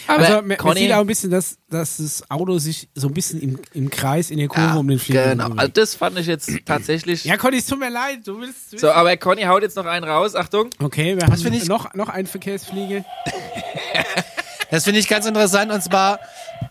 aber 0.08 0.18
also 0.24 0.34
man, 0.38 0.48
man 0.48 0.56
Conny, 0.56 0.80
sieht 0.80 0.92
auch 0.94 0.98
ein 1.02 1.06
bisschen, 1.06 1.30
dass, 1.30 1.58
dass 1.70 1.98
das 1.98 2.28
Auto 2.28 2.58
sich 2.58 2.88
so 2.96 3.06
ein 3.06 3.14
bisschen 3.14 3.40
im, 3.40 3.60
im 3.72 3.88
Kreis 3.88 4.32
in 4.32 4.38
der 4.38 4.48
Kurve 4.48 4.70
ja, 4.70 4.74
um 4.74 4.88
den 4.88 4.98
Flieger 4.98 5.28
Genau, 5.28 5.50
also 5.50 5.70
das 5.72 5.94
fand 5.94 6.18
ich 6.18 6.26
jetzt 6.26 6.50
tatsächlich. 6.64 7.22
Ja, 7.22 7.36
Conny, 7.36 7.58
es 7.58 7.66
tut 7.66 7.78
mir 7.78 7.88
leid. 7.90 8.26
Du 8.26 8.40
willst. 8.40 8.72
Du 8.72 8.78
So, 8.78 8.90
aber 8.90 9.16
Conny 9.16 9.42
haut 9.42 9.62
jetzt 9.62 9.76
noch 9.76 9.86
einen 9.86 10.04
raus. 10.04 10.34
Achtung. 10.34 10.70
okay, 10.82 11.16
wir 11.16 11.24
haben 11.24 11.36
finde 11.36 11.58
ich- 11.58 11.68
noch, 11.68 11.94
noch 11.94 12.08
einen 12.08 12.26
Verkehrsflieger. 12.26 13.04
Das 14.74 14.82
finde 14.82 14.98
ich 14.98 15.06
ganz 15.06 15.24
interessant. 15.24 15.70
Und 15.70 15.82
zwar, 15.84 16.18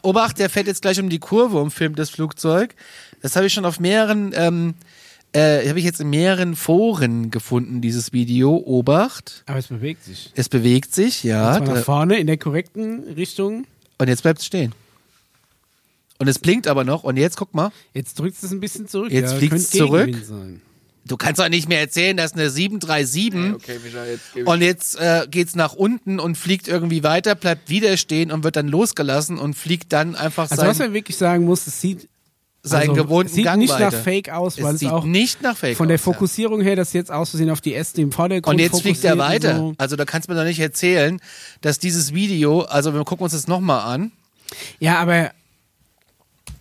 Obacht, 0.02 0.38
der 0.38 0.50
fährt 0.50 0.68
jetzt 0.68 0.82
gleich 0.82 1.00
um 1.00 1.08
die 1.08 1.20
Kurve 1.20 1.62
und 1.62 1.72
filmt 1.72 1.98
das 1.98 2.10
Flugzeug. 2.10 2.76
Das 3.22 3.38
habe 3.38 3.46
ich 3.46 3.54
schon 3.54 3.64
auf 3.64 3.80
mehreren, 3.80 4.34
ähm, 4.36 4.74
äh, 5.32 5.66
habe 5.70 5.80
ich 5.80 5.86
jetzt 5.86 6.02
in 6.02 6.10
mehreren 6.10 6.58
Foren 6.58 7.32
gefunden, 7.32 7.80
dieses 7.80 8.12
Video. 8.12 8.58
Obacht. 8.58 9.44
Aber 9.46 9.58
es 9.58 9.68
bewegt 9.68 10.04
sich. 10.04 10.34
Es 10.36 10.50
bewegt 10.50 10.94
sich, 10.94 11.24
ja. 11.24 11.56
Und 11.56 11.66
zwar 11.66 11.76
nach 11.76 11.84
vorne 11.86 12.18
in 12.18 12.28
der 12.28 12.36
korrekten 12.36 13.04
Richtung. 13.16 13.64
Und 13.98 14.10
jetzt 14.10 14.24
bleibt 14.24 14.40
es 14.40 14.48
stehen. 14.48 14.74
Und 16.20 16.28
es 16.28 16.40
blinkt 16.40 16.68
aber 16.68 16.84
noch. 16.84 17.06
Und 17.06 17.16
jetzt 17.16 17.38
guck 17.38 17.54
mal. 17.54 17.72
Jetzt 17.94 18.20
drückt 18.20 18.44
es 18.44 18.52
ein 18.52 18.60
bisschen 18.60 18.90
zurück. 18.90 19.14
Jetzt 19.14 19.32
ja, 19.32 19.38
fliegt's 19.38 19.72
könnte 19.72 19.78
zurück. 19.78 20.16
Sein. 20.26 20.62
Du 21.06 21.18
kannst 21.18 21.40
doch 21.40 21.50
nicht 21.50 21.68
mehr 21.68 21.82
erzählen, 21.82 22.16
dass 22.16 22.34
eine 22.34 22.50
737 22.50 23.56
Okay, 23.56 23.80
Micha, 23.84 24.06
jetzt 24.06 24.48
und 24.48 24.62
jetzt 24.62 24.96
äh, 25.00 25.28
geht's 25.30 25.56
nach 25.56 25.74
unten 25.74 26.20
und 26.20 26.38
fliegt 26.38 26.68
irgendwie 26.68 27.04
weiter, 27.04 27.36
bleibt 27.36 27.70
wieder 27.70 27.98
stehen 27.98 28.32
und 28.32 28.44
wird 28.44 28.56
dann 28.56 28.70
losgelassen 28.70 29.38
und 29.38 29.56
fliegt 29.56 29.92
dann 29.92 30.16
einfach 30.16 30.50
Also 30.50 30.64
was 30.64 30.80
man 30.80 30.94
wirklich 30.94 31.18
sagen 31.18 31.44
muss, 31.44 31.68
es 31.68 31.82
sieht, 31.82 32.08
seinen 32.62 32.92
also, 32.92 33.04
gewohnten 33.04 33.28
es 33.28 33.36
sieht 33.36 33.44
Gang 33.44 33.60
nicht 33.60 33.74
weiter. 33.74 33.92
nach 33.92 33.94
Fake 33.94 34.30
aus, 34.30 34.58
weil 34.62 34.68
es 34.70 34.74
es, 34.76 34.80
sieht 34.80 34.90
auch 34.92 35.04
nicht 35.04 35.42
nach 35.42 35.58
Fake 35.58 35.76
von 35.76 35.90
der 35.90 35.96
aus, 35.96 36.06
ja. 36.06 36.14
Fokussierung 36.14 36.62
her, 36.62 36.78
das 36.78 36.94
jetzt 36.94 37.12
auszusehen 37.12 37.50
auf 37.50 37.60
die 37.60 37.76
Äste 37.76 38.02
im 38.02 38.14
Vordergrund 38.14 38.56
Und 38.56 38.60
jetzt 38.60 38.82
fliegt 38.82 39.04
er 39.04 39.18
weiter. 39.18 39.58
So. 39.58 39.74
Also 39.78 39.98
da 39.98 40.06
kannst 40.06 40.30
du 40.30 40.34
mir 40.34 40.40
doch 40.40 40.46
nicht 40.46 40.60
erzählen, 40.60 41.20
dass 41.60 41.80
dieses 41.80 42.14
Video, 42.14 42.62
also 42.62 42.94
wir 42.94 43.04
gucken 43.04 43.26
uns 43.26 43.34
das 43.34 43.48
nochmal 43.48 43.82
an. 43.94 44.14
Ja, 44.80 45.00
aber 45.00 45.32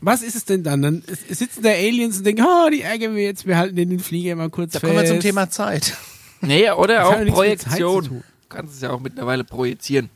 was 0.03 0.23
ist 0.23 0.37
es 0.37 0.45
denn 0.45 0.63
dann? 0.63 0.83
Dann 0.83 1.03
sitzen 1.31 1.63
da 1.63 1.71
Aliens 1.71 2.19
und 2.19 2.25
denken, 2.27 2.45
oh, 2.47 2.69
die 2.71 2.83
ärgern 2.83 3.15
wir 3.17 3.23
jetzt, 3.25 3.47
wir 3.47 3.57
halten 3.57 3.77
den 3.77 3.99
Flieger 4.01 4.37
mal 4.37 4.51
kurz 4.51 4.73
Da 4.73 4.81
fest. 4.81 4.93
kommen 4.93 5.03
wir 5.03 5.09
zum 5.09 5.21
Thema 5.21 5.49
Zeit. 5.51 5.97
Nee, 6.45 6.69
oder 6.73 6.97
Das 6.97 7.07
auch 7.07 7.27
Projektion. 7.35 8.05
Du 8.05 8.23
kannst 8.49 8.75
es 8.75 8.81
ja 8.81 8.91
auch 8.91 8.99
mittlerweile 9.01 9.45
projizieren. 9.45 10.11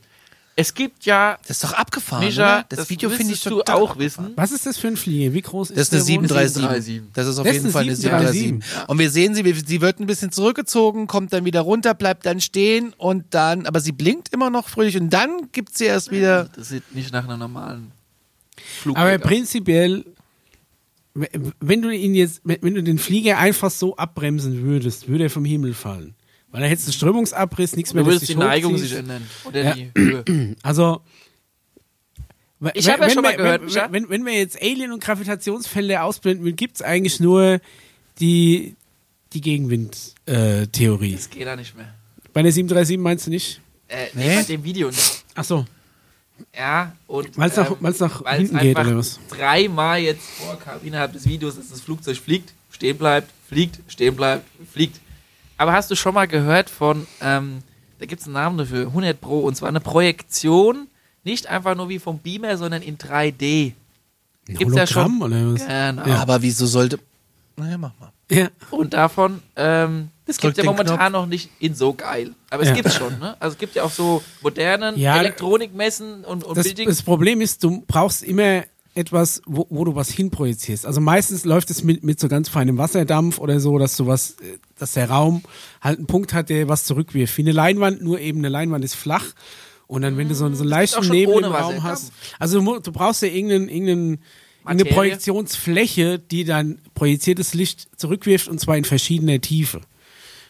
Es 0.57 0.73
gibt 0.73 1.05
ja, 1.05 1.37
Das 1.47 1.51
ist 1.51 1.63
doch 1.63 1.71
abgefahren, 1.73 2.25
Micha, 2.25 2.41
oder? 2.57 2.65
Das, 2.67 2.89
Video 2.89 3.09
finde 3.11 3.31
ich 3.33 3.41
du 3.43 3.61
auch 3.61 3.97
wissen. 3.97 4.33
Was 4.35 4.51
ist 4.51 4.65
das 4.65 4.77
für 4.77 4.87
ein 4.87 4.97
Flieger? 4.97 5.31
Wie 5.33 5.41
groß 5.41 5.69
ist 5.69 5.77
Das 5.77 5.87
ist 5.87 5.93
eine 5.93 5.99
der? 6.01 6.07
Wo 6.17 6.27
737. 6.47 7.01
Das 7.13 7.27
ist 7.27 7.37
auf 7.37 7.45
Das 7.45 7.53
jeden 7.53 7.67
ist 7.67 7.71
Fall 7.71 7.83
eine 7.83 7.91
eine 7.91 7.95
737. 7.95 8.41
737. 8.41 8.89
Und 8.89 8.99
wir 8.99 9.09
sehen 9.11 9.35
sie, 9.35 9.45
wie- 9.45 9.53
sie 9.53 9.79
wird 9.79 9.99
ein 10.01 10.05
bisschen 10.07 10.31
zurückgezogen, 10.33 11.07
kommt 11.07 11.31
dann 11.31 11.45
wieder 11.45 11.61
runter, 11.61 11.93
bleibt 11.93 12.25
dann 12.25 12.41
stehen 12.41 12.93
und 12.97 13.23
dann, 13.29 13.65
aber 13.67 13.79
sie 13.79 13.91
blinkt 13.93 14.33
immer 14.33 14.49
noch 14.49 14.67
fröhlich 14.67 14.97
und 14.99 15.11
dann 15.11 15.49
gibt 15.53 15.77
sie 15.77 15.85
erst 15.85 16.11
wieder. 16.11 16.49
Das 16.55 16.69
sieht 16.69 16.93
nicht 16.93 17.13
nach 17.13 17.23
einer 17.23 17.37
normalen 17.37 17.91
Flug 18.81 18.97
Aber 18.97 19.17
prinzipiell, 19.19 20.05
wenn 21.59 21.81
du 21.81 21.89
ihn 21.89 22.13
jetzt, 22.15 22.41
wenn 22.43 22.75
du 22.75 22.83
den 22.83 22.99
Flieger 22.99 23.37
einfach 23.39 23.71
so 23.71 23.95
abbremsen 23.95 24.63
würdest, 24.63 25.07
würde 25.07 25.25
er 25.25 25.29
vom 25.29 25.45
Himmel 25.45 25.73
fallen. 25.73 26.13
Weil 26.51 26.61
dann 26.61 26.69
hättest 26.69 26.87
du 26.87 26.91
Strömungsabriss, 26.93 27.75
nichts 27.75 27.93
mehr. 27.93 28.03
Du 28.03 28.09
würdest 28.11 28.29
die 28.29 28.35
Neigung 28.35 28.77
sich 28.77 28.93
ändern. 28.93 29.27
Oder 29.45 29.63
Ja. 29.63 29.73
die 29.73 29.91
Höhe. 29.95 30.55
Also. 30.63 31.01
Ich 32.73 32.89
hab 32.89 32.99
ja 32.99 33.09
schon 33.11 33.21
mal 33.21 33.33
wir- 33.33 33.37
gehört, 33.37 33.71
wenn, 33.91 33.91
wenn, 34.03 34.09
wenn 34.09 34.25
wir 34.25 34.33
jetzt 34.33 34.59
Alien- 34.61 34.91
und 34.91 35.03
Gravitationsfelder 35.03 36.03
ausblenden, 36.03 36.55
gibt 36.55 36.77
es 36.77 36.81
eigentlich 36.81 37.19
nur 37.19 37.59
die, 38.19 38.75
die 39.33 39.41
Gegenwind-Theorie. 39.41 41.11
Das 41.13 41.29
geht 41.29 41.45
da 41.45 41.55
nicht 41.55 41.75
mehr. 41.77 41.93
Bei 42.33 42.41
der 42.41 42.51
737 42.51 42.97
meinst 42.97 43.27
du 43.27 43.29
nicht? 43.31 43.61
Äh, 43.87 44.07
Nee? 44.13 44.35
bei 44.37 44.43
dem 44.43 44.63
Video 44.63 44.87
nicht. 44.87 45.23
Ach 45.35 45.43
so. 45.43 45.65
Ja, 46.57 46.93
und. 47.07 47.37
Weil's 47.37 47.55
nach- 47.55 47.69
ähm, 47.71 47.77
weil's 47.79 47.99
nach 47.99 48.23
weil's 48.23 48.49
hinten 48.49 48.57
geht, 48.59 48.77
oder 48.79 48.97
was? 48.97 49.19
Dreimal 49.29 49.99
jetzt 49.99 50.21
vorkam 50.39 50.79
innerhalb 50.83 51.13
des 51.13 51.25
Videos, 51.25 51.55
dass 51.55 51.69
das 51.69 51.81
Flugzeug 51.81 52.17
fliegt, 52.17 52.53
stehen 52.71 52.97
bleibt, 52.97 53.31
fliegt, 53.47 53.79
stehen 53.91 54.15
bleibt, 54.15 54.45
fliegt. 54.71 54.99
Aber 55.57 55.73
hast 55.73 55.89
du 55.91 55.95
schon 55.95 56.13
mal 56.13 56.27
gehört 56.27 56.69
von, 56.69 57.07
ähm, 57.21 57.63
da 57.99 58.05
gibt 58.05 58.21
es 58.21 58.27
einen 58.27 58.33
Namen 58.35 58.57
dafür, 58.57 58.87
100 58.87 59.19
Pro, 59.19 59.39
und 59.39 59.55
zwar 59.55 59.69
eine 59.69 59.79
Projektion, 59.79 60.87
nicht 61.23 61.47
einfach 61.47 61.75
nur 61.75 61.89
wie 61.89 61.99
vom 61.99 62.19
Beamer, 62.19 62.57
sondern 62.57 62.81
in 62.81 62.97
3D. 62.97 63.73
Ein 64.47 64.55
Gibt's 64.55 64.75
ja 64.75 64.87
schon. 64.87 65.21
Oder 65.21 65.53
was? 65.53 65.65
Genau. 65.67 66.03
Aber 66.21 66.41
wieso 66.41 66.65
sollte. 66.67 66.99
Naja, 67.57 67.77
mach 67.77 67.91
mal. 67.99 68.11
Ja. 68.29 68.49
Und 68.71 68.93
davon, 68.93 69.41
ähm, 69.55 70.09
das 70.27 70.37
gibt 70.37 70.57
ja 70.57 70.63
den 70.63 70.67
momentan 70.67 71.11
noch 71.11 71.25
nicht 71.25 71.49
in 71.59 71.73
so 71.73 71.93
geil. 71.93 72.33
Aber 72.49 72.63
es 72.63 72.69
Ja. 72.69 72.75
gibt's 72.75 72.95
schon, 72.95 73.17
ne? 73.19 73.35
Also 73.39 73.53
es 73.53 73.57
gibt 73.59 73.75
ja 73.75 73.83
auch 73.83 73.91
so 73.91 74.21
modernen 74.41 74.97
Ja, 74.97 75.17
Elektronikmessen 75.19 76.23
und, 76.25 76.43
und 76.43 76.57
Das, 76.57 76.65
Bilding. 76.67 76.87
das 76.89 77.01
Problem 77.01 77.41
ist, 77.41 77.63
du 77.63 77.83
brauchst 77.87 78.23
immer 78.23 78.63
etwas, 78.93 79.41
wo, 79.45 79.67
wo 79.69 79.85
du 79.85 79.95
was 79.95 80.09
hinprojizierst. 80.09 80.85
Also 80.85 80.99
meistens 81.01 81.45
läuft 81.45 81.69
es 81.69 81.83
mit, 81.83 82.03
mit 82.03 82.19
so 82.19 82.27
ganz 82.27 82.49
feinem 82.49 82.77
Wasserdampf 82.77 83.37
oder 83.37 83.59
so, 83.59 83.77
dass 83.77 83.95
du 83.95 84.07
was, 84.07 84.31
äh, 84.31 84.57
dass 84.79 84.93
der 84.93 85.09
Raum 85.09 85.43
halt 85.81 85.99
einen 85.99 86.07
Punkt 86.07 86.33
hat, 86.33 86.49
der 86.49 86.67
was 86.67 86.85
zurückwirft. 86.85 87.37
Wie 87.37 87.43
eine 87.43 87.51
Leinwand, 87.51 88.01
nur 88.01 88.19
eben 88.19 88.39
eine 88.39 88.49
Leinwand 88.49 88.83
ist 88.83 88.95
flach. 88.95 89.25
Und 89.85 90.01
dann, 90.01 90.17
wenn 90.17 90.27
du 90.27 90.35
so, 90.35 90.39
so 90.39 90.45
einen 90.45 90.59
auch 90.61 90.65
leichten 90.65 91.09
Nebel 91.09 91.37
im 91.43 91.51
Raum 91.51 91.83
hast. 91.83 92.11
Also 92.39 92.59
du, 92.59 92.79
du 92.79 92.91
brauchst 92.91 93.21
ja 93.21 93.29
irgendeinen, 93.29 93.69
irgendeinen, 93.69 94.09
irgendeine 94.09 94.83
Materie. 94.83 94.93
Projektionsfläche, 94.93 96.19
die 96.19 96.43
dann 96.43 96.79
projiziertes 96.93 97.53
Licht 97.53 97.87
zurückwirft 97.97 98.47
und 98.49 98.59
zwar 98.59 98.75
in 98.77 98.83
verschiedener 98.83 99.39
Tiefe. 99.39 99.81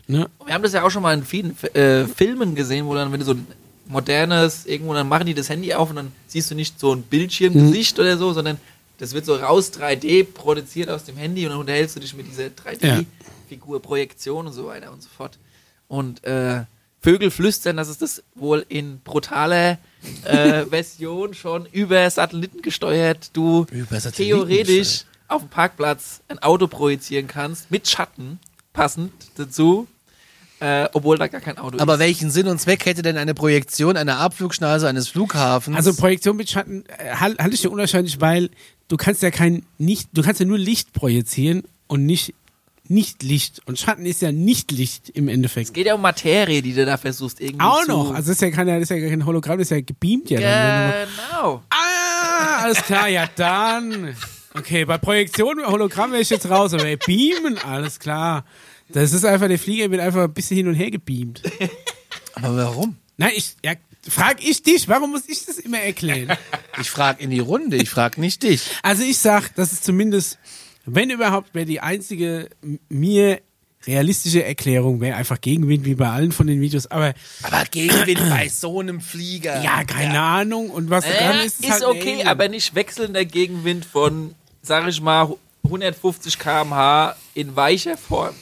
Ne? 0.08 0.30
Wir 0.46 0.54
haben 0.54 0.64
das 0.64 0.74
ja 0.74 0.84
auch 0.84 0.90
schon 0.90 1.04
mal 1.04 1.14
in 1.14 1.24
vielen 1.26 1.56
äh, 1.74 2.06
Filmen 2.06 2.56
gesehen, 2.56 2.86
wo 2.86 2.96
dann, 2.96 3.12
wenn 3.12 3.20
du 3.20 3.26
so 3.26 3.34
ein 3.34 3.46
modernes, 3.88 4.66
irgendwo, 4.66 4.94
dann 4.94 5.08
machen 5.08 5.26
die 5.28 5.34
das 5.34 5.50
Handy 5.50 5.74
auf 5.74 5.90
und 5.90 5.98
dann 5.98 6.12
siehst 6.28 6.50
du 6.52 6.56
nicht 6.56 6.80
so 6.80 6.94
ein 6.94 7.04
Bildschirmgesicht 7.04 8.00
oder 8.00 8.18
so, 8.18 8.34
sondern 8.34 8.58
das 9.00 9.14
wird 9.14 9.26
so 9.26 9.36
raus 9.36 9.72
3D 9.74 10.24
produziert 10.26 10.90
aus 10.90 11.04
dem 11.04 11.18
Handy 11.18 11.46
und 11.46 11.52
dann 11.52 11.60
unterhältst 11.60 11.96
du 11.96 12.00
dich 12.00 12.14
mit 12.16 12.28
dieser 12.28 12.46
3D-Figur, 12.48 13.82
Projektion 13.82 14.48
und 14.48 14.54
so 14.54 14.66
weiter 14.68 14.92
und 14.92 15.02
so 15.04 15.10
fort. 15.16 15.38
Und 15.88 16.24
äh, 16.24 16.64
Vögel 17.02 17.30
flüstern, 17.32 17.78
dass 17.78 17.88
es 17.90 17.98
das 18.00 18.24
wohl 18.36 18.66
in 18.70 19.00
brutaler 19.02 19.78
äh, 20.26 20.66
Version 20.70 21.34
schon 21.34 21.66
über 21.72 22.10
Satelliten 22.10 22.62
gesteuert, 22.62 23.30
du 23.34 23.66
Über 23.72 24.00
Satelliten 24.00 24.16
theoretisch 24.36 24.78
gesteuert. 24.78 25.06
auf 25.28 25.42
dem 25.44 25.50
Parkplatz 25.50 26.22
ein 26.28 26.40
Auto 26.40 26.68
projizieren 26.68 27.28
kannst, 27.28 27.70
mit 27.72 27.88
Schatten, 27.88 28.40
passend 28.74 29.12
dazu, 29.36 29.88
äh, 30.60 30.88
obwohl 30.94 31.18
da 31.18 31.28
gar 31.28 31.42
kein 31.42 31.58
Auto 31.58 31.78
Aber 31.80 31.94
ist. 31.96 32.00
welchen 32.00 32.32
Sinn 32.32 32.48
und 32.48 32.60
Zweck 32.60 32.86
hätte 32.86 33.02
denn 33.02 33.18
eine 33.18 33.34
Projektion 33.34 33.96
einer 33.98 34.18
Abflugschneise 34.20 34.88
eines 34.88 35.08
Flughafens? 35.08 35.76
Also 35.78 35.94
Projektion 35.94 36.36
mit 36.38 36.50
Schatten 36.50 36.84
äh, 36.98 37.16
hal- 37.16 37.36
halte 37.40 37.56
ich 37.56 37.62
für 37.62 37.70
unwahrscheinlich, 37.70 38.20
weil 38.22 38.50
du 38.88 38.98
kannst 38.98 39.22
ja 39.22 39.32
kein 39.32 39.64
nicht, 39.78 40.10
du 40.14 40.22
kannst 40.24 40.40
ja 40.40 40.46
nur 40.46 40.58
Licht 40.58 40.94
projizieren 40.94 41.64
und 41.88 42.06
nicht 42.06 42.34
nicht 42.90 43.22
Licht. 43.22 43.62
Und 43.66 43.78
Schatten 43.78 44.06
ist 44.06 44.22
ja 44.22 44.32
nicht 44.32 44.72
Licht 44.72 45.10
im 45.10 45.28
Endeffekt. 45.28 45.74
geht 45.74 45.88
ja 45.88 45.94
um 45.96 46.02
Materie, 46.02 46.62
die 46.62 46.74
du 46.74 46.86
da 46.86 46.96
versuchst 46.96 47.42
irgendwie 47.42 47.60
Auch 47.66 47.82
zu... 47.84 47.90
noch. 47.92 48.10
Also 48.12 48.30
das 48.30 48.38
ist 48.38 48.42
ja 48.42 48.50
kein, 48.50 48.66
das 48.68 48.84
ist 48.84 48.90
ja 48.92 49.10
kein 49.10 49.26
Hologramm, 49.26 49.58
das 49.58 49.68
ist 49.68 49.72
ja 49.72 49.82
gebeamt 49.82 50.30
ja. 50.30 50.40
Dann, 50.40 51.08
Genau. 51.32 51.64
ah, 51.70 52.64
alles 52.64 52.82
klar, 52.84 53.10
ja 53.10 53.28
dann. 53.36 54.16
Okay, 54.58 54.86
bei 54.86 54.98
Projektion 54.98 55.58
mit 55.58 55.68
Hologramm 55.68 56.12
wäre 56.14 56.22
ich 56.22 56.30
jetzt 56.30 56.50
raus, 56.50 56.74
aber 56.74 56.86
beamen, 57.06 57.58
alles 57.58 58.00
klar. 58.00 58.46
Das 58.90 59.12
ist 59.14 59.26
einfach, 59.26 59.48
der 59.48 59.60
Flieger 59.60 59.92
wird 59.92 60.02
einfach 60.02 60.24
ein 60.24 60.34
bisschen 60.34 60.58
hin 60.58 60.68
und 60.68 60.76
her 60.76 60.92
gebeamt. 60.92 61.42
Aber 62.34 62.56
warum? 62.56 62.98
Nein, 63.18 63.32
ich, 63.36 63.56
ja, 63.66 63.74
frag 64.08 64.44
ich 64.44 64.64
dich, 64.64 64.88
warum 64.88 65.12
muss 65.12 65.24
ich 65.28 65.46
das 65.46 65.58
immer 65.58 65.80
erklären? 65.80 66.36
Ich 66.80 66.92
frage 66.92 67.24
in 67.24 67.32
die 67.32 67.40
Runde, 67.40 67.76
ich 67.78 67.90
frage 67.90 68.22
nicht 68.22 68.44
dich. 68.44 68.62
Also 68.84 69.02
ich 69.02 69.18
sag, 69.18 69.50
das 69.56 69.74
ist 69.74 69.84
zumindest, 69.84 70.38
wenn 70.86 71.10
überhaupt, 71.10 71.56
wäre 71.56 71.66
die 71.66 71.80
einzige 71.80 72.50
mir 72.88 73.42
realistische 73.88 74.44
Erklärung, 74.44 75.02
wäre 75.02 75.16
einfach 75.18 75.42
Gegenwind 75.42 75.86
wie 75.86 75.96
bei 75.96 76.08
allen 76.08 76.32
von 76.32 76.46
den 76.46 76.62
Videos. 76.62 76.86
Aber 76.86 77.16
Aber 77.42 77.64
Gegenwind 77.72 78.20
bei 78.30 78.48
so 78.48 78.80
einem 78.80 79.02
Flieger. 79.02 79.64
ja, 79.64 79.84
keine 79.86 80.22
Ahnung. 80.22 80.70
Und 80.70 80.92
was 80.92 81.04
dran 81.06 81.40
Äh, 81.40 81.46
ist, 81.48 81.62
ist 81.62 81.66
ist, 81.66 81.72
halt 81.72 81.86
okay, 81.86 82.14
Alien. 82.14 82.28
aber 82.28 82.48
nicht 82.48 82.76
wechselnder 82.76 83.26
Gegenwind 83.26 83.84
von, 83.86 84.36
sag 84.62 84.88
ich 84.88 85.02
mal, 85.02 85.36
150 85.64 86.38
km/h 86.38 87.16
in 87.34 87.56
weicher 87.56 87.98
Form. 87.98 88.36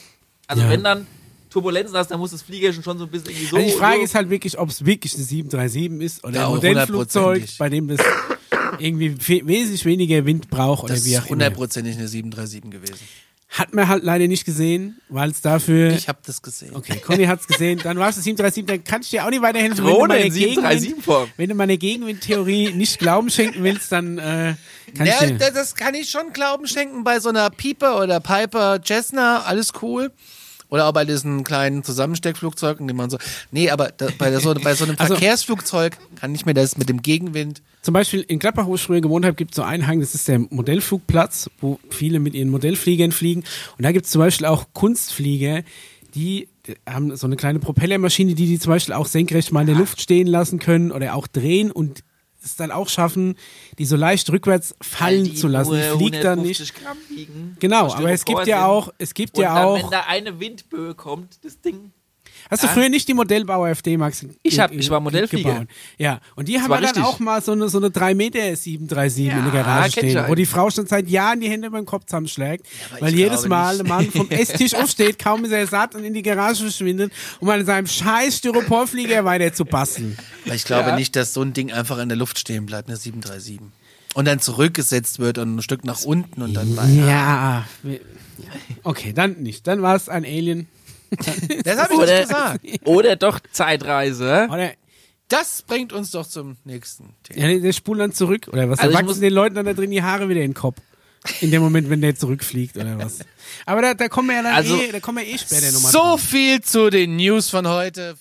Also 0.46 0.62
Ja. 0.62 0.70
wenn 0.70 0.82
dann 0.84 1.06
Turbulenzen 1.50 1.96
hast, 1.96 2.10
dann 2.10 2.18
muss 2.18 2.32
das 2.32 2.42
Fliegerchen 2.42 2.82
schon 2.82 2.98
so 2.98 3.04
ein 3.04 3.10
bisschen 3.10 3.28
irgendwie 3.30 3.46
so... 3.46 3.56
Also 3.56 3.68
die 3.68 3.76
Frage 3.76 3.98
so 3.98 4.04
ist 4.04 4.14
halt 4.14 4.30
wirklich, 4.30 4.58
ob 4.58 4.68
es 4.68 4.84
wirklich 4.84 5.14
eine 5.14 5.24
737 5.24 6.00
ist 6.02 6.24
oder 6.24 6.34
Ja, 6.40 6.46
ein 6.48 6.54
Modellflugzeug, 6.54 7.44
bei 7.58 7.68
dem 7.68 7.88
das 7.88 8.00
irgendwie 8.78 9.16
wesentlich 9.46 9.84
weniger 9.84 10.24
Wind 10.26 10.50
braucht 10.50 10.84
oder 10.84 10.94
Das 10.94 11.04
wie 11.04 11.12
ist 11.12 11.18
auch 11.20 11.26
immer. 11.26 11.30
hundertprozentig 11.32 11.96
eine 11.96 12.08
737 12.08 12.70
gewesen. 12.70 13.00
Hat 13.58 13.72
man 13.72 13.88
halt 13.88 14.04
leider 14.04 14.28
nicht 14.28 14.44
gesehen, 14.44 15.00
weil 15.08 15.30
es 15.30 15.40
dafür... 15.40 15.90
Ich 15.92 16.08
habe 16.08 16.18
das 16.26 16.42
gesehen. 16.42 16.76
Okay, 16.76 16.98
Conny 16.98 17.24
hat's 17.24 17.46
gesehen. 17.46 17.80
Dann 17.82 17.96
war 17.98 18.10
es 18.10 18.16
737, 18.16 18.66
dann 18.66 18.84
kann 18.84 19.00
ich 19.00 19.08
dir 19.08 19.24
auch 19.24 19.30
nicht 19.30 19.40
weiterhelfen. 19.40 19.78
wenn 19.78 19.84
du 19.84 19.92
Drohne 19.92 20.14
737-Form. 20.24 21.30
Wenn 21.38 21.48
du 21.48 21.54
meine 21.54 21.78
Gegenwindtheorie 21.78 22.72
nicht 22.72 22.98
Glauben 22.98 23.30
schenken 23.30 23.62
willst, 23.64 23.90
dann 23.92 24.18
äh, 24.18 24.56
kann 24.94 25.06
Ja, 25.06 25.14
ich 25.22 25.28
dir... 25.30 25.38
das, 25.38 25.52
das 25.54 25.74
kann 25.74 25.94
ich 25.94 26.10
schon 26.10 26.34
Glauben 26.34 26.66
schenken 26.66 27.02
bei 27.02 27.18
so 27.18 27.30
einer 27.30 27.48
Piper 27.48 28.02
oder 28.02 28.20
Piper 28.20 28.80
Cessna, 28.84 29.42
alles 29.44 29.72
cool. 29.80 30.12
Oder 30.68 30.86
auch 30.88 30.92
bei 30.92 31.04
diesen 31.04 31.42
kleinen 31.44 31.82
Zusammensteckflugzeugen, 31.82 32.86
die 32.88 32.92
man 32.94 33.08
so. 33.08 33.18
Nee, 33.52 33.70
aber 33.70 33.90
da, 33.96 34.08
bei, 34.18 34.36
so, 34.38 34.52
bei 34.54 34.74
so 34.74 34.84
einem 34.84 34.96
Also- 34.98 35.14
Verkehrsflugzeug 35.14 35.96
kann 36.20 36.34
ich 36.34 36.44
mir 36.44 36.54
das 36.54 36.76
mit 36.76 36.88
dem 36.88 37.02
Gegenwind. 37.02 37.62
Zum 37.86 37.92
Beispiel 37.92 38.22
in 38.22 38.40
Gladbach, 38.40 38.66
wo 38.66 38.74
ich 38.74 38.82
früher 38.82 39.00
gewohnt 39.00 39.24
habe, 39.24 39.36
gibt 39.36 39.52
es 39.52 39.56
so 39.58 39.62
einen 39.62 39.86
Hang, 39.86 40.00
das 40.00 40.16
ist 40.16 40.26
der 40.26 40.40
Modellflugplatz, 40.40 41.48
wo 41.60 41.78
viele 41.88 42.18
mit 42.18 42.34
ihren 42.34 42.48
Modellfliegern 42.48 43.12
fliegen. 43.12 43.44
Und 43.78 43.84
da 43.84 43.92
gibt 43.92 44.06
es 44.06 44.10
zum 44.10 44.18
Beispiel 44.18 44.44
auch 44.44 44.66
Kunstflieger, 44.72 45.62
die 46.12 46.48
haben 46.84 47.16
so 47.16 47.28
eine 47.28 47.36
kleine 47.36 47.60
Propellermaschine, 47.60 48.34
die 48.34 48.46
die 48.46 48.58
zum 48.58 48.70
Beispiel 48.70 48.92
auch 48.92 49.06
senkrecht 49.06 49.52
mal 49.52 49.60
in 49.60 49.68
der 49.68 49.76
Luft 49.76 50.00
stehen 50.00 50.26
lassen 50.26 50.58
können 50.58 50.90
oder 50.90 51.14
auch 51.14 51.28
drehen 51.28 51.70
und 51.70 52.02
es 52.42 52.56
dann 52.56 52.72
auch 52.72 52.88
schaffen, 52.88 53.36
die 53.78 53.84
so 53.84 53.94
leicht 53.94 54.32
rückwärts 54.32 54.74
fallen 54.80 55.36
zu 55.36 55.46
lassen. 55.46 55.74
Die 55.74 55.96
fliegt 55.96 56.24
dann 56.24 56.40
150 56.40 56.72
nicht. 57.10 57.60
Genau, 57.60 57.92
aber 57.92 58.10
es 58.10 58.24
gibt 58.24 58.48
ja 58.48 58.66
auch, 58.66 58.92
es 58.98 59.14
gibt 59.14 59.36
Und 59.36 59.44
ja 59.44 59.62
auch. 59.62 59.78
wenn 59.78 59.90
da 59.90 60.06
eine 60.08 60.40
Windböe 60.40 60.96
kommt, 60.96 61.44
das 61.44 61.60
Ding. 61.60 61.92
Hast 62.50 62.62
du 62.62 62.66
Ja. 62.68 62.72
früher 62.72 62.88
nicht 62.88 63.08
die 63.08 63.14
Modellbauer 63.14 63.68
FD 63.70 63.96
Max? 63.96 64.24
Ich 64.42 64.60
hab- 64.60 64.72
ich 64.72 64.88
war 64.90 65.00
Modellflieger. 65.00 65.52
gebaut? 65.52 65.68
Ja, 65.98 66.20
und 66.36 66.48
die 66.48 66.60
haben 66.60 66.68
war 66.68 66.80
ja 66.80 66.86
dann 66.92 66.94
richtig. 67.02 67.04
auch 67.04 67.18
mal 67.18 67.42
so 67.42 67.52
eine, 67.52 67.68
so 67.68 67.78
eine 67.78 67.90
3 67.90 68.14
Meter 68.14 68.38
737 68.54 69.24
in 69.24 69.30
der 69.30 69.38
Ja, 69.44 69.50
Garage 69.50 69.92
stehen, 69.92 70.24
wo 70.28 70.34
die 70.34 70.46
Frau 70.46 70.70
schon 70.70 70.86
seit 70.86 71.08
Jahren 71.08 71.40
die 71.40 71.48
Hände 71.50 71.70
beim 71.70 71.86
Kopf 71.86 72.04
zusammenschlägt, 72.06 72.64
aber 72.92 73.02
weil 73.02 73.14
jedes 73.14 73.46
Mal 73.48 73.72
nicht. 73.72 73.80
ein 73.82 73.88
Mann 73.88 74.10
vom 74.10 74.30
Esstisch 74.30 74.74
aufsteht, 74.76 75.18
kaum 75.18 75.44
ist 75.44 75.52
er 75.52 75.66
satt 75.66 75.94
und 75.94 76.04
in 76.04 76.14
die 76.14 76.22
Garage 76.22 76.62
verschwindet, 76.62 77.12
um 77.40 77.48
an 77.48 77.64
seinem 77.66 77.86
scheiß 77.86 78.36
Styroporflieger 78.38 79.24
weiter 79.24 79.52
zu 79.52 79.64
basteln. 79.64 80.16
Weil 80.44 80.56
ich 80.56 80.64
glaube 80.64 80.90
Ja. 80.90 80.96
nicht, 80.96 81.16
dass 81.16 81.34
so 81.34 81.42
ein 81.42 81.52
Ding 81.52 81.72
einfach 81.72 81.98
in 81.98 82.08
der 82.08 82.16
Luft 82.18 82.38
stehen 82.38 82.66
bleibt, 82.66 82.88
eine 82.88 82.96
737. 82.96 83.60
Und 84.14 84.24
dann 84.26 84.40
zurückgesetzt 84.40 85.18
wird 85.18 85.38
und 85.38 85.56
ein 85.56 85.62
Stück 85.62 85.84
nach 85.84 86.02
unten 86.02 86.40
und 86.42 86.54
dann 86.54 86.76
weiter. 86.76 86.88
Ja, 86.90 87.66
okay, 88.82 89.12
dann 89.12 89.34
nicht. 89.42 89.66
Dann 89.66 89.82
war 89.82 89.96
es 89.96 90.08
ein 90.08 90.24
Alien. 90.24 90.68
Das 91.64 91.78
habe 91.78 91.94
ich 91.94 91.98
Oder, 92.00 92.18
nicht 92.18 92.28
gesagt. 92.28 92.60
oder 92.84 93.16
doch 93.16 93.40
Zeitreise. 93.52 94.48
Oder 94.50 94.72
Das 95.28 95.62
bringt 95.62 95.92
uns 95.92 96.10
doch 96.12 96.26
zum 96.26 96.56
nächsten 96.64 97.14
Thema. 97.24 97.48
ja, 97.48 97.58
der 97.58 97.72
spult 97.72 98.00
dann 98.00 98.12
zurück. 98.12 98.48
Oder 98.52 98.70
was? 98.70 98.78
Also 98.78 98.92
da 98.96 99.06
wachsen 99.06 99.20
den 99.20 99.32
Leuten 99.32 99.54
dann 99.56 99.66
da 99.66 99.72
drin 99.72 99.90
die 99.90 100.02
Haare 100.02 100.28
wieder 100.28 100.40
in 100.42 100.50
den 100.52 100.54
Kopf. 100.54 100.78
In 101.40 101.50
dem 101.50 101.60
Moment, 101.62 101.90
wenn 101.90 102.00
der 102.00 102.14
zurückfliegt 102.14 102.76
oder 102.76 102.98
was. 102.98 103.18
Aber 103.66 103.82
da, 103.82 103.94
da 103.94 104.08
kommen 104.08 104.28
wir 104.28 104.36
ja 104.36 104.42
dann 104.44 104.54
Also- 104.54 104.76
eh, 104.80 104.92
da 104.92 105.00
kommen 105.00 105.18
wir 105.18 105.26
eh 105.26 105.36
später 105.38 105.72
nochmal 105.72 105.90
So 105.90 105.98
drauf. 105.98 106.20
viel 106.20 106.60
zu 106.60 106.88
den 106.90 107.16
News 107.16 107.50
von 107.50 107.66
heute. 107.66 108.16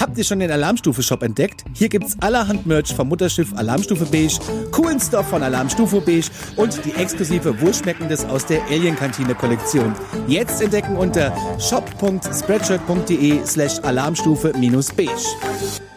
Habt 0.00 0.16
ihr 0.16 0.24
schon 0.24 0.38
den 0.38 0.50
Alarmstufe-Shop 0.50 1.22
entdeckt? 1.22 1.62
Hier 1.74 1.90
gibt's 1.90 2.16
allerhand 2.20 2.64
Merch 2.64 2.94
vom 2.94 3.08
Mutterschiff 3.08 3.52
Alarmstufe 3.54 4.06
Beige, 4.06 4.38
coolen 4.70 4.98
Stuff 4.98 5.28
von 5.28 5.42
Alarmstufe 5.42 6.00
Beige 6.00 6.30
und 6.56 6.82
die 6.86 6.94
exklusive 6.94 7.60
Wohlschmeckendes 7.60 8.24
aus 8.24 8.46
der 8.46 8.62
Alien-Kantine-Kollektion. 8.70 9.94
Jetzt 10.26 10.62
entdecken 10.62 10.96
unter 10.96 11.36
shop.spreadshirt.de 11.58 13.44
slash 13.44 13.78
alarmstufe-beige. 13.80 15.89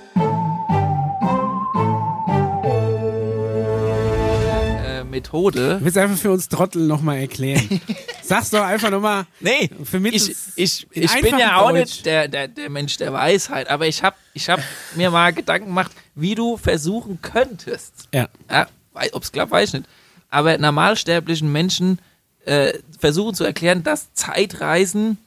Methode. 5.14 5.76
Ich 5.78 5.82
will 5.84 5.92
es 5.92 5.98
einfach 5.98 6.18
für 6.18 6.32
uns 6.32 6.50
Trottel 6.50 6.86
nochmal 6.88 7.18
erklären. 7.20 7.82
Sag's 8.24 8.50
doch 8.50 8.64
einfach 8.64 8.90
nochmal. 8.90 9.26
Nee, 9.40 9.70
Vermittel's 9.84 10.54
ich, 10.56 10.88
ich, 10.92 10.96
in 10.96 11.04
ich 11.04 11.22
bin 11.22 11.38
ja 11.38 11.58
auch 11.58 11.70
Deutsch. 11.70 11.80
nicht 11.80 12.06
der, 12.06 12.28
der, 12.28 12.48
der 12.48 12.70
Mensch 12.70 12.98
der 12.98 13.14
Weisheit, 13.14 13.70
aber 13.70 13.88
ich 13.88 14.04
habe 14.04 14.16
ich 14.34 14.50
hab 14.50 14.60
mir 14.96 15.12
mal 15.12 15.34
Gedanken 15.34 15.68
gemacht, 15.68 15.92
wie 16.16 16.36
du 16.36 16.58
versuchen 16.58 17.20
könntest. 17.22 18.10
Ja. 18.14 18.28
Ja, 18.50 18.68
Ob 19.14 19.24
es 19.24 19.32
klappt, 19.32 19.52
weiß 19.52 19.70
ich 19.70 19.74
nicht. 19.74 19.90
Aber 20.30 20.58
normalsterblichen 20.58 21.52
Menschen 21.52 22.00
äh, 22.46 22.74
versuchen 23.00 23.36
zu 23.36 23.44
erklären, 23.44 23.84
dass 23.84 24.14
Zeitreisen 24.14 25.18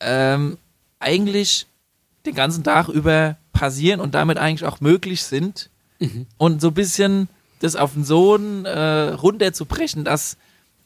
ähm, 0.00 0.58
eigentlich 0.98 1.66
den 2.26 2.34
ganzen 2.34 2.64
Tag 2.64 2.88
über 2.88 3.36
passieren 3.52 4.00
und 4.00 4.14
damit 4.14 4.38
eigentlich 4.38 4.64
auch 4.68 4.80
möglich 4.80 5.22
sind. 5.22 5.68
Und 6.36 6.60
so 6.60 6.68
ein 6.68 6.74
bisschen 6.74 7.28
das 7.62 7.76
auf 7.76 7.94
den 7.94 8.04
Sohn 8.04 8.64
äh, 8.64 9.10
runterzubrechen, 9.10 10.04
dass 10.04 10.36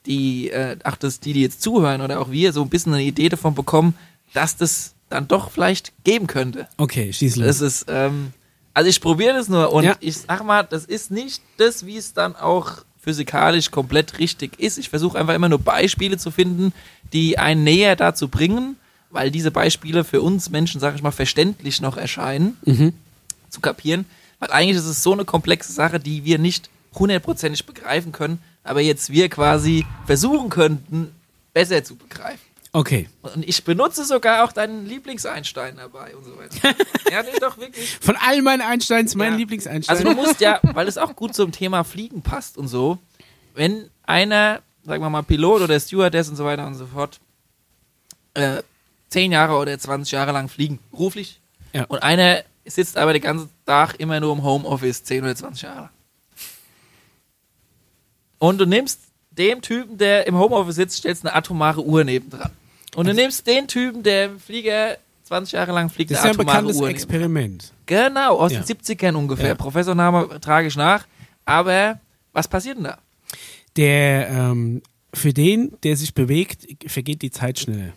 die, 0.07 0.51
äh, 0.51 0.77
ach, 0.85 0.97
dass 0.97 1.21
die, 1.21 1.33
die 1.33 1.43
jetzt 1.43 1.63
zuhören 1.63 2.01
oder 2.01 2.21
auch 2.21 2.31
wir 2.31 2.53
so 2.53 2.63
ein 2.63 2.69
bisschen 2.69 2.95
eine 2.95 3.03
Idee 3.03 3.29
davon 3.29 3.55
bekommen, 3.55 3.95
dass 4.35 4.57
das 4.57 4.95
dann 5.09 5.29
doch 5.29 5.51
vielleicht 5.51 5.93
geben 6.05 6.27
könnte. 6.27 6.69
Okay, 6.77 7.13
schieß 7.13 7.37
los. 7.37 7.47
Das 7.47 7.61
ist, 7.61 7.87
ähm, 7.89 8.33
also 8.75 8.89
ich 8.91 9.01
probiere 9.01 9.35
das 9.35 9.49
nur 9.49 9.73
und 9.73 9.85
Ja. 9.85 9.97
ich 10.01 10.19
sag 10.19 10.45
mal, 10.45 10.63
das 10.65 10.85
ist 10.85 11.11
nicht 11.11 11.43
das, 11.57 11.87
wie 11.87 11.97
es 11.97 12.13
dann 12.13 12.37
auch 12.37 12.85
physikalisch 13.01 13.71
komplett 13.71 14.19
richtig 14.19 14.59
ist. 14.59 14.79
Ich 14.79 14.89
versuche 14.91 15.19
einfach 15.19 15.35
immer 15.35 15.49
nur 15.49 15.61
Beispiele 15.61 16.19
zu 16.19 16.31
finden, 16.31 16.73
die 17.13 17.39
einen 17.39 17.63
näher 17.65 17.95
dazu 17.97 18.29
bringen, 18.29 18.77
weil 19.11 19.31
diese 19.31 19.53
Beispiele 19.53 20.03
für 20.05 20.21
uns 20.23 20.51
Menschen, 20.51 20.81
sag 20.81 20.97
ich 20.97 21.03
mal, 21.03 21.13
verständlich 21.13 21.81
noch 21.81 21.97
erscheinen, 21.97 22.57
zu 23.49 23.61
kapieren. 23.61 24.05
Weil 24.39 24.51
eigentlich 24.51 24.77
ist 24.77 24.85
es 24.87 25.03
so 25.03 25.13
eine 25.13 25.25
komplexe 25.25 25.73
Sache, 25.73 25.99
die 26.01 26.25
wir 26.25 26.39
nicht 26.39 26.69
hundertprozentig 26.95 27.67
begreifen 27.67 28.13
können, 28.13 28.41
aber 28.65 28.81
jetzt 28.81 29.11
wir 29.11 29.29
quasi 29.29 29.87
versuchen 30.07 30.49
könnten, 30.51 31.15
besser 31.53 31.83
zu 31.85 31.97
begreifen. 31.97 32.41
Okay. 32.73 33.09
Und 33.23 33.49
ich 33.49 33.65
benutze 33.65 34.05
sogar 34.05 34.45
auch 34.45 34.53
deinen 34.53 34.85
Lieblings-Einstein 34.85 35.77
dabei 35.77 36.15
und 36.15 36.25
so 36.25 36.37
weiter. 36.37 36.77
ja, 37.11 37.23
nee, 37.23 37.39
doch 37.41 37.57
wirklich. 37.57 37.97
Von 38.03 38.17
all 38.17 38.43
meinen 38.43 38.61
Einsteins 38.61 39.15
mein 39.15 39.33
Ja. 39.33 39.39
Lieblingseinstein. 39.39 39.97
Also 39.97 40.09
du 40.09 40.15
musst 40.15 40.41
ja, 40.41 40.61
weil 40.75 40.87
es 40.87 40.99
auch 40.99 41.17
gut 41.17 41.35
zum 41.35 41.53
Thema 41.53 41.85
Fliegen 41.85 42.21
passt 42.21 42.59
und 42.59 42.69
so, 42.69 42.99
wenn 43.55 43.89
einer, 44.05 44.61
sagen 44.85 45.03
wir 45.03 45.09
mal, 45.09 45.23
Pilot 45.23 45.63
oder 45.63 45.81
Stewardess 45.81 46.29
und 46.29 46.37
so 46.37 46.45
weiter 46.45 46.67
und 46.67 46.75
so 46.75 46.87
fort, 46.87 47.19
äh, 48.35 48.63
10 49.09 49.33
Jahre 49.33 49.55
oder 49.57 49.79
20 49.79 50.13
Jahre 50.13 50.33
lang 50.33 50.49
fliegen, 50.51 50.79
beruflich, 50.91 51.41
Ja. 51.73 51.85
und 51.85 52.03
einer 52.03 52.43
sitzt 52.67 52.97
aber 52.97 53.13
den 53.13 53.23
ganzen 53.23 53.49
Tag 53.65 53.95
immer 53.99 54.21
nur 54.21 54.33
im 54.35 54.43
Homeoffice, 54.43 55.05
10 55.05 55.23
oder 55.25 55.37
20 55.37 55.63
Jahre. 55.63 55.91
Und 58.39 58.59
du 58.59 58.67
nimmst 58.67 59.01
dem 59.31 59.61
Typen, 59.63 59.99
der 59.99 60.27
im 60.27 60.37
Homeoffice 60.37 60.77
sitzt, 60.77 60.97
stellst 60.99 61.25
eine 61.25 61.35
atomare 61.35 61.85
Uhr 61.85 62.05
nebendran. 62.05 62.51
Und 62.95 63.07
du 63.07 63.15
nimmst 63.15 63.47
den 63.47 63.67
Typen, 63.69 64.03
der 64.03 64.27
im 64.27 64.41
Flieger 64.41 64.97
20 65.25 65.53
Jahre 65.53 65.73
lang 65.73 65.91
fliegt, 65.91 66.11
das 66.11 66.19
ist 66.19 66.25
eine 66.25 66.33
ja 66.35 66.39
ein 66.39 66.41
atomare 66.41 66.57
bekanntes 66.63 66.77
Uhr 66.81 66.89
nebendran. 66.89 67.11
Experiment. 67.11 67.73
Genau, 67.87 68.39
aus 68.39 68.53
Ja. 68.53 68.61
den 68.61 68.65
70ern 68.67 69.15
ungefähr. 69.15 69.49
Ja. 69.49 69.55
Professorname 69.55 70.41
trage 70.41 70.69
ich 70.69 70.77
nach. 70.77 71.07
Aber 71.45 72.01
was 72.33 72.49
passiert 72.49 72.77
denn 72.77 72.85
da? 72.85 72.99
Der, 73.77 74.29
ähm, 74.31 74.83
für 75.13 75.33
den, 75.33 75.77
der 75.83 75.97
sich 75.97 76.15
bewegt, 76.15 76.67
vergeht 76.91 77.23
die 77.23 77.31
Zeit 77.31 77.59
schneller. 77.59 77.93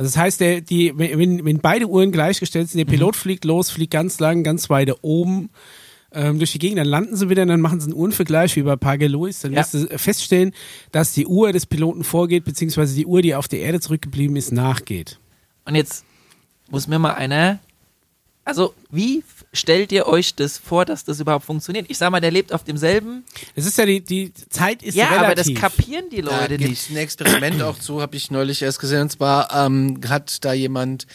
Also 0.00 0.12
das 0.12 0.16
heißt, 0.16 0.40
der, 0.40 0.62
die, 0.62 0.94
wenn, 0.96 1.44
wenn 1.44 1.58
beide 1.58 1.86
Uhren 1.86 2.10
gleichgestellt 2.10 2.70
sind, 2.70 2.78
der 2.78 2.86
Pilot 2.86 3.16
fliegt 3.16 3.44
los, 3.44 3.68
fliegt 3.68 3.92
ganz 3.92 4.18
lang, 4.18 4.42
ganz 4.44 4.70
weit 4.70 4.90
oben 5.02 5.50
ähm, 6.14 6.38
durch 6.38 6.52
die 6.52 6.58
Gegend, 6.58 6.78
dann 6.78 6.86
landen 6.86 7.16
sie 7.16 7.28
wieder, 7.28 7.44
dann 7.44 7.60
machen 7.60 7.80
sie 7.80 7.88
einen 7.90 7.98
Uhrenvergleich 7.98 8.56
wie 8.56 8.62
bei 8.62 8.76
Parker 8.76 9.10
Lewis, 9.10 9.40
dann 9.40 9.52
Ja. 9.52 9.58
wirst 9.58 9.74
du 9.74 9.98
feststellen, 9.98 10.54
dass 10.90 11.12
die 11.12 11.26
Uhr 11.26 11.52
des 11.52 11.66
Piloten 11.66 12.02
vorgeht, 12.02 12.44
beziehungsweise 12.44 12.94
die 12.94 13.04
Uhr, 13.04 13.20
die 13.20 13.34
auf 13.34 13.46
der 13.46 13.60
Erde 13.60 13.78
zurückgeblieben 13.78 14.36
ist, 14.36 14.52
nachgeht. 14.52 15.18
Und 15.66 15.74
jetzt 15.74 16.06
muss 16.70 16.88
mir 16.88 16.98
mal 16.98 17.12
einer. 17.12 17.58
Also, 18.46 18.72
wie 18.90 19.22
stellt 19.52 19.90
ihr 19.92 20.06
euch 20.06 20.34
das 20.34 20.58
vor, 20.58 20.84
dass 20.84 21.04
das 21.04 21.20
überhaupt 21.20 21.44
funktioniert? 21.44 21.86
Ich 21.88 21.98
sag 21.98 22.10
mal, 22.10 22.20
der 22.20 22.30
lebt 22.30 22.52
auf 22.52 22.62
demselben. 22.64 23.24
Das 23.56 23.66
ist 23.66 23.76
ja 23.78 23.86
die, 23.86 24.00
die 24.00 24.32
Zeit 24.48 24.82
ist 24.82 24.94
ja, 24.94 25.06
relativ. 25.06 25.24
aber 25.26 25.34
das 25.34 25.54
kapieren 25.54 26.04
die 26.10 26.22
Da 26.22 26.40
Leute 26.42 26.56
gibt 26.56 26.70
nicht. 26.70 26.90
ein 26.90 26.96
Experiment 26.96 27.62
auch 27.62 27.78
zu, 27.78 28.00
habe 28.00 28.16
ich 28.16 28.30
neulich 28.30 28.62
erst 28.62 28.78
gesehen. 28.80 29.02
Und 29.02 29.10
zwar 29.12 29.52
ähm, 29.66 30.00
hat 30.08 30.44
da 30.44 30.52
jemand 30.52 31.06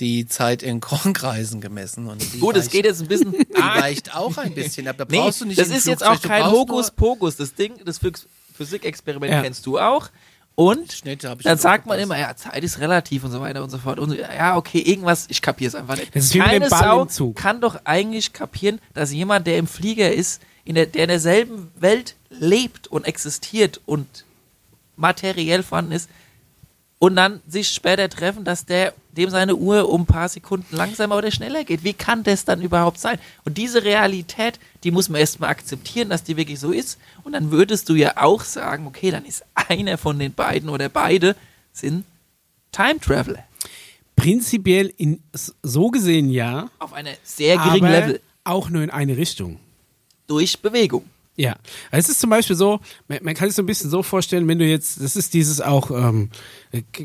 die 0.00 0.26
Zeit 0.26 0.62
in 0.62 0.80
Kornkreisen 0.80 1.60
gemessen. 1.60 2.08
Und 2.08 2.32
die 2.34 2.38
Gut, 2.40 2.56
es 2.56 2.70
geht 2.70 2.84
jetzt 2.84 3.00
ein 3.02 3.08
bisschen. 3.08 3.32
Die 3.32 3.54
weicht 3.54 4.14
auch 4.16 4.36
ein 4.38 4.54
bisschen 4.54 4.88
ab. 4.88 4.96
Da 4.98 5.04
nee, 5.08 5.18
brauchst 5.18 5.40
du 5.42 5.44
nicht 5.44 5.60
das 5.60 5.68
ist 5.68 5.86
jetzt 5.86 6.04
auch 6.04 6.20
kein 6.20 6.50
Hokuspokus. 6.50 7.36
Das 7.36 7.54
Ding, 7.54 7.74
das 7.84 8.00
Phys- 8.02 8.26
Physikexperiment 8.56 9.30
Ja. 9.32 9.42
kennst 9.42 9.64
du 9.66 9.78
auch. 9.78 10.08
Und 10.54 11.06
dann 11.44 11.58
sagt 11.58 11.86
man 11.86 11.98
immer, 11.98 12.18
ja, 12.18 12.36
Zeit 12.36 12.62
ist 12.62 12.78
relativ 12.78 13.24
und 13.24 13.30
so 13.30 13.40
weiter 13.40 13.62
und 13.62 13.70
so 13.70 13.78
fort. 13.78 13.98
Und 13.98 14.10
so, 14.10 14.16
ja, 14.16 14.56
okay, 14.56 14.80
irgendwas, 14.80 15.26
ich 15.30 15.40
kapiere 15.40 15.68
es 15.68 15.74
einfach 15.74 15.96
nicht. 15.96 16.14
Das 16.14 16.24
ist 16.24 16.34
wie 16.34 16.40
Keine 16.40 16.68
Sau 16.68 17.06
kann 17.34 17.60
doch 17.60 17.80
eigentlich 17.84 18.32
kapieren, 18.32 18.78
dass 18.92 19.12
jemand, 19.12 19.46
der 19.46 19.56
im 19.56 19.66
Flieger 19.66 20.12
ist, 20.12 20.42
in 20.64 20.74
der, 20.74 20.86
der 20.86 21.04
in 21.04 21.08
derselben 21.08 21.70
Welt 21.76 22.16
lebt 22.28 22.86
und 22.86 23.06
existiert 23.06 23.80
und 23.86 24.24
materiell 24.96 25.62
vorhanden 25.62 25.92
ist, 25.92 26.10
und 26.98 27.16
dann 27.16 27.40
sich 27.48 27.70
später 27.70 28.08
treffen, 28.08 28.44
dass 28.44 28.64
der 28.64 28.94
dem 29.12 29.30
seine 29.30 29.54
Uhr 29.56 29.88
um 29.88 30.02
ein 30.02 30.06
paar 30.06 30.28
Sekunden 30.28 30.74
langsamer 30.74 31.16
oder 31.16 31.30
schneller 31.30 31.64
geht. 31.64 31.84
Wie 31.84 31.92
kann 31.92 32.22
das 32.22 32.44
dann 32.44 32.62
überhaupt 32.62 32.98
sein? 32.98 33.18
Und 33.44 33.58
diese 33.58 33.84
Realität, 33.84 34.58
die 34.84 34.90
muss 34.90 35.08
man 35.08 35.20
erstmal 35.20 35.50
akzeptieren, 35.50 36.08
dass 36.08 36.24
die 36.24 36.36
wirklich 36.36 36.58
so 36.58 36.72
ist. 36.72 36.98
Und 37.22 37.32
dann 37.32 37.50
würdest 37.50 37.88
du 37.88 37.94
ja 37.94 38.16
auch 38.16 38.42
sagen, 38.42 38.86
okay, 38.86 39.10
dann 39.10 39.24
ist 39.24 39.44
einer 39.54 39.98
von 39.98 40.18
den 40.18 40.32
beiden 40.32 40.68
oder 40.68 40.88
beide 40.88 41.36
sind 41.72 42.04
Time 42.72 43.00
Traveler. 43.00 43.44
Prinzipiell 44.16 44.92
in, 44.96 45.22
so 45.62 45.90
gesehen 45.90 46.30
ja, 46.30 46.70
Auf 46.78 46.92
einer 46.92 47.12
sehr 47.22 47.56
geringen 47.56 47.86
aber 47.86 48.00
Level. 48.00 48.20
auch 48.44 48.70
nur 48.70 48.82
in 48.82 48.90
eine 48.90 49.16
Richtung. 49.16 49.58
Durch 50.26 50.60
Bewegung. 50.60 51.04
Ja, 51.34 51.56
also 51.90 52.06
es 52.06 52.08
ist 52.10 52.20
zum 52.20 52.28
Beispiel 52.28 52.56
so, 52.56 52.80
man, 53.08 53.20
man 53.22 53.34
kann 53.34 53.48
sich 53.48 53.56
so 53.56 53.62
ein 53.62 53.66
bisschen 53.66 53.88
so 53.88 54.02
vorstellen, 54.02 54.46
wenn 54.48 54.58
du 54.58 54.66
jetzt, 54.66 55.02
das 55.02 55.16
ist 55.16 55.32
dieses 55.32 55.62
auch, 55.62 55.90
ähm, 55.90 56.28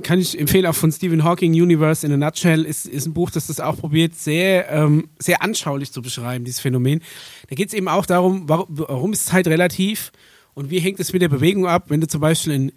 kann 0.03 0.19
ich 0.19 0.37
empfehlen, 0.37 0.65
auch 0.65 0.75
von 0.75 0.91
Stephen 0.91 1.23
Hawking, 1.23 1.53
Universe 1.53 2.05
in 2.05 2.11
a 2.11 2.17
Nutshell, 2.17 2.65
ist, 2.65 2.85
ist 2.87 3.05
ein 3.05 3.13
Buch, 3.13 3.29
das 3.29 3.47
das 3.47 3.61
auch 3.61 3.77
probiert, 3.77 4.15
sehr, 4.15 4.69
ähm, 4.69 5.07
sehr 5.17 5.41
anschaulich 5.41 5.93
zu 5.93 6.01
beschreiben, 6.01 6.43
dieses 6.43 6.59
Phänomen. 6.59 7.01
Da 7.49 7.55
geht 7.55 7.69
es 7.69 7.73
eben 7.73 7.87
auch 7.87 8.05
darum, 8.05 8.49
warum, 8.49 8.67
warum 8.69 9.13
ist 9.13 9.27
Zeit 9.27 9.47
relativ 9.47 10.11
und 10.55 10.71
wie 10.71 10.79
hängt 10.79 10.99
es 10.99 11.13
mit 11.13 11.21
der 11.21 11.29
Bewegung 11.29 11.65
ab, 11.65 11.85
wenn 11.87 12.01
du 12.01 12.07
zum 12.07 12.19
Beispiel 12.19 12.51
in 12.51 12.71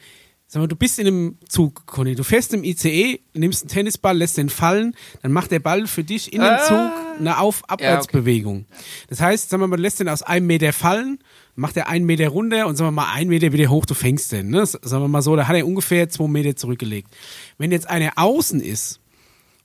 Sag 0.53 0.59
mal, 0.63 0.67
du 0.67 0.75
bist 0.75 0.99
in 0.99 1.07
einem 1.07 1.39
Zug, 1.49 1.87
Conny. 1.87 2.17
Du 2.17 2.25
fährst 2.25 2.53
im 2.55 2.65
ICE, 2.65 3.21
nimmst 3.35 3.63
einen 3.63 3.69
Tennisball, 3.69 4.19
lässt 4.19 4.37
den 4.37 4.49
fallen, 4.49 4.97
dann 5.23 5.31
macht 5.31 5.53
der 5.53 5.61
Ball 5.61 5.87
für 5.87 6.03
dich 6.03 6.33
in 6.33 6.41
dem 6.41 6.51
Ah. 6.51 6.59
Zug 6.65 6.91
eine 7.21 7.39
Auf-Abwärtsbewegung. 7.39 8.65
Das 9.09 9.21
heißt, 9.21 9.53
wir 9.53 9.59
mal, 9.59 9.77
du 9.77 9.81
lässt 9.81 10.01
den 10.01 10.09
aus 10.09 10.25
einem 10.25 10.49
Meter 10.49 10.73
fallen, 10.73 11.21
macht 11.55 11.77
er 11.77 11.89
einen 11.89 12.05
Meter 12.05 12.27
runter 12.27 12.67
und 12.67 12.75
sagen 12.75 12.89
wir 12.89 13.03
mal 13.03 13.13
einen 13.13 13.31
Meter 13.31 13.53
wieder 13.53 13.71
hoch, 13.71 13.87
du 13.87 13.95
fängst 13.95 14.33
den. 14.33 14.51
Ne? 14.51 14.67
Sagen 14.67 15.05
wir 15.05 15.07
mal 15.07 15.23
so, 15.23 15.37
da 15.37 15.47
hat 15.47 15.55
er 15.55 15.65
ungefähr 15.69 16.09
zwei 16.09 16.27
Meter 16.27 16.57
zurückgelegt. 16.57 17.15
Wenn 17.57 17.71
jetzt 17.71 17.89
einer 17.89 18.15
außen 18.17 18.61
ist 18.61 18.99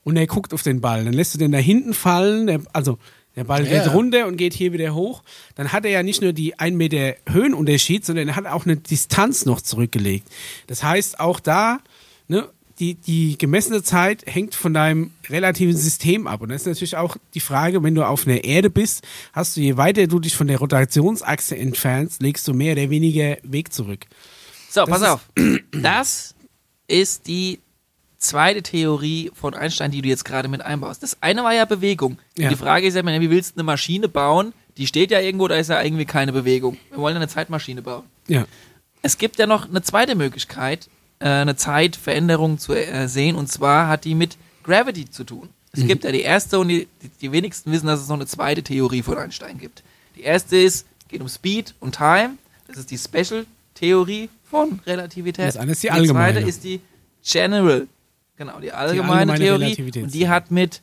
und 0.04 0.18
er 0.18 0.28
guckt 0.28 0.54
auf 0.54 0.62
den 0.62 0.82
Ball, 0.82 1.04
dann 1.04 1.14
lässt 1.14 1.34
du 1.34 1.40
den 1.40 1.52
da 1.52 1.58
hinten 1.58 1.96
fallen, 1.96 2.46
der, 2.46 2.62
also 2.74 3.00
der 3.36 3.44
Ball 3.44 3.68
Ja. 3.68 3.84
geht 3.84 3.94
runter 3.94 4.28
und 4.28 4.38
geht 4.38 4.54
hier 4.54 4.74
wieder 4.74 4.94
hoch, 4.94 5.24
dann 5.56 5.72
hat 5.72 5.86
er 5.86 5.92
ja 5.92 6.04
nicht 6.04 6.22
nur 6.22 6.34
die 6.34 6.58
1 6.60 6.76
Meter 6.78 7.16
Höhenunterschied, 7.30 8.06
sondern 8.06 8.28
er 8.30 8.36
hat 8.36 8.46
auch 8.48 8.66
eine 8.66 8.78
Distanz 8.78 9.46
noch 9.46 9.62
zurückgelegt. 9.62 10.28
Das 10.68 10.84
heißt, 10.84 11.20
auch 11.20 11.40
da, 11.40 11.80
ne, 12.28 12.48
die, 12.80 12.96
die 12.96 13.38
gemessene 13.38 13.84
Zeit 13.84 14.24
hängt 14.26 14.54
von 14.54 14.74
deinem 14.74 15.12
relativen 15.30 15.78
System 15.78 16.28
ab. 16.28 16.42
Und 16.42 16.50
das 16.50 16.62
ist 16.64 16.68
natürlich 16.68 16.98
auch 16.98 17.16
die 17.34 17.40
Frage, 17.40 17.82
wenn 17.84 17.96
du 17.96 18.04
auf 18.06 18.28
einer 18.28 18.44
Erde 18.44 18.70
bist, 18.70 19.02
hast 19.32 19.56
du, 19.56 19.62
je 19.62 19.78
weiter 19.78 20.08
du 20.08 20.20
dich 20.20 20.36
von 20.36 20.48
der 20.48 20.58
Rotationsachse 20.60 21.56
entfernst, 21.58 22.22
legst 22.22 22.46
du 22.50 22.54
mehr 22.54 22.74
oder 22.74 22.90
weniger 22.90 23.38
Weg 23.44 23.72
zurück. 23.72 24.06
So, 24.70 24.84
pass 24.86 25.02
ist- 25.02 25.08
auf. 25.08 25.22
Das 25.72 26.36
ist 26.88 27.28
die 27.28 27.60
zweite 28.28 28.62
Theorie 28.62 29.32
von 29.34 29.54
Einstein, 29.54 29.92
die 29.92 30.02
du 30.02 30.10
jetzt 30.10 30.26
gerade 30.26 30.48
mit 30.48 30.62
einbaust. 30.62 31.04
Das 31.04 31.22
eine 31.22 31.44
war 31.44 31.54
ja 31.54 31.66
Bewegung. 31.66 32.18
Ja. 32.38 32.50
Die 32.50 32.56
Frage 32.56 32.88
ist 32.88 32.96
ja, 32.96 33.06
wie 33.06 33.30
willst 33.30 33.56
du 33.56 33.60
eine 33.60 33.64
Maschine 33.64 34.08
bauen? 34.08 34.54
Die 34.78 34.88
steht 34.88 35.12
ja 35.12 35.20
irgendwo, 35.20 35.48
da 35.48 35.56
ist 35.56 35.70
ja 35.70 35.82
irgendwie 35.82 36.06
keine 36.06 36.34
Bewegung. 36.34 36.78
Wir 36.90 37.00
wollen 37.00 37.16
eine 37.16 37.28
Zeitmaschine 37.28 37.82
bauen. 37.82 38.04
Ja. 38.28 38.46
Es 39.02 39.18
gibt 39.18 39.40
ja 39.40 39.48
noch 39.48 39.70
eine 39.70 39.82
zweite 39.82 40.16
Möglichkeit, 40.16 40.90
äh, 41.20 41.30
eine 41.30 41.56
Zeitveränderung 41.56 42.58
zu 42.58 42.74
äh, 42.74 43.08
sehen, 43.08 43.36
und 43.36 43.48
zwar 43.48 43.88
hat 43.88 44.04
die 44.04 44.16
mit 44.16 44.38
Gravity 44.64 45.10
zu 45.10 45.24
tun. 45.24 45.50
Es 45.72 45.86
gibt 45.86 46.04
ja 46.06 46.12
die 46.12 46.22
erste 46.22 46.58
und 46.60 46.70
die, 46.70 46.88
die, 47.02 47.10
die 47.22 47.32
wenigsten 47.32 47.72
wissen, 47.72 47.88
dass 47.88 48.00
es 48.00 48.08
noch 48.08 48.16
eine 48.16 48.26
zweite 48.26 48.64
Theorie 48.64 49.02
von 49.02 49.18
Einstein 49.18 49.58
gibt. 49.58 49.84
Die 50.16 50.22
erste 50.22 50.58
ist, 50.58 50.88
geht 51.10 51.22
um 51.22 51.28
Speed 51.28 51.76
und 51.80 51.96
Time. 51.96 52.38
Das 52.68 52.78
ist 52.78 52.92
die 52.92 52.98
Special-Theorie 52.98 54.30
von 54.50 54.80
Relativität. 54.86 55.48
Das 55.48 55.58
eine 55.58 55.74
ist 55.74 55.84
die 55.84 55.92
allgemeine. 55.92 56.34
zweite 56.36 56.50
ist 56.50 56.64
die 56.64 56.80
General. 57.24 57.88
Genau, 58.38 58.60
die 58.60 58.72
allgemeine, 58.72 59.34
allgemeine 59.34 59.74
Theorie. 59.76 60.04
Und 60.04 60.14
die 60.14 60.28
hat 60.28 60.52
mit 60.52 60.82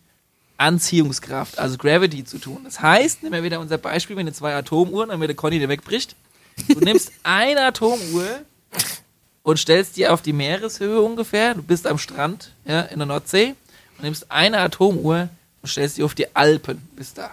Anziehungskraft, 0.57 1.59
also 1.59 1.76
Gravity 1.76 2.24
zu 2.24 2.38
tun. 2.38 2.61
Das 2.64 2.80
heißt, 2.80 3.22
nehmen 3.22 3.34
wir 3.34 3.42
wieder 3.42 3.61
unser 3.61 3.78
Beispiel 3.78 4.16
mit 4.16 4.26
den 4.26 4.34
zwei 4.34 4.55
Atomuhren, 4.55 5.11
damit 5.11 5.28
der 5.28 5.36
Conny 5.36 5.59
dir 5.59 5.68
wegbricht. 5.68 6.14
Du 6.68 6.80
nimmst 6.80 7.12
eine 7.22 7.62
Atomuhr 7.62 8.42
und 9.42 9.59
stellst 9.59 9.96
die 9.96 10.07
auf 10.07 10.22
die 10.22 10.32
Meereshöhe 10.32 11.00
ungefähr. 11.00 11.55
Du 11.55 11.62
bist 11.62 11.86
am 11.86 11.98
Strand 11.98 12.53
ja, 12.64 12.82
in 12.82 12.98
der 12.98 13.07
Nordsee 13.07 13.55
und 13.96 14.05
nimmst 14.05 14.30
eine 14.30 14.59
Atomuhr 14.59 15.28
und 15.62 15.68
stellst 15.68 15.98
die 15.98 16.05
auf 16.05 16.14
die 16.14 16.34
Alpen 16.34 16.80
bis 16.96 17.12
da. 17.12 17.30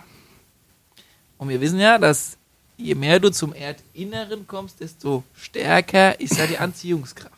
Und 1.38 1.50
wir 1.50 1.62
wissen 1.62 1.80
ja, 1.80 1.98
dass 1.98 2.38
je 2.78 2.96
mehr 2.96 3.20
du 3.20 3.30
zum 3.30 3.54
Erdinneren 3.54 4.48
kommst, 4.48 4.80
desto 4.80 5.24
stärker 5.36 6.20
ist 6.20 6.38
ja 6.38 6.48
die 6.48 6.58
Anziehungskraft. 6.58 7.34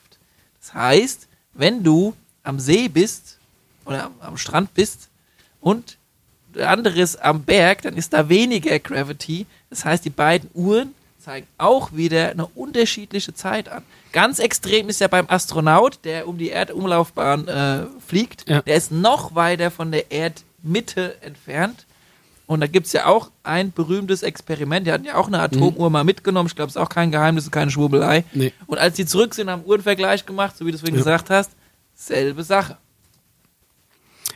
Das 0.59 0.73
heißt, 0.73 1.27
wenn 1.53 1.83
du 1.83 2.15
am 2.43 2.59
See 2.59 2.87
bist 2.87 3.37
oder 3.85 4.05
am, 4.05 4.13
am 4.19 4.37
Strand 4.37 4.73
bist 4.73 5.09
und 5.59 5.97
der 6.55 6.69
andere 6.69 6.99
ist 6.99 7.21
am 7.23 7.43
Berg, 7.43 7.83
dann 7.83 7.95
ist 7.95 8.11
da 8.13 8.27
weniger 8.27 8.77
Gravity. 8.79 9.45
Das 9.69 9.85
heißt, 9.85 10.03
die 10.03 10.09
beiden 10.09 10.49
Uhren 10.53 10.93
zeigen 11.17 11.47
auch 11.57 11.93
wieder 11.93 12.31
eine 12.31 12.45
unterschiedliche 12.45 13.33
Zeit 13.33 13.69
an. 13.69 13.83
Ganz 14.11 14.39
extrem 14.39 14.89
ist 14.89 14.99
ja 14.99 15.07
beim 15.07 15.27
Astronaut, 15.29 15.99
der 16.03 16.27
um 16.27 16.37
die 16.37 16.49
Erdumlaufbahn 16.49 17.47
äh, 17.47 17.83
fliegt. 18.05 18.49
Ja. 18.49 18.61
Der 18.63 18.75
ist 18.75 18.91
noch 18.91 19.33
weiter 19.35 19.71
von 19.71 19.91
der 19.91 20.11
Erdmitte 20.11 21.15
entfernt. 21.21 21.85
Und 22.47 22.59
da 22.59 22.67
gibt 22.67 22.87
es 22.87 22.91
ja 22.91 23.05
auch 23.05 23.31
ein 23.43 23.71
berühmtes 23.71 24.23
Experiment. 24.23 24.85
Die 24.85 24.91
hatten 24.91 25.05
ja 25.05 25.15
auch 25.15 25.27
eine 25.27 25.39
Atomuhr 25.39 25.89
mal 25.89 26.03
mitgenommen. 26.03 26.47
Ich 26.47 26.55
glaube, 26.55 26.67
es 26.69 26.75
ist 26.75 26.81
auch 26.81 26.89
kein 26.89 27.09
Geheimnis 27.11 27.45
und 27.45 27.51
keine 27.51 27.71
Schwurbelei. 27.71 28.25
Nee. 28.33 28.51
Und 28.67 28.77
als 28.77 28.95
die 28.97 29.05
zurück 29.05 29.33
sind, 29.35 29.49
haben 29.49 29.63
Uhrenvergleich 29.63 30.25
gemacht, 30.25 30.57
so 30.57 30.65
wie 30.65 30.71
du 30.71 30.75
es 30.75 30.81
vorhin 30.81 30.95
Ja. 30.95 30.99
gesagt 31.01 31.29
hast. 31.29 31.51
Selbe 32.01 32.43
Sache. 32.43 32.77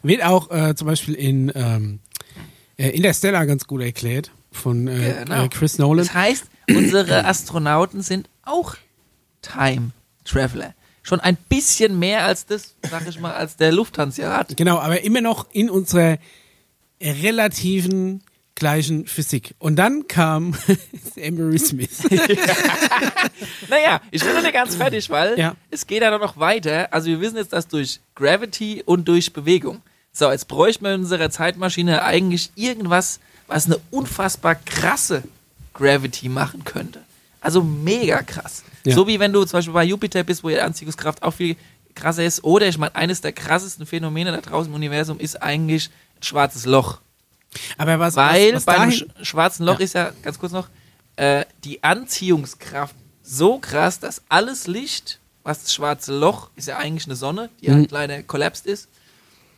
Wird 0.04 0.24
auch 0.24 0.52
äh, 0.52 0.76
zum 0.76 0.86
Beispiel 0.88 1.16
in 1.16 1.52
ähm, 1.56 2.00
äh, 2.78 2.90
Interstellar 2.90 3.48
ganz 3.48 3.66
gut 3.66 3.82
erklärt 3.82 4.30
von 4.52 4.88
äh, 4.88 5.16
Genau. 5.26 5.46
äh, 5.46 5.50
Chris 5.50 5.80
Nolan. 5.80 6.06
Das 6.06 6.14
heißt, 6.14 6.46
unsere 6.70 7.26
Astronauten 7.26 8.04
sind 8.04 8.30
auch 8.44 8.76
Time 9.42 9.92
Traveler. 10.26 10.76
Schon 11.02 11.20
ein 11.20 11.38
bisschen 11.50 11.98
mehr 11.98 12.26
als 12.26 12.46
das, 12.46 12.76
sag 12.90 13.08
ich 13.08 13.20
mal, 13.20 13.34
als 13.34 13.58
der 13.58 13.72
Lufthansa-Rat. 13.72 14.56
Genau, 14.58 14.78
aber 14.78 15.02
immer 15.02 15.22
noch 15.22 15.48
in 15.52 15.70
unserer 15.72 16.18
relativen 17.02 18.22
gleichen 18.56 19.06
Physik. 19.06 19.54
Und 19.60 19.76
dann 19.76 20.08
kam 20.08 20.56
Emery 21.16 21.60
Smith. 21.60 22.04
Naja, 23.70 24.02
ich 24.12 24.24
bin 24.24 24.34
noch 24.34 24.42
nicht 24.42 24.54
ganz 24.54 24.76
fertig, 24.76 25.10
weil 25.10 25.38
Ja. 25.38 25.56
es 25.72 25.86
geht 25.88 26.02
ja 26.02 26.18
noch 26.18 26.38
weiter. 26.38 26.88
Also 26.94 27.08
wir 27.08 27.20
wissen 27.22 27.38
jetzt, 27.38 27.54
dass 27.54 27.68
durch 27.68 28.00
Gravity 28.16 28.84
und 28.86 29.08
durch 29.08 29.34
Bewegung. 29.34 29.82
So, 30.12 30.32
jetzt 30.32 30.48
bräuchten 30.48 30.86
wir 30.86 30.94
in 30.94 31.02
unserer 31.02 31.30
Zeitmaschine 31.30 32.04
eigentlich 32.04 32.52
irgendwas, 32.56 33.20
was 33.48 33.66
eine 33.66 33.80
unfassbar 33.92 34.56
krasse 34.56 35.24
Gravity 35.74 36.30
machen 36.30 36.64
könnte. 36.64 37.02
Also 37.42 37.62
mega 37.62 38.22
krass. 38.24 38.64
Ja. 38.86 38.96
So 38.96 39.08
wie 39.08 39.20
wenn 39.20 39.34
du 39.34 39.44
zum 39.44 39.58
Beispiel 39.58 39.74
bei 39.74 39.84
Jupiter 39.84 40.24
bist, 40.24 40.44
wo 40.44 40.50
die 40.50 40.60
Anziehungskraft 40.60 41.22
auch 41.24 41.34
viel 41.34 41.56
krasser 41.94 42.24
ist. 42.24 42.44
Oder 42.44 42.68
ich 42.68 42.78
meine, 42.78 42.96
eines 42.96 43.22
der 43.22 43.34
krassesten 43.34 43.86
Phänomene 43.86 44.32
da 44.32 44.42
draußen 44.42 44.70
im 44.72 44.76
Universum 44.76 45.20
ist 45.20 45.42
eigentlich 45.42 45.90
ein 46.20 46.24
schwarzes 46.24 46.66
Loch. 46.66 47.00
Aber 47.78 48.00
was, 48.00 48.16
Weil 48.16 48.54
was, 48.56 48.66
was 48.68 48.76
beim 48.78 48.92
schwarzen 49.24 49.66
Loch 49.66 49.80
Ja. 49.80 49.84
ist 49.86 49.94
ja, 49.94 50.12
ganz 50.22 50.40
kurz 50.40 50.52
noch, 50.52 50.68
äh, 51.16 51.46
die 51.64 51.84
Anziehungskraft 51.84 52.96
so 53.24 53.58
krass, 53.60 54.00
dass 54.00 54.22
alles 54.30 54.68
Licht, 54.68 55.20
was 55.44 55.62
das 55.64 55.74
schwarze 55.74 56.14
Loch, 56.18 56.50
ist 56.56 56.68
ja 56.68 56.78
eigentlich 56.78 57.06
eine 57.06 57.16
Sonne, 57.16 57.50
die 57.62 57.70
Mhm. 57.70 57.74
halt 57.76 57.92
leider 57.92 58.24
kollapst 58.24 58.66
ist, 58.66 58.88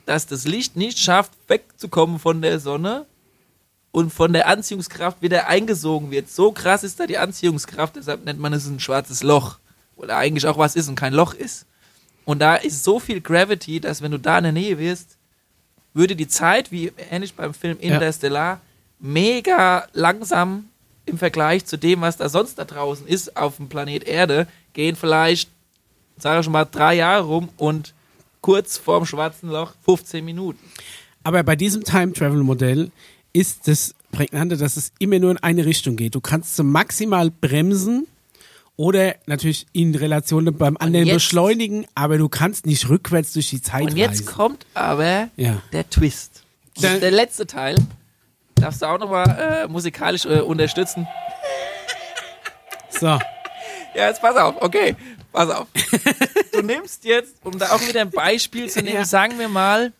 dass 0.05 0.25
das 0.27 0.45
Licht 0.45 0.75
nicht 0.75 0.99
schafft, 0.99 1.31
wegzukommen 1.47 2.19
von 2.19 2.41
der 2.41 2.59
Sonne 2.59 3.05
und 3.91 4.13
von 4.13 4.31
der 4.31 4.47
Anziehungskraft 4.47 5.21
wieder 5.21 5.47
eingesogen 5.47 6.11
wird. 6.11 6.29
So 6.29 6.51
krass 6.51 6.83
ist 6.83 6.99
da 6.99 7.07
die 7.07 7.17
Anziehungskraft, 7.17 7.95
deshalb 7.95 8.23
nennt 8.25 8.39
man 8.39 8.53
es 8.53 8.65
ein 8.67 8.79
schwarzes 8.79 9.23
Loch, 9.23 9.57
wo 9.95 10.05
da 10.05 10.17
eigentlich 10.17 10.45
auch 10.47 10.57
was 10.57 10.75
ist 10.75 10.87
und 10.87 10.95
kein 10.95 11.13
Loch 11.13 11.33
ist. 11.33 11.65
Und 12.23 12.39
da 12.39 12.55
ist 12.55 12.83
so 12.83 12.99
viel 12.99 13.21
Gravity, 13.21 13.79
dass 13.79 14.01
wenn 14.01 14.11
du 14.11 14.19
da 14.19 14.37
in 14.37 14.43
der 14.43 14.53
Nähe 14.53 14.77
wirst, 14.77 15.16
würde 15.97 16.15
die 16.15 16.27
Zeit, 16.27 16.71
wie 16.71 16.91
ähnlich 17.11 17.33
beim 17.33 17.53
Film 17.53 17.77
Ja. 17.81 17.95
Interstellar, 17.95 18.61
mega 18.99 19.87
langsam 19.93 20.65
im 21.05 21.17
Vergleich 21.17 21.65
zu 21.65 21.77
dem, 21.77 22.01
was 22.01 22.17
da 22.17 22.29
sonst 22.29 22.57
da 22.57 22.65
draußen 22.65 23.07
ist 23.07 23.35
auf 23.37 23.57
dem 23.57 23.67
Planet 23.69 24.03
Erde, 24.03 24.47
gehen 24.73 24.95
vielleicht, 24.95 25.49
sage 26.17 26.41
ich 26.41 26.49
mal, 26.49 26.65
drei 26.65 26.95
Jahre 26.95 27.23
rum 27.25 27.49
und 27.57 27.93
kurz 28.41 28.77
vorm 28.77 29.05
schwarzen 29.05 29.49
Loch 29.49 29.73
15 29.85 30.23
Minuten. 30.23 30.59
aber 31.23 31.43
bei 31.43 31.55
diesem 31.55 31.83
Time-Travel-Modell 31.83 32.91
ist 33.33 33.67
das 33.67 33.93
Prägnante, 34.11 34.55
dass 34.57 34.77
es 34.77 34.93
immer 34.99 35.19
nur 35.19 35.31
in 35.31 35.37
eine 35.37 35.65
Richtung 35.65 35.95
geht. 35.97 36.15
Du 36.15 36.21
kannst 36.21 36.55
so 36.55 36.63
maximal 36.63 37.29
bremsen 37.29 38.07
oder 38.78 39.15
natürlich 39.25 39.65
in 39.73 39.93
Relation 39.95 40.45
beim 40.57 40.78
anderen 40.78 41.07
jetzt- 41.07 41.15
beschleunigen, 41.15 41.86
aber 41.95 42.17
du 42.17 42.30
kannst 42.30 42.65
nicht 42.65 42.88
rückwärts 42.89 43.34
durch 43.34 43.49
die 43.49 43.61
Zeit 43.61 43.84
Und 43.91 43.97
jetzt 43.97 44.21
reisen. 44.21 44.25
kommt 44.28 44.65
aber 44.73 45.30
Ja. 45.36 45.61
der 45.73 45.89
Twist. 45.89 46.43
Und 46.78 46.84
Da- 46.86 46.97
der 46.97 47.11
letzte 47.11 47.45
Teil 47.47 47.75
darfst 48.55 48.82
du 48.82 48.86
auch 48.86 48.99
nochmal 48.99 49.63
äh, 49.65 49.67
musikalisch 49.67 50.25
äh, 50.25 50.39
unterstützen. 50.39 51.07
So, 52.89 53.05
Ja, 53.95 54.08
jetzt 54.09 54.21
pass 54.21 54.36
auf, 54.36 54.62
okay, 54.62 54.95
pass 55.32 55.49
auf. 55.49 55.67
Du 56.54 56.62
nimmst 56.62 57.04
jetzt, 57.04 57.36
um 57.43 57.58
da 57.58 57.71
auch 57.71 57.82
wieder 57.82 58.01
ein 58.01 58.12
Beispiel 58.12 58.70
zu 58.70 58.82
nehmen, 58.82 58.97
Ja. 58.97 59.05
sagen 59.05 59.39
wir 59.39 59.47
mal, 59.49 59.91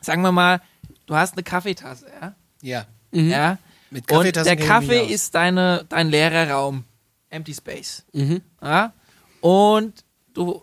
sagen 0.00 0.22
wir 0.22 0.32
mal, 0.32 0.60
du 1.06 1.14
hast 1.14 1.34
eine 1.34 1.42
Kaffeetasse, 1.44 2.06
ja? 2.20 2.34
Ja. 2.62 2.86
Ja. 3.12 3.58
Mit 3.90 4.02
Und 4.10 4.16
Kaffeetassen 4.18 4.56
der 4.56 4.66
Kaffee 4.66 5.04
ist 5.06 5.34
deine, 5.36 5.84
dein 5.88 6.08
leerer 6.10 6.50
Raum. 6.50 6.84
Empty 7.36 7.54
Space. 7.54 8.04
Ja? 8.62 8.92
Und 9.40 10.04
du, 10.34 10.62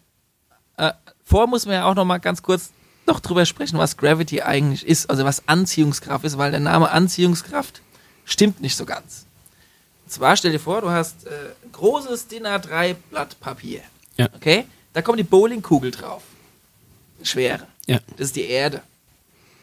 äh, 0.77 0.91
vor 1.23 1.47
muss 1.47 1.65
man 1.65 1.75
ja 1.75 1.85
auch 1.85 1.95
noch 1.95 2.05
mal 2.05 2.17
ganz 2.19 2.41
kurz 2.41 2.71
noch 3.05 3.19
drüber 3.19 3.45
sprechen, 3.45 3.77
was 3.77 3.97
Gravity 3.97 4.41
eigentlich 4.41 4.85
ist, 4.85 5.09
also 5.09 5.25
was 5.25 5.47
Anziehungskraft 5.47 6.25
ist, 6.25 6.37
weil 6.37 6.51
der 6.51 6.59
Name 6.59 6.89
Anziehungskraft 6.91 7.81
stimmt 8.25 8.61
nicht 8.61 8.75
so 8.75 8.85
ganz. 8.85 9.25
Und 10.05 10.11
zwar 10.11 10.35
stell 10.37 10.51
dir 10.51 10.59
vor, 10.59 10.81
du 10.81 10.89
hast 10.89 11.25
äh, 11.25 11.29
ein 11.63 11.71
großes 11.71 12.27
DIN 12.27 12.45
A3 12.45 12.95
Blatt 13.09 13.39
Papier. 13.39 13.81
Ja. 14.17 14.29
Okay? 14.33 14.65
Da 14.93 15.01
kommt 15.01 15.19
die 15.19 15.23
Bowlingkugel 15.23 15.91
drauf. 15.91 16.23
Schwere. 17.23 17.67
ja. 17.87 17.99
Das 18.17 18.27
ist 18.27 18.35
die 18.35 18.47
Erde. 18.47 18.81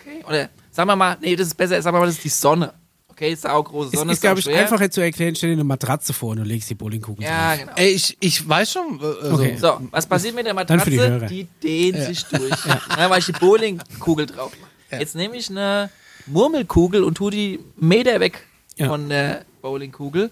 Okay? 0.00 0.24
Oder 0.26 0.48
sagen 0.70 0.88
wir 0.88 0.96
mal, 0.96 1.16
nee, 1.20 1.36
das 1.36 1.48
ist 1.48 1.54
besser, 1.54 1.80
sagen 1.82 1.94
wir 1.94 2.00
mal, 2.00 2.06
das 2.06 2.16
ist 2.16 2.24
die 2.24 2.30
Sonne. 2.30 2.72
Okay, 3.20 3.34
saugroße 3.34 3.90
Es 3.92 3.98
Sonne 3.98 4.12
ist, 4.12 4.22
glaube 4.22 4.40
ich, 4.40 4.48
einfacher 4.48 4.90
zu 4.90 5.02
erklären, 5.02 5.34
stell 5.36 5.50
dir 5.50 5.54
eine 5.56 5.64
Matratze 5.64 6.14
vor 6.14 6.30
und 6.30 6.38
du 6.38 6.42
legst 6.42 6.70
die 6.70 6.74
Bowlingkugel 6.74 7.22
Ja, 7.22 7.50
drauf. 7.50 7.60
genau. 7.60 7.72
Ey, 7.76 7.90
ich, 7.90 8.16
ich 8.18 8.48
weiß 8.48 8.72
schon. 8.72 8.98
äh, 8.98 9.04
Also, 9.04 9.34
Okay. 9.34 9.56
So, 9.58 9.80
was 9.90 10.06
passiert 10.06 10.34
mit 10.34 10.46
der 10.46 10.54
Dann 10.54 10.80
für 10.80 10.88
die 10.88 10.96
Matratze? 10.96 11.12
Hörer. 11.20 11.26
Die, 11.26 11.44
dehnt 11.62 11.98
sich 12.02 12.24
durch. 12.24 12.50
Ja. 12.96 13.10
weil 13.10 13.18
ich 13.18 13.26
die 13.26 13.32
Bowlingkugel 13.32 14.24
drauf 14.24 14.52
mache. 14.58 15.00
Jetzt 15.02 15.14
nehme 15.16 15.36
ich 15.36 15.50
eine 15.50 15.90
Murmelkugel 16.26 17.04
und 17.04 17.14
tue 17.16 17.30
die 17.30 17.60
Meter 17.76 18.20
weg 18.20 18.46
Ja. 18.76 18.88
von 18.88 19.10
der 19.10 19.44
Bowlingkugel 19.60 20.30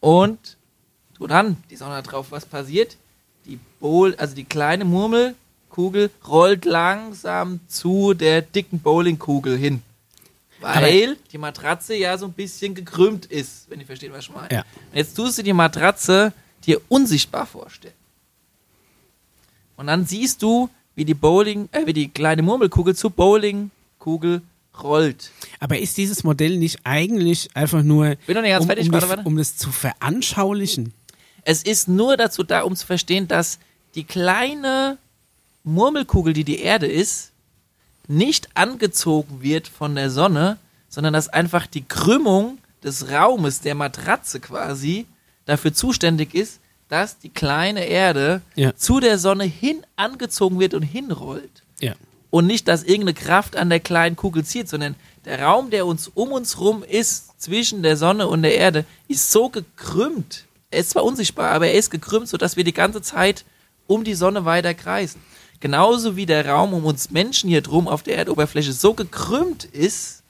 und 0.00 0.56
tu 1.16 1.28
dann 1.28 1.56
die 1.70 1.76
Sonne 1.76 2.02
drauf. 2.02 2.26
Was 2.30 2.46
passiert? 2.46 2.96
Die 3.46 3.60
Bowl, 3.78 4.16
also 4.16 4.34
die 4.34 4.44
kleine 4.44 4.84
Murmelkugel 4.84 6.10
rollt 6.26 6.64
langsam 6.64 7.60
zu 7.68 8.12
der 8.14 8.42
dicken 8.42 8.80
Bowlingkugel 8.80 9.56
hin. 9.56 9.82
Weil 10.64 11.16
die 11.32 11.38
Matratze 11.38 11.94
ja 11.94 12.16
so 12.18 12.26
ein 12.26 12.32
bisschen 12.32 12.74
gekrümmt 12.74 13.26
ist, 13.26 13.68
wenn 13.70 13.80
ihr 13.80 13.86
versteht, 13.86 14.12
was 14.12 14.24
ich 14.24 14.32
meine. 14.32 14.48
Ja. 14.50 14.60
Und 14.90 14.96
jetzt 14.96 15.14
tust 15.14 15.38
du 15.38 15.42
die 15.42 15.52
Matratze 15.52 16.32
dir 16.64 16.80
unsichtbar 16.88 17.46
vorstellen. 17.46 17.94
Und 19.76 19.88
dann 19.88 20.06
siehst 20.06 20.42
du, 20.42 20.70
wie 20.94 21.04
die 21.04 21.14
Bowling, 21.14 21.68
äh, 21.72 21.86
wie 21.86 21.92
die 21.92 22.08
kleine 22.08 22.42
Murmelkugel 22.42 22.94
zur 22.94 23.10
Bowlingkugel 23.10 24.42
rollt. 24.82 25.30
Aber 25.60 25.78
ist 25.78 25.96
dieses 25.96 26.24
Modell 26.24 26.56
nicht 26.56 26.80
eigentlich 26.84 27.54
einfach 27.54 27.82
nur, 27.82 28.16
Bin 28.26 28.34
noch 28.34 28.42
nicht 28.42 28.50
ganz 28.50 28.62
um, 28.62 28.66
fertig, 28.66 28.86
um, 28.86 28.92
warte, 28.92 29.08
warte. 29.08 29.22
um 29.24 29.36
das 29.36 29.56
zu 29.56 29.70
veranschaulichen? 29.70 30.92
Es 31.42 31.62
ist 31.62 31.88
nur 31.88 32.16
dazu 32.16 32.42
da, 32.42 32.62
um 32.62 32.74
zu 32.74 32.86
verstehen, 32.86 33.28
dass 33.28 33.58
die 33.94 34.04
kleine 34.04 34.98
Murmelkugel, 35.62 36.32
die 36.32 36.44
die 36.44 36.60
Erde 36.60 36.86
ist, 36.86 37.32
nicht 38.08 38.48
angezogen 38.54 39.42
wird 39.42 39.68
von 39.68 39.94
der 39.94 40.10
Sonne, 40.10 40.58
sondern 40.88 41.12
dass 41.14 41.28
einfach 41.28 41.66
die 41.66 41.84
Krümmung 41.84 42.58
des 42.82 43.08
Raumes, 43.10 43.60
der 43.60 43.74
Matratze 43.74 44.40
quasi, 44.40 45.06
dafür 45.46 45.72
zuständig 45.74 46.34
ist, 46.34 46.60
dass 46.88 47.18
die 47.18 47.30
kleine 47.30 47.86
Erde 47.86 48.42
Ja. 48.54 48.76
zu 48.76 49.00
der 49.00 49.18
Sonne 49.18 49.44
hin 49.44 49.84
angezogen 49.96 50.60
wird 50.60 50.74
und 50.74 50.82
hinrollt. 50.82 51.62
Ja. 51.80 51.94
und 52.30 52.46
nicht, 52.48 52.66
dass 52.66 52.82
irgendeine 52.82 53.14
Kraft 53.14 53.54
an 53.56 53.68
der 53.70 53.78
kleinen 53.78 54.16
Kugel 54.16 54.44
zieht, 54.44 54.68
sondern 54.68 54.96
der 55.24 55.40
Raum, 55.42 55.70
der 55.70 55.86
uns 55.86 56.08
um 56.14 56.32
uns 56.32 56.58
rum 56.58 56.82
ist, 56.82 57.40
zwischen 57.40 57.82
der 57.84 57.96
Sonne 57.96 58.26
und 58.26 58.42
der 58.42 58.56
Erde, 58.56 58.84
ist 59.06 59.30
so 59.30 59.48
gekrümmt. 59.50 60.44
Er 60.70 60.80
ist 60.80 60.90
zwar 60.90 61.04
unsichtbar, 61.04 61.50
aber 61.52 61.68
er 61.68 61.74
ist 61.74 61.90
gekrümmt, 61.90 62.28
sodass 62.28 62.56
wir 62.56 62.64
die 62.64 62.72
ganze 62.72 63.02
Zeit 63.02 63.44
um 63.86 64.02
die 64.02 64.14
Sonne 64.14 64.44
weiter 64.44 64.74
kreisen. 64.74 65.20
Genauso 65.64 66.14
wie 66.14 66.26
der 66.26 66.46
Raum 66.46 66.74
um 66.74 66.84
uns 66.84 67.10
Menschen 67.10 67.48
hier 67.48 67.62
drum 67.62 67.88
auf 67.88 68.02
der 68.02 68.18
Erdoberfläche 68.18 68.74
so 68.74 68.92
gekrümmt 68.92 69.64
ist, 69.64 70.22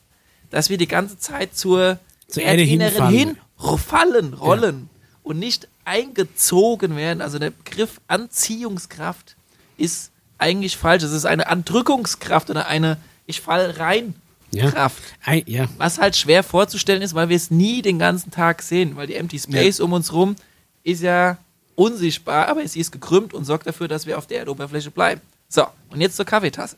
dass 0.50 0.70
wir 0.70 0.78
die 0.78 0.86
ganze 0.86 1.18
Zeit 1.18 1.56
zur, 1.56 1.98
Zur 2.28 2.44
Erde 2.44 2.60
Erdinneren 2.62 3.08
hinfallen. 3.08 3.36
hin 3.58 3.78
fallen, 3.78 4.34
rollen 4.34 4.88
und 5.24 5.40
nicht 5.40 5.66
eingezogen 5.84 6.94
werden. 6.94 7.20
Also 7.20 7.40
der 7.40 7.50
Begriff 7.50 8.00
Anziehungskraft 8.06 9.34
ist 9.76 10.12
eigentlich 10.38 10.76
falsch. 10.76 11.02
Es 11.02 11.10
ist 11.10 11.24
eine 11.24 11.48
Andrückungskraft 11.48 12.48
oder 12.50 12.68
eine 12.68 12.98
Ich 13.26 13.40
fall 13.40 13.72
rein 13.72 14.14
Ja. 14.52 14.70
Kraft. 14.70 15.02
Ei, 15.24 15.42
ja. 15.48 15.66
Was 15.78 15.98
halt 15.98 16.14
schwer 16.14 16.44
vorzustellen 16.44 17.02
ist, 17.02 17.16
weil 17.16 17.28
wir 17.28 17.34
es 17.36 17.50
nie 17.50 17.82
den 17.82 17.98
ganzen 17.98 18.30
Tag 18.30 18.62
sehen, 18.62 18.94
weil 18.94 19.08
die 19.08 19.16
Empty 19.16 19.40
Space 19.40 19.80
um 19.80 19.94
uns 19.94 20.12
rum 20.12 20.36
ist 20.84 21.02
ja 21.02 21.38
unsichtbar, 21.76 22.48
aber 22.48 22.66
sie 22.66 22.80
ist 22.80 22.90
gekrümmt 22.92 23.34
und 23.34 23.44
sorgt 23.44 23.66
dafür, 23.66 23.88
dass 23.88 24.06
wir 24.06 24.18
auf 24.18 24.26
der 24.26 24.38
Erdoberfläche 24.40 24.90
bleiben. 24.90 25.20
So, 25.48 25.66
und 25.90 26.00
jetzt 26.00 26.16
zur 26.16 26.24
Kaffeetasse. 26.24 26.76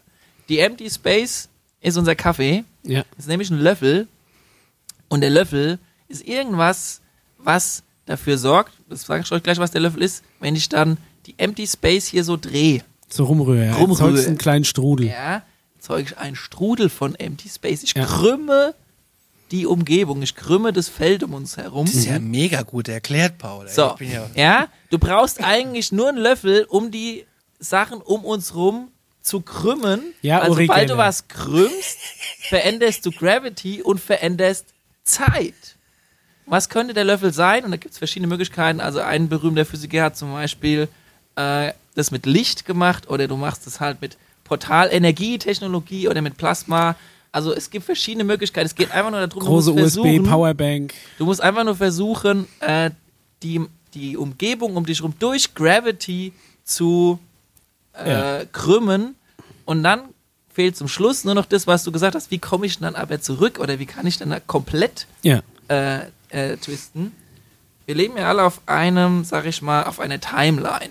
Die 0.48 0.59
Empty 0.59 0.89
Space 0.90 1.48
ist 1.81 1.97
unser 1.97 2.14
Kaffee. 2.14 2.64
Ja. 2.82 3.05
Ist 3.18 3.28
nämlich 3.28 3.51
ein 3.51 3.59
Löffel. 3.59 4.06
Und 5.09 5.20
der 5.20 5.31
Löffel 5.31 5.78
ist 6.09 6.27
irgendwas, 6.27 7.01
was 7.39 7.82
dafür 8.06 8.39
sorgt, 8.39 8.73
das 8.89 9.02
sage 9.02 9.23
ich 9.24 9.32
euch 9.32 9.43
gleich, 9.43 9.59
was 9.59 9.70
der 9.73 9.81
Löffel 9.81 10.02
ist, 10.02 10.23
wenn 10.40 10.55
ich 10.56 10.68
dann 10.68 10.97
die 11.27 11.35
Empty 11.39 11.66
Space 11.66 12.06
hier 12.06 12.23
so 12.24 12.36
drehe. 12.36 12.82
So 13.09 13.24
rumrühre. 13.24 13.66
Ja. 13.66 13.74
Rumrühre. 13.77 14.24
Einen 14.24 14.39
kleinen 14.39 14.64
Strudel. 14.64 15.09
Ja, 15.09 15.43
erzeuge 15.77 16.02
ich 16.10 16.18
einen 16.18 16.36
Strudel 16.36 16.89
von 16.89 17.14
Empty 17.16 17.48
Space. 17.48 17.82
Ich 17.82 17.94
Ja. 17.94 18.05
krümme 18.05 18.74
die 19.51 19.66
Umgebung, 19.66 20.23
ich 20.23 20.35
krümme 20.35 20.73
das 20.73 20.89
Feld 20.89 21.23
um 21.23 21.35
uns 21.35 21.56
herum. 21.56 21.86
Das 21.86 21.94
ist 21.94 22.06
ja 22.06 22.18
mega 22.18 22.62
gut 22.62 22.89
erklärt, 22.89 23.39
Paul. 23.39 23.68
So, 23.68 23.90
Ich 23.93 23.97
bin 23.97 24.12
ja, 24.12 24.28
ja, 24.35 24.68
du 24.90 24.98
brauchst 24.98 25.43
eigentlich 25.43 25.93
nur 25.93 26.09
einen 26.09 26.18
Löffel, 26.18 26.64
um 26.68 26.90
die 26.90 27.27
Sachen 27.59 28.01
um 28.01 28.24
uns 28.24 28.55
rum 28.55 28.89
zu 29.20 29.40
krümmen. 29.40 30.14
Ja, 30.23 30.43
Weil 30.43 30.51
Uri 30.51 30.66
sobald 30.66 30.90
du 30.90 30.97
was 30.97 31.28
krümmst, 31.28 31.98
veränderst 32.48 33.05
du 33.06 33.10
Gravity 33.10 33.82
und 33.82 34.01
veränderst 34.01 34.66
Zeit. 35.05 35.55
Was 36.47 36.68
könnte 36.68 36.94
der 36.94 37.05
Löffel 37.05 37.32
sein? 37.32 37.64
Und 37.64 37.73
da 37.73 37.77
gibt 37.77 37.93
es 37.93 37.98
verschiedene 37.98 38.28
Möglichkeiten. 38.28 38.81
Also 38.81 39.01
ein 39.01 39.28
berühmter 39.28 39.64
Physiker 39.64 40.05
hat 40.05 40.16
zum 40.16 40.32
Beispiel 40.32 40.89
äh, 41.35 41.73
das 41.97 42.10
mit 42.12 42.24
Licht 42.27 42.66
gemacht 42.66 43.09
oder 43.09 43.27
du 43.27 43.36
machst 43.36 43.66
es 43.66 43.81
halt 43.81 44.01
mit 44.01 44.16
Portalenergietechnologie 44.44 46.09
oder 46.09 46.23
mit 46.23 46.36
Plasma. 46.36 46.94
Also 47.32 47.53
es 47.55 47.69
gibt 47.70 47.85
verschiedene 47.85 48.24
Möglichkeiten. 48.24 48.66
Es 48.66 48.74
geht 48.74 48.90
einfach 48.93 49.11
nur 49.11 49.27
darum, 49.27 49.43
Große 49.43 49.73
du 49.74 49.78
musst 49.81 49.98
USB, 49.98 50.23
Powerbank. 50.27 50.94
Du 51.19 51.27
musst 51.27 51.40
einfach 51.40 51.65
nur 51.65 51.77
versuchen, 51.77 52.47
äh, 52.61 52.90
die, 53.43 53.61
die 53.94 54.16
Umgebung 54.16 54.77
um 54.77 54.86
dich 54.86 55.03
rum 55.03 55.15
durch 55.19 55.55
Gravity 55.55 56.32
zu 56.65 57.19
äh, 57.94 58.11
Ja. 58.11 58.44
krümmen 58.53 59.15
und 59.65 59.82
dann 59.82 60.03
fehlt 60.53 60.77
zum 60.77 60.89
Schluss 60.89 61.24
nur 61.24 61.35
noch 61.35 61.44
das, 61.47 61.66
was 61.66 61.85
du 61.85 61.93
gesagt 61.93 62.15
hast, 62.15 62.31
wie 62.31 62.39
komme 62.39 62.65
ich 62.66 62.78
dann 62.78 62.94
aber 62.94 63.20
zurück 63.20 63.59
oder 63.59 63.78
wie 63.78 63.85
kann 63.86 64.07
ich 64.07 64.16
dann 64.16 64.31
da 64.31 64.40
komplett 64.40 65.07
Ja. 65.23 65.43
äh, 65.69 66.07
äh, 66.31 66.57
twisten. 66.57 67.12
Wir 67.85 67.94
leben 67.94 68.16
ja 68.16 68.28
alle 68.28 68.43
auf 68.44 68.61
einem, 68.66 69.24
sag 69.24 69.44
ich 69.47 69.61
mal, 69.62 69.85
auf 69.85 70.01
einer 70.01 70.19
Timeline, 70.20 70.90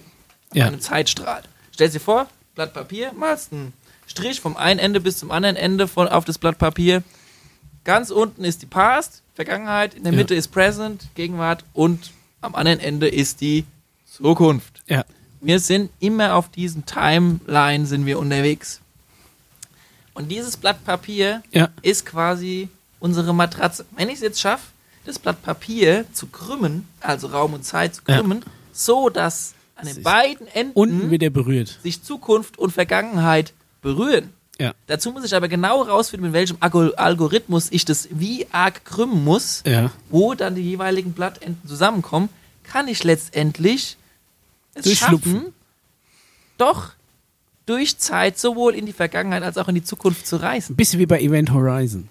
auf 0.51 0.55
Ja. 0.55 0.67
einem 0.67 0.79
Zeitstrahl. 0.79 1.41
Stell 1.71 1.89
dir 1.89 1.99
vor, 1.99 2.27
Blatt 2.53 2.73
Papier, 2.73 3.11
malst 3.13 3.51
einen 3.51 3.73
Strich 4.07 4.39
vom 4.41 4.55
einen 4.57 4.79
Ende 4.79 4.99
bis 4.99 5.17
zum 5.17 5.31
anderen 5.31 5.55
Ende 5.55 5.87
von, 5.87 6.07
auf 6.07 6.25
das 6.25 6.37
Blatt 6.37 6.57
Papier. 6.57 7.03
Ganz 7.83 8.09
unten 8.11 8.43
ist 8.43 8.61
die 8.61 8.65
Past, 8.67 9.21
Vergangenheit, 9.35 9.93
in 9.93 10.03
der 10.03 10.13
Ja. 10.13 10.17
Mitte 10.17 10.35
ist 10.35 10.47
Present, 10.49 11.07
Gegenwart 11.15 11.63
und 11.73 12.11
am 12.41 12.55
anderen 12.55 12.79
Ende 12.79 13.07
ist 13.07 13.41
die 13.41 13.65
Zukunft. 14.09 14.81
Ja. 14.87 15.03
Wir 15.41 15.59
sind 15.59 15.91
immer 15.99 16.35
auf 16.35 16.49
diesem 16.49 16.85
Timeline 16.85 17.85
sind 17.85 18.05
wir 18.05 18.17
unterwegs. 18.17 18.79
Und 20.13 20.29
dieses 20.29 20.57
Blatt 20.57 20.83
Papier 20.85 21.43
Ja. 21.51 21.69
ist 21.81 22.05
quasi 22.05 22.69
unsere 22.99 23.33
Matratze. 23.33 23.85
Wenn 23.95 24.07
ich 24.09 24.15
es 24.15 24.21
jetzt 24.21 24.39
schaffe, 24.39 24.63
das 25.05 25.19
Blatt 25.19 25.43
Papier 25.43 26.05
zu 26.13 26.27
krümmen, 26.27 26.87
also 27.01 27.27
Raum 27.27 27.53
und 27.53 27.63
Zeit 27.65 27.95
zu 27.95 28.01
Ja. 28.07 28.17
krümmen, 28.17 28.43
so 28.71 29.09
dass 29.09 29.53
an 29.75 29.85
den 29.87 30.01
beiden 30.03 30.47
Enden 30.47 30.73
sich 31.83 32.01
Zukunft 32.01 32.57
und 32.57 32.71
Vergangenheit 32.71 33.53
berühren. 33.85 34.33
Ja. 34.59 34.73
Dazu 34.87 35.11
muss 35.11 35.23
ich 35.25 35.35
aber 35.35 35.47
genau 35.47 35.81
rausfinden, 35.83 36.31
mit 36.31 36.33
welchem 36.33 36.57
Algo- 36.57 36.93
Algorithmus 36.95 37.67
ich 37.71 37.85
das 37.85 38.07
wie 38.11 38.47
arg 38.51 38.83
krümmen 38.85 39.23
muss, 39.23 39.63
Ja. 39.65 39.91
wo 40.09 40.33
dann 40.33 40.55
die 40.55 40.61
jeweiligen 40.63 41.13
Blattenden 41.13 41.57
zusammenkommen, 41.67 42.29
kann 42.63 42.87
ich 42.87 43.03
letztendlich 43.03 43.97
es 44.73 44.83
Durchschlupfen. 44.85 45.33
schaffen, 45.33 45.53
doch 46.57 46.91
durch 47.65 47.97
Zeit 47.97 48.37
sowohl 48.39 48.75
in 48.75 48.85
die 48.85 48.93
Vergangenheit 48.93 49.43
als 49.43 49.57
auch 49.57 49.67
in 49.67 49.75
die 49.75 49.83
Zukunft 49.83 50.25
zu 50.27 50.37
reisen. 50.37 50.73
Ein 50.73 50.75
bisschen 50.77 50.99
wie 50.99 51.05
bei 51.05 51.19
Event 51.21 51.51
Horizon. 51.51 52.07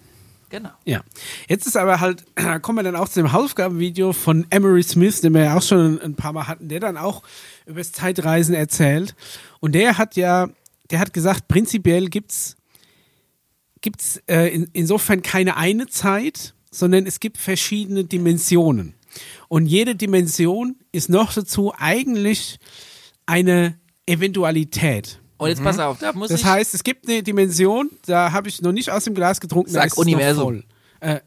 Genau. 0.51 0.71
Ja. 0.85 1.01
Jetzt 1.49 1.67
ist 1.67 1.77
aber 1.77 2.01
halt, 2.01 2.25
kommen 2.63 2.79
wir 2.79 2.83
dann 2.83 2.97
auch 2.97 3.09
zu 3.09 3.21
dem 3.21 3.33
Hausaufgabenvideo 3.33 4.13
von 4.13 4.47
Emery 4.51 4.83
Smith, 4.83 5.21
den 5.23 5.33
wir 5.35 5.45
ja 5.45 5.57
auch 5.57 5.63
schon 5.63 6.01
ein 6.01 6.15
paar 6.15 6.33
Mal 6.33 6.47
hatten, 6.47 6.69
der 6.69 6.81
dann 6.81 6.97
auch 6.97 7.23
über 7.67 7.81
das 7.81 7.93
Zeitreisen 7.93 8.55
erzählt. 8.55 9.15
Und 9.61 9.73
der 9.75 9.97
hat 9.99 10.15
ja, 10.17 10.49
der 10.90 10.98
hat 10.98 11.12
gesagt, 11.12 11.48
prinzipiell 11.48 12.06
gibt's 12.09 12.56
gibt's 13.81 14.23
äh, 14.28 14.48
in, 14.55 14.69
insofern 14.73 15.23
keine 15.23 15.56
eine 15.56 15.86
Zeit, 15.86 16.55
sondern 16.70 17.06
es 17.06 17.20
gibt 17.20 17.36
verschiedene 17.39 18.05
Dimensionen. 18.05 18.94
Und 19.48 19.66
jede 19.66 19.94
Dimension 19.94 20.77
ist 20.90 21.09
noch 21.11 21.32
dazu 21.35 21.73
eigentlich 21.77 22.59
eine 23.27 23.78
Eventualität. 24.06 25.20
Und 25.36 25.48
jetzt 25.48 25.62
pass 25.62 25.78
auf, 25.78 25.98
da 25.98 26.12
muss 26.12 26.31
Das 26.31 26.40
ich. 26.40 26.47
heißt, 26.47 26.74
es 26.74 26.82
gibt 26.82 27.09
eine 27.09 27.23
Dimension, 27.23 27.90
da 28.06 28.32
habe 28.32 28.48
ich 28.48 28.62
noch 28.62 28.73
nicht 28.73 28.90
aus 28.90 29.05
dem 29.05 29.15
Glas 29.15 29.40
getrunken. 29.40 29.70
Sag 29.70 29.89
es 29.89 29.94
Universum. 29.94 30.44
voll. 30.44 30.65
Äh, 31.01 31.20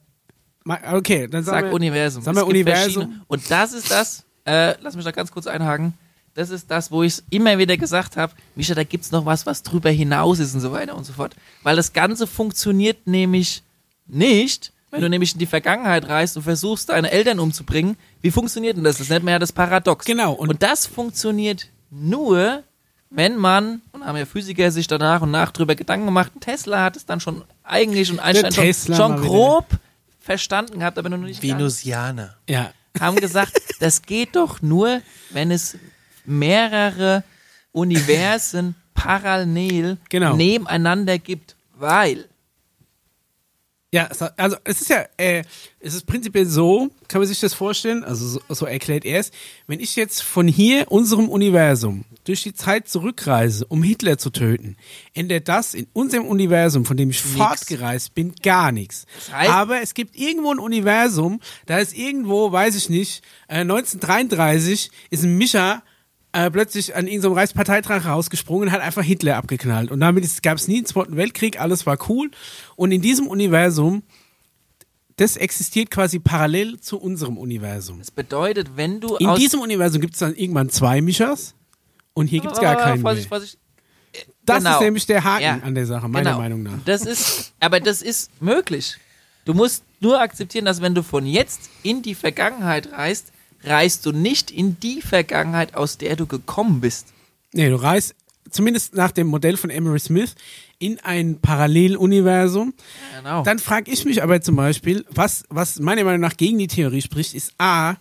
okay, 0.93 1.27
dann 1.27 1.43
Sag 1.43 1.65
wir, 1.65 1.73
Universum. 1.73 2.23
Sagen 2.23 2.35
wir 2.38 2.41
Es 2.41 2.47
gibt 2.47 2.55
Universum. 2.55 3.21
Und 3.27 3.51
das 3.51 3.73
ist 3.73 3.91
das, 3.91 4.25
äh, 4.45 4.75
lass 4.81 4.95
mich 4.95 5.05
da 5.05 5.11
ganz 5.11 5.31
kurz 5.31 5.45
einhaken. 5.47 5.93
Das 6.38 6.51
ist 6.51 6.69
das, 6.69 6.91
wo 6.91 7.01
ich 7.01 7.23
immer 7.31 7.57
wieder 7.57 7.77
gesagt 7.77 8.15
habe, 8.15 8.31
Micha, 8.55 8.76
da 8.76 8.84
gibt's 8.84 9.09
noch 9.11 9.26
was, 9.26 9.47
was 9.47 9.64
drüber 9.64 9.89
hinaus 9.89 10.38
ist 10.38 10.53
und 10.53 10.59
so 10.59 10.72
weiter 10.72 10.95
und 10.95 11.03
so 11.03 11.14
fort. 11.14 11.35
Weil 11.64 11.76
das 11.76 11.93
Ganze 11.93 12.27
funktioniert 12.27 13.07
nämlich 13.07 13.64
nicht, 14.05 14.72
wenn 14.91 15.01
du 15.01 15.09
nämlich 15.09 15.34
in 15.34 15.39
die 15.39 15.47
Vergangenheit 15.47 16.07
reist 16.07 16.38
und 16.38 16.43
versuchst, 16.43 16.89
deine 16.89 17.09
Eltern 17.09 17.39
umzubringen. 17.39 17.97
Wie 18.22 18.30
funktioniert 18.30 18.77
denn 18.77 18.84
das? 18.84 18.99
Das 18.99 19.09
nennt 19.09 19.26
man 19.26 19.31
ja 19.31 19.39
das 19.39 19.51
Paradox. 19.51 20.05
Genau, 20.05 20.31
und- 20.34 20.49
Und, 20.49 20.61
das 20.61 20.85
funktioniert 20.85 21.69
nur, 21.89 22.61
wenn 23.09 23.35
man, 23.35 23.81
und 23.91 24.05
haben 24.05 24.15
ja 24.18 24.27
Physiker 24.27 24.69
sich 24.69 24.85
danach 24.85 25.23
und 25.23 25.31
nach 25.31 25.51
drüber 25.51 25.73
Gedanken 25.73 26.05
gemacht, 26.05 26.31
Tesla 26.39 26.84
hat 26.84 26.95
es 26.97 27.05
dann 27.07 27.19
schon 27.19 27.43
eigentlich 27.64 28.11
und 28.11 28.19
Einstein 28.19 28.53
schon, 28.53 28.93
schon 28.95 29.22
grob 29.23 29.65
verstanden 30.19 30.77
gehabt, 30.77 30.99
aber 30.99 31.09
noch 31.09 31.18
nicht. 31.18 31.41
Venusianer. 31.41 32.35
Ja. 32.47 32.69
haben 32.99 33.15
gesagt, 33.15 33.53
das 33.80 34.03
geht 34.03 34.35
doch 34.35 34.61
nur, 34.61 35.01
wenn 35.31 35.49
es 35.49 35.77
mehrere 36.27 37.23
Universen 37.71 38.75
parallel 38.93 39.97
Genau. 40.09 40.35
nebeneinander 40.35 41.17
gibt, 41.19 41.55
weil 41.75 42.25
Ja, 43.93 44.09
also 44.35 44.57
es 44.65 44.81
ist 44.81 44.89
ja, 44.89 45.05
äh, 45.17 45.43
es 45.79 45.93
ist 45.95 46.05
prinzipiell 46.05 46.45
so, 46.45 46.89
kann 47.07 47.21
man 47.21 47.27
sich 47.27 47.39
das 47.39 47.53
vorstellen, 47.53 48.03
also 48.03 48.27
so, 48.27 48.41
so 48.49 48.65
erklärt 48.65 49.05
er 49.05 49.19
es, 49.21 49.31
wenn 49.65 49.79
ich 49.79 49.95
jetzt 49.95 50.21
von 50.23 50.45
hier, 50.47 50.91
unserem 50.91 51.29
Universum, 51.29 52.03
durch 52.25 52.43
die 52.43 52.53
Zeit 52.53 52.89
zurückreise, 52.89 53.65
um 53.69 53.81
Hitler 53.83 54.17
zu 54.17 54.29
töten, 54.29 54.75
ändert 55.13 55.47
das 55.47 55.73
in 55.73 55.87
unserem 55.93 56.25
Universum, 56.25 56.83
von 56.83 56.97
dem 56.97 57.11
ich 57.11 57.21
fortgereist 57.21 58.13
bin, 58.13 58.35
gar 58.43 58.73
nichts. 58.73 59.05
heißt- 59.31 59.47
Aber 59.49 59.81
es 59.81 59.93
gibt 59.93 60.17
irgendwo 60.17 60.51
ein 60.51 60.59
Universum, 60.59 61.39
da 61.65 61.77
ist 61.77 61.95
irgendwo, 61.97 62.51
weiß 62.51 62.75
ich 62.75 62.89
nicht, 62.89 63.23
äh, 63.47 63.63
1933 63.63 64.91
ist 65.11 65.23
ein 65.23 65.37
Mischa 65.37 65.81
äh, 66.38 66.51
plötzlich 66.51 66.95
an 66.95 67.07
irgendeinem 67.07 67.34
Reichsparteitrag 67.34 68.05
rausgesprungen 68.05 68.68
und 68.69 68.73
hat 68.73 68.81
einfach 68.81 69.03
Hitler 69.03 69.38
abgeknallt. 69.38 69.89
Und 69.91 69.99
damit 70.01 70.26
gab 70.43 70.57
es 70.57 70.68
nie 70.68 70.77
einen 70.77 70.85
Zweiten 70.85 71.15
Weltkrieg, 71.18 71.59
alles 71.59 71.85
war 71.85 71.97
cool. 72.09 72.30
Und 72.76 72.91
in 72.91 73.01
diesem 73.01 73.27
Universum, 73.27 74.03
das 75.15 75.35
existiert 75.35 75.89
quasi 75.89 76.19
parallel 76.19 76.80
zu 76.80 76.99
unserem 76.99 77.38
Universum. 77.38 77.97
das 77.99 78.11
bedeutet, 78.11 78.72
wenn 78.76 78.99
du 78.99 79.15
In 79.18 79.34
diesem 79.35 79.61
Universum 79.61 79.99
gibt 79.99 80.14
es 80.14 80.19
dann 80.19 80.35
irgendwann 80.35 80.69
zwei 80.69 81.01
Mischas 81.01 81.55
und 82.14 82.27
hier 82.27 82.41
gibt 82.41 82.53
es 82.53 82.59
gar 82.59 82.76
keinen 82.76 83.01
mehr. 83.01 83.11
Vorsicht, 83.11 83.27
Vorsicht. 83.27 83.57
Das 84.45 84.59
Genau. 84.59 84.76
ist 84.76 84.81
nämlich 84.81 85.05
der 85.07 85.23
Haken 85.23 85.43
Ja. 85.43 85.59
an 85.64 85.76
der 85.76 85.85
Sache, 85.85 86.07
meiner 86.07 86.30
Genau. 86.31 86.41
Meinung 86.41 86.64
nach. 86.64 86.80
Das 86.85 87.01
ist, 87.03 87.53
aber 87.59 87.80
das 87.80 88.01
ist 88.01 88.30
möglich. 88.41 88.97
Du 89.45 89.53
musst 89.53 89.84
nur 89.99 90.22
akzeptieren, 90.22 90.65
dass 90.65 90.81
wenn 90.81 90.93
du 90.93 91.03
von 91.03 91.26
jetzt 91.26 91.61
in 91.84 92.01
die 92.01 92.15
Vergangenheit 92.15 92.91
reist, 92.91 93.31
reist 93.69 94.06
du 94.06 94.11
nicht 94.11 94.52
in 94.52 94.80
die 94.80 95.02
Vergangenheit, 95.02 95.76
aus 95.76 95.98
der 95.98 96.15
du 96.15 96.26
gekommen 96.26 96.81
bist. 96.81 97.07
Nee, 97.53 97.69
du 97.69 97.76
reist 97.76 98.15
zumindest 98.49 98.95
nach 98.95 99.11
dem 99.11 99.27
Modell 99.27 99.57
von 99.57 99.69
Emery 99.69 99.99
Smith 99.99 100.35
in 100.80 100.99
ein 100.99 101.39
Paralleluniversum. 101.39 102.73
Genau. 103.18 103.44
Dann 103.44 103.60
frage 103.60 103.91
ich 103.91 104.06
mich 104.06 104.22
aber 104.23 104.41
zum 104.41 104.56
Beispiel, 104.56 105.06
was, 105.10 105.44
was 105.49 105.80
meiner 105.80 106.03
Meinung 106.03 106.22
nach 106.22 106.38
gegen 106.38 106.57
die 106.57 106.68
Theorie 106.68 107.02
spricht, 107.02 107.34
ist 107.34 107.53
A, 107.57 107.95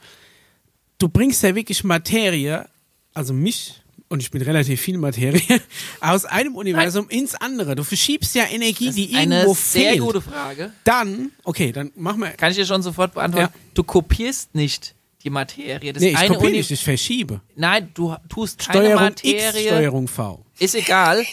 du 0.98 1.08
bringst 1.08 1.42
ja 1.42 1.54
wirklich 1.54 1.84
Materie, 1.84 2.66
also 3.14 3.32
mich, 3.32 3.80
und 4.08 4.20
ich 4.20 4.30
bin 4.30 4.42
relativ 4.42 4.80
viel 4.80 4.98
Materie, 4.98 5.42
aus 6.00 6.24
einem 6.26 6.54
Universum 6.54 7.08
ins 7.08 7.34
andere. 7.34 7.74
Du 7.74 7.82
verschiebst 7.82 8.34
ja 8.34 8.44
Energie, 8.44 8.90
die 8.90 9.14
Eine 9.16 9.36
irgendwo 9.36 9.54
sehr 9.54 9.90
fehlt. 9.92 10.00
gute 10.02 10.20
Frage. 10.20 10.72
Dann, 10.84 11.32
okay, 11.44 11.72
dann 11.72 11.90
machen 11.96 12.20
wir. 12.20 12.30
Kann 12.30 12.50
ich 12.50 12.56
dir 12.56 12.66
schon 12.66 12.82
sofort 12.82 13.14
beantworten. 13.14 13.52
Ja. 13.52 13.60
Du 13.74 13.82
kopierst 13.82 14.54
nicht 14.54 14.94
die 15.26 15.30
Materie. 15.30 15.92
Das 15.92 16.02
Nee, 16.02 16.10
ich 16.10 16.16
eine 16.16 16.38
nicht, 16.38 16.70
ich 16.70 16.82
verschiebe. 16.84 17.40
Nein, 17.56 17.90
du 17.94 18.14
tust 18.28 18.58
keine 18.60 18.86
Steuerung 18.86 19.08
X, 19.08 19.22
Materie. 19.24 19.68
Steuerung 19.68 20.08
V. 20.08 20.44
Ist 20.58 20.74
egal. 20.74 21.24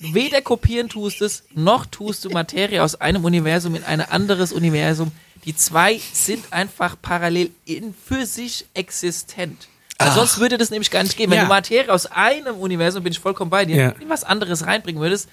Weder 0.00 0.42
kopieren 0.42 0.88
tust 0.88 1.22
es, 1.22 1.44
noch 1.54 1.86
tust 1.86 2.24
du 2.24 2.30
Materie 2.30 2.82
aus 2.82 3.00
einem 3.00 3.24
Universum 3.24 3.74
in 3.76 3.84
ein 3.84 4.00
anderes 4.00 4.52
Universum. 4.52 5.12
Die 5.44 5.54
zwei 5.54 6.00
sind 6.12 6.52
einfach 6.52 6.96
parallel 7.00 7.50
in 7.64 7.94
für 7.94 8.26
sich 8.26 8.66
existent. 8.74 9.68
Weil 9.98 10.10
sonst 10.10 10.38
würde 10.40 10.58
das 10.58 10.68
nämlich 10.70 10.90
gar 10.90 11.02
nicht 11.04 11.16
gehen. 11.16 11.30
Wenn 11.30 11.38
Ja. 11.38 11.44
du 11.44 11.48
Materie 11.48 11.90
aus 11.90 12.04
einem 12.06 12.56
Universum, 12.56 13.02
bin 13.02 13.12
ich 13.12 13.18
vollkommen 13.18 13.50
bei 13.50 13.64
dir, 13.64 13.76
Ja. 13.76 13.88
in 14.00 14.08
was 14.10 14.24
anderes 14.24 14.66
reinbringen 14.66 15.00
würdest, 15.00 15.28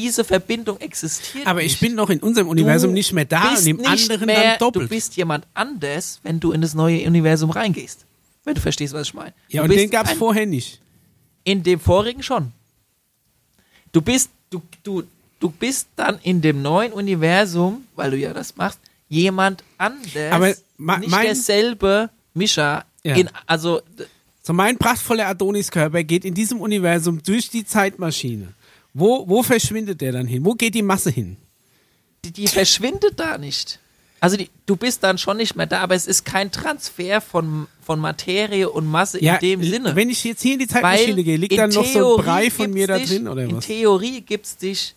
diese 0.00 0.24
Verbindung 0.24 0.78
existiert 0.80 1.46
Aber 1.46 1.62
nicht. 1.62 1.74
ich 1.74 1.80
bin 1.80 1.94
noch 1.94 2.10
in 2.10 2.20
unserem 2.20 2.48
Universum 2.48 2.90
Du 2.90 2.94
nicht 2.94 3.12
mehr 3.12 3.24
da 3.24 3.50
und 3.54 3.66
im 3.66 3.76
nicht 3.78 3.88
anderen 3.88 4.26
mehr, 4.26 4.42
dann 4.50 4.58
doppelt. 4.58 4.84
Du 4.86 4.88
bist 4.88 5.16
jemand 5.16 5.46
anders, 5.54 6.20
wenn 6.22 6.38
du 6.40 6.52
in 6.52 6.60
das 6.60 6.74
neue 6.74 7.06
Universum 7.06 7.50
reingehst. 7.50 8.04
Wenn 8.44 8.54
du 8.54 8.60
verstehst, 8.60 8.92
was 8.94 9.08
ich 9.08 9.14
meine. 9.14 9.32
ja, 9.48 9.62
du 9.62 9.70
und 9.72 9.76
den 9.76 9.90
gab 9.90 10.06
es 10.06 10.12
vorher 10.12 10.46
nicht. 10.46 10.80
In 11.44 11.62
dem 11.62 11.80
vorigen 11.80 12.22
schon. 12.22 12.52
Du 13.92 14.00
bist, 14.02 14.30
du, 14.50 14.60
du, 14.82 15.02
du 15.40 15.50
bist 15.50 15.88
dann 15.96 16.18
in 16.22 16.40
dem 16.42 16.62
neuen 16.62 16.92
Universum, 16.92 17.84
weil 17.96 18.10
du 18.10 18.16
ja 18.18 18.32
das 18.32 18.56
machst, 18.56 18.78
jemand 19.08 19.62
anders. 19.78 20.32
Aber 20.32 20.54
ma- 20.76 20.98
nicht 20.98 21.10
mein- 21.10 21.26
derselbe 21.26 22.10
Mischa. 22.34 22.84
Ja. 23.04 23.14
In, 23.16 23.30
also 23.46 23.80
So 24.42 24.52
mein 24.52 24.76
prachtvoller 24.78 25.26
Adoniskörper 25.28 26.02
geht 26.04 26.24
in 26.24 26.34
diesem 26.34 26.60
Universum 26.60 27.22
durch 27.22 27.48
die 27.50 27.64
Zeitmaschine. 27.64 28.48
Wo, 28.98 29.28
wo 29.28 29.42
verschwindet 29.42 30.00
der 30.00 30.12
dann 30.12 30.26
hin? 30.26 30.44
Wo 30.44 30.54
geht 30.54 30.74
die 30.74 30.82
Masse 30.82 31.10
hin? 31.10 31.36
die, 32.24 32.32
die 32.32 32.48
verschwindet 32.48 33.20
da 33.20 33.38
nicht. 33.38 33.78
Also 34.18 34.36
die, 34.36 34.48
du 34.64 34.76
bist 34.76 35.02
dann 35.04 35.18
schon 35.18 35.36
nicht 35.36 35.54
mehr 35.54 35.66
da, 35.66 35.80
aber 35.80 35.94
es 35.94 36.06
ist 36.06 36.24
kein 36.24 36.50
Transfer 36.50 37.20
von, 37.20 37.66
von 37.82 38.00
Materie 38.00 38.68
und 38.68 38.86
Masse 38.86 39.18
in 39.18 39.38
dem 39.40 39.62
Sinne. 39.62 39.94
Wenn 39.94 40.10
ich 40.10 40.24
jetzt 40.24 40.42
hier 40.42 40.54
in 40.54 40.60
die 40.60 40.66
Zeitmaschine 40.66 41.16
Weil 41.18 41.24
gehe, 41.24 41.36
liegt 41.36 41.52
in 41.52 41.58
dann 41.58 41.70
noch 41.70 41.84
so 41.84 42.16
ein 42.16 42.24
Brei 42.24 42.50
von 42.50 42.70
mir 42.72 42.86
da 42.86 42.98
drin 42.98 43.28
oder 43.28 43.44
In 43.44 43.56
was? 43.56 43.66
Theorie 43.66 44.22
gibt 44.22 44.46
es 44.46 44.56
dich 44.56 44.94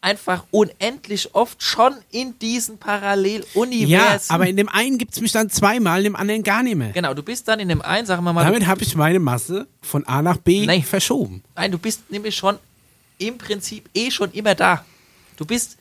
einfach 0.00 0.44
unendlich 0.50 1.34
oft 1.34 1.62
schon 1.62 1.94
in 2.10 2.38
diesen 2.38 2.78
Paralleluniversen. 2.78 3.88
Ja, 3.88 4.34
aber 4.34 4.46
in 4.46 4.56
dem 4.56 4.68
einen 4.68 4.98
gibt 4.98 5.14
es 5.14 5.20
mich 5.20 5.32
dann 5.32 5.50
zweimal, 5.50 5.98
in 5.98 6.04
dem 6.04 6.16
anderen 6.16 6.42
gar 6.42 6.62
nicht 6.62 6.76
mehr. 6.76 6.90
Genau, 6.92 7.14
du 7.14 7.22
bist 7.22 7.46
dann 7.48 7.60
in 7.60 7.68
dem 7.68 7.82
einen, 7.82 8.06
sagen 8.06 8.24
wir 8.24 8.32
mal, 8.32 8.44
Damit 8.44 8.66
habe 8.66 8.82
ich 8.82 8.94
meine 8.94 9.18
Masse 9.18 9.66
von 9.80 10.06
A 10.06 10.22
nach 10.22 10.38
B 10.38 10.66
Nee. 10.66 10.82
verschoben. 10.82 11.42
Nein, 11.56 11.72
du 11.72 11.78
bist 11.78 12.10
nämlich 12.10 12.34
schon 12.36 12.58
im 13.22 13.38
Prinzip 13.38 13.88
eh 13.94 14.10
schon 14.10 14.30
immer 14.32 14.54
da. 14.54 14.84
Du 15.36 15.44
bist 15.44 15.76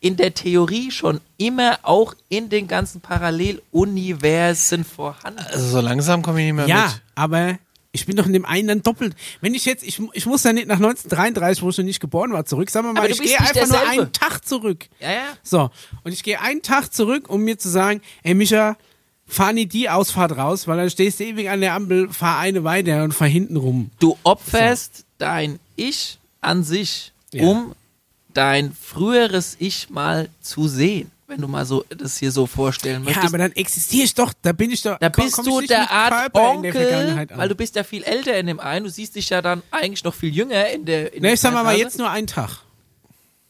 in 0.00 0.16
der 0.16 0.34
Theorie 0.34 0.90
schon 0.90 1.20
immer 1.38 1.78
auch 1.82 2.14
in 2.28 2.48
den 2.48 2.66
ganzen 2.68 3.00
Paralleluniversen 3.00 4.84
vorhanden. 4.84 5.40
Also 5.50 5.66
so 5.68 5.80
langsam 5.80 6.22
komme 6.22 6.40
ich 6.40 6.46
nicht 6.46 6.54
mehr 6.54 6.66
Ja, 6.66 6.86
mit. 6.86 7.02
aber 7.14 7.58
ich 7.92 8.06
bin 8.06 8.16
doch 8.16 8.26
in 8.26 8.32
dem 8.32 8.44
einen 8.44 8.68
dann 8.68 8.82
doppelt. 8.82 9.14
Wenn 9.42 9.54
ich 9.54 9.64
jetzt, 9.64 9.84
ich, 9.84 10.00
ich 10.14 10.26
muss 10.26 10.42
ja 10.44 10.52
nicht 10.52 10.66
nach 10.66 10.76
1933, 10.76 11.62
wo 11.62 11.68
ich 11.68 11.78
noch 11.78 11.84
nicht 11.84 12.00
geboren 12.00 12.32
war, 12.32 12.44
zurück. 12.46 12.70
Sagen 12.70 12.86
wir 12.86 12.94
mal, 12.94 13.10
ich 13.10 13.20
gehe 13.20 13.38
einfach 13.38 13.54
nur 13.54 13.62
derselbe. 13.66 13.90
einen 14.02 14.12
Tag 14.12 14.44
zurück. 14.46 14.88
Ja, 14.98 15.12
ja. 15.12 15.24
So, 15.42 15.70
und 16.02 16.12
ich 16.12 16.22
gehe 16.22 16.40
einen 16.40 16.62
Tag 16.62 16.92
zurück, 16.92 17.28
um 17.28 17.42
mir 17.42 17.58
zu 17.58 17.68
sagen, 17.68 18.00
ey 18.22 18.34
Micha, 18.34 18.76
fahr 19.26 19.52
nie 19.52 19.66
die 19.66 19.88
Ausfahrt 19.90 20.36
raus, 20.36 20.66
weil 20.66 20.78
dann 20.78 20.90
stehst 20.90 21.20
du 21.20 21.24
ewig 21.24 21.48
an 21.50 21.60
der 21.60 21.74
Ampel, 21.74 22.08
fahr 22.12 22.38
eine 22.38 22.64
weiter 22.64 23.04
und 23.04 23.12
fahr 23.12 23.28
hinten 23.28 23.56
rum. 23.56 23.90
Du 24.00 24.16
opferst 24.24 25.04
dein 25.18 25.58
Ich 25.76 26.18
an 26.42 26.62
sich, 26.64 27.12
Ja. 27.32 27.44
um 27.44 27.74
dein 28.34 28.72
früheres 28.74 29.56
Ich 29.58 29.88
mal 29.90 30.28
zu 30.42 30.68
sehen. 30.68 31.10
Wenn 31.26 31.40
du 31.40 31.48
mal 31.48 31.64
so 31.64 31.82
das 31.88 32.18
hier 32.18 32.30
so 32.30 32.46
vorstellen 32.46 33.00
Ja, 33.04 33.08
möchtest. 33.10 33.26
aber 33.28 33.38
dann 33.38 33.52
existiere 33.52 34.04
ich 34.04 34.14
doch, 34.14 34.34
da 34.42 34.52
bin 34.52 34.70
ich 34.70 34.82
doch, 34.82 34.98
da 34.98 35.08
komm- 35.08 35.24
bist 35.24 35.36
komm 35.36 35.44
du 35.46 35.60
der 35.62 35.90
Art 35.90 36.10
Körper 36.12 36.50
Onkel, 36.50 37.26
weil 37.34 37.48
du 37.48 37.54
bist 37.54 37.74
ja 37.74 37.84
viel 37.84 38.02
älter 38.04 38.36
in 38.38 38.46
dem 38.46 38.60
einen. 38.60 38.84
Du 38.84 38.90
siehst 38.90 39.14
dich 39.16 39.30
ja 39.30 39.40
dann 39.40 39.62
eigentlich 39.70 40.04
noch 40.04 40.14
viel 40.14 40.34
jünger 40.34 40.68
in 40.68 40.84
der. 40.84 41.14
In 41.14 41.22
Ne, 41.22 41.32
ich 41.32 41.40
sag 41.40 41.54
mal, 41.54 41.64
mal 41.64 41.74
jetzt 41.76 41.96
nur 41.96 42.10
einen 42.10 42.26
Tag. 42.26 42.58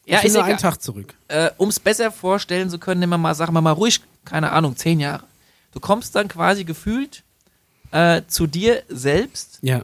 ja, 0.06 0.16
ich 0.18 0.22
bin 0.22 0.26
ist 0.28 0.32
nur 0.34 0.42
egal. 0.42 0.50
einen 0.50 0.58
Tag 0.60 0.80
zurück. 0.80 1.14
äh, 1.26 1.50
um 1.56 1.70
es 1.70 1.80
besser 1.80 2.12
vorstellen 2.12 2.70
zu 2.70 2.78
können, 2.78 3.00
nehmen 3.00 3.10
wir 3.14 3.18
mal, 3.18 3.34
sagen 3.34 3.52
wir 3.52 3.60
mal 3.60 3.72
ruhig, 3.72 4.00
keine 4.24 4.52
Ahnung, 4.52 4.76
zehn 4.76 5.00
Jahre. 5.00 5.24
Du 5.72 5.80
kommst 5.80 6.14
dann 6.14 6.28
quasi 6.28 6.62
gefühlt 6.62 7.24
äh, 7.90 8.22
zu 8.28 8.46
dir 8.46 8.84
selbst 8.88 9.58
Ja. 9.62 9.82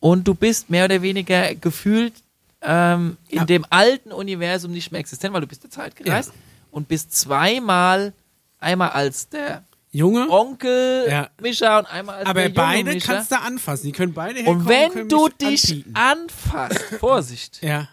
und 0.00 0.26
du 0.26 0.34
bist 0.34 0.70
mehr 0.70 0.86
oder 0.86 1.02
weniger 1.02 1.54
gefühlt 1.54 2.14
ähm, 2.62 3.16
in 3.28 3.38
Ja. 3.38 3.44
dem 3.44 3.64
alten 3.70 4.12
Universum 4.12 4.72
nicht 4.72 4.90
mehr 4.92 5.00
existent, 5.00 5.32
weil 5.34 5.40
du 5.42 5.46
bist 5.46 5.62
der 5.62 5.70
Zeit 5.70 5.94
gereist 5.96 6.32
und 6.70 6.88
bist 6.88 7.16
zweimal, 7.16 8.12
einmal 8.58 8.90
als 8.90 9.28
der 9.28 9.64
Junge, 9.90 10.28
Onkel 10.28 11.06
Ja. 11.08 11.28
Mischa 11.40 11.78
und 11.78 11.86
einmal 11.86 12.16
als 12.16 12.26
aber 12.26 12.40
der 12.40 12.48
junge 12.50 12.54
beide 12.56 12.92
Mischa. 12.92 13.12
kannst 13.14 13.30
du 13.32 13.38
anfassen. 13.40 13.86
Die 13.86 13.92
können 13.92 14.12
beide 14.12 14.40
herkommen 14.40 14.60
und 14.62 14.68
wenn 14.68 15.08
du 15.08 15.28
dich 15.28 15.84
anfasst, 15.94 16.78
Vorsicht, 17.00 17.62
Ja. 17.62 17.88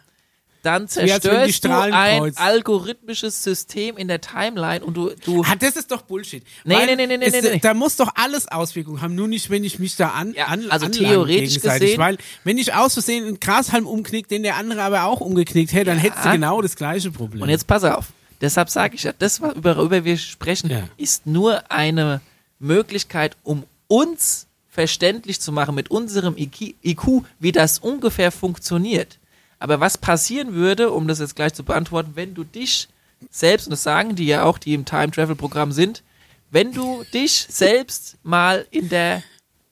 Dann 0.66 0.88
zerstörst 0.88 1.64
du 1.66 1.70
ein 1.70 2.36
algorithmisches 2.36 3.44
System 3.44 3.98
in 3.98 4.08
der 4.08 4.22
Timeline 4.22 4.84
und 4.84 4.96
du, 4.98 5.12
du 5.24 5.44
Ah, 5.44 5.56
das 5.58 5.76
ist 5.76 5.92
doch 5.92 6.02
Bullshit. 6.02 6.44
Nee, 6.64 6.76
Weil 6.76 6.86
nee, 6.88 6.96
nee, 6.96 7.08
nee, 7.08 7.18
nee, 7.18 7.26
es, 7.26 7.34
nee, 7.44 7.52
nee. 7.54 7.60
Da 7.60 7.74
muss 7.74 7.96
doch 7.96 8.12
alles 8.16 8.48
Auswirkungen 8.48 9.02
haben, 9.02 9.16
nur 9.16 9.28
nicht, 9.28 9.50
wenn 9.50 9.64
ich 9.64 9.80
mich 9.80 9.96
da 9.96 10.10
an, 10.10 10.34
Ja, 10.34 10.46
an 10.46 10.70
also 10.72 10.88
theoretisch 10.88 11.60
gesehen- 11.62 12.00
Weil, 12.00 12.18
wenn 12.44 12.58
ich 12.58 12.74
aus 12.74 12.94
Versehen 12.94 13.26
einen 13.26 13.40
Grashalm 13.40 13.86
umknickt, 13.88 14.32
den 14.32 14.44
der 14.44 14.56
andere 14.56 14.82
aber 14.82 15.04
auch 15.06 15.22
umgeknickt 15.22 15.74
hätte, 15.74 15.86
dann 15.86 15.98
hättest 16.00 16.26
du 16.26 16.32
genau 16.32 16.62
das 16.62 16.76
gleiche 16.76 17.12
Problem. 17.12 17.42
Und 17.44 17.50
jetzt 17.50 17.68
pass 17.68 17.84
auf. 17.84 18.08
Deshalb 18.42 18.70
sage 18.70 18.96
ich 18.96 19.04
ja, 19.04 19.14
das, 19.18 19.42
worüber 19.42 20.04
wir 20.04 20.18
sprechen, 20.18 20.70
Ja. 20.70 20.84
ist 20.98 21.26
nur 21.26 21.72
eine 21.72 22.22
Möglichkeit, 22.60 23.38
um 23.44 23.64
uns 23.88 24.48
verständlich 24.70 25.40
zu 25.40 25.52
machen 25.52 25.74
mit 25.76 25.90
unserem 25.90 26.36
IQ, 26.38 27.24
wie 27.40 27.52
das 27.52 27.80
ungefähr 27.80 28.32
funktioniert. 28.32 29.18
Aber 29.60 29.80
was 29.80 29.98
passieren 29.98 30.54
würde, 30.54 30.92
um 30.92 31.08
das 31.08 31.20
jetzt 31.20 31.36
gleich 31.36 31.54
zu 31.54 31.64
beantworten, 31.64 32.12
wenn 32.16 32.34
du 32.34 32.44
dich 32.44 32.88
selbst, 33.30 33.68
und 33.68 33.72
das 33.72 33.84
sagen 33.84 34.16
die 34.16 34.28
ja 34.28 34.44
auch, 34.44 34.58
die 34.58 34.74
im 34.74 34.86
Time-Travel-Programm 34.86 35.72
sind, 35.72 36.04
wenn 36.52 36.72
du 36.72 37.04
dich 37.14 37.32
selbst 37.50 38.18
mal 38.24 38.66
in 38.72 38.90
der 38.90 39.24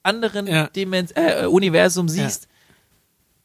anderen 0.04 0.48
Ja. 0.48 0.68
Dimens 0.68 1.12
äh, 1.12 1.46
Universum 1.48 2.10
siehst, 2.10 2.48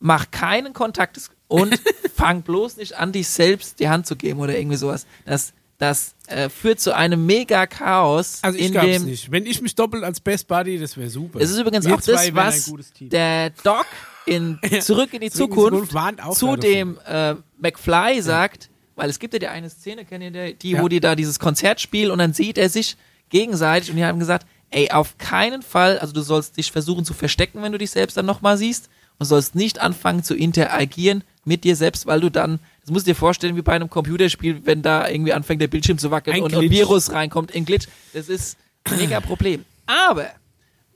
mach 0.01 0.31
keinen 0.31 0.73
Kontakt 0.73 1.19
und 1.47 1.81
fang 2.15 2.43
bloß 2.43 2.77
nicht 2.77 2.97
an, 2.97 3.13
dich 3.13 3.29
selbst 3.29 3.81
die 3.81 3.89
Hand 3.89 4.07
zu 4.07 4.17
geben 4.17 4.41
oder 4.41 4.57
irgendwie 4.57 4.77
sowas. 4.77 5.07
Das 5.25 5.53
das 5.79 6.15
äh, 6.27 6.49
führt 6.49 6.81
zu 6.81 6.95
einem 6.95 7.25
Mega-Chaos. 7.25 8.41
Also 8.43 8.59
ich 8.59 8.73
dem, 8.73 9.05
nicht. 9.05 9.31
Wenn 9.31 9.47
ich 9.47 9.63
mich 9.63 9.75
doppelt 9.75 10.03
als 10.03 10.21
Best 10.21 10.49
Buddy, 10.49 10.79
das 10.79 10.97
wäre 10.97 11.09
super. 11.09 11.41
Es 11.41 11.51
ist 11.51 11.59
übrigens 11.59 11.87
Wir 11.87 11.95
auch 11.95 12.01
das, 12.01 12.35
was 12.35 12.73
der 13.01 13.51
Doc 13.63 13.87
in 14.27 14.59
Zurück 14.81 15.15
in 15.15 15.21
die 15.21 15.31
Zukunft 15.31 15.95
zu 16.33 16.57
dem 16.57 16.99
äh, 17.07 17.35
McFly 17.59 18.21
sagt, 18.21 18.69
weil 18.97 19.09
es 19.09 19.19
gibt 19.21 19.33
ja 19.35 19.39
die 19.39 19.47
eine 19.47 19.71
Szene, 19.71 20.05
kennt 20.05 20.25
ihr 20.25 20.31
die, 20.31 20.55
die 20.55 20.71
Ja. 20.73 20.83
wo 20.83 20.89
die 20.89 21.01
da 21.01 21.15
dieses 21.15 21.39
Konzert 21.39 21.81
spielen 21.81 22.11
und 22.11 22.19
dann 22.19 22.33
sieht 22.33 22.59
er 22.59 22.69
sich 22.69 22.97
gegenseitig 23.31 23.91
und 23.91 23.97
die 23.97 24.05
haben 24.05 24.19
gesagt, 24.19 24.47
ey, 24.71 24.91
auf 24.91 25.17
keinen 25.17 25.63
Fall, 25.63 25.99
also 26.01 26.13
du 26.13 26.21
sollst 26.23 26.57
dich 26.57 26.73
versuchen 26.73 27.05
zu 27.05 27.15
verstecken, 27.15 27.63
wenn 27.63 27.73
du 27.73 27.79
dich 27.79 27.91
selbst 27.91 28.17
dann 28.17 28.27
nochmal 28.27 28.59
siehst 28.59 28.91
und 29.19 29.27
sollst 29.27 29.55
nicht 29.55 29.81
anfangen 29.81 30.25
zu 30.25 30.35
interagieren 30.35 31.23
mit 31.49 31.65
dir 31.65 31.75
selbst, 31.75 32.07
weil 32.07 32.21
du 32.21 32.31
dann, 32.31 32.61
das 32.83 32.91
musst 32.91 33.07
du 33.07 33.11
dir 33.11 33.17
vorstellen, 33.17 33.57
wie 33.57 33.63
bei 33.63 33.73
einem 33.73 33.91
Computerspiel, 33.91 34.65
wenn 34.65 34.83
da 34.83 35.09
irgendwie 35.09 35.33
anfängt 35.33 35.61
der 35.61 35.67
Bildschirm 35.69 35.99
zu 35.99 36.11
wackeln 36.11 36.37
Ein 36.37 36.43
und 36.43 36.55
ein. 36.55 36.71
Virus 36.71 37.11
reinkommt, 37.13 37.55
ein 37.55 37.65
Glitch. 37.65 37.87
Das 38.13 38.29
ist 38.29 38.57
ein 38.85 38.99
mega 38.99 39.21
Problem. 39.21 39.65
Aber 39.87 40.27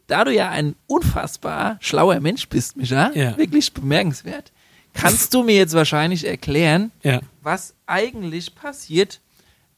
da 0.06 0.24
du 0.24 0.32
ja 0.32 0.50
ein 0.50 0.76
unfassbar 0.86 1.78
schlauer 1.80 2.20
Mensch 2.20 2.48
bist, 2.48 2.76
Micha, 2.76 3.10
Ja. 3.14 3.36
wirklich 3.36 3.72
bemerkenswert, 3.72 4.52
kannst 4.94 5.32
du 5.34 5.42
mir 5.42 5.56
jetzt 5.56 5.72
wahrscheinlich 5.74 6.26
erklären, 6.26 6.92
Ja. 7.02 7.20
was 7.42 7.74
eigentlich 7.86 8.54
passiert 8.54 9.20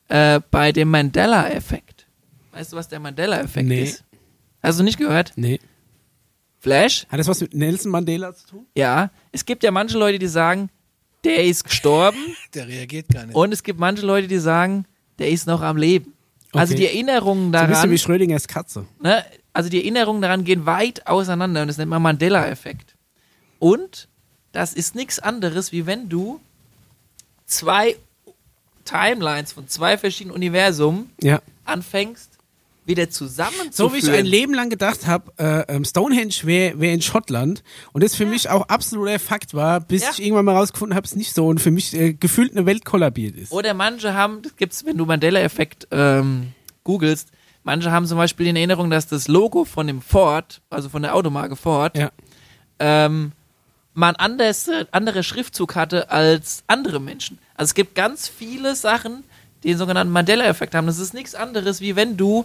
äh, 0.08 0.40
bei 0.50 0.72
dem 0.72 0.90
Mandela-Effekt. 0.90 2.06
Weißt 2.52 2.72
du, 2.72 2.76
was 2.76 2.88
der 2.88 3.00
Mandela-Effekt 3.00 3.68
Nee. 3.68 3.84
ist? 3.84 4.04
Hast 4.62 4.78
du 4.78 4.82
nicht 4.84 4.98
gehört? 4.98 5.32
Nee. 5.36 5.60
Flash? 6.64 7.06
Hat 7.08 7.20
das 7.20 7.28
was 7.28 7.40
mit 7.40 7.54
Nelson 7.54 7.90
Mandela 7.92 8.34
zu 8.34 8.46
tun? 8.48 8.66
Ja. 8.74 9.10
Es 9.32 9.44
gibt 9.44 9.62
ja 9.62 9.70
manche 9.70 9.96
Leute, 9.98 10.18
die 10.18 10.26
sagen, 10.26 10.70
der 11.24 11.44
ist 11.44 11.64
gestorben. 11.64 12.18
Der 12.54 12.66
reagiert 12.68 13.08
gar 13.08 13.26
nicht. 13.26 13.34
und 13.36 13.52
es 13.52 13.62
gibt 13.62 13.78
manche 13.78 14.04
Leute, 14.04 14.28
die 14.28 14.38
sagen, 14.38 14.84
der 15.18 15.28
ist 15.30 15.46
noch 15.46 15.60
am 15.62 15.76
Leben. 15.76 16.12
Also 16.52 16.72
Okay. 16.74 16.82
die 16.82 16.86
Erinnerungen 16.88 17.52
So 17.52 17.58
ein 17.58 17.66
bisschen 17.68 17.72
daran, 17.74 17.90
wie 17.90 17.98
Schrödingers 17.98 18.48
Katze. 18.48 18.86
ne, 19.00 19.24
also 19.52 19.68
die 19.70 19.78
Erinnerungen 19.78 20.20
daran 20.22 20.44
gehen 20.44 20.66
weit 20.66 21.06
auseinander 21.06 21.62
und 21.62 21.68
das 21.68 21.78
nennt 21.78 21.90
man 21.90 22.00
Mandela-Effekt. 22.02 22.94
Und 23.58 24.08
das 24.52 24.72
ist 24.74 24.94
nichts 24.94 25.18
anderes, 25.18 25.70
wie 25.72 25.84
wenn 25.86 26.08
du 26.08 26.40
zwei 27.46 27.96
Timelines 28.84 29.52
von 29.52 29.68
zwei 29.68 29.96
verschiedenen 29.98 30.34
Universen 30.36 31.10
Ja. 31.22 31.40
anfängst, 31.64 32.33
wieder 32.86 33.08
zusammenzuführen. 33.10 33.72
So 33.72 33.92
wie 33.94 33.98
ich 33.98 34.10
ein 34.10 34.26
Leben 34.26 34.52
lang 34.54 34.68
gedacht 34.70 35.06
habe, 35.06 35.32
äh, 35.38 35.74
ähm, 35.74 35.84
Stonehenge 35.84 36.34
wäre 36.42 36.78
wär 36.80 36.92
in 36.92 37.00
Schottland 37.02 37.62
und 37.92 38.02
das 38.04 38.14
für 38.14 38.26
mich 38.26 38.50
auch 38.50 38.68
absoluter 38.68 39.18
Fakt 39.18 39.54
war, 39.54 39.80
bis 39.80 40.02
Ja. 40.02 40.10
ich 40.12 40.22
irgendwann 40.22 40.44
mal 40.44 40.56
rausgefunden 40.56 40.94
habe, 40.96 41.06
es 41.06 41.16
nicht 41.16 41.34
so 41.34 41.46
und 41.46 41.60
für 41.60 41.70
mich 41.70 41.94
äh, 41.94 42.12
gefühlt 42.12 42.52
eine 42.56 42.66
Welt 42.66 42.84
kollabiert 42.84 43.36
ist. 43.36 43.52
Oder 43.52 43.74
manche 43.74 44.14
haben, 44.14 44.42
das 44.42 44.56
gibt's, 44.56 44.84
wenn 44.84 44.96
du 44.98 45.06
Mandela-Effekt 45.06 45.88
ähm, 45.90 46.52
googelst, 46.84 47.30
manche 47.62 47.90
haben 47.90 48.06
zum 48.06 48.18
Beispiel 48.18 48.46
in 48.48 48.56
Erinnerung, 48.56 48.90
dass 48.90 49.06
das 49.06 49.28
Logo 49.28 49.64
von 49.64 49.86
dem 49.86 50.02
Ford, 50.02 50.60
also 50.68 50.88
von 50.90 51.00
der 51.02 51.14
Automarke 51.14 51.56
Ford, 51.56 51.96
Ja. 51.96 52.10
ähm, 52.78 53.32
man 53.96 54.16
anders, 54.16 54.68
andere 54.90 55.22
Schriftzug 55.22 55.76
hatte 55.76 56.10
als 56.10 56.64
andere 56.66 57.00
Menschen. 57.00 57.38
Also 57.54 57.70
es 57.70 57.74
gibt 57.74 57.94
ganz 57.94 58.26
viele 58.28 58.74
Sachen, 58.74 59.22
die 59.62 59.68
den 59.68 59.78
sogenannten 59.78 60.12
Mandela-Effekt 60.12 60.74
haben. 60.74 60.86
Das 60.88 60.98
ist 60.98 61.14
nichts 61.14 61.34
anderes, 61.34 61.80
wie 61.80 61.94
wenn 61.96 62.16
du 62.16 62.44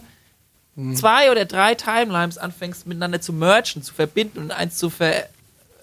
zwei 0.95 1.31
oder 1.31 1.45
drei 1.45 1.75
Timelines 1.75 2.37
anfängst 2.37 2.87
miteinander 2.87 3.21
zu 3.21 3.33
mergen, 3.33 3.81
zu 3.83 3.93
verbinden 3.93 4.39
und 4.39 4.51
eins 4.51 4.77
zu, 4.77 4.89
ver, 4.89 5.25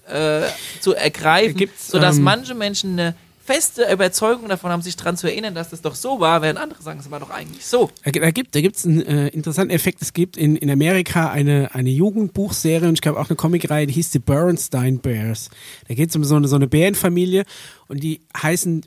äh, 0.08 0.42
zu 0.80 0.94
ergreifen, 0.94 1.56
Gibt's, 1.56 1.88
sodass 1.88 2.18
ähm, 2.18 2.24
manche 2.24 2.54
Menschen 2.54 2.92
eine 2.92 3.14
feste 3.44 3.88
Überzeugung 3.92 4.48
davon 4.48 4.72
haben, 4.72 4.82
sich 4.82 4.96
daran 4.96 5.16
zu 5.16 5.28
erinnern, 5.28 5.54
dass 5.54 5.70
das 5.70 5.80
doch 5.80 5.94
so 5.94 6.18
war, 6.18 6.42
während 6.42 6.58
andere 6.58 6.82
sagen, 6.82 6.98
es 6.98 7.08
war 7.12 7.20
doch 7.20 7.30
eigentlich 7.30 7.64
so. 7.64 7.90
Da, 8.04 8.10
gi- 8.10 8.18
da 8.18 8.30
gibt 8.32 8.54
da 8.56 8.60
gibt's 8.60 8.84
einen 8.84 9.02
äh, 9.06 9.28
interessanten 9.28 9.72
Effekt. 9.72 10.02
Es 10.02 10.12
gibt 10.12 10.36
in, 10.36 10.56
in 10.56 10.68
Amerika 10.68 11.30
eine, 11.30 11.72
eine 11.72 11.90
Jugendbuchserie 11.90 12.88
und 12.88 12.94
ich 12.94 13.02
glaube 13.02 13.20
auch 13.20 13.28
eine 13.30 13.36
Comicreihe, 13.36 13.86
die 13.86 13.94
hieß 13.94 14.10
die 14.10 14.18
Bernstein 14.18 14.98
Bears. 14.98 15.50
Da 15.86 15.94
geht 15.94 16.10
es 16.10 16.16
um 16.16 16.24
so 16.24 16.34
eine, 16.34 16.48
so 16.48 16.56
eine 16.56 16.66
Bärenfamilie 16.66 17.44
und 17.86 18.02
die 18.02 18.20
heißen, 18.36 18.84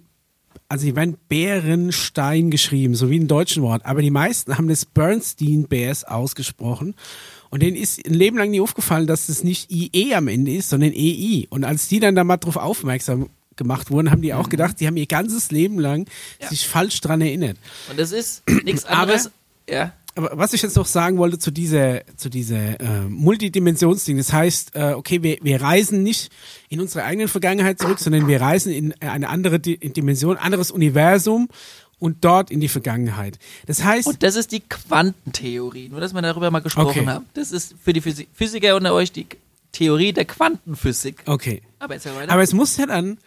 also 0.69 0.85
die 0.85 0.95
werden 0.95 1.17
Bärenstein 1.27 2.51
geschrieben, 2.51 2.95
so 2.95 3.09
wie 3.09 3.19
ein 3.19 3.27
deutschen 3.27 3.63
Wort, 3.63 3.85
aber 3.85 4.01
die 4.01 4.11
meisten 4.11 4.57
haben 4.57 4.67
das 4.67 4.85
Bernstein 4.85 5.63
Bears 5.67 6.03
ausgesprochen. 6.03 6.95
Und 7.49 7.63
denen 7.63 7.75
ist 7.75 8.05
ein 8.05 8.13
Leben 8.13 8.37
lang 8.37 8.51
nie 8.51 8.61
aufgefallen, 8.61 9.07
dass 9.07 9.25
das 9.27 9.43
nicht 9.43 9.71
IE 9.71 10.13
am 10.13 10.27
Ende 10.27 10.53
ist, 10.53 10.69
sondern 10.69 10.91
EI. 10.93 11.47
Und 11.49 11.63
als 11.63 11.87
die 11.87 11.99
dann 11.99 12.13
da 12.15 12.23
mal 12.23 12.37
drauf 12.37 12.57
aufmerksam 12.57 13.29
gemacht 13.55 13.89
wurden, 13.91 14.11
haben 14.11 14.21
die 14.21 14.33
auch 14.33 14.49
gedacht, 14.49 14.79
die 14.79 14.87
haben 14.87 14.95
ihr 14.97 15.07
ganzes 15.07 15.51
Leben 15.51 15.79
lang 15.79 16.05
Ja. 16.39 16.47
sich 16.49 16.67
falsch 16.67 17.01
dran 17.01 17.21
erinnert. 17.21 17.57
Und 17.89 17.99
das 17.99 18.11
ist 18.11 18.43
nichts 18.63 18.85
Aber- 18.85 19.01
anderes. 19.01 19.31
ja. 19.69 19.93
Aber 20.19 20.37
was 20.37 20.51
ich 20.51 20.61
jetzt 20.61 20.75
noch 20.75 20.85
sagen 20.85 21.17
wollte 21.17 21.39
zu 21.39 21.49
dieser, 21.49 22.01
zu 22.17 22.27
dieser 22.29 22.77
äh, 22.81 23.01
Multidimensionsding, 23.07 24.17
das 24.17 24.33
heißt, 24.33 24.71
äh, 24.75 24.91
okay, 24.93 25.23
wir, 25.23 25.37
wir 25.41 25.61
reisen 25.61 26.03
nicht 26.03 26.29
in 26.67 26.81
unsere 26.81 27.05
eigene 27.05 27.29
Vergangenheit 27.29 27.79
zurück, 27.79 27.99
sondern 27.99 28.27
wir 28.27 28.41
reisen 28.41 28.73
in 28.73 28.93
eine 29.01 29.29
andere 29.29 29.61
Di 29.61 29.77
Dimension, 29.77 30.35
anderes 30.35 30.71
Universum 30.71 31.47
und 31.99 32.25
dort 32.25 32.51
in 32.51 32.59
die 32.59 32.67
Vergangenheit. 32.67 33.39
Das 33.65 33.81
heißt, 33.81 34.07
Und 34.07 34.21
das 34.21 34.35
ist 34.35 34.51
die 34.51 34.59
Quantentheorie, 34.59 35.87
nur 35.87 36.01
dass 36.01 36.11
wir 36.13 36.21
darüber 36.21 36.51
mal 36.51 36.59
gesprochen 36.59 36.99
Okay. 36.99 37.07
haben. 37.07 37.25
Das 37.33 37.53
ist 37.53 37.75
für 37.81 37.93
die 37.93 38.01
Physi 38.01 38.27
Physiker 38.33 38.75
unter 38.75 38.93
euch 38.93 39.13
die 39.13 39.25
Theorie 39.71 40.11
der 40.11 40.25
Quantenphysik. 40.25 41.23
okay. 41.27 41.61
Aber 41.79 41.95
weiter. 41.95 42.33
Aber 42.33 42.43
es 42.43 42.51
muss 42.51 42.75
ja 42.75 42.87
dann 42.87 43.19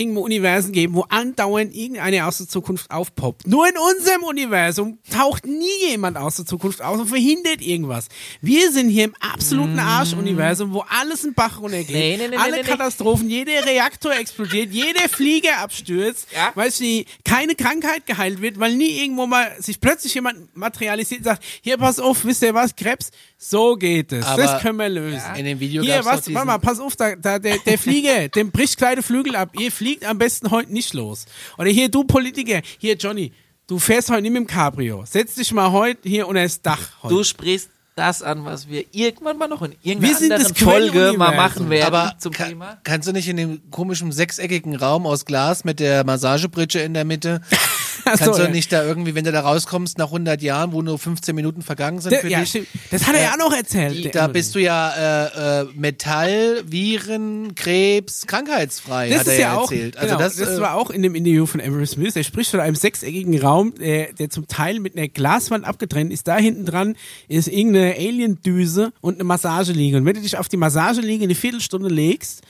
irgendwo 0.00 0.22
Universen 0.22 0.72
geben, 0.72 0.94
wo 0.94 1.02
andauernd 1.08 1.74
irgendeine 1.74 2.26
aus 2.26 2.38
der 2.38 2.48
Zukunft 2.48 2.90
aufpoppt. 2.90 3.46
Nur 3.46 3.68
in 3.68 3.74
unserem 3.76 4.22
Universum 4.22 4.98
taucht 5.10 5.46
nie 5.46 5.88
jemand 5.88 6.16
aus 6.16 6.36
der 6.36 6.46
Zukunft 6.46 6.82
auf 6.82 6.98
und 6.98 7.06
verhindert 7.08 7.60
irgendwas. 7.60 8.08
Wir 8.40 8.72
sind 8.72 8.88
hier 8.88 9.04
im 9.04 9.14
absoluten 9.20 9.78
Arsch-Universum, 9.78 10.72
wo 10.72 10.84
alles 10.88 11.24
in 11.24 11.34
Bach 11.34 11.60
runtergeht. 11.60 11.90
Mm. 11.90 11.92
Nee, 11.92 12.16
nee, 12.18 12.28
nee, 12.28 12.36
Alle. 12.36 12.62
Katastrophen, 12.62 13.28
jeder 13.28 13.64
Reaktor 13.64 14.12
explodiert, 14.16 14.72
jeder 14.72 15.08
Flieger 15.08 15.58
abstürzt, 15.58 16.28
Ja. 16.34 16.52
weil 16.54 16.70
nie 16.80 17.04
keine 17.24 17.54
Krankheit 17.54 18.06
geheilt 18.06 18.40
wird, 18.40 18.58
weil 18.58 18.74
nie 18.74 19.00
irgendwo 19.02 19.26
mal 19.26 19.54
sich 19.60 19.80
plötzlich 19.80 20.14
jemand 20.14 20.56
materialisiert 20.56 21.20
und 21.20 21.24
sagt, 21.24 21.44
hier 21.62 21.76
pass 21.76 21.98
auf, 21.98 22.24
wisst 22.24 22.42
ihr 22.42 22.54
was, 22.54 22.74
Krebs, 22.74 23.10
so 23.36 23.76
geht 23.76 24.12
es. 24.12 24.24
Aber 24.24 24.42
das 24.42 24.62
können 24.62 24.78
wir 24.78 24.88
lösen. 24.88 25.20
in 25.36 25.44
dem 25.44 25.60
Video 25.60 25.82
Hier, 25.82 26.04
was, 26.04 26.32
warte 26.32 26.46
mal, 26.46 26.58
pass 26.58 26.78
auf, 26.80 26.96
da, 26.96 27.16
da, 27.16 27.38
der, 27.38 27.58
der 27.58 27.78
Flieger, 27.78 28.28
dem 28.28 28.50
bricht 28.50 28.76
kleine 28.76 29.02
Flügel 29.02 29.36
ab. 29.36 29.50
Ihr 29.58 29.72
fliegt 29.90 30.04
am 30.04 30.18
besten 30.18 30.50
heute 30.50 30.72
nicht 30.72 30.94
los. 30.94 31.26
Oder 31.58 31.70
hier, 31.70 31.88
du 31.88 32.04
Politiker, 32.04 32.60
hier, 32.78 32.94
Johnny, 32.96 33.32
du 33.66 33.78
fährst 33.78 34.10
heute 34.10 34.22
nicht 34.22 34.32
mit 34.32 34.42
dem 34.42 34.46
Cabrio. 34.46 35.04
Setz 35.06 35.34
dich 35.34 35.52
mal 35.52 35.72
heute 35.72 36.08
hier 36.08 36.28
unter 36.28 36.42
das 36.42 36.62
Dach. 36.62 36.78
Heute. 37.02 37.14
du 37.14 37.24
sprichst 37.24 37.70
das 37.96 38.22
an, 38.22 38.44
was 38.44 38.68
wir 38.68 38.84
irgendwann 38.92 39.36
mal 39.36 39.48
noch 39.48 39.62
in 39.62 39.72
Wir 39.82 39.92
irgendeiner 39.92 40.14
sind 40.18 40.32
anderen 40.32 40.54
Folge 40.54 41.14
mal 41.18 41.34
machen 41.36 41.68
werden 41.68 41.84
Aber 41.94 42.14
zum 42.18 42.32
ka- 42.32 42.46
Thema. 42.48 42.78
kannst 42.84 43.08
du 43.08 43.12
nicht 43.12 43.28
in 43.28 43.36
dem 43.36 43.70
komischen 43.70 44.12
sechseckigen 44.12 44.76
Raum 44.76 45.06
aus 45.06 45.24
Glas 45.26 45.64
mit 45.64 45.80
der 45.80 46.04
Massagebritsche 46.04 46.78
in 46.80 46.94
der 46.94 47.04
Mitte, 47.04 47.42
Ach 48.04 48.18
so, 48.18 48.24
kannst 48.24 48.38
du 48.38 48.42
ja. 48.44 48.50
nicht 48.50 48.72
da 48.72 48.84
irgendwie, 48.84 49.14
wenn 49.14 49.24
du 49.24 49.32
da 49.32 49.40
rauskommst 49.40 49.98
nach 49.98 50.06
100 50.06 50.42
Jahren, 50.42 50.72
wo 50.72 50.82
nur 50.82 50.98
15 50.98 51.34
Minuten 51.34 51.62
vergangen 51.62 52.00
sind 52.00 52.14
für 52.16 52.28
ja, 52.28 52.40
dich. 52.40 52.62
Das 52.90 53.06
hat 53.06 53.14
er 53.14 53.22
ja 53.22 53.32
auch 53.32 53.38
noch 53.38 53.52
erzählt. 53.52 54.04
die, 54.04 54.10
da 54.10 54.26
bist 54.26 54.54
du 54.54 54.58
ja 54.58 54.90
äh, 54.90 55.60
äh, 55.62 55.66
Metall, 55.74 56.62
Viren, 56.66 57.54
Krebs, 57.54 58.26
krankheitsfrei, 58.26 59.08
Das 59.08 59.20
hat 59.20 59.26
er 59.28 59.32
ist 59.32 59.38
ja, 59.40 59.56
auch, 59.56 59.70
erzählt. 59.70 59.96
genau, 59.96 60.12
Also 60.12 60.18
das, 60.18 60.36
das, 60.36 60.58
äh, 60.58 60.60
war 60.60 60.74
auch 60.74 60.90
in 60.90 61.02
dem 61.02 61.14
Interview 61.14 61.46
von 61.46 61.60
Emery 61.60 61.86
Smith. 61.86 62.16
Er 62.16 62.24
spricht 62.24 62.50
von 62.50 62.60
einem 62.60 62.76
sechseckigen 62.76 63.38
Raum, 63.40 63.74
der, 63.74 64.12
der 64.12 64.30
zum 64.30 64.46
Teil 64.48 64.80
mit 64.80 64.96
einer 64.96 65.08
Glaswand 65.08 65.64
abgetrennt 65.64 66.12
ist. 66.12 66.28
Da 66.28 66.36
hinten 66.36 66.66
dran 66.66 66.96
ist 67.28 67.48
irgendeine 67.48 67.94
Alien-Düse 67.94 68.92
und 69.00 69.14
eine 69.14 69.24
Massageliege. 69.24 69.96
Und 69.96 70.04
wenn 70.04 70.14
du 70.14 70.22
dich 70.22 70.36
auf 70.36 70.48
die 70.48 70.56
Massageliege 70.56 71.24
eine 71.24 71.34
Viertelstunde 71.34 71.88
legst, 71.88 72.42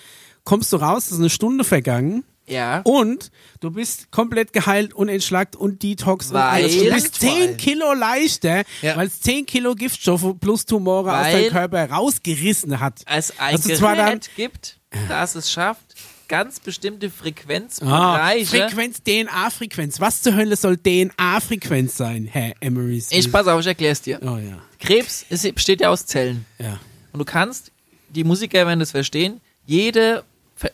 kommst 0.45 0.73
du 0.73 0.77
raus, 0.77 1.11
ist 1.11 1.19
eine 1.19 1.31
Stunde 1.31 1.65
vergangen. 1.65 2.25
Ja. 2.51 2.81
Und 2.85 3.31
du 3.61 3.71
bist 3.71 4.11
komplett 4.11 4.53
geheilt 4.53 4.93
und 4.93 5.09
entschlackt 5.09 5.57
und 5.57 5.83
Detox 5.83 6.29
und 6.29 6.35
Weil- 6.35 6.65
alles. 6.65 6.77
Du 6.77 6.85
bist 6.93 7.19
Vor 7.19 7.29
10 7.31 7.43
allem. 7.43 7.57
Kilo 7.57 7.93
leichter, 7.95 8.65
Ja. 8.83 8.97
weil 8.97 9.07
es 9.07 9.21
10 9.21 9.47
Kilo 9.47 9.75
Giftstoffe 9.75 10.35
plus 10.41 10.67
Tumore 10.67 11.11
aus 11.13 11.27
Weil- 11.27 11.33
deinem 11.45 11.53
Körper 11.53 11.91
rausgerissen 11.91 12.81
hat. 12.81 13.01
es 13.07 13.31
ein 13.39 13.55
Also 13.55 13.75
zwar 13.75 13.97
dann- 13.97 14.07
Gerät 14.07 14.31
gibt, 14.37 14.79
das 15.09 15.35
es 15.37 15.51
schafft, 15.51 15.95
ganz 16.29 16.61
bestimmte 16.61 17.07
Ah, 17.09 17.11
Frequenzbereiche. 17.23 18.47
Frequenz, 18.69 19.03
DNA-Frequenz. 19.03 20.01
Was 20.01 20.23
zur 20.23 20.35
Hölle 20.37 20.57
soll 20.57 20.77
DNA-Frequenz 20.77 21.97
sein, 21.97 22.29
Herr 22.31 22.55
Emery 22.61 23.01
Smith? 23.01 23.25
ich 23.27 23.33
pass 23.33 23.47
auf, 23.47 23.61
ich 23.61 23.67
erklär's 23.67 24.03
dir. 24.03 24.21
Oh 24.23 24.37
ja, 24.37 24.59
Krebs 24.79 25.25
ist, 25.29 25.53
besteht 25.55 25.81
ja 25.81 25.89
aus 25.91 26.07
Zellen. 26.07 26.47
ja. 26.59 26.79
Und 27.13 27.19
du 27.19 27.25
kannst, 27.25 27.73
die 28.11 28.23
Musiker 28.23 28.67
werden 28.67 28.79
das 28.79 28.93
verstehen, 28.93 29.41
jede, 29.67 30.23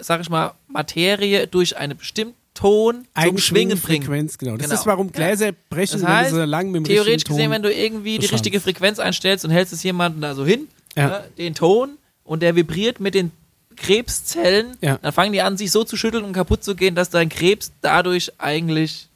sag 0.01 0.21
ich 0.21 0.29
mal, 0.31 0.55
Materie 0.69 1.47
durch 1.47 1.77
einen 1.77 1.97
bestimmten 1.99 2.35
Ton 2.55 3.07
zum 3.23 3.37
Schwingen 3.39 3.79
bringen. 3.81 4.03
Frequenz, 4.05 4.39
genau. 4.39 4.57
Das 4.57 4.69
Genau. 4.69 4.81
ist, 4.81 4.87
warum 4.87 5.13
Gläser 5.13 5.53
brechen, 5.69 6.01
Das 6.01 6.09
heißt, 6.09 6.31
wenn 6.33 6.39
du 6.39 6.45
so 6.47 6.51
lang 6.51 6.67
mit 6.71 6.77
dem 6.77 6.85
theoretisch 6.85 7.25
gesehen, 7.25 7.45
Ton 7.45 7.51
wenn 7.53 7.63
du 7.63 7.73
irgendwie 7.73 8.19
die 8.19 8.27
richtige 8.27 8.61
Frequenz 8.61 8.99
einstellst 8.99 9.45
und 9.45 9.51
hältst 9.51 9.73
es 9.75 9.83
jemanden 9.83 10.21
da 10.23 10.35
so 10.35 10.47
hin, 10.47 10.69
Ja. 10.97 11.09
ne, 11.09 11.25
den 11.37 11.55
Ton, 11.55 11.99
und 12.25 12.41
der 12.43 12.57
vibriert 12.57 12.99
mit 12.99 13.15
den 13.15 13.31
Krebszellen, 13.77 14.77
Ja. 14.81 14.99
dann 15.01 15.13
fangen 15.13 15.33
die 15.33 15.43
an, 15.43 15.57
sich 15.57 15.71
so 15.71 15.85
zu 15.85 15.97
schütteln 15.97 16.25
und 16.25 16.33
kaputt 16.33 16.65
zu 16.65 16.75
gehen, 16.75 16.95
dass 16.95 17.11
dein 17.11 17.29
Krebs 17.29 17.73
dadurch 17.83 18.33
eigentlich 18.39 19.09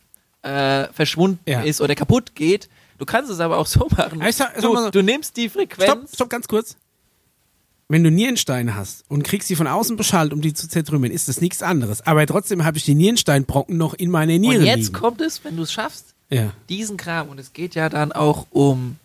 äh, 0.42 0.86
verschwunden 0.94 1.38
Ja. 1.47 1.60
ist 1.62 1.82
oder 1.82 1.94
kaputt 1.94 2.34
geht. 2.34 2.70
Du 2.97 3.05
kannst 3.05 3.30
es 3.30 3.40
aber 3.40 3.59
auch 3.59 3.66
so 3.66 3.88
machen. 3.97 4.22
Ich 4.26 4.36
sag- 4.36 4.52
sag 4.55 4.62
du, 4.62 4.72
mal 4.72 4.84
so- 4.84 4.90
du 4.90 5.02
nimmst 5.02 5.36
die 5.36 5.51
Frequenz. 5.51 5.84
Stopp, 5.90 6.09
stopp, 6.14 6.30
ganz 6.30 6.48
kurz. 6.48 6.76
Wenn 7.90 8.04
du 8.04 8.10
Nierensteine 8.12 8.76
hast 8.76 9.04
und 9.08 9.24
kriegst 9.24 9.48
sie 9.48 9.56
von 9.56 9.66
außen 9.66 9.96
beschallt, 9.96 10.32
um 10.32 10.40
die 10.40 10.54
zu 10.54 10.68
zertrümmern, 10.68 11.10
ist 11.10 11.28
das 11.28 11.40
nichts 11.40 11.60
anderes. 11.60 12.06
Aber 12.06 12.24
trotzdem 12.24 12.64
habe 12.64 12.78
ich 12.78 12.84
die 12.84 12.94
Nierensteinbrocken 12.94 13.76
noch 13.76 13.94
in 13.94 14.10
meiner 14.10 14.38
Niere 14.38 14.60
Und 14.60 14.64
jetzt 14.64 14.76
liegen. 14.78 14.92
kommt 14.92 15.20
es, 15.20 15.42
wenn 15.44 15.56
du 15.56 15.64
es 15.64 15.72
schaffst, 15.72 16.14
ja. 16.28 16.52
diesen 16.68 16.96
Kram, 16.96 17.28
und 17.30 17.40
es 17.40 17.52
geht 17.52 17.74
ja 17.74 17.88
dann 17.88 18.12
auch 18.12 18.46
um, 18.50 18.96